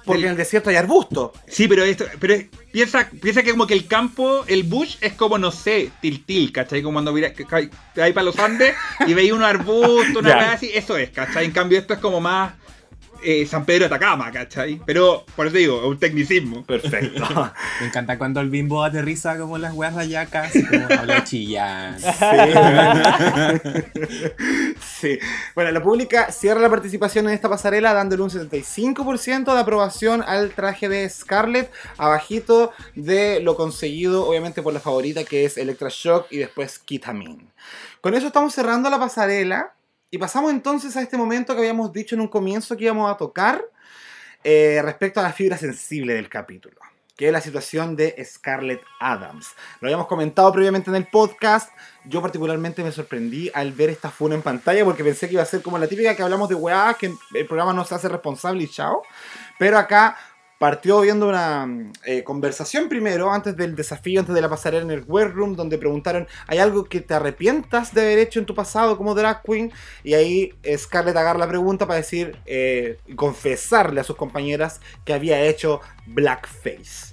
Porque 0.04 0.18
del- 0.22 0.26
en 0.26 0.32
el 0.32 0.38
desierto 0.38 0.70
hay 0.72 0.78
arbusto. 0.78 1.32
Sí, 1.48 1.68
pero 1.68 1.84
esto, 1.84 2.06
pero 2.20 2.34
es- 2.34 2.46
piensa, 2.72 3.10
piensa 3.22 3.44
que 3.44 3.52
como 3.52 3.68
que 3.68 3.74
el 3.76 3.86
campo, 3.88 4.44
el 4.48 4.64
bush 4.64 4.96
es 5.02 5.14
como, 5.14 5.38
no 5.38 5.52
sé, 5.52 5.92
tiltil, 6.02 6.52
¿cachai? 6.52 6.82
Como 6.82 6.96
cuando 6.96 7.14
mira- 7.14 7.34
vais 7.52 8.14
para 8.14 8.24
los 8.24 8.40
Andes 8.40 8.74
y 9.06 9.14
veis 9.14 9.32
un 9.32 9.44
arbusto, 9.44 10.20
una 10.20 10.34
cosa 10.34 10.52
así, 10.54 10.72
eso 10.74 10.98
es, 10.98 11.10
¿cachai? 11.12 11.46
En 11.46 11.52
cambio 11.52 11.78
esto 11.78 11.94
es 11.94 12.00
como 12.00 12.20
más 12.20 12.54
eh, 13.24 13.46
San 13.46 13.66
Pedro 13.66 13.82
de 13.82 13.86
Atacama, 13.96 14.32
¿cachai? 14.32 14.82
Pero, 14.86 15.26
por 15.36 15.48
eso 15.48 15.58
digo, 15.58 15.80
es 15.80 15.86
un 15.86 16.00
tecnicismo. 16.00 16.64
Perfecto. 16.66 17.24
Me 17.80 17.88
encanta 17.88 18.18
cuando 18.18 18.40
el 18.42 18.50
bimbo 18.50 18.84
aterriza 18.84 19.38
como 19.38 19.58
las 19.58 19.74
weas 19.74 19.94
rayacas, 19.94 20.48
así 20.48 20.66
como 20.66 20.86
habla 21.00 21.24
chillán. 21.24 21.98
Sí. 25.00 25.20
Bueno, 25.56 25.72
la 25.72 25.82
pública 25.82 26.32
cierra 26.32 26.62
la 26.62 26.70
participación 26.70 27.28
en 27.28 27.34
esta 27.34 27.50
pasarela 27.50 27.94
dándole 27.94 28.24
un 28.24 28.30
75% 28.30 29.54
de 29.54 29.60
aprobación 29.60 30.24
al 30.26 30.52
traje 30.52 30.90
de 30.90 31.10
Scarlett, 31.10 31.72
abajito 31.98 32.72
de 32.96 33.40
lo 33.42 33.56
conseguido 33.56 34.28
obviamente 34.28 34.62
por 34.62 34.74
la 34.74 34.80
favorita 34.80 35.24
que 35.24 35.46
es 35.46 35.58
Electra 35.58 35.90
Shock 35.92 36.28
y 36.32 36.38
después 36.38 36.80
Kitamin. 36.80 37.50
Con 38.02 38.16
eso 38.16 38.28
estamos 38.28 38.54
cerrando 38.54 38.90
la 38.90 39.00
pasarela 39.00 39.74
y 40.12 40.18
pasamos 40.18 40.52
entonces 40.52 40.96
a 40.98 41.02
este 41.02 41.18
momento 41.18 41.54
que 41.54 41.62
habíamos 41.62 41.92
dicho 41.92 42.16
en 42.16 42.22
un 42.22 42.28
comienzo 42.28 42.78
que 42.78 42.84
íbamos 42.84 43.10
a 43.10 43.18
tocar 43.18 43.64
eh, 44.44 44.82
respecto 44.84 45.20
a 45.20 45.24
la 45.24 45.34
fibra 45.34 45.58
sensible 45.58 46.14
del 46.14 46.30
capítulo 46.30 46.80
que 47.22 47.28
es 47.28 47.34
la 47.34 47.42
situación 47.42 47.96
de 47.96 48.16
Scarlett 48.26 48.82
Adams. 49.00 49.50
Lo 49.80 49.88
habíamos 49.88 50.08
comentado 50.08 50.52
previamente 50.52 50.90
en 50.90 50.96
el 50.96 51.06
podcast. 51.06 51.70
Yo 52.04 52.20
particularmente 52.20 52.84
me 52.84 52.92
sorprendí 52.92 53.52
al 53.54 53.74
ver 53.74 53.92
esta 53.92 54.10
funa 54.10 54.34
en 54.34 54.42
pantalla 54.42 54.84
porque 54.84 55.04
pensé 55.04 55.28
que 55.28 55.34
iba 55.34 55.44
a 55.44 55.46
ser 55.46 55.62
como 55.62 55.78
la 55.78 55.86
típica 55.86 56.16
que 56.16 56.24
hablamos 56.24 56.50
de 56.50 56.56
weá, 56.56 56.96
que 57.00 57.14
el 57.36 57.46
programa 57.46 57.74
no 57.74 57.86
se 57.86 57.94
hace 57.94 58.10
responsable 58.10 58.64
y 58.64 58.68
chao. 58.68 59.04
Pero 59.60 59.78
acá 59.78 60.18
partió 60.62 61.02
viendo 61.02 61.28
una 61.28 61.68
eh, 62.06 62.24
conversación 62.24 62.88
primero, 62.88 63.32
antes 63.32 63.58
del 63.58 63.76
desafío, 63.76 64.20
antes 64.20 64.36
de 64.36 64.42
la 64.42 64.48
pasarela 64.48 64.84
en 64.84 64.92
el 64.92 65.04
workroom, 65.08 65.56
donde 65.56 65.80
preguntaron, 65.80 66.28
¿hay 66.46 66.60
algo 66.60 66.84
que 66.84 67.02
te 67.02 67.16
arrepientas 67.16 67.96
de 67.96 68.02
haber 68.02 68.20
hecho 68.20 68.40
en 68.40 68.46
tu 68.46 68.54
pasado 68.54 68.96
como 68.96 69.16
drag 69.16 69.42
queen? 69.42 69.72
Y 70.04 70.14
ahí 70.14 70.54
Scarlett 70.78 71.18
agarra 71.18 71.40
la 71.40 71.48
pregunta 71.48 71.88
para 71.88 71.98
decir, 71.98 72.38
eh, 72.46 73.00
confesarle 73.16 74.02
a 74.02 74.04
sus 74.04 74.16
compañeras 74.16 74.82
que 75.04 75.14
había 75.14 75.44
hecho 75.44 75.82
blackface 76.06 77.11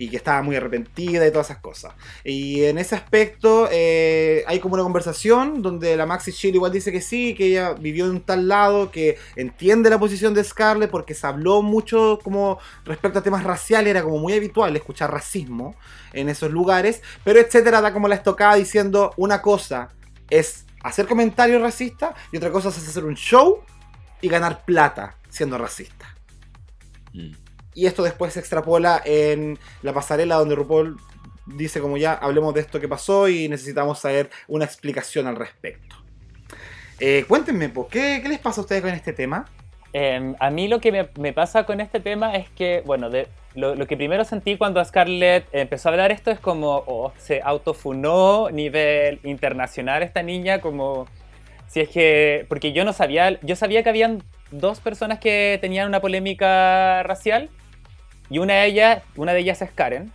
y 0.00 0.08
que 0.08 0.16
estaba 0.16 0.40
muy 0.40 0.56
arrepentida 0.56 1.26
y 1.26 1.30
todas 1.30 1.50
esas 1.50 1.58
cosas. 1.60 1.92
Y 2.24 2.64
en 2.64 2.78
ese 2.78 2.94
aspecto 2.94 3.68
eh, 3.70 4.42
hay 4.46 4.58
como 4.58 4.72
una 4.72 4.82
conversación 4.82 5.60
donde 5.60 5.94
la 5.94 6.06
Maxi 6.06 6.32
Chill 6.32 6.54
igual 6.54 6.72
dice 6.72 6.90
que 6.90 7.02
sí, 7.02 7.34
que 7.34 7.48
ella 7.48 7.74
vivió 7.74 8.06
en 8.06 8.12
un 8.12 8.20
tal 8.22 8.48
lado, 8.48 8.90
que 8.90 9.18
entiende 9.36 9.90
la 9.90 9.98
posición 9.98 10.32
de 10.32 10.42
Scarlett 10.42 10.90
porque 10.90 11.12
se 11.12 11.26
habló 11.26 11.60
mucho 11.60 12.18
como 12.24 12.58
respecto 12.86 13.18
a 13.18 13.22
temas 13.22 13.44
raciales, 13.44 13.90
era 13.90 14.02
como 14.02 14.16
muy 14.16 14.32
habitual 14.32 14.74
escuchar 14.74 15.12
racismo 15.12 15.76
en 16.14 16.30
esos 16.30 16.50
lugares, 16.50 17.02
pero 17.22 17.38
etcétera, 17.38 17.82
da 17.82 17.92
como 17.92 18.08
la 18.08 18.14
estocada 18.14 18.54
diciendo 18.54 19.12
una 19.18 19.42
cosa 19.42 19.90
es 20.30 20.64
hacer 20.82 21.06
comentarios 21.06 21.60
racistas 21.60 22.14
y 22.32 22.38
otra 22.38 22.50
cosa 22.50 22.70
es 22.70 22.78
hacer 22.78 23.04
un 23.04 23.16
show 23.16 23.62
y 24.22 24.30
ganar 24.30 24.64
plata 24.64 25.18
siendo 25.28 25.58
racista. 25.58 26.14
Mm. 27.12 27.39
Y 27.74 27.86
esto 27.86 28.02
después 28.02 28.32
se 28.32 28.40
extrapola 28.40 29.00
en 29.04 29.58
la 29.82 29.92
pasarela 29.92 30.36
donde 30.36 30.54
RuPaul 30.54 30.96
dice 31.46 31.80
como 31.80 31.96
ya 31.96 32.14
hablemos 32.14 32.54
de 32.54 32.60
esto 32.60 32.80
que 32.80 32.88
pasó 32.88 33.28
y 33.28 33.48
necesitamos 33.48 33.98
saber 33.98 34.30
una 34.48 34.64
explicación 34.64 35.26
al 35.26 35.36
respecto. 35.36 35.96
Eh, 36.98 37.24
cuéntenme, 37.26 37.72
¿qué, 37.90 38.20
¿qué 38.22 38.28
les 38.28 38.38
pasa 38.38 38.60
a 38.60 38.62
ustedes 38.62 38.82
con 38.82 38.90
este 38.90 39.12
tema? 39.12 39.46
Eh, 39.92 40.34
a 40.38 40.50
mí 40.50 40.68
lo 40.68 40.80
que 40.80 41.08
me, 41.16 41.32
pasa 41.32 41.64
con 41.64 41.80
este 41.80 41.98
tema 41.98 42.36
es 42.36 42.48
que, 42.50 42.82
bueno, 42.86 43.10
lo, 43.54 43.86
que 43.86 43.96
primero 43.96 44.24
sentí 44.24 44.56
cuando 44.56 44.84
Scarlett 44.84 45.46
empezó 45.52 45.88
a 45.88 45.92
hablar 45.92 46.12
esto 46.12 46.30
es 46.30 46.38
como 46.38 46.84
oh, 46.86 47.12
se 47.18 47.40
autofunó 47.42 48.50
nivel 48.50 49.18
internacional 49.24 50.02
esta 50.02 50.22
niña, 50.22 50.60
como 50.60 51.06
si 51.66 51.80
es 51.80 51.88
que, 51.88 52.46
porque 52.48 52.72
yo 52.72 52.84
no 52.84 52.92
sabía, 52.92 53.40
yo 53.40 53.56
sabía 53.56 53.82
que 53.82 53.88
habían 53.88 54.22
dos 54.50 54.80
personas 54.80 55.18
que 55.18 55.58
tenían 55.60 55.88
una 55.88 56.00
polémica 56.00 57.02
racial 57.02 57.48
y 58.30 58.38
una 58.38 58.54
de 58.54 58.66
ellas, 58.66 59.02
una 59.16 59.32
de 59.32 59.40
ellas 59.40 59.60
es 59.60 59.72
Karen, 59.72 60.12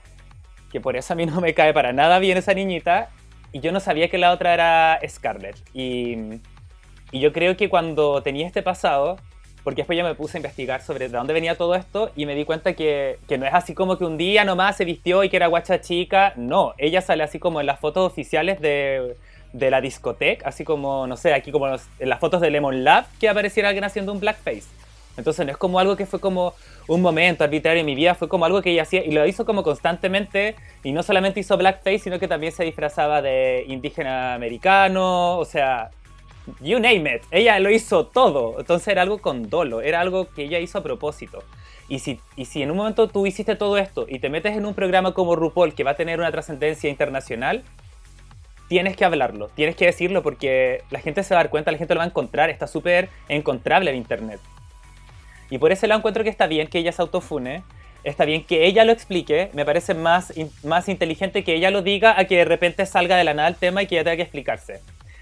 que 0.71 0.79
por 0.79 0.95
eso 0.95 1.13
a 1.13 1.15
mí 1.15 1.25
no 1.25 1.41
me 1.41 1.53
cae 1.53 1.73
para 1.73 1.93
nada 1.93 2.17
bien 2.19 2.37
esa 2.37 2.53
niñita. 2.53 3.09
Y 3.51 3.59
yo 3.59 3.71
no 3.71 3.79
sabía 3.79 4.09
que 4.09 4.17
la 4.17 4.31
otra 4.31 4.53
era 4.53 4.99
Scarlett. 5.07 5.57
Y, 5.73 6.17
y 7.11 7.19
yo 7.19 7.31
creo 7.31 7.55
que 7.55 7.69
cuando 7.69 8.21
tenía 8.21 8.47
este 8.47 8.61
pasado, 8.61 9.17
porque 9.63 9.81
después 9.81 9.97
yo 9.97 10.03
me 10.03 10.15
puse 10.15 10.37
a 10.37 10.39
investigar 10.39 10.81
sobre 10.81 11.07
de 11.07 11.17
dónde 11.17 11.33
venía 11.33 11.57
todo 11.57 11.75
esto 11.75 12.11
y 12.15 12.25
me 12.25 12.35
di 12.35 12.45
cuenta 12.45 12.73
que, 12.73 13.19
que, 13.27 13.37
no 13.37 13.45
es 13.45 13.53
así 13.53 13.73
como 13.73 13.97
que 13.97 14.05
un 14.05 14.17
día 14.17 14.45
nomás 14.45 14.77
se 14.77 14.85
vistió 14.85 15.23
y 15.23 15.29
que 15.29 15.37
era 15.37 15.47
guacha 15.47 15.81
chica. 15.81 16.33
No, 16.35 16.73
ella 16.77 17.01
sale 17.01 17.23
así 17.23 17.39
como 17.39 17.59
en 17.61 17.67
las 17.67 17.79
fotos 17.79 18.09
oficiales 18.09 18.61
de, 18.61 19.15
de 19.53 19.71
la 19.71 19.81
discoteca, 19.81 20.47
así 20.47 20.63
como, 20.63 21.07
no 21.07 21.17
sé, 21.17 21.33
aquí 21.33 21.51
como 21.51 21.67
en 21.67 22.09
las 22.09 22.19
fotos 22.19 22.41
de 22.41 22.49
Lemon 22.49 22.83
Lab, 22.83 23.05
que 23.19 23.29
apareciera 23.29 23.69
alguien 23.69 23.85
haciendo 23.85 24.11
un 24.11 24.19
blackface. 24.19 24.65
Entonces 25.17 25.45
no 25.45 25.51
es 25.51 25.57
como 25.57 25.79
algo 25.79 25.95
que 25.95 26.05
fue 26.05 26.19
como 26.19 26.53
un 26.87 27.01
momento 27.01 27.43
arbitrario 27.43 27.79
en 27.81 27.85
mi 27.85 27.95
vida, 27.95 28.15
fue 28.15 28.27
como 28.27 28.45
algo 28.45 28.61
que 28.61 28.71
ella 28.71 28.83
hacía 28.83 29.03
y 29.03 29.11
lo 29.11 29.25
hizo 29.25 29.45
como 29.45 29.63
constantemente 29.63 30.55
y 30.83 30.91
no 30.91 31.03
solamente 31.03 31.39
hizo 31.39 31.57
blackface, 31.57 31.99
sino 31.99 32.19
que 32.19 32.27
también 32.27 32.51
se 32.51 32.63
disfrazaba 32.63 33.21
de 33.21 33.65
indígena 33.67 34.33
americano, 34.35 35.37
o 35.37 35.45
sea, 35.45 35.89
you 36.61 36.79
name 36.79 37.15
it, 37.15 37.23
ella 37.31 37.59
lo 37.59 37.69
hizo 37.69 38.05
todo, 38.07 38.59
entonces 38.59 38.87
era 38.89 39.01
algo 39.01 39.17
con 39.19 39.49
dolo, 39.49 39.81
era 39.81 39.99
algo 39.99 40.29
que 40.29 40.43
ella 40.43 40.59
hizo 40.59 40.77
a 40.77 40.83
propósito. 40.83 41.43
Y 41.87 41.99
si, 41.99 42.19
y 42.35 42.45
si 42.45 42.63
en 42.63 42.71
un 42.71 42.77
momento 42.77 43.07
tú 43.07 43.27
hiciste 43.27 43.55
todo 43.55 43.77
esto 43.77 44.05
y 44.09 44.19
te 44.19 44.29
metes 44.29 44.57
en 44.57 44.65
un 44.65 44.73
programa 44.73 45.13
como 45.13 45.35
RuPaul 45.35 45.75
que 45.75 45.83
va 45.83 45.91
a 45.91 45.95
tener 45.95 46.19
una 46.19 46.31
trascendencia 46.31 46.89
internacional, 46.89 47.63
tienes 48.67 48.95
que 48.95 49.05
hablarlo, 49.05 49.49
tienes 49.49 49.75
que 49.75 49.85
decirlo 49.85 50.23
porque 50.23 50.81
la 50.89 50.99
gente 50.99 51.23
se 51.23 51.35
va 51.35 51.41
a 51.41 51.43
dar 51.43 51.51
cuenta, 51.51 51.71
la 51.71 51.77
gente 51.77 51.93
lo 51.93 51.99
va 51.99 52.05
a 52.05 52.07
encontrar, 52.07 52.49
está 52.49 52.65
súper 52.65 53.09
encontrable 53.29 53.91
en 53.91 53.97
internet. 53.97 54.39
Y 55.49 55.57
por 55.57 55.71
ese 55.71 55.87
lado 55.87 55.99
encuentro 55.99 56.23
que 56.23 56.29
está 56.29 56.47
bien 56.47 56.67
que 56.67 56.79
ella 56.79 56.91
se 56.91 57.01
autofune, 57.01 57.63
está 58.03 58.25
bien 58.25 58.43
que 58.43 58.65
ella 58.65 58.85
lo 58.85 58.91
explique, 58.91 59.49
me 59.53 59.65
parece 59.65 59.93
más, 59.93 60.33
más 60.63 60.89
inteligente 60.89 61.43
que 61.43 61.55
ella 61.55 61.71
lo 61.71 61.81
diga 61.81 62.19
a 62.19 62.25
que 62.25 62.37
de 62.37 62.45
repente 62.45 62.85
salga 62.85 63.17
de 63.17 63.23
la 63.23 63.33
nada 63.33 63.47
el 63.47 63.55
tema 63.55 63.81
y 63.81 63.87
que 63.87 63.95
ella 63.95 64.03
tenga 64.03 64.17
que 64.17 64.21
explicarse. 64.23 64.81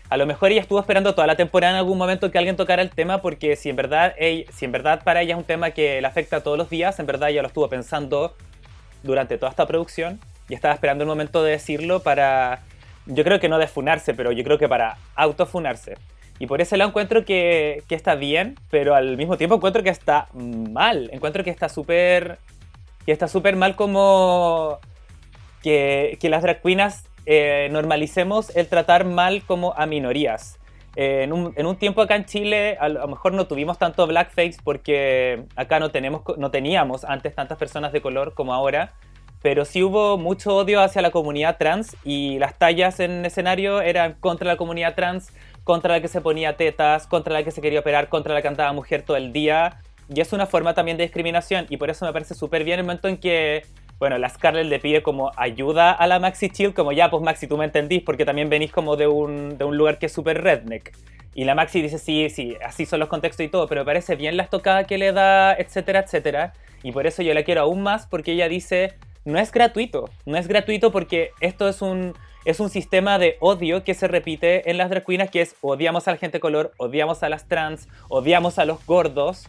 A 0.09 0.17
lo 0.17 0.25
mejor 0.25 0.51
ella 0.51 0.61
estuvo 0.61 0.79
esperando 0.79 1.15
toda 1.15 1.25
la 1.25 1.35
temporada 1.35 1.73
en 1.73 1.79
algún 1.79 1.97
momento 1.97 2.29
que 2.29 2.37
alguien 2.37 2.55
tocara 2.55 2.81
el 2.81 2.91
tema 2.91 3.21
porque 3.21 3.55
si 3.55 3.69
en 3.69 3.75
verdad, 3.75 4.13
ella, 4.17 4.51
si 4.53 4.65
en 4.65 4.71
verdad 4.71 5.01
para 5.03 5.21
ella 5.21 5.33
es 5.33 5.39
un 5.39 5.45
tema 5.45 5.71
que 5.71 6.01
le 6.01 6.07
afecta 6.07 6.43
todos 6.43 6.57
los 6.57 6.69
días, 6.69 6.99
en 6.99 7.05
verdad 7.05 7.29
ella 7.29 7.41
lo 7.41 7.47
estuvo 7.47 7.67
pensando 7.69 8.35
durante 9.01 9.37
toda 9.37 9.49
esta 9.49 9.65
producción 9.65 10.19
y 10.49 10.53
estaba 10.53 10.73
esperando 10.73 11.03
el 11.03 11.07
momento 11.07 11.41
de 11.41 11.51
decirlo 11.51 12.01
para, 12.01 12.61
yo 13.05 13.23
creo 13.23 13.39
que 13.39 13.49
no 13.49 13.57
defunarse, 13.57 14.13
pero 14.13 14.31
yo 14.31 14.43
creo 14.43 14.57
que 14.57 14.67
para 14.67 14.97
autofunarse. 15.15 15.95
Y 16.43 16.45
por 16.45 16.59
ese 16.59 16.75
lado 16.75 16.89
encuentro 16.89 17.23
que, 17.23 17.83
que 17.87 17.95
está 17.95 18.15
bien, 18.15 18.55
pero 18.69 18.95
al 18.95 19.15
mismo 19.15 19.37
tiempo 19.37 19.55
encuentro 19.55 19.81
que 19.81 19.89
está 19.89 20.27
mal. 20.33 21.09
Encuentro 21.13 21.41
que 21.41 21.49
está 21.49 21.69
súper. 21.69 22.37
que 23.05 23.13
está 23.13 23.29
súper 23.29 23.55
mal 23.55 23.77
como. 23.77 24.77
que, 25.61 26.17
que 26.19 26.27
las 26.27 26.43
drag 26.43 26.61
queens 26.61 27.05
eh, 27.25 27.69
normalicemos 27.71 28.53
el 28.57 28.67
tratar 28.67 29.05
mal 29.05 29.43
como 29.43 29.73
a 29.77 29.85
minorías. 29.85 30.59
Eh, 30.97 31.21
en, 31.23 31.31
un, 31.31 31.53
en, 31.55 31.65
un, 31.65 31.77
tiempo 31.77 32.01
acá 32.01 32.17
en 32.17 32.25
Chile 32.25 32.75
a 32.77 32.89
lo 32.89 33.07
mejor 33.07 33.31
no 33.31 33.47
tuvimos 33.47 33.77
tanto 33.77 34.05
blackface 34.05 34.57
porque 34.65 35.45
acá 35.55 35.79
no, 35.79 35.91
tenemos, 35.91 36.23
no 36.37 36.51
teníamos 36.51 37.05
antes 37.05 37.33
tantas 37.35 37.57
personas 37.57 37.93
de 37.93 38.01
color 38.01 38.33
como 38.33 38.53
ahora, 38.53 38.91
pero 39.41 39.63
sí 39.63 39.81
hubo 39.81 40.17
mucho 40.17 40.57
odio 40.57 40.81
hacia 40.81 41.01
la 41.01 41.11
comunidad 41.11 41.57
trans 41.57 41.95
y 42.03 42.37
las 42.39 42.57
tallas 42.57 42.99
en 42.99 43.25
escenario 43.25 43.81
eran 43.81 44.15
contra 44.19 44.45
la 44.45 44.57
comunidad 44.57 44.95
trans, 44.95 45.31
contra 45.63 45.93
la 45.93 46.01
que 46.01 46.07
se 46.07 46.21
ponía 46.21 46.57
tetas, 46.57 47.07
contra 47.07 47.33
la 47.33 47.43
que 47.43 47.51
se 47.51 47.61
quería 47.61 47.79
operar, 47.79 48.09
contra 48.09 48.33
la 48.33 48.41
que 48.41 48.47
cantaba 48.47 48.73
mujer 48.73 49.03
todo 49.03 49.17
el 49.17 49.31
día. 49.31 49.79
Y 50.13 50.19
es 50.19 50.33
una 50.33 50.45
forma 50.45 50.73
también 50.73 50.97
de 50.97 51.03
discriminación 51.03 51.65
y 51.69 51.77
por 51.77 51.89
eso 51.89 52.05
me 52.05 52.13
parece 52.13 52.33
súper 52.33 52.63
bien 52.63 52.79
el 52.79 52.85
momento 52.85 53.07
en 53.07 53.17
que, 53.17 53.65
bueno, 53.99 54.17
la 54.17 54.29
Scarlett 54.29 54.67
le 54.67 54.79
pide 54.79 55.01
como 55.01 55.31
ayuda 55.37 55.91
a 55.91 56.07
la 56.07 56.19
Maxi 56.19 56.49
Chill, 56.49 56.73
como 56.73 56.91
ya, 56.91 57.09
pues 57.09 57.23
Maxi, 57.23 57.47
tú 57.47 57.57
me 57.57 57.65
entendís 57.65 58.03
porque 58.03 58.25
también 58.25 58.49
venís 58.49 58.71
como 58.71 58.95
de 58.97 59.07
un, 59.07 59.57
de 59.57 59.63
un 59.63 59.77
lugar 59.77 59.99
que 59.99 60.07
es 60.07 60.11
súper 60.11 60.43
redneck. 60.43 60.93
Y 61.35 61.45
la 61.45 61.55
Maxi 61.55 61.81
dice, 61.81 61.97
sí, 61.97 62.29
sí, 62.29 62.55
así 62.63 62.85
son 62.85 62.99
los 62.99 63.09
contextos 63.09 63.45
y 63.45 63.49
todo, 63.49 63.67
pero 63.67 63.85
parece 63.85 64.15
bien 64.15 64.37
la 64.37 64.43
estocada 64.43 64.83
que 64.83 64.97
le 64.97 65.13
da, 65.13 65.53
etcétera, 65.53 66.01
etcétera. 66.01 66.53
Y 66.83 66.91
por 66.91 67.07
eso 67.07 67.23
yo 67.23 67.33
la 67.33 67.43
quiero 67.43 67.61
aún 67.61 67.81
más 67.81 68.05
porque 68.05 68.33
ella 68.33 68.49
dice, 68.49 68.93
no 69.25 69.39
es 69.39 69.51
gratuito, 69.51 70.09
no 70.25 70.37
es 70.37 70.47
gratuito 70.47 70.91
porque 70.91 71.31
esto 71.39 71.67
es 71.69 71.81
un 71.81 72.13
es 72.45 72.59
un 72.59 72.69
sistema 72.69 73.17
de 73.19 73.37
odio 73.39 73.83
que 73.83 73.93
se 73.93 74.07
repite 74.07 74.69
en 74.69 74.77
las 74.77 74.89
drag 74.89 75.05
queens, 75.05 75.31
que 75.31 75.41
es 75.41 75.55
odiamos 75.61 76.07
a 76.07 76.11
la 76.11 76.17
gente 76.17 76.39
color, 76.39 76.73
odiamos 76.77 77.23
a 77.23 77.29
las 77.29 77.47
trans, 77.47 77.87
odiamos 78.09 78.59
a 78.59 78.65
los 78.65 78.85
gordos, 78.85 79.47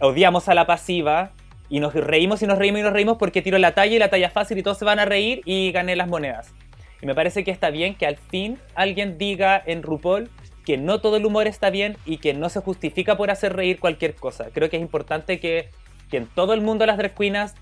odiamos 0.00 0.48
a 0.48 0.54
la 0.54 0.66
pasiva, 0.66 1.32
y 1.70 1.78
nos 1.78 1.94
reímos 1.94 2.42
y 2.42 2.46
nos 2.46 2.58
reímos 2.58 2.80
y 2.80 2.82
nos 2.82 2.92
reímos 2.92 3.16
porque 3.16 3.40
tiro 3.40 3.56
la 3.56 3.72
talla 3.72 3.94
y 3.94 3.98
la 3.98 4.10
talla 4.10 4.28
fácil 4.28 4.58
y 4.58 4.62
todos 4.62 4.76
se 4.76 4.84
van 4.84 4.98
a 4.98 5.04
reír 5.04 5.40
y 5.44 5.70
gané 5.70 5.94
las 5.96 6.08
monedas. 6.08 6.52
Y 7.00 7.06
me 7.06 7.14
parece 7.14 7.44
que 7.44 7.52
está 7.52 7.70
bien 7.70 7.94
que 7.94 8.06
al 8.06 8.16
fin 8.16 8.58
alguien 8.74 9.16
diga 9.16 9.62
en 9.64 9.82
RuPaul 9.82 10.28
que 10.66 10.76
no 10.76 11.00
todo 11.00 11.16
el 11.16 11.24
humor 11.24 11.46
está 11.46 11.70
bien 11.70 11.96
y 12.04 12.18
que 12.18 12.34
no 12.34 12.48
se 12.48 12.60
justifica 12.60 13.16
por 13.16 13.30
hacer 13.30 13.54
reír 13.54 13.78
cualquier 13.78 14.16
cosa. 14.16 14.48
Creo 14.52 14.68
que 14.68 14.76
es 14.76 14.82
importante 14.82 15.38
que, 15.40 15.70
que 16.10 16.18
en 16.18 16.26
todo 16.26 16.52
el 16.52 16.60
mundo 16.60 16.84
las 16.84 16.98
drag 16.98 17.14
queens 17.14 17.54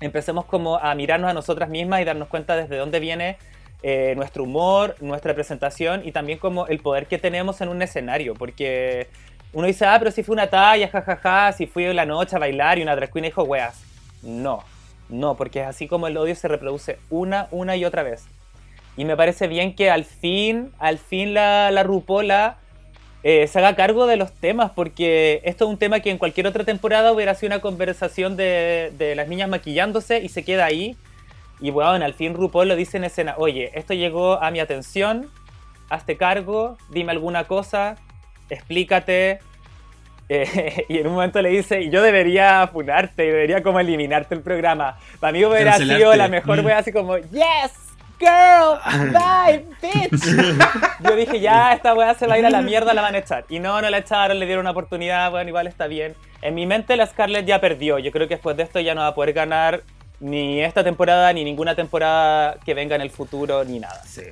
empecemos 0.00 0.46
como 0.46 0.78
a 0.78 0.94
mirarnos 0.94 1.28
a 1.28 1.34
nosotras 1.34 1.68
mismas 1.68 2.00
y 2.00 2.04
darnos 2.04 2.28
cuenta 2.28 2.56
desde 2.56 2.76
dónde 2.76 3.00
viene 3.00 3.36
eh, 3.82 4.14
nuestro 4.16 4.44
humor, 4.44 4.94
nuestra 5.00 5.34
presentación 5.34 6.02
y 6.04 6.12
también 6.12 6.38
como 6.38 6.66
el 6.66 6.80
poder 6.80 7.06
que 7.06 7.18
tenemos 7.18 7.60
en 7.60 7.68
un 7.68 7.80
escenario, 7.82 8.34
porque 8.34 9.08
uno 9.52 9.66
dice, 9.66 9.86
ah, 9.86 9.96
pero 9.98 10.10
si 10.10 10.22
fue 10.22 10.34
una 10.34 10.48
talla, 10.48 10.88
jajaja, 10.88 11.52
si 11.52 11.66
fui 11.66 11.92
la 11.92 12.06
noche 12.06 12.36
a 12.36 12.38
bailar 12.38 12.78
y 12.78 12.82
una 12.82 12.94
drag 12.94 13.12
queen 13.12 13.24
dijo 13.24 13.42
weas. 13.42 13.82
No, 14.22 14.62
no, 15.08 15.36
porque 15.36 15.60
es 15.60 15.66
así 15.66 15.88
como 15.88 16.06
el 16.06 16.16
odio 16.16 16.34
se 16.34 16.46
reproduce 16.46 16.98
una, 17.08 17.48
una 17.50 17.76
y 17.76 17.84
otra 17.84 18.02
vez. 18.02 18.26
Y 18.96 19.04
me 19.04 19.16
parece 19.16 19.48
bien 19.48 19.74
que 19.74 19.90
al 19.90 20.04
fin, 20.04 20.72
al 20.78 20.98
fin 20.98 21.34
la, 21.34 21.70
la 21.70 21.82
Rupola 21.82 22.58
eh, 23.22 23.46
se 23.46 23.58
haga 23.58 23.74
cargo 23.74 24.06
de 24.06 24.16
los 24.16 24.32
temas, 24.32 24.70
porque 24.72 25.40
esto 25.44 25.64
es 25.64 25.70
un 25.70 25.78
tema 25.78 26.00
que 26.00 26.10
en 26.10 26.18
cualquier 26.18 26.46
otra 26.46 26.64
temporada 26.64 27.12
hubiera 27.12 27.34
sido 27.34 27.48
una 27.48 27.60
conversación 27.60 28.36
de, 28.36 28.92
de 28.98 29.14
las 29.14 29.26
niñas 29.26 29.48
maquillándose 29.48 30.20
y 30.20 30.28
se 30.28 30.44
queda 30.44 30.64
ahí. 30.64 30.96
Y 31.60 31.70
bueno, 31.70 32.04
al 32.04 32.14
fin 32.14 32.34
RuPaul 32.34 32.68
lo 32.68 32.76
dice 32.76 32.96
en 32.96 33.04
escena, 33.04 33.34
oye, 33.36 33.70
esto 33.74 33.92
llegó 33.94 34.42
a 34.42 34.50
mi 34.50 34.60
atención, 34.60 35.28
hazte 35.90 36.16
cargo, 36.16 36.78
dime 36.88 37.12
alguna 37.12 37.44
cosa, 37.44 37.96
explícate. 38.48 39.40
Eh, 40.28 40.84
y 40.88 40.98
en 40.98 41.06
un 41.08 41.14
momento 41.14 41.42
le 41.42 41.50
dice, 41.50 41.90
yo 41.90 42.02
debería 42.02 42.68
funarte, 42.72 43.22
debería 43.24 43.62
como 43.62 43.80
eliminarte 43.80 44.34
el 44.34 44.42
programa. 44.42 44.98
Para 45.18 45.32
mí 45.32 45.44
hubiera 45.44 45.76
sido 45.76 46.14
la 46.14 46.28
mejor 46.28 46.62
Mm. 46.62 46.66
wea 46.66 46.78
así 46.78 46.92
como, 46.92 47.16
yes, 47.18 47.72
girl, 48.18 48.78
bye, 49.12 49.64
bitch. 49.82 50.22
yo 51.02 51.16
dije, 51.16 51.40
ya, 51.40 51.72
esta 51.72 51.94
wea 51.94 52.14
se 52.14 52.26
va 52.26 52.34
a 52.34 52.38
ir 52.38 52.46
a 52.46 52.50
la 52.50 52.62
mierda, 52.62 52.94
la 52.94 53.02
van 53.02 53.14
a 53.14 53.18
echar. 53.18 53.44
Y 53.48 53.58
no, 53.58 53.80
no 53.82 53.90
la 53.90 53.98
echaron, 53.98 54.38
le 54.38 54.46
dieron 54.46 54.62
una 54.62 54.70
oportunidad, 54.70 55.30
bueno, 55.30 55.48
igual 55.48 55.66
está 55.66 55.86
bien. 55.88 56.14
En 56.42 56.54
mi 56.54 56.64
mente 56.64 56.96
la 56.96 57.06
Scarlett 57.06 57.44
ya 57.44 57.60
perdió. 57.60 57.98
Yo 57.98 58.10
creo 58.12 58.28
que 58.28 58.34
después 58.34 58.56
de 58.56 58.62
esto 58.62 58.80
ya 58.80 58.94
no 58.94 59.02
va 59.02 59.08
a 59.08 59.14
poder 59.14 59.34
ganar 59.34 59.82
ni 60.20 60.60
esta 60.62 60.84
temporada, 60.84 61.32
ni 61.32 61.44
ninguna 61.44 61.74
temporada 61.74 62.58
que 62.64 62.74
venga 62.74 62.94
en 62.96 63.02
el 63.02 63.10
futuro, 63.10 63.64
ni 63.64 63.78
nada. 63.80 64.02
Sí. 64.06 64.22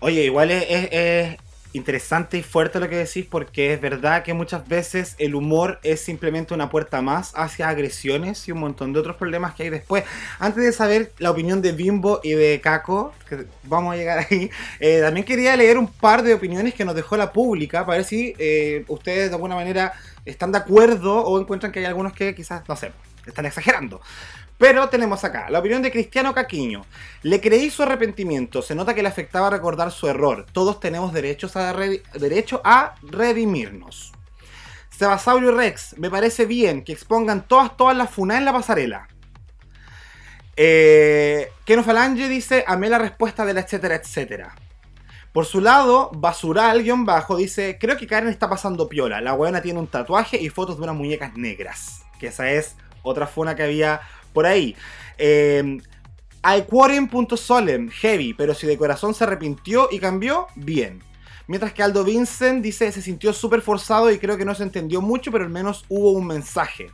Oye, 0.00 0.24
igual 0.24 0.50
es, 0.50 0.64
es- 0.68 0.88
es 0.92 1.36
interesante 1.74 2.36
y 2.36 2.42
fuerte 2.42 2.78
lo 2.80 2.88
que 2.90 2.96
decís 2.96 3.24
porque 3.30 3.72
es 3.72 3.80
verdad 3.80 4.22
que 4.24 4.34
muchas 4.34 4.68
veces 4.68 5.14
el 5.18 5.34
humor 5.34 5.80
es 5.82 6.02
simplemente 6.02 6.52
una 6.52 6.68
puerta 6.68 7.00
más 7.00 7.32
hacia 7.34 7.70
agresiones 7.70 8.46
y 8.46 8.52
un 8.52 8.58
montón 8.58 8.92
de 8.92 9.00
otros 9.00 9.16
problemas 9.16 9.54
que 9.54 9.62
hay 9.62 9.70
después. 9.70 10.04
Antes 10.38 10.64
de 10.64 10.72
saber 10.72 11.12
la 11.18 11.30
opinión 11.30 11.62
de 11.62 11.72
Bimbo 11.72 12.20
y 12.22 12.32
de 12.32 12.60
Caco, 12.60 13.14
que 13.26 13.46
vamos 13.62 13.94
a 13.94 13.96
llegar 13.96 14.26
ahí, 14.30 14.50
eh, 14.80 15.00
también 15.00 15.24
quería 15.24 15.56
leer 15.56 15.78
un 15.78 15.86
par 15.88 16.22
de 16.22 16.34
opiniones 16.34 16.74
que 16.74 16.84
nos 16.84 16.94
dejó 16.94 17.16
la 17.16 17.32
pública 17.32 17.86
para 17.86 17.96
ver 17.98 18.04
si 18.04 18.34
eh, 18.38 18.84
ustedes 18.88 19.30
de 19.30 19.34
alguna 19.36 19.54
manera 19.54 19.94
están 20.26 20.52
de 20.52 20.58
acuerdo 20.58 21.24
o 21.24 21.40
encuentran 21.40 21.72
que 21.72 21.78
hay 21.78 21.86
algunos 21.86 22.12
que 22.12 22.34
quizás, 22.34 22.68
no 22.68 22.76
sé, 22.76 22.92
están 23.26 23.46
exagerando. 23.46 24.00
Pero 24.58 24.88
tenemos 24.88 25.24
acá 25.24 25.50
la 25.50 25.58
opinión 25.58 25.82
de 25.82 25.90
Cristiano 25.90 26.32
Caquiño. 26.34 26.84
Le 27.22 27.40
creí 27.40 27.68
su 27.70 27.82
arrepentimiento. 27.82 28.62
Se 28.62 28.74
nota 28.74 28.94
que 28.94 29.02
le 29.02 29.08
afectaba 29.08 29.50
recordar 29.50 29.90
su 29.90 30.06
error. 30.08 30.46
Todos 30.52 30.78
tenemos 30.78 31.12
derechos 31.12 31.56
a 31.56 31.72
re- 31.72 32.02
derecho 32.14 32.60
a 32.64 32.94
redimirnos. 33.02 34.12
Sebasaurio 34.90 35.52
Rex. 35.56 35.98
Me 35.98 36.10
parece 36.10 36.46
bien 36.46 36.84
que 36.84 36.92
expongan 36.92 37.48
todas, 37.48 37.76
todas 37.76 37.96
las 37.96 38.10
funas 38.10 38.38
en 38.38 38.44
la 38.44 38.52
pasarela. 38.52 39.08
Eh, 40.56 41.50
Keno 41.64 41.82
Falange 41.82 42.28
dice, 42.28 42.64
amé 42.66 42.88
la 42.88 42.98
respuesta 42.98 43.44
de 43.44 43.54
la 43.54 43.60
etcétera, 43.60 43.96
etcétera. 43.96 44.54
Por 45.32 45.46
su 45.46 45.60
lado, 45.62 46.10
Basural, 46.14 46.82
guion 46.82 47.06
bajo, 47.06 47.36
dice, 47.36 47.78
creo 47.80 47.96
que 47.96 48.06
Karen 48.06 48.28
está 48.28 48.50
pasando 48.50 48.88
piola. 48.88 49.20
La 49.22 49.32
weona 49.32 49.62
tiene 49.62 49.78
un 49.80 49.86
tatuaje 49.86 50.36
y 50.36 50.50
fotos 50.50 50.76
de 50.76 50.82
unas 50.82 50.94
muñecas 50.94 51.34
negras. 51.36 52.02
Que 52.20 52.26
esa 52.26 52.50
es 52.50 52.76
otra 53.02 53.26
funa 53.26 53.54
que 53.54 53.62
había 53.62 54.00
por 54.32 54.46
ahí. 54.46 54.76
Eh, 55.18 55.78
Iquarium.solem, 56.44 57.88
heavy, 57.90 58.34
pero 58.34 58.54
si 58.54 58.66
de 58.66 58.76
corazón 58.76 59.14
se 59.14 59.24
arrepintió 59.24 59.88
y 59.90 60.00
cambió, 60.00 60.48
bien. 60.56 61.02
Mientras 61.46 61.72
que 61.72 61.82
Aldo 61.82 62.04
Vincent 62.04 62.62
dice 62.62 62.90
se 62.92 63.02
sintió 63.02 63.32
súper 63.32 63.62
forzado 63.62 64.10
y 64.10 64.18
creo 64.18 64.36
que 64.36 64.44
no 64.44 64.54
se 64.54 64.62
entendió 64.62 65.00
mucho, 65.00 65.30
pero 65.30 65.44
al 65.44 65.50
menos 65.50 65.84
hubo 65.88 66.12
un 66.12 66.26
mensaje. 66.26 66.90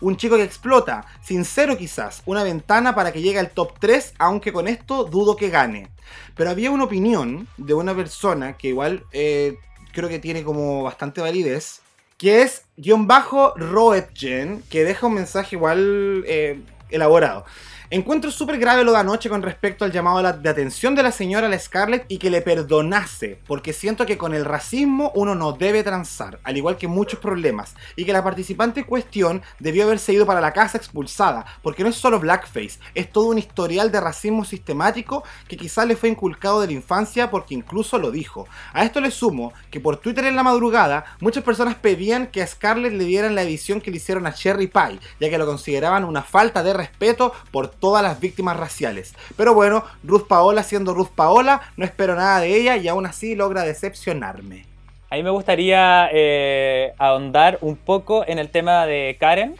Un 0.00 0.16
chico 0.16 0.36
que 0.36 0.42
explota, 0.42 1.06
sincero 1.22 1.78
quizás, 1.78 2.22
una 2.26 2.42
ventana 2.42 2.94
para 2.94 3.12
que 3.12 3.22
llegue 3.22 3.38
al 3.38 3.50
top 3.50 3.78
3, 3.78 4.14
aunque 4.18 4.52
con 4.52 4.68
esto 4.68 5.04
dudo 5.04 5.36
que 5.36 5.50
gane. 5.50 5.90
Pero 6.34 6.50
había 6.50 6.70
una 6.70 6.84
opinión 6.84 7.46
de 7.56 7.74
una 7.74 7.94
persona 7.94 8.56
que 8.56 8.68
igual 8.68 9.04
eh, 9.12 9.58
creo 9.92 10.08
que 10.08 10.18
tiene 10.18 10.42
como 10.42 10.82
bastante 10.82 11.20
validez, 11.20 11.80
que 12.20 12.42
es 12.42 12.66
guion 12.76 13.06
bajo 13.06 13.54
Roetgen, 13.56 14.62
que 14.68 14.84
deja 14.84 15.06
un 15.06 15.14
mensaje 15.14 15.56
igual 15.56 16.22
eh, 16.26 16.60
elaborado. 16.90 17.46
Encuentro 17.92 18.30
súper 18.30 18.60
grave 18.60 18.84
lo 18.84 18.92
de 18.92 18.98
anoche 18.98 19.28
con 19.28 19.42
respecto 19.42 19.84
al 19.84 19.90
llamado 19.90 20.22
de 20.22 20.48
atención 20.48 20.94
de 20.94 21.02
la 21.02 21.10
señora 21.10 21.48
la 21.48 21.58
Scarlett 21.58 22.04
y 22.06 22.18
que 22.18 22.30
le 22.30 22.40
perdonase, 22.40 23.40
porque 23.48 23.72
siento 23.72 24.06
que 24.06 24.16
con 24.16 24.32
el 24.32 24.44
racismo 24.44 25.10
uno 25.16 25.34
no 25.34 25.54
debe 25.54 25.82
transar, 25.82 26.38
al 26.44 26.56
igual 26.56 26.76
que 26.76 26.86
muchos 26.86 27.18
problemas, 27.18 27.74
y 27.96 28.04
que 28.04 28.12
la 28.12 28.22
participante 28.22 28.78
en 28.78 28.86
cuestión 28.86 29.42
debió 29.58 29.82
haberse 29.82 30.12
ido 30.12 30.24
para 30.24 30.40
la 30.40 30.52
casa 30.52 30.78
expulsada, 30.78 31.44
porque 31.64 31.82
no 31.82 31.88
es 31.88 31.96
solo 31.96 32.20
blackface, 32.20 32.78
es 32.94 33.10
todo 33.10 33.24
un 33.24 33.38
historial 33.38 33.90
de 33.90 34.00
racismo 34.00 34.44
sistemático 34.44 35.24
que 35.48 35.56
quizás 35.56 35.84
le 35.88 35.96
fue 35.96 36.10
inculcado 36.10 36.60
de 36.60 36.68
la 36.68 36.74
infancia 36.74 37.28
porque 37.28 37.56
incluso 37.56 37.98
lo 37.98 38.12
dijo. 38.12 38.46
A 38.72 38.84
esto 38.84 39.00
le 39.00 39.10
sumo 39.10 39.52
que 39.68 39.80
por 39.80 39.96
Twitter 39.96 40.26
en 40.26 40.36
la 40.36 40.44
madrugada 40.44 41.16
muchas 41.18 41.42
personas 41.42 41.74
pedían 41.74 42.28
que 42.28 42.40
a 42.40 42.46
Scarlett 42.46 42.92
le 42.92 43.04
dieran 43.04 43.34
la 43.34 43.42
edición 43.42 43.80
que 43.80 43.90
le 43.90 43.96
hicieron 43.96 44.28
a 44.28 44.32
Cherry 44.32 44.68
Pie, 44.68 45.00
ya 45.18 45.28
que 45.28 45.38
lo 45.38 45.46
consideraban 45.46 46.04
una 46.04 46.22
falta 46.22 46.62
de 46.62 46.72
respeto 46.72 47.32
por 47.50 47.79
todas 47.80 48.02
las 48.02 48.20
víctimas 48.20 48.56
raciales. 48.56 49.14
Pero 49.36 49.54
bueno, 49.54 49.84
Ruth 50.04 50.26
Paola 50.28 50.62
siendo 50.62 50.94
Ruth 50.94 51.10
Paola, 51.14 51.62
no 51.76 51.84
espero 51.84 52.14
nada 52.14 52.40
de 52.40 52.54
ella 52.54 52.76
y 52.76 52.86
aún 52.88 53.06
así 53.06 53.34
logra 53.34 53.64
decepcionarme. 53.64 54.66
A 55.10 55.16
mí 55.16 55.24
me 55.24 55.30
gustaría 55.30 56.08
eh, 56.12 56.92
ahondar 56.98 57.58
un 57.62 57.74
poco 57.74 58.24
en 58.28 58.38
el 58.38 58.48
tema 58.48 58.86
de 58.86 59.16
Karen. 59.18 59.56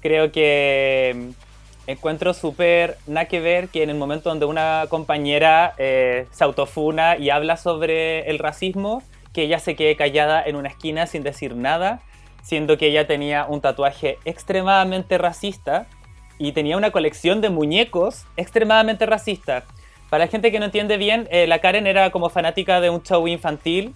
Creo 0.00 0.30
que 0.30 1.12
mm, 1.16 1.90
encuentro 1.90 2.34
súper 2.34 2.96
nada 3.08 3.26
que 3.26 3.40
ver 3.40 3.68
que 3.68 3.82
en 3.82 3.90
el 3.90 3.96
momento 3.96 4.28
donde 4.28 4.46
una 4.46 4.86
compañera 4.88 5.74
eh, 5.78 6.26
se 6.30 6.44
autofuna 6.44 7.16
y 7.16 7.30
habla 7.30 7.56
sobre 7.56 8.30
el 8.30 8.38
racismo, 8.38 9.02
que 9.32 9.42
ella 9.42 9.58
se 9.58 9.74
quede 9.74 9.96
callada 9.96 10.40
en 10.44 10.54
una 10.54 10.68
esquina 10.68 11.08
sin 11.08 11.24
decir 11.24 11.56
nada, 11.56 12.00
siendo 12.42 12.78
que 12.78 12.86
ella 12.86 13.08
tenía 13.08 13.44
un 13.44 13.60
tatuaje 13.60 14.18
extremadamente 14.24 15.18
racista 15.18 15.88
y 16.38 16.52
tenía 16.52 16.76
una 16.76 16.90
colección 16.90 17.40
de 17.40 17.50
muñecos 17.50 18.24
extremadamente 18.36 19.06
racista. 19.06 19.64
Para 20.10 20.24
la 20.24 20.30
gente 20.30 20.52
que 20.52 20.58
no 20.58 20.66
entiende 20.66 20.96
bien, 20.96 21.28
eh, 21.30 21.46
la 21.46 21.58
Karen 21.58 21.86
era 21.86 22.10
como 22.10 22.28
fanática 22.28 22.80
de 22.80 22.90
un 22.90 23.02
show 23.02 23.26
infantil 23.26 23.94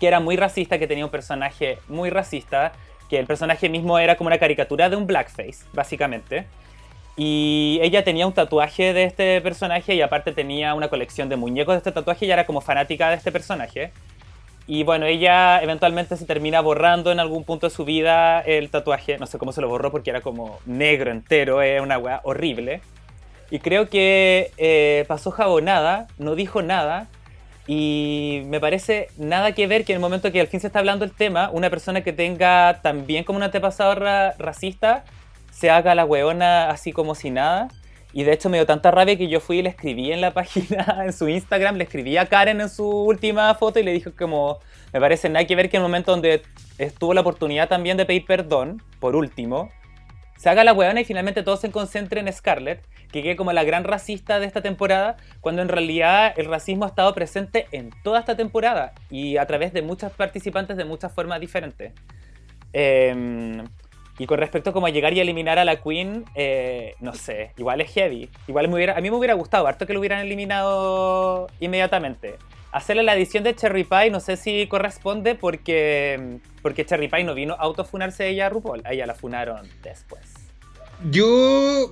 que 0.00 0.06
era 0.06 0.20
muy 0.20 0.36
racista, 0.36 0.78
que 0.78 0.86
tenía 0.86 1.04
un 1.04 1.10
personaje 1.10 1.78
muy 1.88 2.10
racista, 2.10 2.72
que 3.08 3.18
el 3.18 3.26
personaje 3.26 3.68
mismo 3.68 3.98
era 3.98 4.16
como 4.16 4.28
una 4.28 4.38
caricatura 4.38 4.88
de 4.88 4.96
un 4.96 5.06
blackface, 5.06 5.64
básicamente. 5.72 6.46
Y 7.16 7.80
ella 7.82 8.04
tenía 8.04 8.26
un 8.26 8.32
tatuaje 8.32 8.92
de 8.92 9.04
este 9.04 9.40
personaje 9.40 9.94
y 9.94 10.02
aparte 10.02 10.32
tenía 10.32 10.74
una 10.74 10.88
colección 10.88 11.28
de 11.28 11.36
muñecos 11.36 11.74
de 11.74 11.78
este 11.78 11.90
tatuaje 11.90 12.26
y 12.26 12.30
era 12.30 12.46
como 12.46 12.60
fanática 12.60 13.10
de 13.10 13.16
este 13.16 13.32
personaje. 13.32 13.90
Y 14.70 14.84
bueno, 14.84 15.06
ella 15.06 15.62
eventualmente 15.62 16.14
se 16.18 16.26
termina 16.26 16.60
borrando 16.60 17.10
en 17.10 17.20
algún 17.20 17.42
punto 17.44 17.68
de 17.68 17.74
su 17.74 17.86
vida 17.86 18.40
el 18.42 18.68
tatuaje. 18.68 19.16
No 19.16 19.26
sé 19.26 19.38
cómo 19.38 19.50
se 19.50 19.62
lo 19.62 19.68
borró 19.68 19.90
porque 19.90 20.10
era 20.10 20.20
como 20.20 20.58
negro 20.66 21.10
entero, 21.10 21.62
era 21.62 21.82
una 21.82 21.96
weá 21.96 22.20
horrible. 22.22 22.82
Y 23.50 23.60
creo 23.60 23.88
que 23.88 24.50
eh, 24.58 25.06
pasó 25.08 25.30
jabonada, 25.30 26.06
no 26.18 26.34
dijo 26.34 26.60
nada. 26.60 27.06
Y 27.66 28.42
me 28.44 28.60
parece 28.60 29.08
nada 29.16 29.52
que 29.52 29.66
ver 29.66 29.86
que 29.86 29.92
en 29.92 29.96
el 29.96 30.00
momento 30.02 30.30
que 30.32 30.40
al 30.40 30.48
fin 30.48 30.60
se 30.60 30.66
está 30.66 30.80
hablando 30.80 31.06
el 31.06 31.12
tema, 31.12 31.48
una 31.50 31.70
persona 31.70 32.02
que 32.02 32.12
tenga 32.12 32.80
también 32.82 33.24
como 33.24 33.38
un 33.38 33.44
antepasado 33.44 33.94
ra- 33.94 34.34
racista 34.38 35.04
se 35.50 35.70
haga 35.70 35.94
la 35.94 36.04
weona 36.04 36.68
así 36.68 36.92
como 36.92 37.14
si 37.14 37.30
nada. 37.30 37.68
Y 38.12 38.24
de 38.24 38.32
hecho 38.32 38.48
me 38.48 38.56
dio 38.56 38.66
tanta 38.66 38.90
rabia 38.90 39.16
que 39.16 39.28
yo 39.28 39.40
fui 39.40 39.58
y 39.58 39.62
le 39.62 39.68
escribí 39.68 40.12
en 40.12 40.20
la 40.20 40.32
página, 40.34 41.04
en 41.04 41.12
su 41.12 41.28
Instagram, 41.28 41.76
le 41.76 41.84
escribí 41.84 42.16
a 42.16 42.26
Karen 42.26 42.60
en 42.60 42.68
su 42.68 42.88
última 42.88 43.54
foto 43.54 43.78
y 43.78 43.82
le 43.82 43.92
dije 43.92 44.12
como, 44.12 44.58
me 44.92 45.00
parece 45.00 45.28
nada 45.28 45.46
que 45.46 45.54
ver 45.56 45.68
que 45.68 45.76
en 45.76 45.82
el 45.82 45.88
momento 45.88 46.12
donde 46.12 46.42
estuvo 46.78 47.12
la 47.14 47.20
oportunidad 47.20 47.68
también 47.68 47.96
de 47.96 48.06
pedir 48.06 48.24
perdón, 48.24 48.82
por 49.00 49.14
último, 49.14 49.70
se 50.36 50.48
haga 50.48 50.64
la 50.64 50.72
weona 50.72 51.00
y 51.00 51.04
finalmente 51.04 51.42
todos 51.42 51.60
se 51.60 51.70
concentren 51.70 52.28
en 52.28 52.32
Scarlett, 52.32 52.86
que 53.10 53.22
quede 53.22 53.36
como 53.36 53.52
la 53.52 53.64
gran 53.64 53.84
racista 53.84 54.38
de 54.38 54.46
esta 54.46 54.62
temporada, 54.62 55.16
cuando 55.40 55.62
en 55.62 55.68
realidad 55.68 56.32
el 56.36 56.46
racismo 56.46 56.84
ha 56.84 56.88
estado 56.88 57.14
presente 57.14 57.66
en 57.72 57.90
toda 58.04 58.20
esta 58.20 58.36
temporada 58.36 58.92
y 59.10 59.36
a 59.36 59.46
través 59.46 59.72
de 59.72 59.82
muchas 59.82 60.12
participantes 60.12 60.76
de 60.76 60.84
muchas 60.84 61.12
formas 61.12 61.40
diferentes. 61.40 61.92
Eh, 62.72 63.64
y 64.18 64.26
con 64.26 64.38
respecto 64.38 64.72
como 64.72 64.86
a 64.86 64.90
llegar 64.90 65.14
y 65.14 65.20
eliminar 65.20 65.58
a 65.58 65.64
la 65.64 65.80
Queen, 65.80 66.24
eh, 66.34 66.94
no 67.00 67.14
sé, 67.14 67.52
igual 67.56 67.80
es 67.80 67.92
heavy. 67.92 68.28
Igual 68.48 68.68
me 68.68 68.74
hubiera, 68.74 68.96
a 68.96 69.00
mí 69.00 69.10
me 69.10 69.16
hubiera 69.16 69.34
gustado 69.34 69.66
harto 69.66 69.86
que 69.86 69.92
lo 69.92 70.00
hubieran 70.00 70.20
eliminado 70.20 71.46
inmediatamente. 71.60 72.36
Hacerle 72.72 73.04
la 73.04 73.14
edición 73.14 73.44
de 73.44 73.54
Cherry 73.54 73.84
Pie 73.84 74.10
no 74.10 74.20
sé 74.20 74.36
si 74.36 74.66
corresponde 74.66 75.34
porque, 75.36 76.40
porque 76.60 76.84
Cherry 76.84 77.08
Pie 77.08 77.24
no 77.24 77.34
vino 77.34 77.54
a 77.54 77.58
autofunarse 77.58 78.28
ella 78.28 78.46
a 78.46 78.48
RuPaul, 78.50 78.82
a 78.84 78.92
ella 78.92 79.06
la 79.06 79.14
funaron 79.14 79.68
después. 79.82 80.34
Yo 81.10 81.90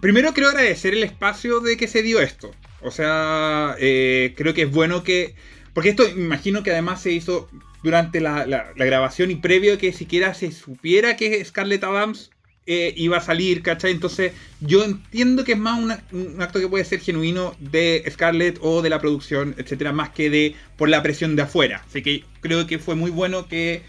primero 0.00 0.34
quiero 0.34 0.48
agradecer 0.48 0.94
el 0.94 1.04
espacio 1.04 1.60
de 1.60 1.76
que 1.76 1.86
se 1.86 2.02
dio 2.02 2.20
esto. 2.20 2.50
O 2.82 2.90
sea, 2.90 3.76
eh, 3.78 4.34
creo 4.36 4.52
que 4.52 4.62
es 4.62 4.70
bueno 4.70 5.04
que... 5.04 5.34
Porque 5.72 5.90
esto 5.90 6.08
imagino 6.08 6.64
que 6.64 6.72
además 6.72 7.00
se 7.00 7.12
hizo 7.12 7.48
durante 7.82 8.20
la, 8.20 8.46
la- 8.46 8.72
grabación 8.76 9.30
y 9.30 9.36
previo 9.36 9.74
a 9.74 9.78
que 9.78 9.92
siquiera 9.92 10.34
se 10.34 10.50
supiera 10.52 11.16
que 11.16 11.44
Scarlett 11.44 11.84
Adams 11.84 12.30
eh, 12.66 12.92
iba 12.96 13.16
a 13.16 13.20
salir, 13.22 13.62
¿cachai? 13.62 13.92
Entonces 13.92 14.32
yo 14.60 14.84
entiendo 14.84 15.44
que 15.44 15.52
es 15.52 15.58
más 15.58 15.80
una- 15.80 16.02
un 16.12 16.42
acto 16.42 16.60
que 16.60 16.68
puede 16.68 16.84
ser 16.84 17.00
genuino 17.00 17.54
de 17.60 18.04
Scarlett 18.10 18.58
o 18.60 18.82
de 18.82 18.90
la 18.90 19.00
producción, 19.00 19.54
etcétera, 19.58 19.92
más 19.92 20.10
que 20.10 20.28
de 20.28 20.54
por 20.76 20.88
la 20.88 21.02
presión 21.02 21.34
de 21.36 21.42
afuera. 21.42 21.82
Así 21.86 22.02
que 22.02 22.24
creo 22.40 22.66
que 22.66 22.78
fue 22.78 22.94
muy 22.94 23.10
bueno 23.10 23.48
que, 23.48 23.82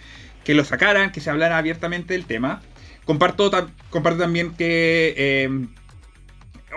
que 0.45 0.53
lo 0.53 0.63
sacaran, 0.63 1.11
que 1.11 1.19
se 1.19 1.29
hablara 1.29 1.57
abiertamente 1.57 2.13
del 2.13 2.25
tema. 2.25 2.61
Comparto, 3.05 3.49
comparto 3.89 4.19
también 4.19 4.53
que 4.53 5.13
eh, 5.17 5.49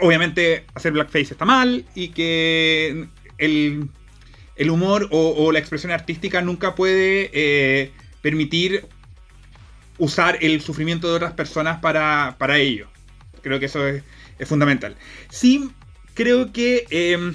obviamente 0.00 0.64
hacer 0.74 0.92
blackface 0.92 1.34
está 1.34 1.44
mal 1.44 1.84
y 1.94 2.08
que 2.08 3.06
el, 3.38 3.88
el 4.62 4.70
humor 4.70 5.08
o, 5.10 5.52
la 5.52 5.58
expresión 5.58 5.92
artística 5.92 6.40
nunca 6.40 6.74
puede 6.74 7.30
eh, 7.32 7.92
permitir 8.20 8.86
usar 9.98 10.38
el 10.40 10.60
sufrimiento 10.60 11.08
de 11.08 11.14
otras 11.14 11.32
personas 11.32 11.80
para, 11.80 12.36
para 12.38 12.58
ello. 12.58 12.88
Creo 13.42 13.60
que 13.60 13.66
eso 13.66 13.86
es, 13.86 14.02
fundamental. 14.46 14.96
Sí, 15.30 15.70
creo 16.14 16.52
que... 16.52 16.86
eh, 16.90 17.32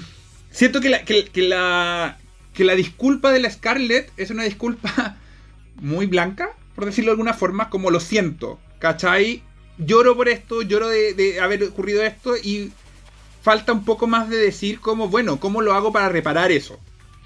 siento 0.50 0.80
que 0.80 0.88
la, 0.88 1.04
que 1.04 1.30
la, 1.36 2.18
que 2.52 2.64
la 2.64 2.74
disculpa 2.74 3.30
de 3.30 3.40
la 3.40 3.50
Scarlett 3.50 4.10
es 4.16 4.30
una 4.30 4.44
disculpa 4.44 5.16
muy 5.76 6.06
blanca, 6.06 6.50
por 6.74 6.86
decirlo 6.86 7.10
de 7.10 7.12
alguna 7.12 7.34
forma, 7.34 7.70
como 7.70 7.90
lo 7.90 8.00
siento, 8.00 8.58
¿cachai? 8.78 9.42
Lloro 9.78 10.16
por 10.16 10.28
esto, 10.28 10.62
lloro 10.62 10.88
de, 10.88 11.14
de 11.14 11.40
haber 11.40 11.62
ocurrido 11.62 12.02
esto 12.02 12.36
y 12.36 12.72
falta 13.42 13.72
un 13.72 13.84
poco 13.84 14.06
más 14.06 14.28
de 14.28 14.36
decir 14.36 14.80
como, 14.80 15.08
bueno, 15.08 15.38
¿cómo 15.38 15.62
lo 15.62 15.74
hago 15.74 15.92
para 15.92 16.08
reparar 16.08 16.50
eso? 16.50 16.80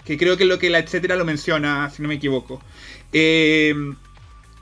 Que 0.04 0.18
creo 0.18 0.36
que 0.36 0.42
es 0.44 0.48
lo 0.48 0.58
que 0.58 0.70
la 0.70 0.78
etcétera 0.78 1.16
lo 1.16 1.24
menciona, 1.24 1.88
si 1.90 2.02
no 2.02 2.08
me 2.08 2.14
equivoco. 2.14 2.60
Eh, 3.12 3.74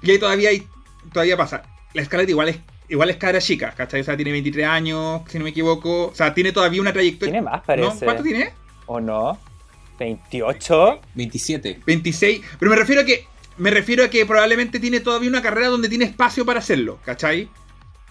y 0.03 0.11
ahí 0.11 0.19
todavía 0.19 0.51
hay, 0.51 0.67
todavía 1.13 1.37
pasa. 1.37 1.63
La 1.95 2.05
Scarlett 2.05 2.31
igual 2.31 2.51
es, 2.51 2.59
igual 2.89 3.11
es 3.11 3.17
cara 3.17 3.41
chica, 3.41 3.73
¿cachai? 3.77 4.01
O 4.01 4.05
sea, 4.05 4.17
tiene 4.17 4.33
23 4.33 4.67
años, 4.67 5.23
si 5.29 5.39
no 5.39 5.45
me 5.45 5.51
equivoco. 5.51 6.09
O 6.09 6.15
sea, 6.15 6.35
tiene 6.35 6.53
todavía 6.53 6.81
una 6.81 6.93
trayectoria. 6.93 7.33
Tiene 7.33 7.45
más, 7.45 7.61
¿No? 7.61 7.67
parece. 7.67 8.05
¿Cuánto 8.05 8.23
tiene? 8.23 8.53
¿O 8.87 9.01
no? 9.01 9.39
¿28? 9.99 11.01
27. 11.15 11.81
26. 11.87 12.43
Pero 12.59 12.71
me 12.71 12.77
refiero 12.77 13.03
a 13.03 13.05
que. 13.05 13.27
Me 13.59 13.71
refiero 13.71 14.05
a 14.05 14.09
que 14.09 14.25
probablemente 14.25 14.81
tiene 14.81 15.01
todavía 15.01 15.29
una 15.29 15.43
carrera 15.43 15.69
donde 15.69 15.89
tiene 15.91 16.07
espacio 16.07 16.47
para 16.47 16.61
hacerlo, 16.61 16.99
¿cachai? 17.05 17.49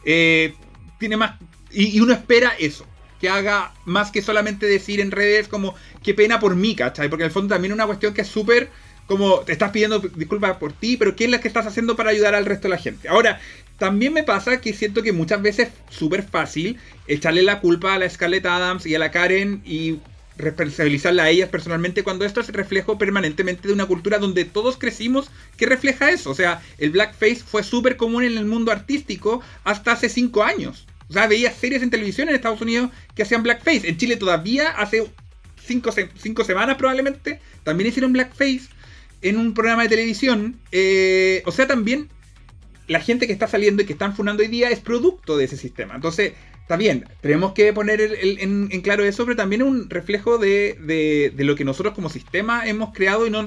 Eh, 0.06 0.54
tiene 1.00 1.18
más. 1.18 1.40
Y, 1.72 1.98
y 1.98 2.00
uno 2.00 2.14
espera 2.14 2.54
eso. 2.60 2.86
Que 3.20 3.30
haga 3.30 3.74
más 3.86 4.12
que 4.12 4.22
solamente 4.22 4.66
decir 4.66 5.00
en 5.00 5.12
redes 5.12 5.48
como 5.48 5.76
qué 6.04 6.14
pena 6.14 6.40
por 6.40 6.56
mí, 6.56 6.76
¿cachai? 6.76 7.10
Porque 7.10 7.24
en 7.24 7.28
el 7.28 7.34
fondo 7.34 7.54
también 7.54 7.72
es 7.72 7.76
una 7.76 7.86
cuestión 7.86 8.14
que 8.14 8.22
es 8.22 8.28
súper 8.28 8.70
como 9.10 9.40
te 9.40 9.52
estás 9.52 9.72
pidiendo 9.72 9.98
disculpas 9.98 10.58
por 10.58 10.72
ti, 10.72 10.96
pero 10.96 11.16
¿qué 11.16 11.26
es 11.26 11.32
lo 11.32 11.40
que 11.40 11.48
estás 11.48 11.66
haciendo 11.66 11.96
para 11.96 12.12
ayudar 12.12 12.36
al 12.36 12.46
resto 12.46 12.68
de 12.68 12.76
la 12.76 12.78
gente? 12.78 13.10
Ahora, 13.10 13.42
también 13.80 14.14
me 14.14 14.24
pasa 14.24 14.62
que 14.62 14.72
siento 14.72 15.02
que 15.02 15.12
muchas 15.12 15.42
veces 15.42 15.70
es 15.70 15.96
súper 15.98 16.22
fácil 16.22 16.78
echarle 17.08 17.42
la 17.42 17.60
culpa 17.60 17.96
a 17.96 17.98
la 17.98 18.08
Scarlett 18.08 18.46
Adams 18.46 18.86
y 18.86 18.94
a 18.94 19.00
la 19.00 19.10
Karen 19.10 19.64
y 19.66 19.98
responsabilizarla 20.38 21.24
a 21.24 21.30
ellas 21.30 21.50
personalmente 21.50 22.04
cuando 22.04 22.24
esto 22.24 22.40
es 22.40 22.50
reflejo 22.50 22.98
permanentemente 22.98 23.68
de 23.68 23.74
una 23.74 23.88
cultura 23.88 24.20
donde 24.20 24.46
todos 24.46 24.78
crecimos 24.78 25.32
que 25.58 25.66
refleja 25.66 26.12
eso. 26.12 26.30
O 26.30 26.36
sea, 26.36 26.62
el 26.78 26.92
blackface 26.92 27.38
fue 27.38 27.64
súper 27.64 27.98
común 27.98 28.24
en 28.24 28.38
el 28.38 28.46
mundo 28.46 28.72
artístico 28.72 29.42
hasta 29.64 29.94
hace 29.94 30.10
cinco 30.10 30.44
años. 30.44 30.86
O 31.10 31.14
sea, 31.14 31.28
veía 31.28 31.52
series 31.52 31.82
en 31.82 31.90
televisión 31.90 32.30
en 32.30 32.36
Estados 32.36 32.62
Unidos 32.62 32.92
que 33.16 33.24
hacían 33.24 33.44
blackface. 33.44 33.88
En 33.90 33.98
Chile 33.98 34.16
todavía 34.16 34.70
hace 34.70 35.08
cinco, 35.64 35.92
se- 35.92 36.10
cinco 36.18 36.44
semanas 36.44 36.78
probablemente 36.78 37.40
también 37.64 37.90
hicieron 37.90 38.14
blackface 38.14 38.62
en 39.22 39.38
un 39.38 39.54
programa 39.54 39.84
de 39.84 39.90
televisión. 39.90 40.60
Eh, 40.72 41.42
o 41.46 41.52
sea, 41.52 41.68
también 41.68 42.10
la 42.88 43.00
gente 43.00 43.28
que 43.28 43.34
está 43.34 43.48
saliendo 43.48 43.84
y 43.84 43.86
que 43.86 43.94
están 43.94 44.16
fundando 44.16 44.44
hoy 44.44 44.50
día 44.50 44.70
es 44.70 44.80
producto 44.80 45.38
de 45.38 45.46
ese 45.46 45.58
sistema. 45.58 45.96
Entonces, 45.96 46.34
está 46.62 46.76
bien, 46.76 47.06
tenemos 47.22 47.54
que 47.54 47.72
poner 47.74 48.00
en, 48.02 48.68
claro 48.82 49.04
eso, 49.04 49.26
pero 49.26 49.36
también 49.36 49.62
es 49.62 49.68
un 49.68 49.90
reflejo 49.90 50.38
de, 50.38 51.34
lo 51.38 51.56
que 51.56 51.66
nosotros 51.66 51.94
como 51.94 52.10
sistema 52.10 52.68
hemos 52.68 52.94
creado 52.94 53.26
y 53.26 53.30
no 53.30 53.46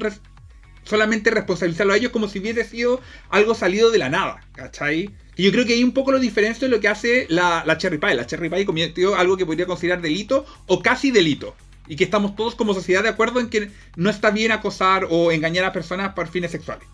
solamente 0.84 1.30
responsabilizarlo 1.30 1.92
a 1.92 1.96
ellos 1.96 2.10
como 2.10 2.28
si 2.28 2.40
hubiese 2.40 2.64
sido 2.64 3.00
algo 3.30 3.54
salido 3.54 3.90
de 3.90 3.98
la 3.98 4.08
nada, 4.08 4.44
¿cachai? 4.54 5.10
Y 5.36 5.44
yo 5.44 5.52
creo 5.52 5.64
que 5.64 5.72
hay 5.72 5.84
un 5.84 5.92
poco 5.92 6.12
lo 6.12 6.18
diferencia 6.18 6.68
de 6.68 6.74
lo 6.74 6.80
que 6.80 6.88
hace 6.88 7.26
la, 7.28 7.64
la 7.66 7.78
Cherry 7.78 7.98
Pie. 7.98 8.14
La 8.14 8.26
Cherry 8.26 8.50
Pie 8.50 8.66
cometió 8.66 9.16
algo 9.16 9.36
que 9.36 9.46
podría 9.46 9.66
considerar 9.66 10.02
delito 10.02 10.44
o 10.66 10.82
casi 10.82 11.10
delito. 11.10 11.54
Y 11.88 11.96
que 11.96 12.04
estamos 12.04 12.36
todos 12.36 12.54
como 12.54 12.74
sociedad 12.74 13.02
de 13.02 13.08
acuerdo 13.08 13.40
en 13.40 13.48
que 13.48 13.70
no 13.96 14.10
está 14.10 14.30
bien 14.30 14.52
acosar 14.52 15.06
o 15.10 15.32
engañar 15.32 15.64
a 15.64 15.72
personas 15.72 16.14
por 16.14 16.28
fines 16.28 16.50
sexuales. 16.50 16.86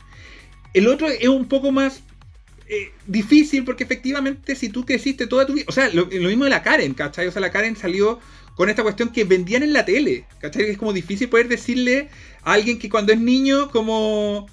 El 0.73 0.87
otro 0.87 1.09
es 1.09 1.29
un 1.29 1.47
poco 1.47 1.73
más 1.73 2.03
eh, 2.69 2.93
difícil 3.07 3.65
porque 3.65 3.85
efectivamente 3.85 4.55
si 4.55 4.69
tú 4.69 4.85
creciste 4.85 5.27
toda 5.27 5.47
tu 5.47 5.55
vida, 5.55 5.65
o 5.69 5.73
sea, 5.73 5.89
lo, 5.89 6.09
lo 6.11 6.29
mismo 6.29 6.45
de 6.45 6.51
la 6.51 6.63
Karen, 6.63 6.95
¿cachai? 6.95 7.27
O 7.27 7.33
sea, 7.33 7.41
la 7.41 7.51
Karen 7.51 7.77
salió 7.77 8.21
con 8.55 8.69
esta 8.69 8.83
cuestión 8.83 9.11
que 9.11 9.25
vendían 9.25 9.63
en 9.63 9.73
la 9.73 9.85
tele, 9.85 10.27
¿cachai? 10.41 10.65
Es 10.65 10.79
como 10.79 10.93
difícil 10.93 11.29
poder 11.29 11.49
decirle 11.49 12.09
a 12.43 12.53
alguien 12.53 12.79
que 12.79 12.89
cuando 12.89 13.13
es 13.13 13.21
niño 13.21 13.71
como... 13.71 14.49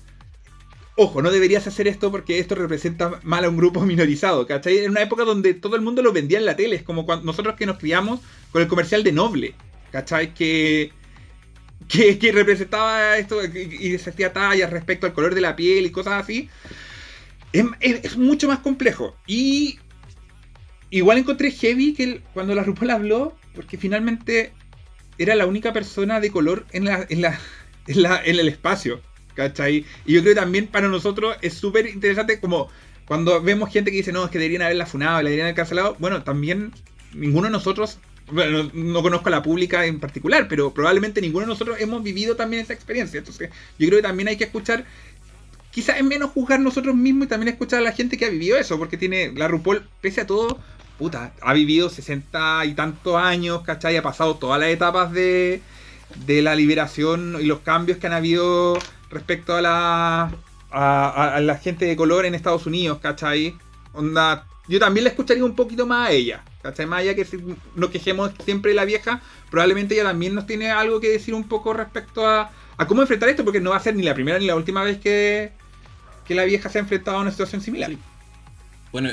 Ojo, 0.97 1.21
no 1.21 1.29
deberías 1.31 1.67
hacer 1.67 1.87
esto 1.89 2.09
porque 2.09 2.39
esto 2.39 2.55
representa 2.55 3.19
mal 3.23 3.43
a 3.43 3.49
un 3.49 3.57
grupo 3.57 3.81
minorizado, 3.85 4.47
¿cachai? 4.47 4.79
En 4.79 4.91
una 4.91 5.01
época 5.01 5.23
donde 5.25 5.53
todo 5.53 5.75
el 5.75 5.81
mundo 5.81 6.01
lo 6.01 6.13
vendía 6.13 6.37
en 6.39 6.45
la 6.45 6.55
tele, 6.55 6.75
es 6.77 6.83
como 6.83 7.05
cuando 7.05 7.25
nosotros 7.25 7.55
que 7.55 7.65
nos 7.65 7.77
criamos 7.79 8.21
con 8.51 8.61
el 8.61 8.67
comercial 8.67 9.03
de 9.03 9.11
Noble, 9.11 9.55
¿cachai? 9.91 10.33
Que, 10.33 10.91
que, 11.87 12.31
representaba 12.31 13.17
esto 13.17 13.43
y, 13.43 13.49
y 13.79 13.89
desafía 13.91 14.33
tallas 14.33 14.69
respecto 14.71 15.05
al 15.07 15.13
color 15.13 15.35
de 15.35 15.41
la 15.41 15.55
piel 15.55 15.85
y 15.85 15.91
cosas 15.91 16.23
así. 16.23 16.49
Es, 17.51 18.17
mucho 18.17 18.47
más 18.47 18.59
complejo. 18.59 19.15
Y 19.25 19.79
igual 20.89 21.17
encontré 21.17 21.51
heavy 21.51 21.93
que 21.93 22.21
cuando 22.33 22.55
la 22.55 22.63
RuPaul 22.63 22.91
habló, 22.91 23.35
porque 23.53 23.77
finalmente 23.77 24.53
era 25.17 25.35
la 25.35 25.45
única 25.45 25.73
persona 25.73 26.19
de 26.19 26.31
color 26.31 26.65
en, 26.71 26.85
la, 26.85 27.05
en, 27.09 27.21
la, 27.21 27.39
en, 27.87 28.01
la- 28.01 28.23
en 28.23 28.39
el 28.39 28.49
espacio. 28.49 29.01
¿Cachai? 29.35 29.85
Y 30.05 30.13
yo 30.13 30.21
creo 30.21 30.33
que 30.33 30.41
también 30.41 30.67
para 30.67 30.87
nosotros 30.87 31.35
es 31.41 31.53
súper 31.53 31.87
interesante 31.87 32.39
como 32.39 32.69
cuando 33.05 33.41
vemos 33.41 33.71
gente 33.71 33.91
que 33.91 33.97
dice, 33.97 34.11
no, 34.11 34.25
es 34.25 34.31
que 34.31 34.39
deberían 34.39 34.63
haberla 34.63 34.85
funado, 34.85 35.17
la 35.17 35.29
deberían 35.29 35.45
haber 35.47 35.55
cancelado. 35.55 35.95
Bueno, 35.99 36.23
también 36.23 36.71
ninguno 37.13 37.45
de 37.45 37.51
nosotros, 37.51 37.99
bueno, 38.31 38.63
no, 38.63 38.71
no 38.73 39.01
conozco 39.03 39.27
a 39.27 39.31
la 39.31 39.43
pública 39.43 39.85
en 39.85 39.99
particular, 39.99 40.47
pero 40.47 40.73
probablemente 40.73 41.21
ninguno 41.21 41.45
de 41.45 41.49
nosotros 41.49 41.77
hemos 41.79 42.01
vivido 42.01 42.35
también 42.35 42.63
esa 42.63 42.73
experiencia. 42.73 43.19
Entonces, 43.19 43.51
yo 43.77 43.87
creo 43.87 43.99
que 43.99 44.07
también 44.07 44.29
hay 44.29 44.37
que 44.37 44.45
escuchar 44.45 44.85
quizás 45.75 45.97
es 45.97 46.05
menos 46.05 46.31
juzgar 46.31 46.61
nosotros 46.61 46.95
mismos 46.95 47.25
y 47.25 47.27
también 47.27 47.49
escuchar 47.49 47.79
a 47.79 47.81
la 47.83 47.91
gente 47.91 48.17
que 48.17 48.23
ha 48.23 48.29
vivido 48.29 48.57
eso, 48.57 48.77
porque 48.77 48.95
tiene 48.95 49.33
la 49.35 49.49
RuPaul, 49.49 49.85
pese 49.99 50.21
a 50.21 50.25
todo, 50.25 50.57
puta, 50.97 51.33
ha 51.41 51.53
vivido 51.53 51.89
60 51.89 52.63
y 52.63 52.73
tantos 52.75 53.17
años, 53.17 53.61
¿cachai? 53.63 53.97
Ha 53.97 54.01
pasado 54.01 54.35
todas 54.35 54.57
las 54.57 54.69
etapas 54.69 55.11
de, 55.11 55.61
de 56.25 56.41
la 56.41 56.55
liberación 56.55 57.37
y 57.41 57.43
los 57.43 57.59
cambios 57.59 57.97
que 57.97 58.07
han 58.07 58.13
habido 58.13 58.79
respecto 59.15 59.55
a 59.55 59.61
la, 59.61 60.31
a, 60.69 61.39
la 61.41 61.57
gente 61.57 61.85
de 61.85 61.95
color 61.95 62.25
en 62.25 62.35
Estados 62.35 62.67
Unidos, 62.67 62.99
¿cachai? 63.01 63.55
Onda, 63.93 64.45
yo 64.67 64.79
también 64.79 65.05
la 65.05 65.09
escucharía 65.09 65.43
un 65.43 65.55
poquito 65.55 65.87
más 65.87 66.09
a 66.09 66.11
ella, 66.11 66.43
¿cachai? 66.61 66.85
Más 66.85 66.99
allá 66.99 67.15
que 67.15 67.25
si 67.25 67.37
nos 67.75 67.89
quejemos 67.89 68.31
siempre 68.43 68.71
de 68.71 68.75
la 68.75 68.85
vieja, 68.85 69.21
probablemente 69.49 69.95
ella 69.95 70.03
también 70.03 70.35
nos 70.35 70.45
tiene 70.45 70.69
algo 70.69 70.99
que 70.99 71.09
decir 71.09 71.33
un 71.33 71.47
poco 71.47 71.73
respecto 71.73 72.27
a, 72.27 72.51
a 72.77 72.87
cómo 72.87 73.01
enfrentar 73.01 73.29
esto, 73.29 73.43
porque 73.43 73.61
no 73.61 73.71
va 73.71 73.77
a 73.77 73.79
ser 73.79 73.95
ni 73.95 74.03
la 74.03 74.13
primera 74.13 74.37
ni 74.37 74.45
la 74.45 74.55
última 74.55 74.83
vez 74.83 74.99
que, 74.99 75.51
que 76.27 76.35
la 76.35 76.43
vieja 76.43 76.69
se 76.69 76.77
ha 76.77 76.81
enfrentado 76.81 77.17
a 77.17 77.21
una 77.21 77.31
situación 77.31 77.61
similar. 77.61 77.91
Bueno, 78.91 79.09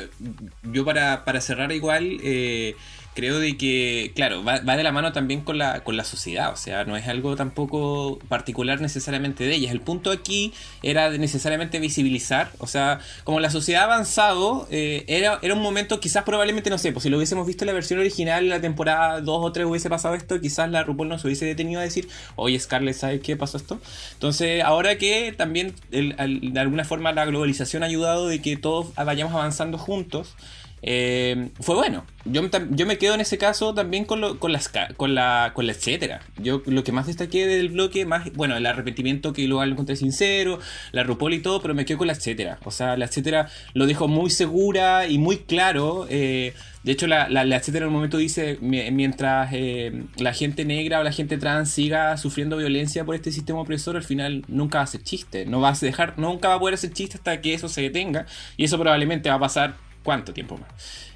yo 0.63 0.85
para, 0.85 1.25
para 1.25 1.41
cerrar 1.41 1.73
igual, 1.73 2.19
eh, 2.23 2.77
creo 3.15 3.39
de 3.39 3.57
que, 3.57 4.13
claro, 4.15 4.43
va, 4.43 4.61
va 4.61 4.77
de 4.77 4.83
la 4.83 4.93
mano 4.93 5.13
también 5.13 5.43
con 5.43 5.59
la, 5.59 5.85
con 5.85 5.97
la 5.97 6.05
sociedad, 6.05 6.53
o 6.53 6.57
sea, 6.57 6.85
no 6.85 6.97
es 6.97 7.07
algo 7.09 7.37
tampoco 7.37 8.19
particular 8.29 8.81
necesariamente 8.81 9.45
de 9.45 9.55
ellas. 9.55 9.73
El 9.73 9.81
punto 9.81 10.11
aquí 10.11 10.53
era 10.83 11.11
de 11.11 11.19
necesariamente 11.19 11.79
visibilizar, 11.79 12.51
o 12.59 12.67
sea, 12.67 13.01
como 13.25 13.41
la 13.41 13.51
sociedad 13.51 13.83
ha 13.83 13.85
avanzado, 13.85 14.67
eh, 14.71 15.05
era, 15.09 15.39
era 15.43 15.55
un 15.55 15.61
momento, 15.63 16.01
quizás 16.01 16.25
probablemente, 16.25 16.71
no 16.71 16.79
sé, 16.79 16.93
pues 16.93 17.03
si 17.03 17.11
lo 17.11 17.19
hubiésemos 17.19 17.47
visto 17.47 17.65
en 17.65 17.67
la 17.69 17.73
versión 17.75 18.01
original, 18.01 18.49
la 18.49 18.61
temporada 18.61 19.21
2 19.21 19.39
o 19.45 19.53
3 19.53 19.67
hubiese 19.67 19.91
pasado 19.91 20.15
esto, 20.15 20.41
quizás 20.41 20.71
la 20.71 20.83
RuPaul 20.83 21.09
no 21.09 21.19
se 21.19 21.27
hubiese 21.27 21.45
detenido 21.45 21.81
a 21.81 21.85
decir, 21.85 22.09
oye 22.37 22.59
Scarlett, 22.59 22.97
¿sabes 22.97 23.21
qué 23.21 23.37
pasó 23.37 23.57
esto? 23.59 23.81
Entonces, 24.15 24.63
ahora 24.63 24.97
que 24.99 25.35
también 25.37 25.75
el- 25.91 26.15
al- 26.19 26.53
de 26.53 26.61
alguna 26.61 26.85
forma 26.85 27.13
la 27.13 27.25
globalización 27.27 27.83
ha 27.83 27.87
ayudado 27.87 28.29
de 28.29 28.41
que 28.41 28.57
todos 28.57 28.95
vayamos 28.95 29.35
avanzando 29.35 29.79
juntos, 29.79 30.35
eh, 30.83 31.51
fue 31.61 31.77
bueno. 31.77 32.05
Yo, 32.25 32.43
yo, 32.71 32.87
me 32.87 32.99
quedo 32.99 33.15
en 33.15 33.21
ese 33.21 33.39
caso 33.39 33.75
también 33.75 34.05
con, 34.05 34.21
lo, 34.21 34.39
con, 34.39 34.53
las, 34.53 34.71
con, 34.97 35.15
la, 35.15 35.53
con 35.55 35.67
la 35.67 35.73
etcétera. 35.73 36.21
Yo 36.39 36.63
lo 36.67 36.85
que 36.85 36.93
más 36.93 37.07
destaqué 37.07 37.47
del 37.47 37.71
bloque, 37.71 38.05
más, 38.05 38.33
bueno, 38.35 38.57
el 38.57 38.67
arrepentimiento 38.67 39.33
que 39.33 39.47
luego 39.47 39.65
lo 39.65 39.73
encontré 39.73 39.97
sincero, 39.97 40.59
la 40.93 41.05
RuPaul 41.05 41.35
y 41.35 41.41
todo, 41.41 41.61
pero 41.63 41.75
me 41.75 41.85
quedo 41.85 41.99
con 41.99 42.09
la 42.09 42.13
etcétera. 42.13 42.59
O 42.65 42.71
sea, 42.71 42.97
la 42.97 43.07
etcétera 43.07 43.49
lo 43.75 43.87
dejó 43.87 44.09
muy 44.09 44.31
segura 44.31 45.07
y 45.07 45.19
muy 45.19 45.39
claro. 45.39 46.07
Eh, 46.11 46.53
de 46.83 46.93
hecho, 46.93 47.07
la, 47.07 47.29
la, 47.29 47.57
etcétera 47.57 47.85
en 47.85 47.91
un 47.91 47.95
momento 47.95 48.19
dice, 48.19 48.59
mientras 48.61 49.51
eh, 49.53 50.05
la 50.17 50.33
gente 50.33 50.65
negra 50.65 50.99
o 50.99 51.05
la 51.05 51.13
gente 51.13 51.39
trans 51.39 51.71
siga 51.71 52.17
sufriendo 52.17 52.57
violencia 52.57 53.05
por 53.05 53.15
este 53.15 53.31
sistema 53.31 53.61
opresor, 53.61 53.97
al 53.97 54.03
final 54.03 54.45
nunca 54.49 54.79
va 54.79 54.85
a 54.85 54.89
ser 54.89 55.03
chiste. 55.03 55.47
No 55.47 55.61
va 55.61 55.71
a 55.71 55.79
dejar, 55.81 56.19
nunca 56.19 56.49
va 56.49 56.55
a 56.55 56.59
poder 56.59 56.75
hacer 56.75 56.93
chiste 56.93 57.19
hasta 57.19 57.41
que 57.41 57.55
eso 57.55 57.69
se 57.69 57.83
detenga. 57.83 58.27
Y 58.57 58.65
eso 58.65 58.79
probablemente 58.79 59.29
va 59.29 59.37
a 59.37 59.41
pasar 59.41 59.92
cuánto 60.03 60.33
tiempo 60.33 60.57
más. 60.57 60.71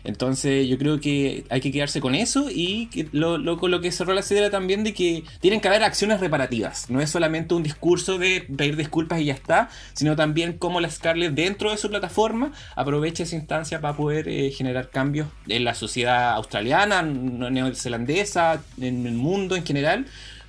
Entonces 0.04 0.68
yo 0.68 0.78
creo 0.78 1.00
que 1.00 1.44
hay 1.50 1.60
que 1.60 1.72
quedarse 1.72 2.00
con 2.00 2.14
eso 2.14 2.48
y 2.48 2.88
lo, 3.10 3.58
con 3.58 3.70
lo 3.70 3.80
que 3.80 3.90
cerró 3.90 4.14
la 4.14 4.22
cedera 4.22 4.50
también 4.50 4.84
de 4.84 4.94
que 4.94 5.24
tienen 5.40 5.60
que 5.60 5.66
haber 5.66 5.82
acciones 5.82 6.20
reparativas. 6.20 6.88
No 6.90 7.00
es 7.00 7.10
solamente 7.10 7.54
un 7.54 7.64
discurso 7.64 8.16
de 8.16 8.46
pedir 8.56 8.76
disculpas 8.76 9.20
y 9.20 9.26
ya 9.26 9.34
está, 9.34 9.68
sino 9.94 10.14
también 10.14 10.58
cómo 10.58 10.80
la 10.80 10.88
Scarlett 10.90 11.32
dentro 11.32 11.72
de 11.72 11.76
su 11.76 11.88
plataforma 11.88 12.52
aprovecha 12.76 13.24
esa 13.24 13.34
instancia 13.34 13.80
para 13.80 13.96
poder 13.96 14.28
eh, 14.28 14.50
generar 14.52 14.90
cambios 14.90 15.26
en 15.48 15.64
la 15.64 15.74
sociedad 15.74 16.34
australiana, 16.34 17.02
neozelandesa, 17.02 18.62
en 18.80 19.06
el 19.06 19.14
mundo 19.14 19.56
en 19.56 19.66
general 19.66 20.06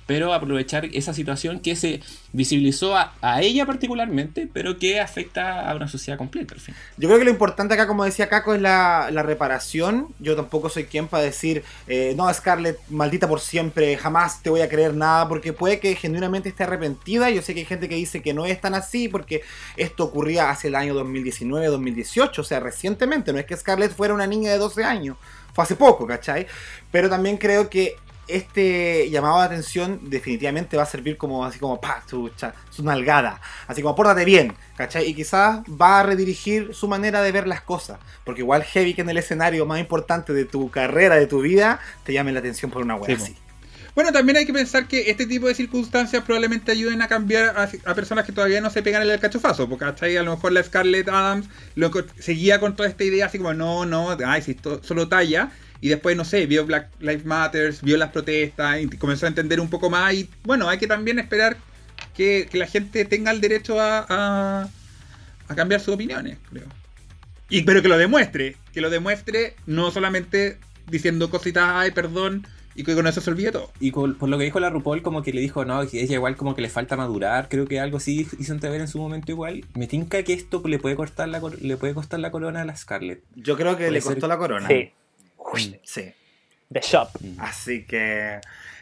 pero 0.08 0.32
aprovechar 0.32 0.86
esa 0.86 1.12
situación 1.12 1.60
que 1.60 1.76
se 1.76 2.00
visibilizó 2.32 2.96
a, 2.96 3.12
ella 3.42 3.66
particularmente, 3.66 4.48
pero 4.50 4.78
que 4.78 5.00
afecta 5.00 5.70
a 5.70 5.76
una 5.76 5.86
sociedad 5.86 6.16
completa 6.16 6.54
al 6.54 6.60
fin. 6.60 6.74
Yo 6.96 7.08
creo 7.08 7.18
que 7.18 7.26
lo 7.26 7.30
importante 7.30 7.74
acá, 7.74 7.86
como 7.86 8.04
decía 8.04 8.26
Caco, 8.26 8.54
es 8.54 8.62
la, 8.62 9.10
reparación. 9.22 10.08
Yo 10.18 10.34
tampoco 10.34 10.70
soy 10.70 10.84
quien 10.84 11.08
para 11.08 11.24
decir, 11.24 11.62
eh, 11.88 12.14
no, 12.16 12.32
Scarlett, 12.32 12.78
maldita 12.88 13.28
por 13.28 13.40
siempre, 13.40 13.98
jamás 13.98 14.42
te 14.42 14.48
voy 14.48 14.62
a 14.62 14.68
creer 14.70 14.94
nada, 14.94 15.28
porque 15.28 15.52
puede 15.52 15.78
que 15.78 15.94
genuinamente 15.94 16.48
esté 16.48 16.62
arrepentida. 16.62 17.28
Yo 17.28 17.42
sé 17.42 17.52
que 17.52 17.60
hay 17.60 17.66
gente 17.66 17.86
que 17.86 17.96
dice 17.96 18.22
que 18.22 18.32
no 18.32 18.46
es 18.46 18.58
tan 18.62 18.74
así, 18.74 19.08
porque 19.08 19.42
esto 19.76 20.04
ocurría 20.04 20.48
hace 20.48 20.68
el 20.68 20.74
año 20.74 20.94
2019, 20.94 21.66
2018, 21.66 22.40
o 22.40 22.44
sea, 22.44 22.60
recientemente. 22.60 23.30
No 23.34 23.40
es 23.40 23.44
que 23.44 23.54
Scarlett 23.54 23.94
fuera 23.94 24.14
una 24.14 24.26
niña 24.26 24.52
de 24.52 24.56
12 24.56 24.84
años, 24.84 25.18
fue 25.52 25.64
hace 25.64 25.76
poco, 25.76 26.06
¿cachai? 26.06 26.46
Pero 26.90 27.10
también 27.10 27.36
creo 27.36 27.68
que 27.68 27.96
este 28.28 29.10
llamado 29.10 29.38
de 29.40 29.46
atención 29.46 30.00
definitivamente 30.02 30.76
va 30.76 30.84
a 30.84 30.86
servir 30.86 31.16
como 31.16 31.44
así 31.44 31.58
como 31.58 31.80
pa, 31.80 32.02
su, 32.06 32.30
su 32.70 32.84
nalgada, 32.84 33.40
así 33.66 33.82
como 33.82 33.96
pórtate 33.96 34.24
bien, 34.24 34.54
¿cachai? 34.76 35.08
Y 35.08 35.14
quizás 35.14 35.60
va 35.68 36.00
a 36.00 36.02
redirigir 36.02 36.74
su 36.74 36.88
manera 36.88 37.22
de 37.22 37.32
ver 37.32 37.46
las 37.48 37.62
cosas, 37.62 37.98
porque 38.24 38.42
igual 38.42 38.62
heavy 38.62 38.94
que 38.94 39.00
en 39.00 39.10
el 39.10 39.18
escenario 39.18 39.66
más 39.66 39.80
importante 39.80 40.32
de 40.32 40.44
tu 40.44 40.70
carrera, 40.70 41.16
de 41.16 41.26
tu 41.26 41.40
vida, 41.40 41.80
te 42.04 42.12
llame 42.12 42.32
la 42.32 42.40
atención 42.40 42.70
por 42.70 42.82
una 42.82 42.96
wea 42.96 43.16
así. 43.16 43.36
Bueno, 43.98 44.12
también 44.12 44.36
hay 44.36 44.46
que 44.46 44.52
pensar 44.52 44.86
que 44.86 45.10
este 45.10 45.26
tipo 45.26 45.48
de 45.48 45.56
circunstancias 45.56 46.22
probablemente 46.22 46.70
ayuden 46.70 47.02
a 47.02 47.08
cambiar 47.08 47.56
a, 47.84 47.94
personas 47.96 48.24
que 48.24 48.30
todavía 48.30 48.60
no 48.60 48.70
se 48.70 48.80
pegan 48.80 49.02
el 49.02 49.18
cachofazo, 49.18 49.68
porque 49.68 49.86
¿cachai? 49.86 50.16
a 50.16 50.22
lo 50.22 50.36
mejor 50.36 50.52
la 50.52 50.62
Scarlett 50.62 51.08
Adams 51.08 51.48
lo, 51.74 51.90
seguía 52.16 52.60
con 52.60 52.76
toda 52.76 52.88
esta 52.88 53.02
idea 53.02 53.26
así 53.26 53.38
como, 53.38 53.54
no, 53.54 53.86
no, 53.86 54.16
ay, 54.24 54.42
si 54.42 54.56
solo 54.82 55.08
talla, 55.08 55.50
y 55.80 55.88
después, 55.88 56.16
no 56.16 56.24
sé, 56.24 56.46
vio 56.46 56.66
Black 56.66 56.90
Lives 57.00 57.24
Matter, 57.24 57.74
vio 57.82 57.96
las 57.96 58.10
protestas 58.10 58.80
y 58.80 58.88
comenzó 58.88 59.26
a 59.26 59.28
entender 59.28 59.60
un 59.60 59.70
poco 59.70 59.90
más. 59.90 60.12
Y 60.14 60.28
bueno, 60.44 60.68
hay 60.68 60.78
que 60.78 60.86
también 60.86 61.18
esperar 61.18 61.56
que, 62.14 62.48
la 62.52 62.66
gente 62.66 63.04
tenga 63.04 63.30
el 63.30 63.40
derecho 63.40 63.80
a, 63.80 64.68
a, 65.48 65.54
cambiar 65.54 65.80
sus 65.80 65.94
opiniones, 65.94 66.38
creo. 66.50 66.66
Y, 67.48 67.62
pero 67.62 67.80
que 67.80 67.88
lo 67.88 67.96
demuestre, 67.96 68.56
que 68.72 68.80
lo 68.80 68.90
demuestre 68.90 69.54
no 69.66 69.90
solamente 69.90 70.58
diciendo 70.90 71.30
cositas, 71.30 71.64
ay, 71.74 71.92
perdón, 71.92 72.46
y 72.78 72.84
que 72.84 72.94
con 72.94 73.06
eso 73.06 73.20
se 73.20 73.30
olvide 73.30 73.52
todo. 73.52 73.72
Y 73.80 73.90
por 73.90 74.28
lo 74.28 74.38
que 74.38 74.44
dijo 74.44 74.60
la 74.60 74.70
RuPaul, 74.70 75.02
como 75.02 75.22
que 75.22 75.32
le 75.32 75.40
dijo, 75.40 75.64
no, 75.64 75.86
que 75.86 76.00
ella 76.00 76.14
igual 76.14 76.36
como 76.36 76.54
que 76.54 76.62
le 76.62 76.68
falta 76.68 76.96
madurar, 76.96 77.48
creo 77.48 77.66
que 77.66 77.80
algo 77.80 77.96
así 77.96 78.28
hizo 78.38 78.52
entrever 78.52 78.80
en 78.80 78.88
su 78.88 78.98
momento 78.98 79.32
igual. 79.32 79.64
Me 79.74 79.86
tinca 79.86 80.22
que 80.22 80.32
esto 80.32 80.62
le 80.64 80.78
puede 80.78 80.94
costar 80.94 81.28
la, 81.28 81.40
le 81.60 81.76
puede 81.76 81.94
costar 81.94 82.20
la 82.20 82.30
corona 82.30 82.62
a 82.62 82.64
la 82.64 82.76
Scarlett. 82.76 83.22
Yo 83.34 83.56
creo 83.56 83.76
que 83.76 83.90
le 83.90 84.00
costó 84.00 84.28
la 84.28 84.38
corona. 84.38 84.68
Sí. 84.68 84.92
Sí. 85.82 86.12
The 86.72 86.80
Shop. 86.80 87.08
Así 87.38 87.84
que. 87.84 88.40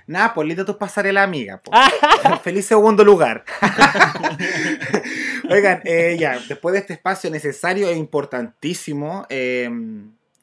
Nada, 0.08 0.34
pues 0.34 0.46
pasaré 0.46 0.64
tus 0.64 0.76
pasarelas 0.76 1.24
amiga. 1.24 1.60
Feliz 2.42 2.66
segundo 2.66 3.02
lugar. 3.02 3.44
Oigan, 5.50 5.80
eh, 5.84 6.16
ya, 6.18 6.38
después 6.48 6.74
de 6.74 6.78
este 6.78 6.92
espacio 6.92 7.28
necesario 7.28 7.88
e 7.88 7.96
importantísimo, 7.96 9.26
eh, 9.28 9.68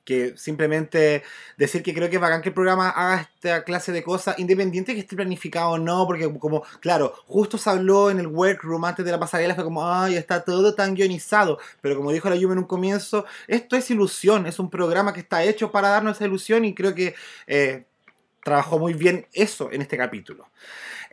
que 0.04 0.38
simplemente 0.38 1.24
decir 1.58 1.84
que 1.84 1.94
creo 1.94 2.10
que 2.10 2.16
es 2.16 2.22
bacán 2.22 2.42
que 2.42 2.50
el 2.50 2.56
programa 2.56 2.90
haga 2.90 3.22
esta 3.22 3.64
clase 3.64 3.92
de 3.92 4.04
cosas, 4.04 4.38
independiente 4.40 4.94
que 4.94 5.00
esté 5.00 5.16
planificado 5.16 5.72
o 5.72 5.78
no, 5.78 6.06
porque 6.06 6.32
como, 6.40 6.64
claro, 6.80 7.14
justo 7.28 7.58
se 7.58 7.70
habló 7.70 8.10
en 8.10 8.20
el 8.20 8.28
workroom 8.28 8.84
antes 8.86 9.06
de 9.06 9.12
la 9.12 9.20
pasarela, 9.20 9.56
fue 9.56 9.64
como, 9.64 9.90
ay, 9.90 10.16
está 10.16 10.44
todo 10.44 10.76
tan 10.76 10.94
guionizado, 10.96 11.60
pero 11.82 11.96
como 11.96 12.12
dijo 12.12 12.30
la 12.30 12.36
Yumi 12.36 12.54
en 12.54 12.60
un 12.60 12.66
comienzo, 12.66 13.26
esto 13.48 13.76
es 13.76 13.90
ilusión, 13.92 14.46
es 14.46 14.60
un 14.60 14.70
programa 14.70 15.14
que 15.14 15.22
está 15.22 15.44
hecho 15.44 15.72
para 15.72 15.90
darnos 15.90 16.18
esa 16.18 16.26
ilusión 16.26 16.66
y 16.66 16.74
creo 16.74 16.94
que 16.94 17.16
eh, 17.48 17.86
trabajó 18.44 18.80
muy 18.80 18.94
bien 18.94 19.28
eso 19.34 19.72
en 19.72 19.82
este 19.82 19.98
capítulo. 19.98 20.48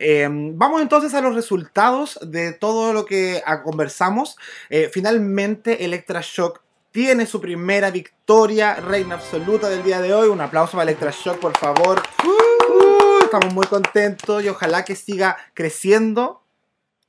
Eh, 0.03 0.27
vamos 0.29 0.81
entonces 0.81 1.13
a 1.13 1.21
los 1.21 1.35
resultados 1.35 2.19
de 2.23 2.53
todo 2.53 2.91
lo 2.91 3.05
que 3.05 3.43
conversamos. 3.63 4.35
Eh, 4.69 4.89
finalmente, 4.91 5.85
Electra 5.85 6.21
Shock 6.23 6.61
tiene 6.91 7.25
su 7.25 7.39
primera 7.39 7.89
victoria, 7.89 8.75
reina 8.75 9.15
absoluta 9.15 9.69
del 9.69 9.83
día 9.83 10.01
de 10.01 10.13
hoy. 10.13 10.29
Un 10.29 10.41
aplauso 10.41 10.73
para 10.73 10.83
Electrashock, 10.83 11.39
por 11.39 11.57
favor. 11.57 12.01
Uh, 12.23 13.23
estamos 13.23 13.53
muy 13.53 13.65
contentos 13.67 14.43
y 14.43 14.49
ojalá 14.49 14.83
que 14.83 14.95
siga 14.95 15.37
creciendo 15.53 16.43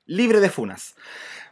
libre 0.07 0.41
de 0.41 0.51
funas. 0.51 0.95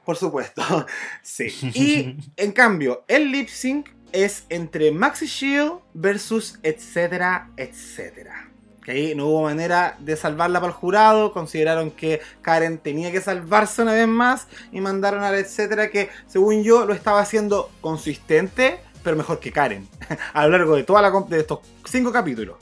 Por 0.04 0.16
supuesto. 0.16 0.62
Sí. 1.22 1.46
Y 1.74 2.16
en 2.36 2.52
cambio, 2.52 3.04
el 3.08 3.30
lip 3.30 3.48
sync 3.48 3.90
es 4.12 4.44
entre 4.48 4.90
Maxi 4.90 5.26
Shield 5.26 5.80
versus 5.94 6.58
etcétera, 6.62 7.50
etcétera 7.56 8.50
ahí 8.90 9.14
no 9.14 9.26
hubo 9.26 9.42
manera 9.42 9.96
de 9.98 10.16
salvarla 10.16 10.60
para 10.60 10.72
el 10.72 10.78
jurado, 10.78 11.32
consideraron 11.32 11.90
que 11.90 12.20
Karen 12.42 12.78
tenía 12.78 13.12
que 13.12 13.20
salvarse 13.20 13.82
una 13.82 13.92
vez 13.92 14.08
más 14.08 14.46
y 14.72 14.80
mandaron 14.80 15.22
a 15.22 15.30
la 15.30 15.38
etcétera 15.38 15.90
que 15.90 16.10
según 16.26 16.62
yo 16.62 16.84
lo 16.84 16.94
estaba 16.94 17.20
haciendo 17.20 17.70
consistente, 17.80 18.78
pero 19.02 19.16
mejor 19.16 19.40
que 19.40 19.52
Karen, 19.52 19.88
a 20.32 20.44
lo 20.44 20.50
largo 20.50 20.76
de, 20.76 20.84
toda 20.84 21.02
la, 21.02 21.12
estos 21.36 21.60
cinco 21.84 22.12
capítulos. 22.12 22.56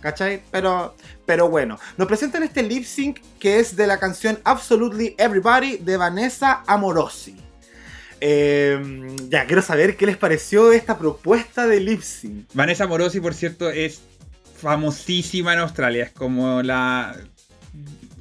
¿Cachai? 0.00 0.42
Pero, 0.50 0.96
pero 1.24 1.48
bueno, 1.48 1.78
nos 1.96 2.08
presentan 2.08 2.42
este 2.42 2.64
lip 2.64 2.84
sync 2.84 3.20
que 3.38 3.60
es 3.60 3.76
de 3.76 3.86
la 3.86 4.00
canción 4.00 4.40
Absolutely 4.42 5.14
Everybody 5.16 5.76
de 5.76 5.96
Vanessa 5.96 6.64
Amorosi. 6.66 7.36
Em, 8.24 9.16
ya, 9.30 9.46
quiero 9.46 9.62
saber 9.62 9.96
qué 9.96 10.06
les 10.06 10.16
pareció 10.16 10.72
esta 10.72 10.98
propuesta 10.98 11.66
de 11.66 11.80
lip 11.80 12.02
sync. 12.02 12.48
Vanessa 12.52 12.84
Amorosi, 12.84 13.20
por 13.20 13.34
cierto, 13.34 13.70
es 13.70 14.00
famosísima 14.62 15.52
en 15.52 15.58
Australia. 15.58 16.04
Es 16.04 16.12
como 16.12 16.62
la. 16.62 17.14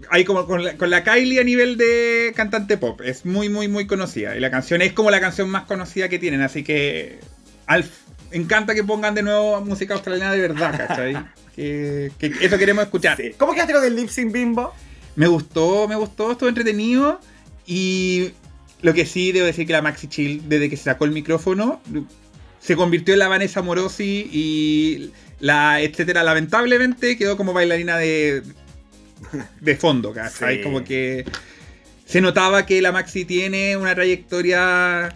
Hay 0.10 0.26
como 0.26 0.46
con 0.46 0.64
la, 0.64 1.04
Kylie 1.04 1.40
a 1.40 1.44
nivel 1.44 1.78
de 1.78 2.34
cantante 2.36 2.78
pop. 2.78 3.00
Es 3.02 3.26
muy, 3.26 3.48
muy, 3.48 3.68
muy 3.68 3.88
conocida. 3.88 4.36
Y 4.36 4.40
la 4.40 4.52
canción 4.52 4.82
es 4.82 4.92
como 4.92 5.12
la 5.12 5.22
canción 5.22 5.50
más 5.50 5.64
conocida 5.66 6.10
que 6.10 6.20
tienen. 6.20 6.42
Así 6.42 6.64
que. 6.64 7.20
Alf, 7.68 7.90
encanta 8.32 8.74
que 8.74 8.84
pongan 8.84 9.16
de 9.16 9.24
nuevo 9.24 9.62
música 9.62 9.94
australiana 9.94 10.34
de 10.34 10.42
verdad, 10.42 10.88
¿cachai? 10.88 11.16
que, 11.56 12.12
eso 12.42 12.58
queremos 12.58 12.84
escuchar. 12.84 13.18
¿Cómo 13.38 13.54
quedaste 13.54 13.74
con 13.74 13.86
el 13.86 13.96
lip 13.96 14.10
sync 14.10 14.34
bimbo? 14.34 14.74
Me 15.16 15.28
gustó, 15.28 15.88
me 15.88 15.96
gustó, 15.96 16.32
estuvo 16.32 16.50
entretenido. 16.50 17.20
Y 17.66 18.32
lo 18.82 18.94
que 18.94 19.06
sí 19.06 19.32
debo 19.32 19.46
decir 19.46 19.68
que 19.68 19.74
la 19.74 19.82
Maxi 19.82 20.08
Chill, 20.08 20.50
desde 20.50 20.70
que 20.70 20.76
se 20.76 20.86
sacó 20.86 21.06
el 21.06 21.12
micrófono, 21.12 21.82
se 22.60 22.76
convirtió 22.76 23.14
en 23.14 23.20
la 23.20 23.28
Vanessa 23.28 23.62
Morosi 23.62 24.30
y 24.32 25.12
la 25.42 25.82
etcétera, 25.82 26.24
lamentablemente 26.24 27.18
quedó 27.18 27.36
como 27.36 27.52
bailarina 27.52 27.98
de, 27.98 28.44
de 29.60 29.76
fondo, 29.76 30.14
¿cachai? 30.14 30.62
Como 30.62 30.84
que 30.84 31.26
se 32.06 32.22
notaba 32.22 32.66
que 32.66 32.82
la 32.82 32.92
Maxi 32.92 33.26
tiene 33.26 33.76
una 33.76 33.96
trayectoria 33.96 35.14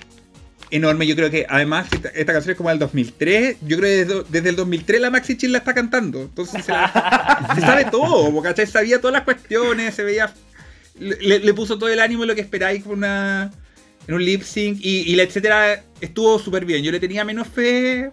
enorme. 0.72 1.06
Yo 1.06 1.16
creo 1.16 1.30
que 1.30 1.46
además 1.48 1.88
esta, 2.14 2.34
canción 2.34 2.52
es 2.52 2.58
como 2.58 2.70
del 2.70 2.80
2003. 2.80 3.58
Yo 3.62 3.78
creo 3.78 4.08
que 4.08 4.24
desde, 4.30 4.50
el 4.50 4.56
2003 4.56 5.00
la 5.00 5.12
Maxi 5.12 5.38
Chill 5.38 5.52
la 5.52 5.60
está 5.60 5.76
cantando. 5.76 6.22
Entonces 6.22 6.66
se, 6.66 6.72
sabe 7.62 7.86
todo, 7.92 8.42
¿cachai? 8.42 8.66
Sabía 8.66 9.00
todas 9.00 9.14
las 9.14 9.24
cuestiones, 9.24 9.94
se 9.94 10.04
veía. 10.04 10.34
Le, 10.98 11.54
puso 11.54 11.78
todo 11.78 11.90
el 11.90 12.00
ánimo 12.00 12.26
lo 12.26 12.34
que 12.34 12.42
esperáis 12.42 12.84
con 12.84 12.94
una. 12.94 13.52
En 14.08 14.14
un 14.14 14.24
lip 14.24 14.44
sync 14.44 14.78
y, 14.82 15.02
y 15.02 15.16
la 15.16 15.24
etcétera 15.24 15.84
estuvo 16.00 16.40
súper 16.40 16.64
bien. 16.66 16.84
Yo 16.84 16.92
le 16.92 17.00
tenía 17.00 17.26
menos 17.26 17.48
fe 17.48 18.12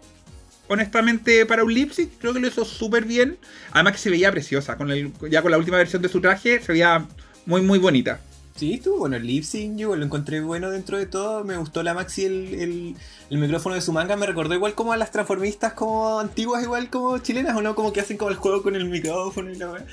honestamente, 0.72 1.46
para 1.46 1.64
un 1.64 1.72
lip 1.72 1.92
creo 2.18 2.32
que 2.32 2.40
lo 2.40 2.48
hizo 2.48 2.64
súper 2.64 3.04
bien. 3.04 3.38
Además 3.72 3.92
que 3.92 3.98
se 3.98 4.10
veía 4.10 4.30
preciosa. 4.30 4.76
Con 4.76 4.90
ya 5.30 5.42
con 5.42 5.50
la 5.50 5.58
última 5.58 5.76
versión 5.76 6.02
de 6.02 6.08
su 6.08 6.20
traje, 6.20 6.60
se 6.60 6.72
veía 6.72 7.06
muy, 7.46 7.62
muy 7.62 7.78
bonita. 7.78 8.20
Sí, 8.54 8.74
estuvo 8.74 8.98
bueno 8.98 9.16
el 9.16 9.26
lip 9.26 9.44
yo 9.76 9.96
lo 9.96 10.04
encontré 10.04 10.40
bueno 10.42 10.70
dentro 10.70 10.98
de 10.98 11.06
todo. 11.06 11.42
Me 11.42 11.56
gustó 11.56 11.82
la 11.82 11.94
Maxi, 11.94 12.26
el, 12.26 12.96
el, 13.30 13.38
micrófono 13.38 13.74
de 13.74 13.80
su 13.80 13.92
manga. 13.92 14.14
Me 14.14 14.26
recordó 14.26 14.54
igual 14.54 14.74
como 14.74 14.92
a 14.92 14.98
las 14.98 15.10
transformistas 15.10 15.72
como 15.72 16.20
antiguas, 16.20 16.62
igual 16.62 16.90
como 16.90 17.16
chilenas, 17.18 17.56
o 17.56 17.62
no, 17.62 17.74
como 17.74 17.94
que 17.94 18.00
hacen 18.00 18.18
como 18.18 18.30
el 18.30 18.36
juego 18.36 18.62
con 18.62 18.76
el 18.76 18.84
micrófono 18.84 19.50
y 19.50 19.56
la. 19.56 19.84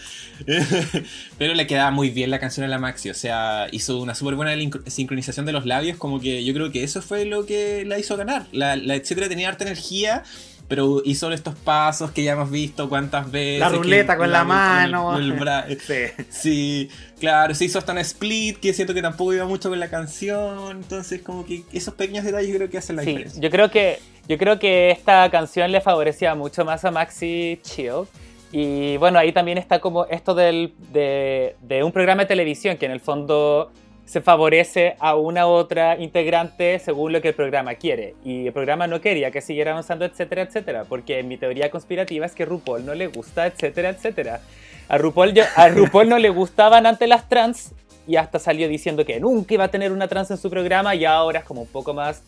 Pero 1.37 1.53
le 1.53 1.67
quedaba 1.67 1.91
muy 1.91 2.09
bien 2.09 2.31
la 2.31 2.39
canción 2.39 2.65
a 2.65 2.69
la 2.69 2.79
Maxi, 2.79 3.09
o 3.09 3.13
sea, 3.13 3.67
hizo 3.71 3.99
una 4.01 4.13
súper 4.13 4.35
buena 4.35 4.53
sincronización 4.87 5.45
de 5.45 5.53
los 5.53 5.65
labios. 5.65 5.97
Como 5.97 6.19
que 6.19 6.43
yo 6.43 6.53
creo 6.53 6.69
que 6.69 6.83
eso 6.83 7.01
fue 7.01 7.23
lo 7.23 7.45
que 7.45 7.85
la 7.85 7.97
hizo 7.97 8.17
ganar. 8.17 8.47
La, 8.51 8.75
la 8.75 8.95
etcétera 8.95 9.29
tenía 9.29 9.47
harta 9.47 9.63
energía. 9.63 10.23
Pero 10.69 11.01
hizo 11.03 11.29
estos 11.33 11.55
pasos 11.55 12.11
que 12.11 12.23
ya 12.23 12.33
hemos 12.33 12.49
visto 12.51 12.87
cuántas 12.87 13.29
veces. 13.29 13.59
La 13.59 13.69
que 13.71 13.75
ruleta 13.77 14.15
con 14.15 14.31
la 14.31 14.43
mano. 14.45 15.17
el 15.17 15.33
bra- 15.37 15.65
Sí. 15.85 16.23
Sí, 16.29 16.89
claro, 17.19 17.53
se 17.55 17.65
hizo 17.65 17.79
hasta 17.79 17.91
un 17.91 17.97
split 17.97 18.57
que 18.59 18.71
siento 18.73 18.93
que 18.93 19.01
tampoco 19.01 19.33
iba 19.33 19.45
mucho 19.45 19.67
con 19.69 19.79
la 19.79 19.89
canción. 19.89 20.77
Entonces, 20.77 21.21
como 21.21 21.45
que 21.45 21.63
esos 21.73 21.93
pequeños 21.95 22.23
detalles 22.23 22.55
creo 22.55 22.69
que 22.69 22.77
hacen 22.77 22.95
la 22.95 23.01
Sí, 23.03 23.09
diferencia. 23.09 23.41
yo 23.41 23.49
creo 23.49 23.69
que 23.71 23.99
yo 24.27 24.37
creo 24.37 24.59
que 24.59 24.91
esta 24.91 25.27
canción 25.31 25.71
le 25.71 25.81
favorecía 25.81 26.35
mucho 26.35 26.63
más 26.63 26.85
a 26.85 26.91
Maxi 26.91 27.59
Chill. 27.63 28.05
Y 28.51 28.97
bueno, 28.97 29.17
ahí 29.19 29.31
también 29.31 29.57
está 29.57 29.79
como 29.79 30.05
esto 30.05 30.33
del, 30.35 30.73
de, 30.93 31.55
de 31.61 31.83
un 31.83 31.91
programa 31.91 32.23
de 32.23 32.27
televisión 32.27 32.77
que 32.77 32.85
en 32.85 32.91
el 32.91 32.99
fondo 32.99 33.71
se 34.09 34.21
favorece 34.21 34.95
a 34.99 35.15
una 35.15 35.45
u 35.45 35.51
otra 35.51 35.95
integrante 35.99 36.79
según 36.79 37.13
lo 37.13 37.21
que 37.21 37.27
el 37.27 37.35
programa 37.35 37.75
quiere. 37.75 38.15
Y 38.25 38.47
el 38.47 38.53
programa 38.53 38.87
no 38.87 39.01
quería 39.01 39.29
que 39.29 39.39
siguiera 39.39 39.69
avanzando, 39.69 40.03
etcétera, 40.03 40.41
etcétera. 40.41 40.85
Porque 40.89 41.21
mi 41.21 41.37
teoría 41.37 41.69
conspirativa 41.69 42.25
es 42.25 42.33
que 42.33 42.43
RuPaul 42.43 42.83
no 42.83 42.95
le 42.95 43.05
gusta, 43.05 43.45
etcétera, 43.45 43.89
etcétera. 43.89 44.41
A 44.87 44.97
RuPaul, 44.97 45.35
a 45.55 45.67
RuPaul 45.69 46.09
no 46.09 46.17
le 46.17 46.29
gustaban 46.29 46.87
antes 46.87 47.07
las 47.07 47.29
trans 47.29 47.71
y 48.07 48.15
hasta 48.15 48.39
salió 48.39 48.67
diciendo 48.67 49.05
que 49.05 49.19
nunca 49.19 49.53
iba 49.53 49.65
a 49.65 49.67
tener 49.67 49.91
una 49.91 50.07
trans 50.07 50.31
en 50.31 50.37
su 50.37 50.49
programa 50.49 50.95
y 50.95 51.05
ahora 51.05 51.39
es 51.39 51.45
como 51.45 51.61
un 51.61 51.67
poco 51.67 51.93
más 51.93 52.23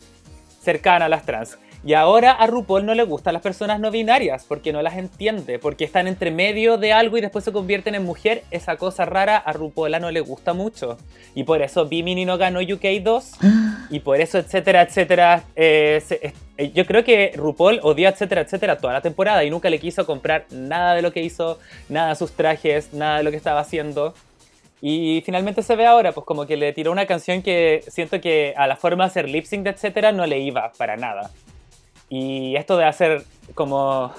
cercana 0.61 1.05
a 1.05 1.09
las 1.09 1.25
trans. 1.25 1.57
Y 1.83 1.93
ahora 1.95 2.31
a 2.31 2.45
RuPaul 2.45 2.85
no 2.85 2.93
le 2.93 3.01
gustan 3.03 3.33
las 3.33 3.41
personas 3.41 3.79
no 3.79 3.89
binarias 3.89 4.45
porque 4.47 4.71
no 4.71 4.83
las 4.83 4.97
entiende, 4.97 5.57
porque 5.57 5.83
están 5.83 6.07
entre 6.07 6.29
medio 6.29 6.77
de 6.77 6.93
algo 6.93 7.17
y 7.17 7.21
después 7.21 7.43
se 7.43 7.51
convierten 7.51 7.95
en 7.95 8.03
mujer. 8.03 8.43
Esa 8.51 8.77
cosa 8.77 9.03
rara 9.05 9.37
a 9.37 9.51
RuPaul 9.51 9.99
no 9.99 10.11
le 10.11 10.19
gusta 10.21 10.53
mucho. 10.53 10.97
Y 11.33 11.43
por 11.43 11.61
eso 11.63 11.87
Bimini 11.87 12.23
no 12.23 12.37
ganó 12.37 12.59
UK 12.59 13.01
2 13.01 13.31
y 13.89 13.99
por 14.01 14.21
eso, 14.21 14.37
etcétera, 14.37 14.83
etcétera. 14.83 15.43
eh, 15.55 16.03
se- 16.05 16.33
eh, 16.57 16.71
yo 16.71 16.85
creo 16.85 17.03
que 17.03 17.31
RuPaul 17.35 17.79
odió, 17.81 18.09
etcétera, 18.09 18.41
etcétera, 18.41 18.77
toda 18.77 18.93
la 18.93 19.01
temporada 19.01 19.43
y 19.43 19.49
nunca 19.49 19.69
le 19.71 19.79
quiso 19.79 20.05
comprar 20.05 20.45
nada 20.51 20.93
de 20.93 21.01
lo 21.01 21.11
que 21.11 21.23
hizo, 21.23 21.57
nada 21.89 22.09
de 22.09 22.15
sus 22.15 22.31
trajes, 22.33 22.93
nada 22.93 23.17
de 23.17 23.23
lo 23.23 23.31
que 23.31 23.37
estaba 23.37 23.59
haciendo. 23.59 24.13
Y 24.83 25.21
finalmente 25.25 25.63
se 25.63 25.75
ve 25.75 25.87
ahora, 25.87 26.11
pues 26.11 26.25
como 26.27 26.45
que 26.45 26.57
le 26.57 26.73
tiró 26.73 26.91
una 26.91 27.07
canción 27.07 27.41
que 27.41 27.83
siento 27.87 28.21
que 28.21 28.53
a 28.55 28.67
la 28.67 28.75
forma 28.75 29.05
de 29.05 29.07
hacer 29.09 29.29
lip 29.29 29.45
sync, 29.45 29.65
etcétera, 29.65 30.11
no 30.11 30.27
le 30.27 30.39
iba 30.39 30.71
para 30.77 30.95
nada. 30.95 31.31
Y 32.11 32.57
esto 32.57 32.75
de 32.75 32.83
hacer 32.83 33.23
como, 33.55 34.13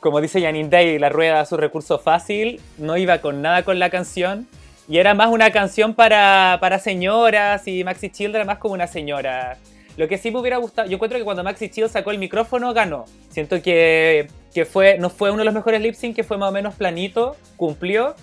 como 0.00 0.22
dice 0.22 0.40
Janine 0.40 0.70
Day, 0.70 0.98
la 0.98 1.10
rueda 1.10 1.40
a 1.40 1.44
su 1.44 1.58
recurso 1.58 1.98
fácil, 1.98 2.62
no 2.78 2.96
iba 2.96 3.18
con 3.18 3.42
nada 3.42 3.62
con 3.62 3.78
la 3.78 3.90
canción. 3.90 4.48
Y 4.88 4.98
era 4.98 5.12
más 5.12 5.28
una 5.28 5.50
canción 5.50 5.92
para, 5.94 6.56
para 6.62 6.78
señoras 6.78 7.68
y 7.68 7.84
Maxi 7.84 8.08
Chill 8.08 8.34
era 8.34 8.46
más 8.46 8.56
como 8.56 8.72
una 8.72 8.86
señora. 8.86 9.58
Lo 9.98 10.08
que 10.08 10.16
sí 10.16 10.30
me 10.30 10.38
hubiera 10.38 10.56
gustado, 10.56 10.88
yo 10.88 10.94
encuentro 10.94 11.18
que 11.18 11.24
cuando 11.24 11.44
Maxi 11.44 11.68
Chill 11.68 11.90
sacó 11.90 12.10
el 12.10 12.18
micrófono 12.18 12.72
ganó. 12.72 13.04
Siento 13.28 13.60
que, 13.60 14.28
que 14.54 14.64
fue, 14.64 14.96
no 14.96 15.10
fue 15.10 15.30
uno 15.30 15.40
de 15.40 15.44
los 15.44 15.54
mejores 15.54 15.82
lip 15.82 15.94
sync, 15.94 16.16
que 16.16 16.24
fue 16.24 16.38
más 16.38 16.48
o 16.48 16.52
menos 16.52 16.74
planito, 16.74 17.36
cumplió, 17.56 18.14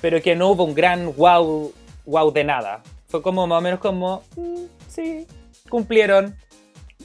pero 0.00 0.20
que 0.20 0.34
no 0.34 0.48
hubo 0.48 0.64
un 0.64 0.74
gran 0.74 1.14
wow, 1.14 1.72
wow 2.04 2.32
de 2.32 2.42
nada. 2.42 2.82
Fue 3.06 3.22
como 3.22 3.46
más 3.46 3.58
o 3.58 3.60
menos 3.60 3.78
como, 3.78 4.24
"Mm, 4.36 4.62
sí, 4.88 5.26
cumplieron, 5.68 6.34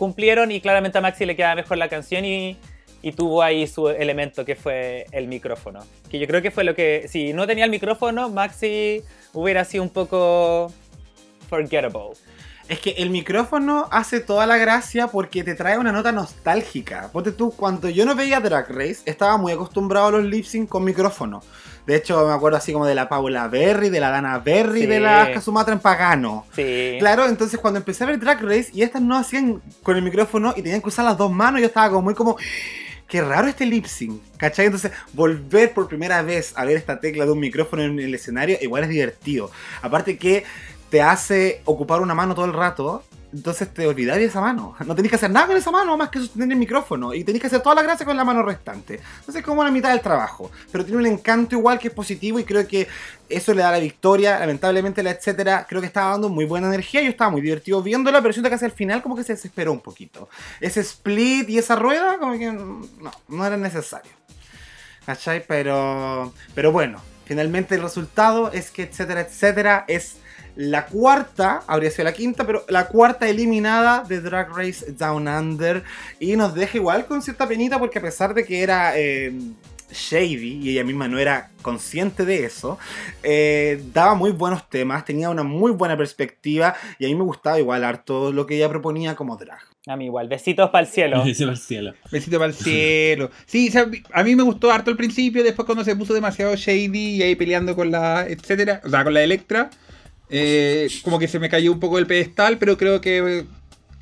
cumplieron 0.02 0.52
y 0.52 0.62
claramente 0.62 0.98
a 0.98 1.02
Maxi 1.02 1.26
le 1.28 1.36
queda 1.36 1.54
mejor 1.54 1.78
la 1.78 1.88
canción 1.88 2.26
y, 2.26 2.58
y 3.04 3.12
tuvo 3.12 3.44
ahí 3.44 3.68
su 3.68 3.88
elemento 3.88 4.44
que 4.44 4.56
fue 4.56 5.06
el 5.12 5.28
micrófono. 5.28 5.82
Que 6.10 6.18
yo 6.18 6.26
creo 6.26 6.42
que 6.42 6.50
fue 6.50 6.64
lo 6.64 6.74
que, 6.74 7.06
si 7.08 7.34
no 7.34 7.46
tenía 7.46 7.66
el 7.66 7.70
micrófono, 7.70 8.28
Maxi 8.28 9.04
hubiera 9.32 9.64
sido 9.64 9.84
un 9.84 9.92
poco 9.92 10.74
forgettable. 11.48 12.18
Es 12.68 12.80
que 12.80 12.96
el 12.98 13.12
micrófono 13.12 13.90
hace 13.92 14.22
toda 14.22 14.48
la 14.48 14.58
gracia 14.58 15.06
porque 15.06 15.44
te 15.44 15.54
trae 15.54 15.78
una 15.78 15.92
nota 15.92 16.12
nostálgica. 16.12 17.12
Ponte 17.14 17.32
tú, 17.32 17.52
cuando 17.52 17.88
yo 17.88 18.04
no 18.04 18.16
veía 18.16 18.40
Drag 18.40 18.72
Race, 18.72 19.04
estaba 19.06 19.38
muy 19.38 19.52
acostumbrado 19.52 20.08
a 20.08 20.12
los 20.14 20.24
lip 20.24 20.46
sync 20.46 20.68
con 20.68 20.84
micrófono. 20.84 21.44
De 21.86 21.96
hecho, 21.96 22.28
me 22.28 22.34
acuerdo 22.34 22.58
así 22.58 22.74
como 22.74 22.86
de 22.86 22.96
la 22.96 23.10
Paula 23.10 23.48
Berry, 23.48 23.90
de 23.90 24.00
la 24.00 24.10
Dana 24.10 24.38
Berry, 24.40 24.82
Sí. 24.82 24.88
de 24.88 25.00
la 25.00 25.24
Aska 25.24 25.42
Sumatra 25.42 25.74
en 25.74 25.80
Pagano. 25.80 26.46
Sí. 26.56 26.98
Claro, 27.00 27.26
entonces 27.28 27.60
cuando 27.60 27.80
empecé 27.80 28.04
a 28.04 28.08
ver 28.08 28.20
Drag 28.20 28.42
Race 28.44 28.70
y 28.74 28.84
estas 28.84 29.02
no 29.02 29.18
hacían 29.18 29.62
con 29.84 29.96
el 29.98 30.02
micrófono 30.04 30.54
y 30.56 30.62
tenían 30.62 30.82
que 30.82 30.88
usar 30.90 31.06
las 31.06 31.18
dos 31.18 31.32
manos, 31.32 31.60
yo 31.62 31.68
estaba 31.68 31.90
como 31.90 32.04
muy 32.04 32.14
como, 32.14 32.38
qué 33.08 33.22
raro 33.22 33.48
este 33.48 33.66
lip 33.66 33.86
sync, 33.86 34.22
¿cachai? 34.38 34.68
Entonces 34.68 34.92
volver 35.14 35.74
por 35.74 35.88
primera 35.88 36.22
vez 36.22 36.54
a 36.56 36.66
ver 36.66 36.78
esta 36.78 37.00
tecla 37.00 37.26
de 37.26 37.32
un 37.32 37.40
micrófono 37.40 37.84
en 37.84 38.00
el 38.00 38.14
escenario 38.16 38.58
igual 38.62 38.84
es 38.84 38.90
divertido. 38.90 39.52
Aparte 39.82 40.18
que 40.18 40.44
te 40.90 41.02
hace 41.02 41.62
ocupar 41.66 42.02
una 42.02 42.14
mano 42.14 42.36
todo 42.36 42.46
el 42.46 42.54
rato. 42.54 43.04
Entonces 43.34 43.74
te 43.74 43.88
olvidás 43.88 44.18
de 44.18 44.26
esa 44.26 44.42
mano. 44.42 44.76
No 44.86 44.94
tenés 44.94 45.10
que 45.10 45.16
hacer 45.16 45.32
nada 45.32 45.48
con 45.48 45.56
esa 45.56 45.72
mano 45.72 45.96
más 45.96 46.10
que 46.10 46.20
sostener 46.20 46.52
el 46.52 46.58
micrófono. 46.58 47.14
Y 47.14 47.24
tenés 47.24 47.40
que 47.40 47.48
hacer 47.48 47.62
toda 47.62 47.76
la 47.76 47.82
gracia 47.82 48.06
con 48.06 48.18
la 48.18 48.26
mano 48.26 48.44
restante. 48.44 48.96
Entonces 48.96 49.38
es 49.38 49.44
como 49.44 49.64
la 49.64 49.72
mitad 49.72 49.90
del 49.90 50.02
trabajo. 50.02 50.52
Pero 50.72 50.84
tiene 50.84 51.00
un 51.00 51.08
encanto 51.08 51.56
igual 51.56 51.80
que 51.80 51.88
es 51.88 51.94
positivo 51.94 52.40
y 52.40 52.44
creo 52.44 52.68
que 52.68 52.88
eso 53.30 53.54
le 53.54 53.62
da 53.62 53.72
la 53.72 53.80
victoria. 53.80 54.38
Lamentablemente 54.40 55.02
la 55.02 55.12
etcétera 55.12 55.66
creo 55.68 55.80
que 55.80 55.88
estaba 55.88 56.12
dando 56.12 56.28
muy 56.28 56.46
buena 56.46 56.68
energía. 56.68 57.02
Yo 57.02 57.10
estaba 57.10 57.32
muy 57.32 57.42
divertido 57.42 57.82
viéndola, 57.82 58.22
pero 58.22 58.34
siento 58.34 58.50
que 58.50 58.56
hacia 58.56 58.66
el 58.66 58.74
final 58.74 59.02
como 59.02 59.16
que 59.16 59.24
se 59.24 59.34
desesperó 59.34 59.72
un 59.72 59.82
poquito. 59.82 60.28
Ese 60.60 60.82
split 60.82 61.50
y 61.50 61.58
esa 61.58 61.76
rueda 61.76 62.18
como 62.18 62.38
que 62.38 62.52
no, 62.52 62.82
no 63.30 63.46
era 63.46 63.56
necesario. 63.56 64.12
¿Cachai? 65.06 65.46
Pero, 65.48 66.34
pero 66.54 66.72
bueno, 66.72 67.02
finalmente 67.26 67.76
el 67.76 67.82
resultado 67.82 68.52
es 68.52 68.72
que 68.72 68.84
etcétera, 68.84 69.22
etcétera 69.22 69.86
es 69.88 70.18
la 70.56 70.86
cuarta, 70.86 71.64
habría 71.68 71.92
sido 71.92 72.06
la 72.06 72.14
quinta, 72.14 72.46
pero 72.46 72.66
la 72.70 72.88
cuarta 72.88 73.28
eliminada 73.28 74.04
de 74.04 74.22
Drag 74.22 74.50
Race 74.56 74.92
Down 74.94 75.28
Under. 75.28 75.84
Y 76.20 76.36
nos 76.36 76.54
deja 76.54 76.78
igual 76.78 77.06
con 77.06 77.22
cierta 77.22 77.48
penita 77.48 77.80
porque 77.80 78.00
a 78.00 78.02
pesar 78.02 78.34
de 78.34 78.46
que 78.46 78.62
era 78.62 78.98
eh, 78.98 79.34
shady 79.92 80.60
y 80.62 80.70
ella 80.72 80.84
misma 80.84 81.08
no 81.08 81.20
era 81.20 81.52
consciente 81.62 82.26
de 82.26 82.46
eso, 82.46 82.78
eh, 83.24 83.84
daba 83.94 84.16
muy 84.16 84.32
buenos 84.32 84.70
temas, 84.70 85.06
tenía 85.06 85.30
una 85.30 85.44
muy 85.44 85.72
buena 85.72 85.98
perspectiva 85.98 86.76
y 87.00 87.06
a 87.06 87.08
mí 87.08 87.16
me 87.16 87.24
gustaba 87.24 87.60
igual 87.60 87.84
harto 87.84 88.32
lo 88.32 88.46
que 88.46 88.56
ella 88.56 88.70
proponía 88.70 89.16
como 89.16 89.38
drag. 89.38 89.60
A 89.88 89.96
mí 89.96 90.06
igual. 90.06 90.28
Besitos 90.28 90.70
para 90.70 90.86
el 90.86 90.92
cielo. 90.92 91.24
Ese 91.26 91.46
va 91.46 91.52
al 91.52 91.58
cielo. 91.58 91.94
Besito 92.12 92.38
para 92.38 92.52
el 92.52 92.56
cielo. 92.56 93.32
Sí, 93.48 93.70
o 93.70 93.72
sea, 93.72 93.88
a 94.14 94.24
mí 94.24 94.36
me 94.36 94.44
gustó 94.44 94.72
harto 94.72 94.92
al 94.92 94.98
principio, 94.98 95.44
después 95.44 95.66
cuando 95.66 95.84
se 95.84 95.96
puso 95.96 96.14
demasiado 96.14 96.56
shady 96.56 97.16
y 97.16 97.24
ahí 97.24 97.36
peleando 97.36 97.76
con 97.76 97.90
la 97.90 98.28
etcétera, 98.28 98.82
o 98.86 98.90
sea, 98.90 99.04
con 99.04 99.14
la 99.14 99.24
Electra, 99.24 99.72
eh, 100.32 100.88
como 101.04 101.20
que 101.20 101.28
se 101.28 101.40
me 101.40 101.50
cayó 101.50 101.72
un 101.72 101.80
poco 101.80 102.00
el 102.00 102.08
pedestal, 102.08 102.58
pero 102.58 102.78
creo 102.78 103.02
que 103.02 103.46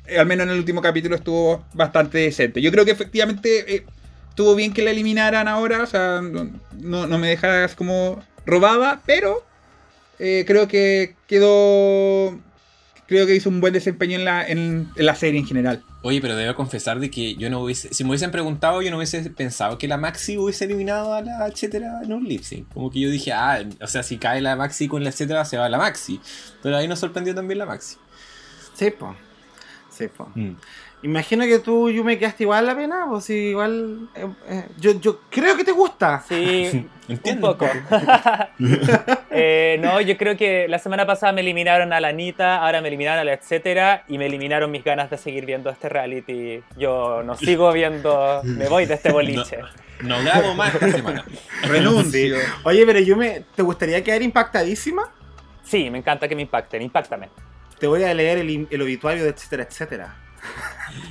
eh, 0.06 0.18
al 0.18 0.26
menos 0.26 0.44
en 0.46 0.52
el 0.52 0.58
último 0.58 0.80
capítulo 0.80 1.16
estuvo 1.16 1.64
bastante 1.74 2.18
decente. 2.18 2.62
Yo 2.62 2.70
creo 2.72 2.84
que 2.84 2.92
efectivamente 2.92 3.74
eh, 3.76 3.84
estuvo 4.30 4.54
bien 4.54 4.72
que 4.72 4.82
la 4.82 4.90
eliminaran 4.92 5.48
ahora, 5.48 5.82
o 5.82 5.86
sea, 5.86 6.20
no, 6.22 7.06
no- 7.06 7.18
me 7.18 7.28
dejas 7.28 7.74
como 7.74 8.22
robada, 8.46 9.02
pero 9.06 9.44
eh, 10.18 10.44
creo 10.46 10.68
que 10.68 11.14
quedó... 11.26 12.38
Creo 13.10 13.26
que 13.26 13.34
hizo 13.34 13.48
un 13.50 13.60
buen 13.60 13.72
desempeño 13.74 14.16
en 14.18 14.24
la, 14.24 14.46
en- 14.46 14.88
en 14.96 15.04
la 15.04 15.14
serie 15.14 15.38
en 15.40 15.46
general. 15.46 15.82
Oye, 16.02 16.20
pero 16.22 16.34
debo 16.36 16.54
confesar 16.54 16.98
de 17.00 17.10
que 17.10 17.34
yo 17.34 17.50
no 17.50 17.60
hubiese, 17.60 17.92
si 17.92 18.04
me 18.04 18.10
hubiesen 18.10 18.30
preguntado, 18.30 18.80
yo 18.80 18.90
no 18.90 18.96
hubiese 18.96 19.28
pensado 19.30 19.76
que 19.78 19.88
la 19.88 19.96
Maxi 19.98 20.38
hubiese 20.38 20.64
eliminado 20.64 21.12
a 21.12 21.20
la 21.20 21.46
etcétera 21.48 22.00
en 22.04 22.12
un 22.12 22.24
lip 22.24 22.42
sync. 22.42 22.72
Como 22.72 22.90
que 22.90 23.00
yo 23.00 23.10
dije, 23.10 23.32
ah, 23.32 23.62
o 23.82 23.86
sea, 23.88 24.02
si 24.04 24.16
cae 24.16 24.40
la 24.40 24.54
Maxi 24.56 24.86
con 24.88 25.02
la 25.04 25.10
etcétera, 25.10 25.44
se 25.44 25.58
va 25.58 25.68
la 25.68 25.76
Maxi. 25.76 26.20
Pero 26.62 26.76
ahí 26.76 26.86
nos 26.88 27.00
sorprendió 27.00 27.34
también 27.34 27.58
la 27.58 27.66
Maxi. 27.66 27.96
Sí, 28.74 28.90
po. 28.92 29.14
Sí, 29.90 30.06
po. 30.08 30.30
Mm. 30.36 30.52
Imagino 31.02 31.44
que 31.44 31.58
tú, 31.60 31.88
Yume, 31.90 32.18
quedaste 32.18 32.42
igual 32.42 32.66
la 32.66 32.76
pena, 32.76 33.06
pues 33.08 33.24
si 33.24 33.34
igual... 33.34 34.08
eh, 34.14 34.26
eh, 34.48 34.66
yo, 34.78 35.00
yo 35.00 35.20
creo 35.30 35.56
que 35.56 35.64
te 35.64 35.72
gusta. 35.72 36.22
Sí, 36.28 36.68
un 37.08 37.14
Entiendo. 37.14 37.56
poco. 37.56 37.66
Eh, 39.32 39.78
no, 39.80 40.00
yo 40.00 40.16
creo 40.16 40.36
que 40.36 40.66
la 40.68 40.78
semana 40.78 41.06
pasada 41.06 41.32
me 41.32 41.40
eliminaron 41.40 41.92
a 41.92 42.00
la 42.00 42.08
Anita, 42.08 42.56
ahora 42.56 42.80
me 42.82 42.88
eliminaron 42.88 43.20
a 43.20 43.24
la 43.24 43.32
etcétera 43.32 44.04
y 44.08 44.18
me 44.18 44.26
eliminaron 44.26 44.70
mis 44.70 44.82
ganas 44.84 45.08
de 45.08 45.16
seguir 45.16 45.46
viendo 45.46 45.70
este 45.70 45.88
reality. 45.88 46.62
Yo 46.76 47.22
no 47.22 47.36
sigo 47.36 47.72
viendo, 47.72 48.40
me 48.42 48.68
voy 48.68 48.86
de 48.86 48.94
este 48.94 49.10
boliche. 49.12 49.58
No 50.02 50.18
grabo 50.24 50.54
más 50.54 50.72
esta 50.74 50.90
semana. 50.92 51.24
Renuncio. 51.62 52.36
Oye, 52.64 52.86
pero 52.86 53.00
Yume, 53.00 53.44
¿te 53.54 53.60
gustaría 53.62 54.02
quedar 54.02 54.22
impactadísima? 54.22 55.12
Sí, 55.62 55.90
me 55.90 55.98
encanta 55.98 56.26
que 56.26 56.34
me 56.34 56.40
impacten, 56.42 56.80
impactame. 56.80 57.28
Te 57.78 57.86
voy 57.86 58.02
a 58.04 58.14
leer 58.14 58.38
el, 58.38 58.66
el 58.70 58.80
obituario 58.82 59.22
de 59.24 59.28
etcétera, 59.28 59.64
etcétera. 59.64 60.16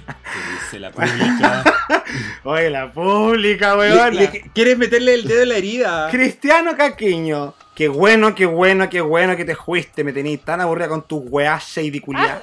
¿Qué 0.08 0.54
dice 0.54 0.80
la 0.80 0.92
pública? 0.92 1.64
Oye, 2.44 2.70
la 2.70 2.92
pública, 2.92 3.76
weón. 3.76 4.18
¿Quieres 4.54 4.78
meterle 4.78 5.14
el 5.16 5.28
dedo 5.28 5.44
en 5.44 5.50
la 5.50 5.58
herida? 5.58 6.10
Cristiano 6.12 6.76
Caquiño. 6.76 7.54
Qué 7.76 7.88
bueno, 7.88 8.36
qué 8.36 8.46
bueno, 8.46 8.90
qué 8.90 9.02
bueno 9.02 9.38
que 9.38 9.46
te 9.46 9.56
fuiste. 9.56 10.04
Me 10.04 10.12
tenías 10.12 10.42
tan 10.42 10.62
aburrida 10.62 10.90
con 10.90 11.08
tus 11.08 11.22
weas 11.26 11.78
culiadas. 12.04 12.42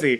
Sí. 0.00 0.18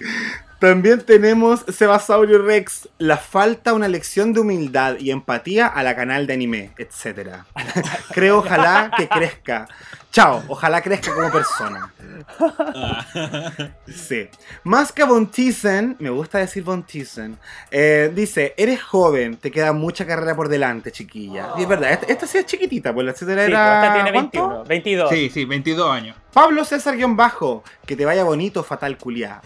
También 0.62 1.01
tenemos 1.01 1.64
Sebasaurio 1.66 2.40
Rex. 2.40 2.89
La 2.98 3.16
falta 3.16 3.72
una 3.72 3.89
lección 3.89 4.32
de 4.32 4.39
humildad 4.39 4.94
y 5.01 5.10
empatía 5.10 5.66
a 5.66 5.82
la 5.82 5.97
canal 5.97 6.28
de 6.28 6.34
anime, 6.34 6.70
etc. 6.78 7.39
Creo 8.12 8.39
ojalá 8.39 8.93
que 8.97 9.09
crezca. 9.09 9.66
Chao, 10.12 10.40
ojalá 10.47 10.80
crezca 10.80 11.12
como 11.12 11.32
persona. 11.32 11.93
Sí. 13.89 14.28
Más 14.62 14.93
que 14.93 15.02
Von 15.02 15.26
Thyssen, 15.26 15.97
me 15.98 16.10
gusta 16.10 16.39
decir 16.39 16.62
Von 16.62 16.84
Thyssen, 16.84 17.36
eh, 17.70 18.12
dice, 18.14 18.55
eres 18.56 18.80
joven, 18.80 19.36
te 19.39 19.51
queda 19.51 19.72
mucha 19.72 20.06
carrera 20.06 20.36
por 20.36 20.48
delante, 20.48 20.93
chiquilla. 20.93 21.55
Y 21.59 21.62
es 21.62 21.68
verdad, 21.68 21.90
esta, 21.90 22.06
esta 22.06 22.26
sí 22.28 22.39
es 22.39 22.47
chiquitita, 22.47 22.94
pues 22.94 23.05
la 23.05 23.12
etcétera 23.12 23.47
Sí, 23.47 23.51
era... 23.51 23.82
esta 23.82 23.94
tiene 23.94 24.12
¿cuánto? 24.12 24.64
21, 24.64 24.64
22. 24.64 25.10
Sí, 25.10 25.30
sí, 25.30 25.44
22 25.44 25.90
años. 25.90 26.16
Pablo 26.32 26.64
César 26.64 26.97
guion 26.97 27.16
bajo, 27.16 27.64
que 27.84 27.97
te 27.97 28.05
vaya 28.05 28.22
bonito, 28.22 28.62
fatal 28.62 28.97
culiá. 28.97 29.43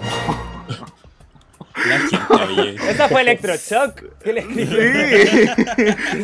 Esa 2.89 3.09
fue 3.09 3.21
Electroshock. 3.23 4.03
¿Qué 4.23 4.33
le 4.33 4.41
escribió? 4.41 4.77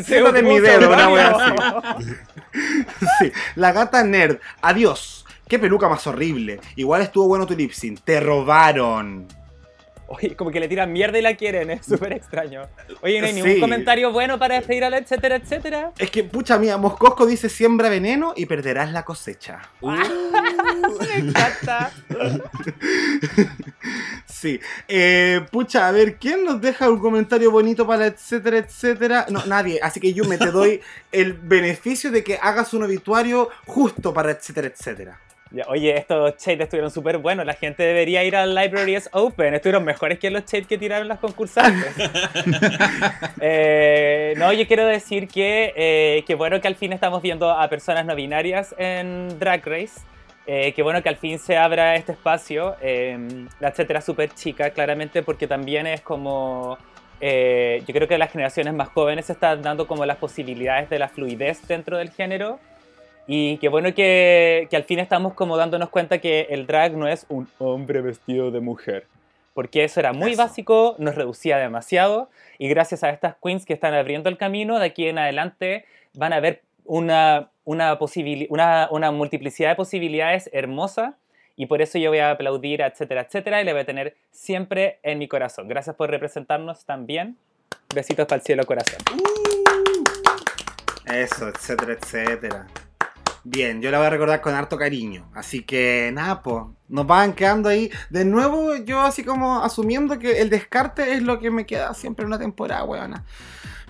Sí. 0.04 0.14
En 0.42 0.46
mi 0.48 0.60
dedo, 0.60 0.88
una 0.88 1.08
Mario. 1.08 1.14
wea 1.14 1.28
así. 1.28 2.04
Sí. 3.20 3.32
La 3.56 3.72
gata 3.72 4.04
nerd, 4.04 4.38
adiós. 4.60 5.24
Qué 5.48 5.58
peluca 5.58 5.88
más 5.88 6.06
horrible. 6.06 6.60
Igual 6.76 7.02
estuvo 7.02 7.28
bueno 7.28 7.46
tu 7.46 7.54
lip 7.56 7.72
sync. 7.72 8.00
Te 8.04 8.20
robaron. 8.20 9.26
Oye, 10.06 10.36
como 10.36 10.50
que 10.50 10.60
le 10.60 10.68
tiran 10.68 10.92
mierda 10.92 11.18
y 11.18 11.22
la 11.22 11.34
quieren, 11.36 11.70
es 11.70 11.86
súper 11.86 12.12
extraño. 12.12 12.66
Oye, 13.00 13.18
no 13.22 13.26
hay 13.28 13.32
ningún 13.32 13.54
Sí. 13.54 13.60
comentario 13.60 14.12
bueno 14.12 14.38
para 14.38 14.56
despedir 14.56 14.84
a 14.84 14.90
la 14.90 14.98
etcétera, 14.98 15.36
etcétera. 15.36 15.92
Es 15.98 16.10
que, 16.10 16.22
pucha 16.22 16.58
mía, 16.58 16.76
Moscosco 16.76 17.24
dice 17.24 17.48
siembra 17.48 17.88
veneno 17.88 18.34
y 18.36 18.44
perderás 18.44 18.92
la 18.92 19.04
cosecha. 19.06 19.60
Me 19.80 21.16
encanta. 21.16 21.90
Sí. 24.42 24.58
Eh, 24.88 25.40
pucha, 25.52 25.86
a 25.86 25.92
ver, 25.92 26.16
¿quién 26.16 26.42
nos 26.44 26.60
deja 26.60 26.90
un 26.90 26.98
comentario 26.98 27.52
bonito 27.52 27.86
para 27.86 28.06
etcétera, 28.06 28.58
etcétera? 28.58 29.26
No, 29.30 29.46
nadie. 29.46 29.78
Así 29.80 30.00
que 30.00 30.12
yo 30.12 30.24
me 30.24 30.36
te 30.36 30.50
doy 30.50 30.80
el 31.12 31.34
beneficio 31.34 32.10
de 32.10 32.24
que 32.24 32.40
hagas 32.42 32.74
un 32.74 32.82
obituario 32.82 33.50
justo 33.66 34.12
para 34.12 34.32
etcétera, 34.32 34.66
etcétera. 34.66 35.20
Ya, 35.52 35.64
oye, 35.68 35.96
estos 35.96 36.34
shades 36.38 36.62
estuvieron 36.62 36.90
súper 36.90 37.18
buenos. 37.18 37.46
La 37.46 37.54
gente 37.54 37.84
debería 37.84 38.24
ir 38.24 38.34
al 38.34 38.52
Library 38.52 38.96
is 38.96 39.08
Open. 39.12 39.54
Estuvieron 39.54 39.84
mejores 39.84 40.18
que 40.18 40.28
los 40.28 40.44
shades 40.44 40.66
que 40.66 40.76
tiraron 40.76 41.06
las 41.06 41.20
concursantes. 41.20 41.94
Eh, 43.44 44.34
no, 44.36 44.52
yo 44.52 44.66
quiero 44.68 44.86
decir 44.86 45.26
que, 45.26 45.72
eh, 45.74 46.24
que 46.26 46.36
bueno 46.36 46.60
que 46.60 46.68
al 46.68 46.76
fin 46.76 46.92
estamos 46.92 47.22
viendo 47.22 47.50
a 47.50 47.68
personas 47.68 48.06
no 48.06 48.14
binarias 48.14 48.74
en 48.78 49.36
Drag 49.40 49.66
Race. 49.66 50.00
Eh, 50.46 50.72
que 50.72 50.82
bueno 50.82 51.02
que 51.02 51.08
al 51.08 51.16
fin 51.16 51.38
se 51.38 51.56
abra 51.56 51.94
este 51.94 52.12
espacio. 52.12 52.76
eh, 52.80 53.46
la 53.60 53.68
etcétera 53.68 54.00
súper 54.00 54.30
chica, 54.34 54.70
claramente, 54.70 55.22
porque 55.22 55.46
también 55.46 55.86
es 55.86 56.00
como. 56.00 56.78
eh, 57.20 57.82
yo 57.86 57.94
creo 57.94 58.08
que 58.08 58.18
las 58.18 58.32
generaciones 58.32 58.74
más 58.74 58.88
jóvenes 58.88 59.26
se 59.26 59.34
están 59.34 59.62
dando 59.62 59.86
como 59.86 60.04
las 60.04 60.16
posibilidades 60.16 60.90
de 60.90 60.98
la 60.98 61.08
fluidez 61.08 61.66
dentro 61.68 61.96
del 61.98 62.10
género. 62.10 62.58
Y 63.28 63.58
qué 63.58 63.68
bueno 63.68 63.94
que, 63.94 64.66
que 64.68 64.76
al 64.76 64.82
fin 64.82 64.98
estamos 64.98 65.34
como 65.34 65.56
dándonos 65.56 65.90
cuenta 65.90 66.18
que 66.18 66.48
el 66.50 66.66
drag 66.66 66.96
no 66.96 67.06
es 67.06 67.24
un 67.28 67.46
hombre 67.58 68.00
vestido 68.00 68.50
de 68.50 68.58
mujer. 68.60 69.06
Porque 69.54 69.84
eso 69.84 70.00
era 70.00 70.12
muy 70.12 70.32
Eso. 70.32 70.42
básico, 70.42 70.96
nos 70.98 71.14
reducía 71.14 71.58
demasiado. 71.58 72.30
Y 72.58 72.68
gracias 72.68 73.04
a 73.04 73.10
estas 73.10 73.36
queens 73.40 73.64
que 73.64 73.74
están 73.74 73.94
abriendo 73.94 74.28
el 74.28 74.38
camino, 74.38 74.80
de 74.80 74.86
aquí 74.86 75.06
en 75.06 75.18
adelante 75.18 75.84
van 76.14 76.32
a 76.32 76.36
haber 76.36 76.62
una, 76.84 77.50
una, 77.64 77.98
una, 78.48 78.88
una 78.90 79.10
multiplicidad 79.10 79.70
de 79.70 79.76
posibilidades 79.76 80.50
hermosa. 80.52 81.16
Y 81.54 81.66
por 81.66 81.82
eso 81.82 81.98
yo 81.98 82.10
voy 82.10 82.18
a 82.18 82.30
aplaudir, 82.30 82.80
etcétera, 82.80 83.22
etcétera. 83.22 83.60
Y 83.60 83.64
le 83.64 83.72
voy 83.72 83.82
a 83.82 83.84
tener 83.86 84.16
siempre 84.30 84.98
en 85.02 85.18
mi 85.18 85.28
corazón. 85.28 85.68
Gracias 85.68 85.94
por 85.96 86.10
representarnos 86.10 86.84
también. 86.86 87.36
Besitos 87.94 88.26
para 88.26 88.40
el 88.40 88.42
cielo, 88.42 88.64
corazón. 88.64 88.98
Eso, 91.04 91.48
etcétera, 91.48 91.92
etcétera. 91.92 92.66
Bien, 93.44 93.82
yo 93.82 93.90
la 93.90 93.98
voy 93.98 94.06
a 94.06 94.10
recordar 94.10 94.40
con 94.40 94.54
harto 94.54 94.78
cariño. 94.78 95.28
Así 95.34 95.64
que 95.64 96.10
nada, 96.14 96.42
pues, 96.42 96.64
nos 96.88 97.06
van 97.06 97.32
quedando 97.34 97.68
ahí. 97.68 97.90
De 98.08 98.24
nuevo, 98.24 98.76
yo 98.76 99.00
así 99.00 99.24
como 99.24 99.62
asumiendo 99.62 100.18
que 100.18 100.40
el 100.40 100.48
descarte 100.48 101.12
es 101.14 101.22
lo 101.22 101.40
que 101.40 101.50
me 101.50 101.66
queda 101.66 101.92
siempre 101.92 102.22
en 102.22 102.28
una 102.28 102.38
temporada, 102.38 102.84
weona. 102.84 103.24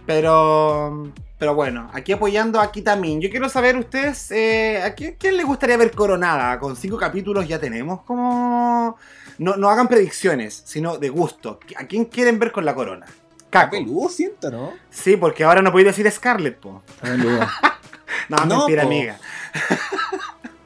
Pero, 0.06 1.12
pero 1.42 1.56
bueno, 1.56 1.90
aquí 1.92 2.12
apoyando 2.12 2.60
a 2.60 2.70
Kitamin. 2.70 3.20
Yo 3.20 3.28
quiero 3.28 3.48
saber 3.48 3.76
ustedes, 3.76 4.30
eh, 4.30 4.80
¿a 4.80 4.94
quién, 4.94 5.16
quién 5.18 5.36
les 5.36 5.44
gustaría 5.44 5.76
ver 5.76 5.90
coronada? 5.90 6.56
Con 6.60 6.76
cinco 6.76 6.96
capítulos 6.96 7.48
ya 7.48 7.58
tenemos 7.58 8.02
como... 8.02 8.96
No, 9.38 9.56
no 9.56 9.68
hagan 9.68 9.88
predicciones, 9.88 10.62
sino 10.64 10.98
de 10.98 11.08
gusto. 11.08 11.58
¿A 11.76 11.84
quién 11.88 12.04
quieren 12.04 12.38
ver 12.38 12.52
con 12.52 12.64
la 12.64 12.76
corona? 12.76 13.06
Caco. 13.50 13.72
Peludo 13.72 14.08
siento, 14.08 14.52
¿no? 14.52 14.72
Sí, 14.88 15.16
porque 15.16 15.42
ahora 15.42 15.62
no 15.62 15.72
podéis 15.72 15.88
decir 15.96 16.08
Scarlett, 16.12 16.60
po. 16.60 16.84
No, 18.28 18.36
No, 18.46 18.58
mentira, 18.58 18.82
po. 18.82 18.88
amiga. 18.88 19.18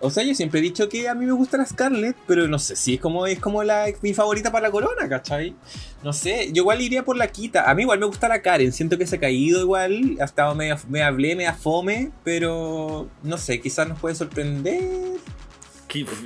O 0.01 0.11
sea, 0.11 0.23
yo 0.23 0.35
siempre 0.35 0.61
he 0.61 0.63
dicho 0.63 0.89
que 0.89 1.09
a 1.09 1.15
mí 1.15 1.25
me 1.25 1.33
gusta 1.33 1.57
la 1.57 1.65
Scarlett, 1.65 2.17
pero 2.27 2.47
no 2.49 2.59
sé 2.59 2.77
si 2.77 2.95
es 2.95 3.01
como 3.01 3.27
es 3.27 3.39
como 3.39 3.63
la 3.63 3.87
mi 4.03 4.13
favorita 4.13 4.53
para 4.53 4.69
la 4.69 4.71
corona, 4.71 5.09
¿cachai? 5.09 5.55
No 6.03 6.13
sé, 6.13 6.49
yo 6.53 6.63
igual 6.63 6.83
iría 6.83 7.05
por 7.05 7.17
la 7.17 7.29
Quita. 7.29 7.71
A 7.71 7.75
mí 7.75 7.83
igual 7.83 7.99
me 7.99 8.07
gusta 8.07 8.29
la 8.29 8.43
Karen, 8.43 8.73
siento 8.73 8.99
que 8.99 9.07
se 9.07 9.17
ha 9.17 9.21
caído 9.21 9.61
igual, 9.61 10.17
ha 10.21 10.25
estado 10.25 10.55
media, 10.55 10.79
media 10.89 11.07
hablé, 11.07 11.35
media 11.35 11.55
fome, 11.55 12.11
pero 12.25 13.09
no 13.23 13.39
sé, 13.39 13.61
quizás 13.61 13.89
nos 13.89 13.99
puede 13.99 14.15
sorprender. 14.15 15.17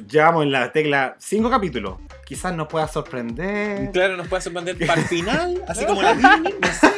Llevamos 0.08 0.44
en 0.44 0.52
la 0.52 0.72
tecla 0.72 1.16
cinco 1.18 1.48
capítulos. 1.48 1.98
Quizás 2.26 2.54
nos 2.54 2.66
pueda 2.66 2.88
sorprender. 2.88 3.90
Claro, 3.92 4.16
nos 4.16 4.26
puede 4.26 4.42
sorprender 4.42 4.76
para 4.86 5.00
el 5.00 5.06
final, 5.06 5.62
así 5.68 5.84
como 5.84 6.02
la 6.02 6.14
Disney, 6.14 6.54
no 6.60 6.68
sé. 6.68 6.90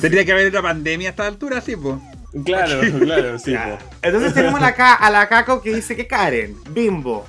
Tendría 0.00 0.24
que 0.24 0.32
haber 0.32 0.48
otra 0.48 0.62
pandemia 0.62 1.08
a 1.08 1.10
esta 1.10 1.26
altura, 1.26 1.60
sí, 1.60 1.76
pues. 1.76 1.96
Claro, 2.44 2.80
claro, 2.98 3.38
sí. 3.38 3.54
Po. 3.54 3.78
Entonces 4.02 4.34
tenemos 4.34 4.60
la 4.60 4.68
a 4.68 5.10
la 5.10 5.28
Caco 5.28 5.60
que 5.60 5.74
dice 5.74 5.96
que 5.96 6.06
Karen, 6.06 6.56
Bimbo. 6.70 7.26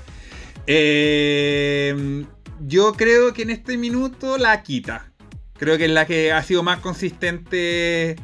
Eh, 0.65 2.25
yo 2.61 2.93
creo 2.93 3.33
que 3.33 3.41
en 3.41 3.49
este 3.49 3.77
minuto 3.77 4.37
la 4.37 4.63
quita. 4.63 5.11
Creo 5.57 5.77
que 5.77 5.85
es 5.85 5.91
la 5.91 6.05
que 6.05 6.31
ha 6.31 6.41
sido 6.43 6.63
más 6.63 6.79
consistente. 6.79 8.15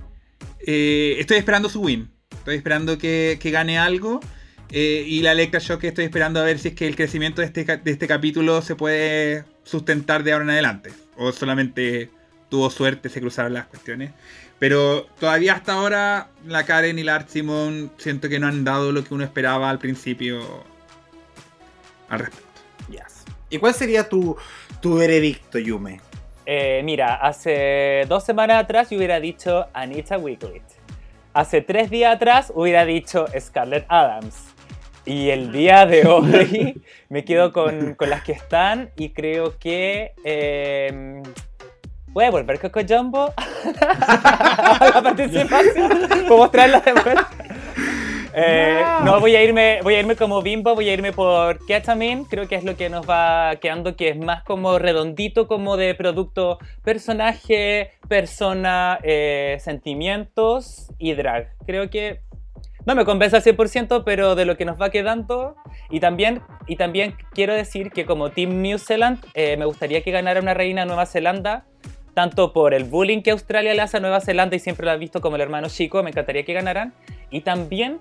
Eh, 0.66 1.16
estoy 1.20 1.38
esperando 1.38 1.70
su 1.70 1.82
win. 1.82 2.10
Estoy 2.32 2.56
esperando 2.56 2.98
que, 2.98 3.38
que 3.42 3.52
gane 3.52 3.78
algo. 3.78 4.20
Eh, 4.72 5.04
y 5.08 5.22
la 5.22 5.32
Electra 5.32 5.60
Shock 5.60 5.84
estoy 5.86 6.06
esperando 6.06 6.40
a 6.40 6.44
ver 6.44 6.60
si 6.60 6.70
es 6.70 6.74
que 6.76 6.88
el 6.88 6.96
crecimiento 6.96 7.42
de 7.42 7.48
este, 7.48 7.66
de 7.66 7.92
este 7.92 8.08
capítulo 8.08 8.62
se 8.62 8.76
puede 8.76 9.44
sustentar 9.64 10.24
de 10.24 10.34
ahora 10.34 10.46
en 10.46 10.52
adelante. 10.52 10.92
O 11.18 11.32
solamente 11.32 12.10
tuvo 12.50 12.70
suerte, 12.70 13.10
se 13.10 13.20
cruzaron 13.20 13.54
las 13.54 13.66
cuestiones. 13.66 14.12
Pero 14.60 15.06
todavía 15.20 15.54
hasta 15.54 15.74
ahora 15.74 16.28
la 16.46 16.66
Karen 16.66 17.00
y 17.00 17.04
la 17.04 17.16
Art 17.16 17.30
Simon 17.30 17.92
siento 17.98 18.28
que 18.28 18.40
no 18.40 18.48
han 18.48 18.66
dado 18.66 18.92
lo 18.92 19.04
que 19.04 19.14
uno 19.14 19.24
esperaba 19.24 19.70
al 19.70 19.80
principio 19.80 20.42
al 22.10 22.20
respecto. 22.20 22.62
Yes. 22.90 23.24
¿Y 23.50 23.58
cuál 23.58 23.74
sería 23.74 24.08
tu, 24.10 24.36
tu 24.82 24.96
veredicto, 24.96 25.60
Yume? 25.60 26.02
Eh, 26.46 26.82
mira, 26.84 27.16
hace 27.16 28.06
dos 28.10 28.26
semanas 28.26 28.64
atrás 28.64 28.90
yo 28.90 28.98
hubiera 28.98 29.20
dicho 29.20 29.68
Anita 29.74 30.18
Wiglet. 30.18 30.64
Hace 31.34 31.62
tres 31.62 31.90
días 31.90 32.16
atrás 32.16 32.52
hubiera 32.54 32.84
dicho 32.86 33.28
Scarlett 33.40 33.86
Adams. 33.88 34.36
Y 35.06 35.30
el 35.30 35.54
día 35.54 35.86
de 35.86 36.06
hoy 36.08 36.84
me 37.08 37.24
quedo 37.24 37.54
con, 37.54 37.96
con 37.96 38.10
las 38.10 38.24
que 38.24 38.34
están 38.34 38.92
y 38.98 39.12
creo 39.12 39.58
que... 39.58 40.14
Eh, 40.26 41.22
¿Voy 42.14 42.26
a 42.26 42.32
volver 42.32 42.60
Coco 42.60 42.82
Jumbo 42.88 43.34
a 43.82 44.92
la 44.94 45.02
participación? 45.02 46.08
¿Puedo 46.28 46.38
mostrarla 46.38 46.80
de 46.80 46.94
vuelta? 46.94 47.30
Eh, 48.42 48.84
no, 49.04 49.20
voy 49.20 49.36
a 49.36 49.44
irme, 49.44 49.80
voy 49.82 49.96
a 49.96 50.00
irme 50.00 50.16
como 50.16 50.44
Bimbo, 50.44 50.76
voy 50.76 50.88
a 50.88 50.94
irme 50.94 51.12
por 51.12 51.66
Ketamine, 51.66 52.26
creo 52.30 52.48
que 52.48 52.56
es 52.56 52.64
lo 52.64 52.78
que 52.78 52.88
nos 52.88 53.10
va 53.10 53.56
quedando, 53.60 53.96
que 53.96 54.10
es 54.10 54.18
más 54.18 54.44
como 54.44 54.78
redondito, 54.78 55.48
como 55.48 55.78
de 55.78 55.96
producto 55.96 56.60
personaje, 56.84 57.92
persona, 58.08 59.00
eh, 59.02 59.58
sentimientos 59.60 60.94
y 61.00 61.14
drag. 61.16 61.50
Creo 61.66 61.90
que 61.90 62.22
no 62.86 62.96
me 62.96 63.04
convence 63.04 63.36
al 63.36 63.44
100%, 63.44 64.04
pero 64.06 64.36
de 64.36 64.46
lo 64.46 64.58
que 64.58 64.66
nos 64.66 64.80
va 64.80 64.90
quedando. 64.90 65.56
Y 65.90 66.00
también, 66.00 66.42
y 66.68 66.76
también 66.76 67.16
quiero 67.34 67.54
decir 67.54 67.92
que 67.92 68.06
como 68.06 68.30
Team 68.30 68.62
New 68.62 68.78
Zealand, 68.78 69.24
eh, 69.34 69.58
me 69.58 69.66
gustaría 69.66 70.02
que 70.02 70.12
ganara 70.12 70.40
una 70.40 70.54
reina 70.54 70.86
Nueva 70.86 71.06
Zelanda, 71.06 71.66
tanto 72.14 72.54
por 72.54 72.74
el 72.74 72.84
bullying 72.84 73.22
que 73.22 73.32
Australia 73.32 73.74
le 73.74 73.82
hace 73.82 73.98
a 73.98 74.00
Nueva 74.00 74.22
Zelanda 74.22 74.56
y 74.56 74.60
siempre 74.60 74.86
lo 74.86 74.92
ha 74.92 74.96
visto 74.96 75.22
como 75.22 75.36
el 75.36 75.42
hermano 75.42 75.68
chico, 75.70 76.04
me 76.04 76.10
encantaría 76.10 76.44
que 76.44 76.54
ganaran. 76.54 76.94
Y 77.30 77.42
también 77.42 78.00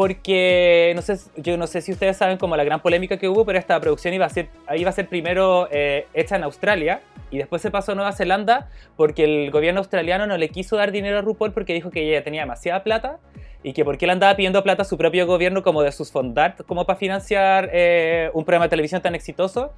porque 0.00 0.92
no 0.96 1.02
sé, 1.02 1.18
yo 1.36 1.58
no 1.58 1.66
sé 1.66 1.82
si 1.82 1.92
ustedes 1.92 2.16
saben 2.16 2.38
como 2.38 2.56
la 2.56 2.64
gran 2.64 2.80
polémica 2.80 3.18
que 3.18 3.28
hubo, 3.28 3.44
pero 3.44 3.58
esta 3.58 3.78
producción 3.80 4.14
iba 4.14 4.24
a 4.24 4.30
ser, 4.30 4.48
iba 4.74 4.88
a 4.88 4.92
ser 4.92 5.08
primero 5.08 5.68
eh, 5.70 6.06
hecha 6.14 6.36
en 6.36 6.44
Australia 6.44 7.02
y 7.30 7.38
después 7.38 7.60
se 7.60 7.70
pasó 7.70 7.92
a 7.92 7.94
Nueva 7.94 8.12
Zelanda 8.12 8.68
porque 8.96 9.24
el 9.24 9.50
gobierno 9.50 9.80
australiano 9.80 10.26
no 10.26 10.38
le 10.38 10.48
quiso 10.48 10.76
dar 10.76 10.90
dinero 10.90 11.18
a 11.18 11.20
RuPaul 11.20 11.52
porque 11.52 11.74
dijo 11.74 11.90
que 11.90 12.08
ella 12.08 12.24
tenía 12.24 12.40
demasiada 12.42 12.82
plata 12.82 13.18
y 13.62 13.72
que 13.74 13.84
porque 13.84 14.06
él 14.06 14.10
andaba 14.12 14.34
pidiendo 14.36 14.62
plata 14.62 14.82
a 14.82 14.84
su 14.86 14.96
propio 14.96 15.26
gobierno 15.26 15.62
como 15.62 15.82
de 15.82 15.92
sus 15.92 16.10
fondart 16.10 16.64
como 16.64 16.86
para 16.86 16.98
financiar 16.98 17.68
eh, 17.72 18.30
un 18.32 18.44
programa 18.44 18.66
de 18.66 18.70
televisión 18.70 19.02
tan 19.02 19.14
exitoso. 19.14 19.72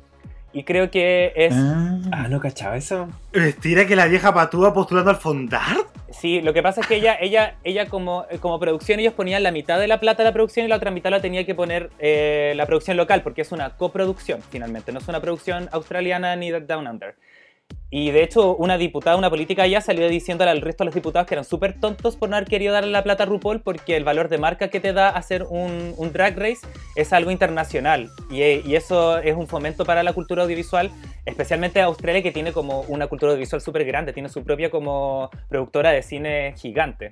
Y 0.53 0.65
creo 0.65 0.91
que 0.91 1.33
es... 1.35 1.55
Ah, 1.55 2.27
no 2.29 2.41
cachaba 2.41 2.77
eso. 2.77 3.09
¿Tira 3.61 3.87
que 3.87 3.97
la 3.97 4.07
vieja 4.07 4.35
patúa 4.35 4.75
postulando 4.75 5.11
al 5.11 5.17
Fondart? 5.17 5.87
Sí, 6.11 6.43
lo 6.43 6.53
que 6.53 6.63
pasa 6.63 6.83
es 6.83 6.87
que 6.87 6.97
ella, 6.97 7.17
ella, 7.19 7.57
ella 7.65 7.87
como, 7.89 8.27
como 8.41 8.61
producción, 8.61 9.01
ellos 9.01 9.15
ponían 9.15 9.43
la 9.43 9.51
mitad 9.51 9.81
de 9.81 9.89
la 9.89 9.99
plata 9.99 10.23
de 10.23 10.29
la 10.29 10.33
producción 10.35 10.67
y 10.67 10.69
la 10.69 10.77
otra 10.77 10.91
mitad 10.91 11.11
la 11.11 11.23
tenía 11.23 11.47
que 11.47 11.55
poner 11.55 11.91
eh, 11.99 12.53
la 12.55 12.67
producción 12.67 12.99
local, 12.99 13.23
porque 13.23 13.41
es 13.41 13.51
una 13.51 13.71
coproducción, 13.71 14.41
finalmente, 14.51 14.93
no 14.93 14.99
es 14.99 15.09
una 15.09 15.21
producción 15.21 15.71
australiana 15.73 16.37
ni 16.37 16.51
de 16.51 16.61
Down 16.61 16.87
Under. 16.87 17.15
Y 17.91 18.11
de 18.11 18.23
hecho, 18.23 18.57
una 18.57 18.79
diputada, 18.79 19.17
una 19.17 19.29
política 19.29 19.67
ya 19.67 19.81
salió 19.81 20.09
diciéndole 20.09 20.51
al 20.51 20.63
resto 20.63 20.83
de 20.83 20.87
los 20.87 20.95
diputados 20.95 21.29
que 21.29 21.35
eran 21.35 21.45
súper 21.45 21.79
tontos 21.79 22.17
por 22.17 22.31
no 22.31 22.37
haber 22.37 22.49
querido 22.49 22.73
darle 22.73 22.91
la 22.91 23.03
plata 23.03 23.25
a 23.25 23.27
RuPaul 23.27 23.61
porque 23.61 23.97
el 23.97 24.05
valor 24.05 24.29
de 24.29 24.39
marca 24.39 24.69
que 24.69 24.81
te 24.81 24.93
da 24.93 25.11
hacer 25.11 25.43
un, 25.43 25.95
un 25.97 26.13
drag 26.13 26.39
race 26.39 26.67
es 26.97 27.13
algo 27.13 27.31
internacional. 27.31 28.11
Y, 28.31 28.43
y, 28.43 28.77
eso 28.77 29.19
es 29.19 29.37
un 29.37 29.47
fomento 29.47 29.85
para 29.85 30.03
la 30.03 30.13
cultura 30.15 30.43
audiovisual, 30.45 30.91
especialmente 31.27 31.83
Australia 31.83 32.23
que 32.23 32.33
tiene 32.33 32.53
como 32.53 32.81
una 32.83 33.09
cultura 33.09 33.33
audiovisual 33.33 33.61
súper 33.61 33.85
grande, 33.85 34.13
tiene 34.13 34.29
su 34.29 34.43
propia 34.43 34.71
como 34.71 35.31
productora 35.49 35.91
de 35.91 36.03
cine 36.03 36.55
gigante. 36.57 37.11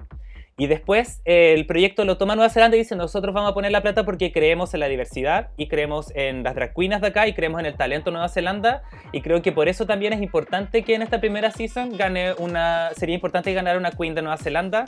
Y 0.61 0.67
después 0.67 1.23
eh, 1.25 1.55
el 1.55 1.65
proyecto 1.65 2.05
lo 2.05 2.19
toma 2.19 2.37
Nueva 2.37 2.51
Zelanda 2.51 2.77
y 2.77 2.81
dice, 2.81 2.95
nosotros 2.95 3.35
vamos 3.35 3.51
a 3.51 3.55
poner 3.55 3.73
la 3.73 3.81
plata 3.81 4.05
porque 4.05 4.31
creemos 4.31 4.75
en 4.75 4.81
la 4.81 4.89
diversidad 4.89 5.49
y 5.57 5.69
creemos 5.69 6.13
en 6.15 6.43
las 6.43 6.55
drag 6.55 6.75
queens 6.75 7.01
de 7.01 7.07
acá 7.07 7.27
y 7.27 7.33
creemos 7.33 7.61
en 7.61 7.65
el 7.65 7.77
talento 7.77 8.11
de 8.11 8.13
Nueva 8.13 8.29
Zelanda. 8.29 8.83
Y 9.11 9.23
creo 9.23 9.41
que 9.41 9.53
por 9.53 9.69
eso 9.69 9.87
también 9.87 10.13
es 10.13 10.21
importante 10.21 10.83
que 10.83 10.95
en 10.95 11.01
esta 11.01 11.19
primera 11.19 11.51
season 11.51 11.97
gane 11.97 12.35
una... 12.35 12.91
Sería 12.95 13.15
importante 13.15 13.55
ganar 13.55 13.79
una 13.79 13.91
queen 13.91 14.15
de 14.15 14.21
Nueva 14.21 14.37
Zelanda 14.37 14.85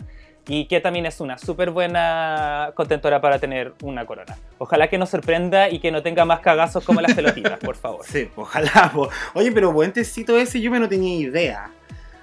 y 0.46 0.66
que 0.66 0.80
también 0.80 1.06
es 1.06 1.22
una 1.22 1.38
súper 1.38 1.70
buena 1.70 2.72
contentora 2.74 3.22
para 3.22 3.38
tener 3.38 3.72
una 3.82 4.04
corona. 4.04 4.36
Ojalá 4.58 4.88
que 4.88 4.98
nos 4.98 5.08
sorprenda 5.08 5.70
y 5.70 5.78
que 5.78 5.90
no 5.90 6.02
tenga 6.02 6.26
más 6.26 6.40
cagazos 6.40 6.84
como 6.84 7.00
las 7.00 7.14
pelotitas, 7.16 7.58
por 7.58 7.76
favor. 7.76 8.04
Sí, 8.04 8.28
ojalá. 8.36 8.92
Oye, 9.32 9.50
pero 9.50 9.72
buen 9.72 9.90
tecito 9.90 10.36
ese 10.36 10.60
yo 10.60 10.70
me 10.70 10.78
no 10.78 10.86
tenía 10.86 11.16
idea. 11.16 11.70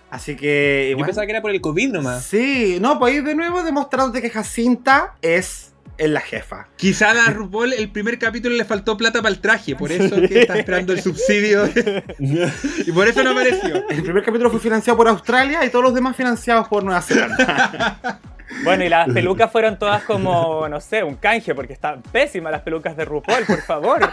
Así 0.10 0.36
que. 0.36 0.88
Igual, 0.92 1.04
Yo 1.04 1.06
pensaba 1.08 1.26
que 1.26 1.32
era 1.32 1.42
por 1.42 1.52
el 1.52 1.62
COVID 1.62 1.92
nomás. 1.92 2.24
Sí, 2.26 2.78
no, 2.82 3.00
pues 3.00 3.14
ahí 3.14 3.22
de 3.22 3.36
nuevo 3.36 3.64
demostrándote 3.64 4.22
que 4.22 4.30
Jacinta 4.30 5.16
es, 5.22 5.74
es 5.98 6.10
la 6.10 6.22
jefa. 6.22 6.68
Quizá 6.78 7.12
a 7.12 7.32
RuPaul 7.32 7.74
el 7.74 7.92
primer 7.92 8.18
capítulo 8.18 8.56
le 8.56 8.66
faltó 8.66 8.98
plata 8.98 9.22
para 9.22 9.34
el 9.34 9.40
traje, 9.40 9.76
por 9.76 9.92
eso 9.92 10.16
que 10.28 10.42
está 10.42 10.58
esperando 10.58 10.94
el 10.94 11.02
subsidio. 11.02 11.68
y 12.20 12.92
por 12.92 13.08
eso 13.08 13.24
no 13.24 13.32
apareció. 13.32 13.88
El 13.90 14.04
primer 14.04 14.24
capítulo 14.24 14.50
fue 14.50 14.60
financiado 14.60 14.98
por 14.98 15.08
Australia 15.08 15.64
y 15.64 15.70
todos 15.70 15.86
los 15.86 15.94
demás 15.94 16.16
financiados 16.16 16.68
por 16.68 16.84
Nueva 16.84 17.02
Zelanda. 17.02 18.20
Bueno, 18.64 18.84
y 18.84 18.90
las 18.90 19.08
pelucas 19.10 19.52
fueron 19.52 19.78
todas 19.78 20.04
como, 20.04 20.68
no 20.68 20.82
sé, 20.82 21.04
un 21.04 21.16
canje, 21.16 21.54
porque 21.56 21.74
están 21.74 22.02
pésimas 22.02 22.52
las 22.52 22.62
pelucas 22.62 22.98
de 22.98 23.06
RuPaul, 23.06 23.46
por 23.46 23.62
favor. 23.62 24.02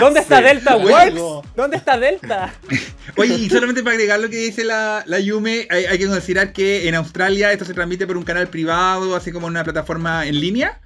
¿Dónde 0.00 0.20
está 0.20 0.38
sí, 0.38 0.44
Delta 0.44 0.76
Works? 0.76 1.48
¿Dónde 1.56 1.76
está 1.76 1.98
Delta? 1.98 2.54
Oye, 3.16 3.34
y 3.34 3.50
solamente 3.50 3.82
para 3.82 3.94
agregar 3.94 4.20
lo 4.20 4.30
que 4.30 4.36
dice 4.36 4.64
la, 4.64 5.02
la 5.06 5.20
Yume, 5.20 5.66
hay, 5.70 5.84
hay, 5.84 5.98
que 5.98 6.06
considerar 6.06 6.52
que 6.52 6.88
en 6.88 6.94
Australia 6.94 7.52
esto 7.52 7.64
se 7.64 7.74
transmite 7.74 8.06
por 8.06 8.16
un 8.16 8.24
canal 8.24 8.48
privado, 8.48 9.14
así 9.14 9.30
como 9.30 9.46
en 9.46 9.52
una 9.52 9.64
plataforma 9.64 10.26
en 10.26 10.40
línea, 10.40 10.80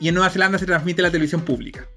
y 0.00 0.08
en 0.08 0.14
Nueva 0.14 0.30
Zelanda 0.30 0.58
se 0.58 0.66
transmite 0.66 1.02
la 1.02 1.10
televisión 1.10 1.42
pública 1.42 1.88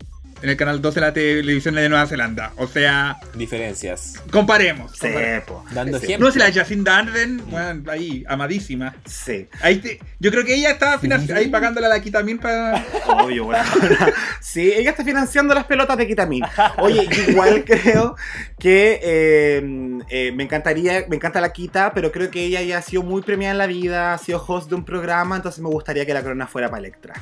en 0.41 0.49
el 0.49 0.57
canal 0.57 0.82
2 0.82 0.95
de 0.95 1.02
la 1.02 1.14
televisión 1.14 1.76
de 1.76 1.90
Nueva 1.90 2.06
Zelanda. 2.07 2.52
O 2.57 2.68
sea. 2.68 3.18
Diferencias. 3.36 4.14
Comparemos. 4.32 4.91
Sí, 4.94 4.99
comparemos. 5.07 5.44
po. 5.45 5.66
Dando 5.72 5.99
Sí. 5.99 6.06
ejemplo. 6.06 6.28
No, 6.28 6.34
si 6.34 6.40
la 6.40 6.52
Jacinda 6.52 6.98
Arden, 6.98 7.41
bueno, 7.49 7.91
ahí, 7.91 8.24
amadísima. 8.28 8.95
Sí, 9.06 9.48
Ahí 9.61 9.78
te- 9.80 9.99
yo 10.20 10.32
creo 10.32 10.45
que 10.45 10.56
ella 10.56 10.72
estaba 10.72 10.99
ahí 11.36 11.48
pagándole 11.49 11.88
a 11.88 11.90
la 11.90 12.02
Kitamin 12.02 12.38
para. 12.40 12.86
obvio, 13.07 13.45
bueno. 13.45 13.64
Sí, 14.41 14.72
ella 14.76 14.91
está 14.91 15.03
financiando 15.03 15.53
las 15.53 15.66
pelotas 15.66 15.98
de 15.98 16.07
Kitamin. 16.07 16.44
Oye, 16.78 17.07
igual 17.28 17.64
creo 17.66 18.16
que 18.57 18.99
eh, 19.03 19.99
eh, 20.10 20.32
me 20.34 20.44
encantaría, 20.44 21.06
me 21.07 21.16
encanta 21.18 21.40
la 21.41 21.52
Kita, 21.52 21.94
pero 21.94 22.11
creo 22.11 22.32
que 22.32 22.44
ella 22.45 22.61
ya 22.61 22.78
ha 22.78 22.82
sido 22.82 23.03
muy 23.03 23.22
premiada 23.22 23.52
en 23.52 23.57
la 23.57 23.68
vida, 23.68 24.14
ha 24.14 24.18
sido 24.18 24.44
host 24.45 24.70
de 24.70 24.76
un 24.76 24.86
programa, 24.86 25.36
entonces 25.36 25.61
me 25.61 25.70
gustaría 25.70 26.06
que 26.06 26.14
la 26.14 26.22
corona 26.24 26.48
fuera 26.48 26.70
para 26.70 26.80
Electra. 26.80 27.14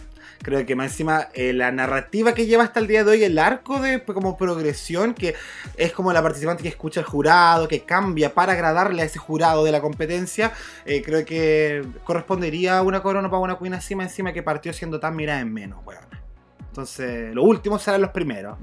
Creo 0.42 0.66
que 0.66 0.76
más 0.76 0.92
encima 0.92 1.28
eh, 1.34 1.54
la 1.54 1.72
narrativa 1.72 2.34
que 2.34 2.46
lleva 2.46 2.64
hasta 2.64 2.80
el 2.80 2.88
día 2.88 3.04
de 3.04 3.12
hoy, 3.12 3.24
el 3.24 3.38
arco 3.40 3.80
de 3.80 4.00
pues, 4.00 4.14
como 4.14 4.38
progresión, 4.38 5.14
que 5.14 5.36
es 5.76 5.92
como 5.92 6.14
la 6.14 6.22
participante 6.22 6.64
que 6.64 6.70
escucha 6.70 7.02
al 7.02 7.06
jurado, 7.06 7.68
que 7.68 7.84
cambia 7.84 8.34
para 8.34 8.54
agradarle 8.54 9.02
a 9.02 9.06
ese 9.06 9.20
jurado 9.20 9.64
de 9.64 9.72
la 9.72 9.82
competencia, 9.82 10.54
eh, 10.86 11.02
creo 11.02 11.26
que 11.26 11.84
correspondería 12.04 12.78
a 12.78 12.82
una 12.82 13.02
corona 13.02 13.30
para 13.30 13.42
una 13.42 13.58
queen 13.58 13.74
encima, 13.74 14.04
encima 14.04 14.34
que 14.34 14.44
partió 14.44 14.74
siendo 14.74 15.00
tan 15.00 15.16
mirada 15.16 15.42
en 15.42 15.54
menos, 15.54 15.80
weón. 15.86 16.17
Entonces, 16.78 17.34
los 17.34 17.44
últimos 17.44 17.82
serán 17.82 18.02
los 18.02 18.12
primeros. 18.12 18.60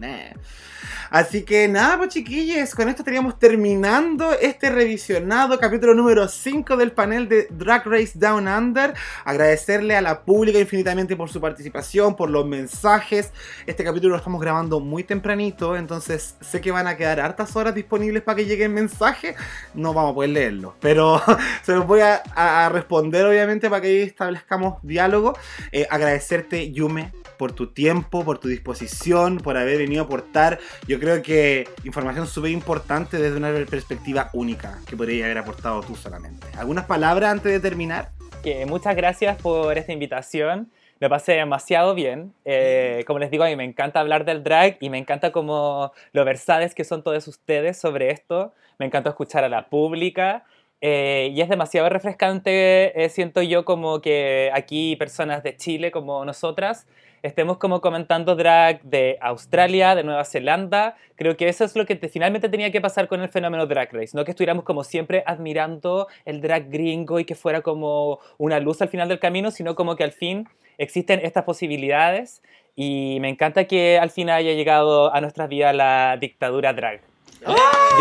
Así 1.10 1.42
que 1.42 1.66
nada, 1.66 1.98
pues 1.98 2.10
chiquillos, 2.10 2.72
con 2.72 2.88
esto 2.88 3.02
estaríamos 3.02 3.40
terminando 3.40 4.32
este 4.40 4.70
revisionado 4.70 5.58
capítulo 5.58 5.94
número 5.94 6.28
5 6.28 6.76
del 6.76 6.92
panel 6.92 7.28
de 7.28 7.48
Drag 7.50 7.84
Race 7.84 8.12
Down 8.14 8.46
Under. 8.46 8.94
Agradecerle 9.24 9.96
a 9.96 10.00
la 10.00 10.22
pública 10.22 10.60
infinitamente 10.60 11.16
por 11.16 11.28
su 11.28 11.40
participación, 11.40 12.14
por 12.14 12.30
los 12.30 12.46
mensajes. 12.46 13.32
Este 13.66 13.82
capítulo 13.82 14.12
lo 14.12 14.18
estamos 14.18 14.40
grabando 14.40 14.78
muy 14.78 15.02
tempranito, 15.02 15.76
entonces 15.76 16.36
sé 16.40 16.60
que 16.60 16.70
van 16.70 16.86
a 16.86 16.96
quedar 16.96 17.18
hartas 17.18 17.56
horas 17.56 17.74
disponibles 17.74 18.22
para 18.22 18.36
que 18.36 18.46
lleguen 18.46 18.74
mensajes. 18.74 19.34
No 19.74 19.92
vamos 19.92 20.12
a 20.12 20.14
poder 20.14 20.30
leerlos, 20.30 20.74
pero 20.78 21.20
se 21.64 21.72
los 21.72 21.84
voy 21.84 21.98
a, 22.00 22.68
responder 22.72 23.26
obviamente 23.26 23.68
para 23.68 23.82
que 23.82 24.04
establezcamos 24.04 24.76
diálogo. 24.82 25.36
Eh, 25.72 25.86
agradecerte, 25.90 26.70
Yume, 26.70 27.12
por 27.36 27.52
tu 27.52 27.68
tiempo, 27.68 28.24
por 28.24 28.38
tu 28.38 28.48
disposición, 28.48 29.38
por 29.38 29.56
haber 29.56 29.78
venido 29.78 30.02
a 30.02 30.06
aportar. 30.06 30.58
Yo 30.86 30.98
creo 30.98 31.22
que 31.22 31.68
información 31.84 32.26
súper 32.26 32.50
importante 32.50 33.18
desde 33.18 33.36
una 33.36 33.52
perspectiva 33.66 34.30
única 34.32 34.78
que 34.86 34.96
podrías 34.96 35.24
haber 35.26 35.38
aportado 35.38 35.80
tú 35.82 35.96
solamente. 35.96 36.46
¿Algunas 36.56 36.86
palabras 36.86 37.30
antes 37.30 37.52
de 37.52 37.60
terminar? 37.60 38.10
Que 38.42 38.66
muchas 38.66 38.94
gracias 38.96 39.40
por 39.40 39.78
esta 39.78 39.92
invitación. 39.92 40.70
Lo 41.00 41.08
pasé 41.08 41.32
demasiado 41.32 41.94
bien. 41.94 42.32
Eh, 42.44 43.04
como 43.06 43.18
les 43.18 43.30
digo, 43.30 43.44
a 43.44 43.48
mí 43.48 43.56
me 43.56 43.64
encanta 43.64 44.00
hablar 44.00 44.24
del 44.24 44.42
drag 44.42 44.78
y 44.80 44.90
me 44.90 44.98
encanta 44.98 45.32
como 45.32 45.92
lo 46.12 46.24
versades 46.24 46.74
que 46.74 46.84
son 46.84 47.02
todos 47.02 47.26
ustedes 47.28 47.78
sobre 47.78 48.10
esto. 48.10 48.52
Me 48.78 48.86
encanta 48.86 49.10
escuchar 49.10 49.44
a 49.44 49.48
la 49.48 49.68
pública. 49.68 50.44
Eh, 50.80 51.30
y 51.32 51.40
es 51.40 51.48
demasiado 51.48 51.88
refrescante, 51.88 53.02
eh, 53.02 53.08
siento 53.08 53.40
yo, 53.40 53.64
como 53.64 54.02
que 54.02 54.50
aquí 54.52 54.96
personas 54.96 55.42
de 55.42 55.56
Chile 55.56 55.90
como 55.90 56.24
nosotras 56.26 56.86
estemos 57.24 57.56
como 57.58 57.80
comentando 57.80 58.36
drag 58.36 58.82
de 58.82 59.16
Australia, 59.20 59.94
de 59.94 60.04
Nueva 60.04 60.24
Zelanda. 60.24 60.96
Creo 61.16 61.36
que 61.36 61.48
eso 61.48 61.64
es 61.64 61.74
lo 61.74 61.86
que 61.86 61.96
te- 61.96 62.08
finalmente 62.08 62.48
tenía 62.48 62.70
que 62.70 62.80
pasar 62.80 63.08
con 63.08 63.20
el 63.22 63.28
fenómeno 63.28 63.66
Drag 63.66 63.92
Race, 63.92 64.10
no 64.16 64.24
que 64.24 64.30
estuviéramos 64.32 64.64
como 64.64 64.84
siempre 64.84 65.24
admirando 65.26 66.06
el 66.26 66.40
drag 66.40 66.70
gringo 66.70 67.18
y 67.18 67.24
que 67.24 67.34
fuera 67.34 67.62
como 67.62 68.18
una 68.38 68.60
luz 68.60 68.82
al 68.82 68.88
final 68.90 69.08
del 69.08 69.18
camino, 69.18 69.50
sino 69.50 69.74
como 69.74 69.96
que 69.96 70.04
al 70.04 70.12
fin 70.12 70.46
existen 70.78 71.20
estas 71.24 71.44
posibilidades 71.44 72.42
y 72.76 73.18
me 73.20 73.28
encanta 73.28 73.64
que 73.64 73.98
al 73.98 74.10
fin 74.10 74.28
haya 74.30 74.52
llegado 74.52 75.14
a 75.14 75.20
nuestras 75.20 75.48
vidas 75.48 75.74
la 75.74 76.16
dictadura 76.20 76.72
drag. 76.72 77.00
Yo 77.46 77.54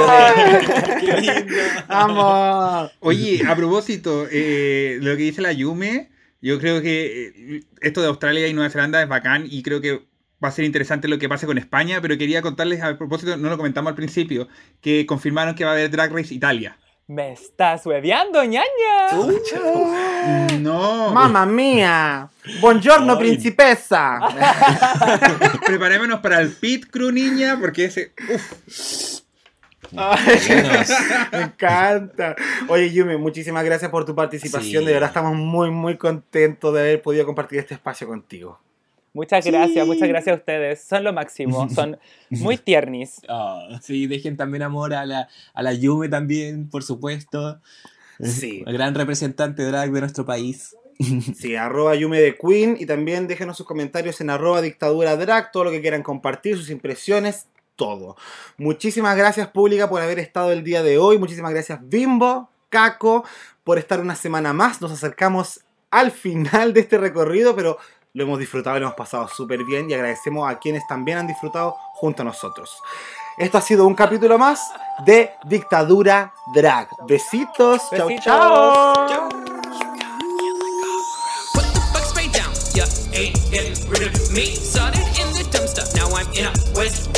de- 0.08 1.00
Qué 1.06 1.22
lindo. 1.22 1.54
¡Vamos! 1.88 2.92
Oye, 3.00 3.42
a 3.48 3.56
propósito, 3.56 4.26
eh, 4.32 4.98
lo 5.02 5.12
que 5.18 5.24
dice 5.24 5.42
la 5.42 5.52
Yume, 5.52 6.10
yo 6.44 6.60
creo 6.60 6.82
que 6.82 7.28
eh, 7.28 7.64
esto 7.80 8.02
de 8.02 8.08
Australia 8.08 8.48
y 8.48 8.54
Nueva 8.54 8.70
Zelanda 8.70 9.02
es 9.02 9.08
bacán 9.08 9.48
y 9.50 9.64
creo 9.64 9.80
que 9.80 10.06
va 10.44 10.50
a 10.50 10.52
ser 10.52 10.66
interesante 10.66 11.08
lo 11.08 11.18
que 11.18 11.30
pase 11.30 11.46
con 11.46 11.58
España, 11.58 12.00
pero 12.02 12.18
quería 12.18 12.42
contarles 12.42 12.84
a 12.84 12.98
propósito, 12.98 13.38
no 13.38 13.50
lo 13.50 13.56
comentamos 13.56 13.92
al 13.92 13.96
principio, 13.96 14.50
que 14.82 15.06
confirmaron 15.06 15.56
que 15.56 15.64
va 15.64 15.72
a 15.72 15.74
haber 15.74 15.90
Drag 15.90 16.12
Race 16.12 16.34
Italia. 16.34 16.78
Me 17.08 17.32
estás 17.32 17.86
hueveando, 17.86 18.44
ñaña. 18.44 19.12
No, 20.60 21.12
¡Mamma 21.12 21.46
mía! 21.46 22.30
¡Buongiorno, 22.60 23.14
Ay. 23.14 23.20
principessa! 23.20 24.20
preparémonos 25.66 26.20
para 26.20 26.42
el 26.42 26.50
pit 26.50 26.88
crew, 26.90 27.12
niña, 27.12 27.58
porque 27.60 27.86
ese... 27.86 28.14
Uf, 28.34 29.22
Menos. 29.92 30.90
Me 31.32 31.42
encanta. 31.42 32.36
Oye, 32.70 32.92
Yumi, 32.92 33.18
muchísimas 33.18 33.64
gracias 33.64 33.90
por 33.92 34.06
tu 34.06 34.16
participación. 34.16 34.84
Sí. 34.84 34.88
De 34.88 34.94
verdad 34.94 35.10
estamos 35.10 35.36
muy, 35.36 35.72
muy 35.72 35.98
contentos 35.98 36.74
de 36.74 36.80
haber 36.80 37.02
podido 37.02 37.26
compartir 37.26 37.60
este 37.60 37.74
espacio 37.74 38.08
contigo. 38.08 38.60
Muchas 39.14 39.46
gracias, 39.46 39.86
muchas 39.86 40.10
gracias 40.10 40.34
a 40.34 40.40
ustedes. 40.40 40.84
Son 40.84 41.04
lo 41.04 41.14
máximo, 41.14 41.70
son 41.76 42.00
muy 42.30 42.58
tiernis. 42.58 43.22
Ah, 43.30 43.80
sí, 43.82 44.08
dejen 44.08 44.38
también 44.38 44.64
amor 44.64 44.94
a 44.94 45.06
la, 45.06 45.30
a 45.54 45.62
la 45.62 45.74
Yume 45.74 46.10
también, 46.10 46.68
por 46.68 46.84
supuesto. 46.84 47.60
Sí. 48.20 48.64
La 48.66 48.72
gran 48.72 48.96
representante 48.96 49.64
drag 49.64 49.92
de 49.92 50.00
nuestro 50.00 50.26
país. 50.26 50.76
Sí, 51.36 51.56
arroba 51.56 51.96
Yume 51.96 52.22
de 52.22 52.38
Queen 52.38 52.78
y 52.80 52.86
también 52.86 53.28
déjenos 53.28 53.58
sus 53.58 53.66
comentarios 53.66 54.22
en 54.22 54.30
arroba 54.30 54.62
dictadura 54.62 55.18
drag, 55.18 55.52
todo 55.52 55.66
lo 55.66 55.72
que 55.72 55.82
quieran 55.82 56.04
compartir, 56.04 56.56
sus 56.56 56.70
impresiones, 56.70 57.48
todo. 57.76 58.16
Muchísimas 58.58 59.16
gracias 59.16 59.48
pública 59.48 59.90
por 59.90 60.02
haber 60.02 60.20
estado 60.20 60.52
el 60.52 60.64
día 60.64 60.84
de 60.84 60.98
hoy, 60.98 61.18
muchísimas 61.18 61.52
gracias 61.52 61.80
Bimbo, 61.82 62.50
Caco, 62.70 63.24
por 63.64 63.78
estar 63.78 64.00
una 64.00 64.16
semana 64.16 64.54
más. 64.54 64.82
Nos 64.82 64.92
acercamos 64.92 65.62
al 65.92 66.12
final 66.12 66.74
de 66.74 66.82
este 66.82 66.98
recorrido, 66.98 67.56
pero 67.56 67.78
lo 68.14 68.24
hemos 68.24 68.40
disfrutado 68.40 68.78
y 68.78 68.80
lo 68.80 68.88
hemos 68.88 68.98
pasado 68.98 69.28
súper 69.28 69.64
bien 69.64 69.90
y 69.90 69.94
agradecemos 69.94 70.50
a 70.50 70.60
quienes 70.60 70.86
también 70.88 71.18
han 71.18 71.28
disfrutado 71.28 71.76
junto 71.94 72.22
a 72.22 72.26
nosotros. 72.26 72.80
Esto 73.38 73.58
ha 73.58 73.62
sido 73.62 73.88
un 73.88 73.96
capítulo 73.96 74.38
más 74.38 74.72
de 75.06 75.32
Dictadura 75.46 76.34
Drag. 76.54 76.88
Besitos, 77.08 77.82
chau 77.90 78.08
Besitos. 78.08 78.26
chau. 78.26 79.44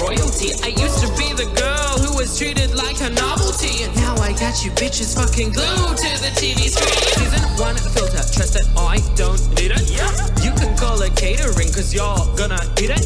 Royalty. 0.05 0.53
I 0.61 0.69
used 0.77 1.01
to 1.01 1.09
be 1.17 1.33
the 1.33 1.49
girl 1.57 1.93
who 1.97 2.17
was 2.17 2.37
treated 2.37 2.73
like 2.75 3.01
a 3.01 3.09
novelty, 3.09 3.83
and 3.83 3.93
now 3.97 4.13
I 4.21 4.31
got 4.37 4.61
you 4.61 4.69
bitches 4.77 5.17
fucking 5.17 5.51
glued 5.51 5.97
to 5.97 6.11
the 6.21 6.31
TV 6.37 6.69
screen. 6.69 7.01
Season 7.17 7.41
one 7.57 7.77
filter, 7.93 8.21
trust 8.29 8.53
that 8.53 8.67
I 8.77 9.01
don't 9.17 9.41
need 9.57 9.73
it. 9.73 9.85
Yeah. 9.89 10.09
You 10.45 10.53
can 10.53 10.77
call 10.77 11.01
it 11.01 11.15
catering, 11.17 11.73
cause 11.73 11.93
you're 11.93 12.21
gonna 12.37 12.61
eat 12.77 12.93
it. 12.93 13.01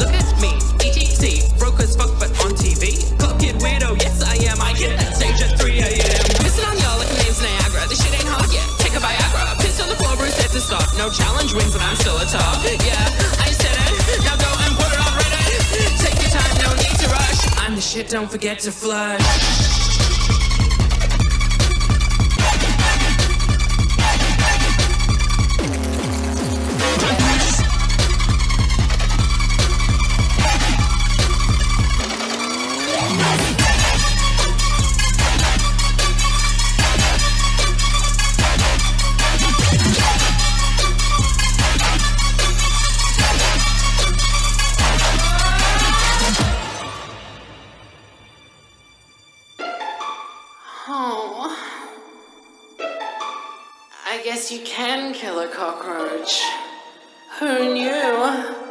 Look 0.00 0.12
at 0.12 0.28
me, 0.40 0.56
ETC, 0.80 1.44
broke 1.58 1.80
as 1.80 1.96
fuck, 1.96 2.12
but 2.16 2.32
on 2.44 2.56
TV. 2.56 2.96
Club 3.20 3.36
kid 3.40 3.56
weirdo, 3.60 4.00
yes 4.00 4.24
I 4.24 4.36
am, 4.48 4.60
I 4.60 4.72
hit 4.72 4.96
that 4.96 5.16
stage 5.16 5.40
at 5.44 5.60
3 5.60 5.84
a.m. 5.84 6.24
Missing 6.40 6.64
on 6.64 6.76
y'all 6.80 6.98
like 6.98 7.12
name's 7.20 7.40
Niagara. 7.44 7.84
This 7.88 8.00
shit 8.00 8.14
ain't 8.16 8.28
hot 8.28 8.48
yet. 8.48 8.64
Take 8.80 8.96
a 8.96 9.02
Viagra. 9.04 9.58
Piss 9.60 9.80
on 9.82 9.88
the 9.88 9.96
floor, 9.96 10.16
Bruce 10.16 10.38
hit 10.40 10.50
to 10.56 10.60
stop. 10.60 10.86
No 10.96 11.10
challenge 11.10 11.52
wins, 11.52 11.74
and 11.74 11.84
I'm 11.84 11.96
still 11.96 12.16
a 12.16 12.24
top. 12.24 12.56
Yeah, 12.64 13.37
the 17.78 17.82
shit, 17.82 18.08
don't 18.08 18.28
forget 18.28 18.58
to 18.58 18.72
flush. 18.72 19.97
You 54.50 54.60
can 54.60 55.12
kill 55.12 55.40
a 55.40 55.48
cockroach. 55.48 56.42
Who 57.38 57.74
knew? 57.74 58.67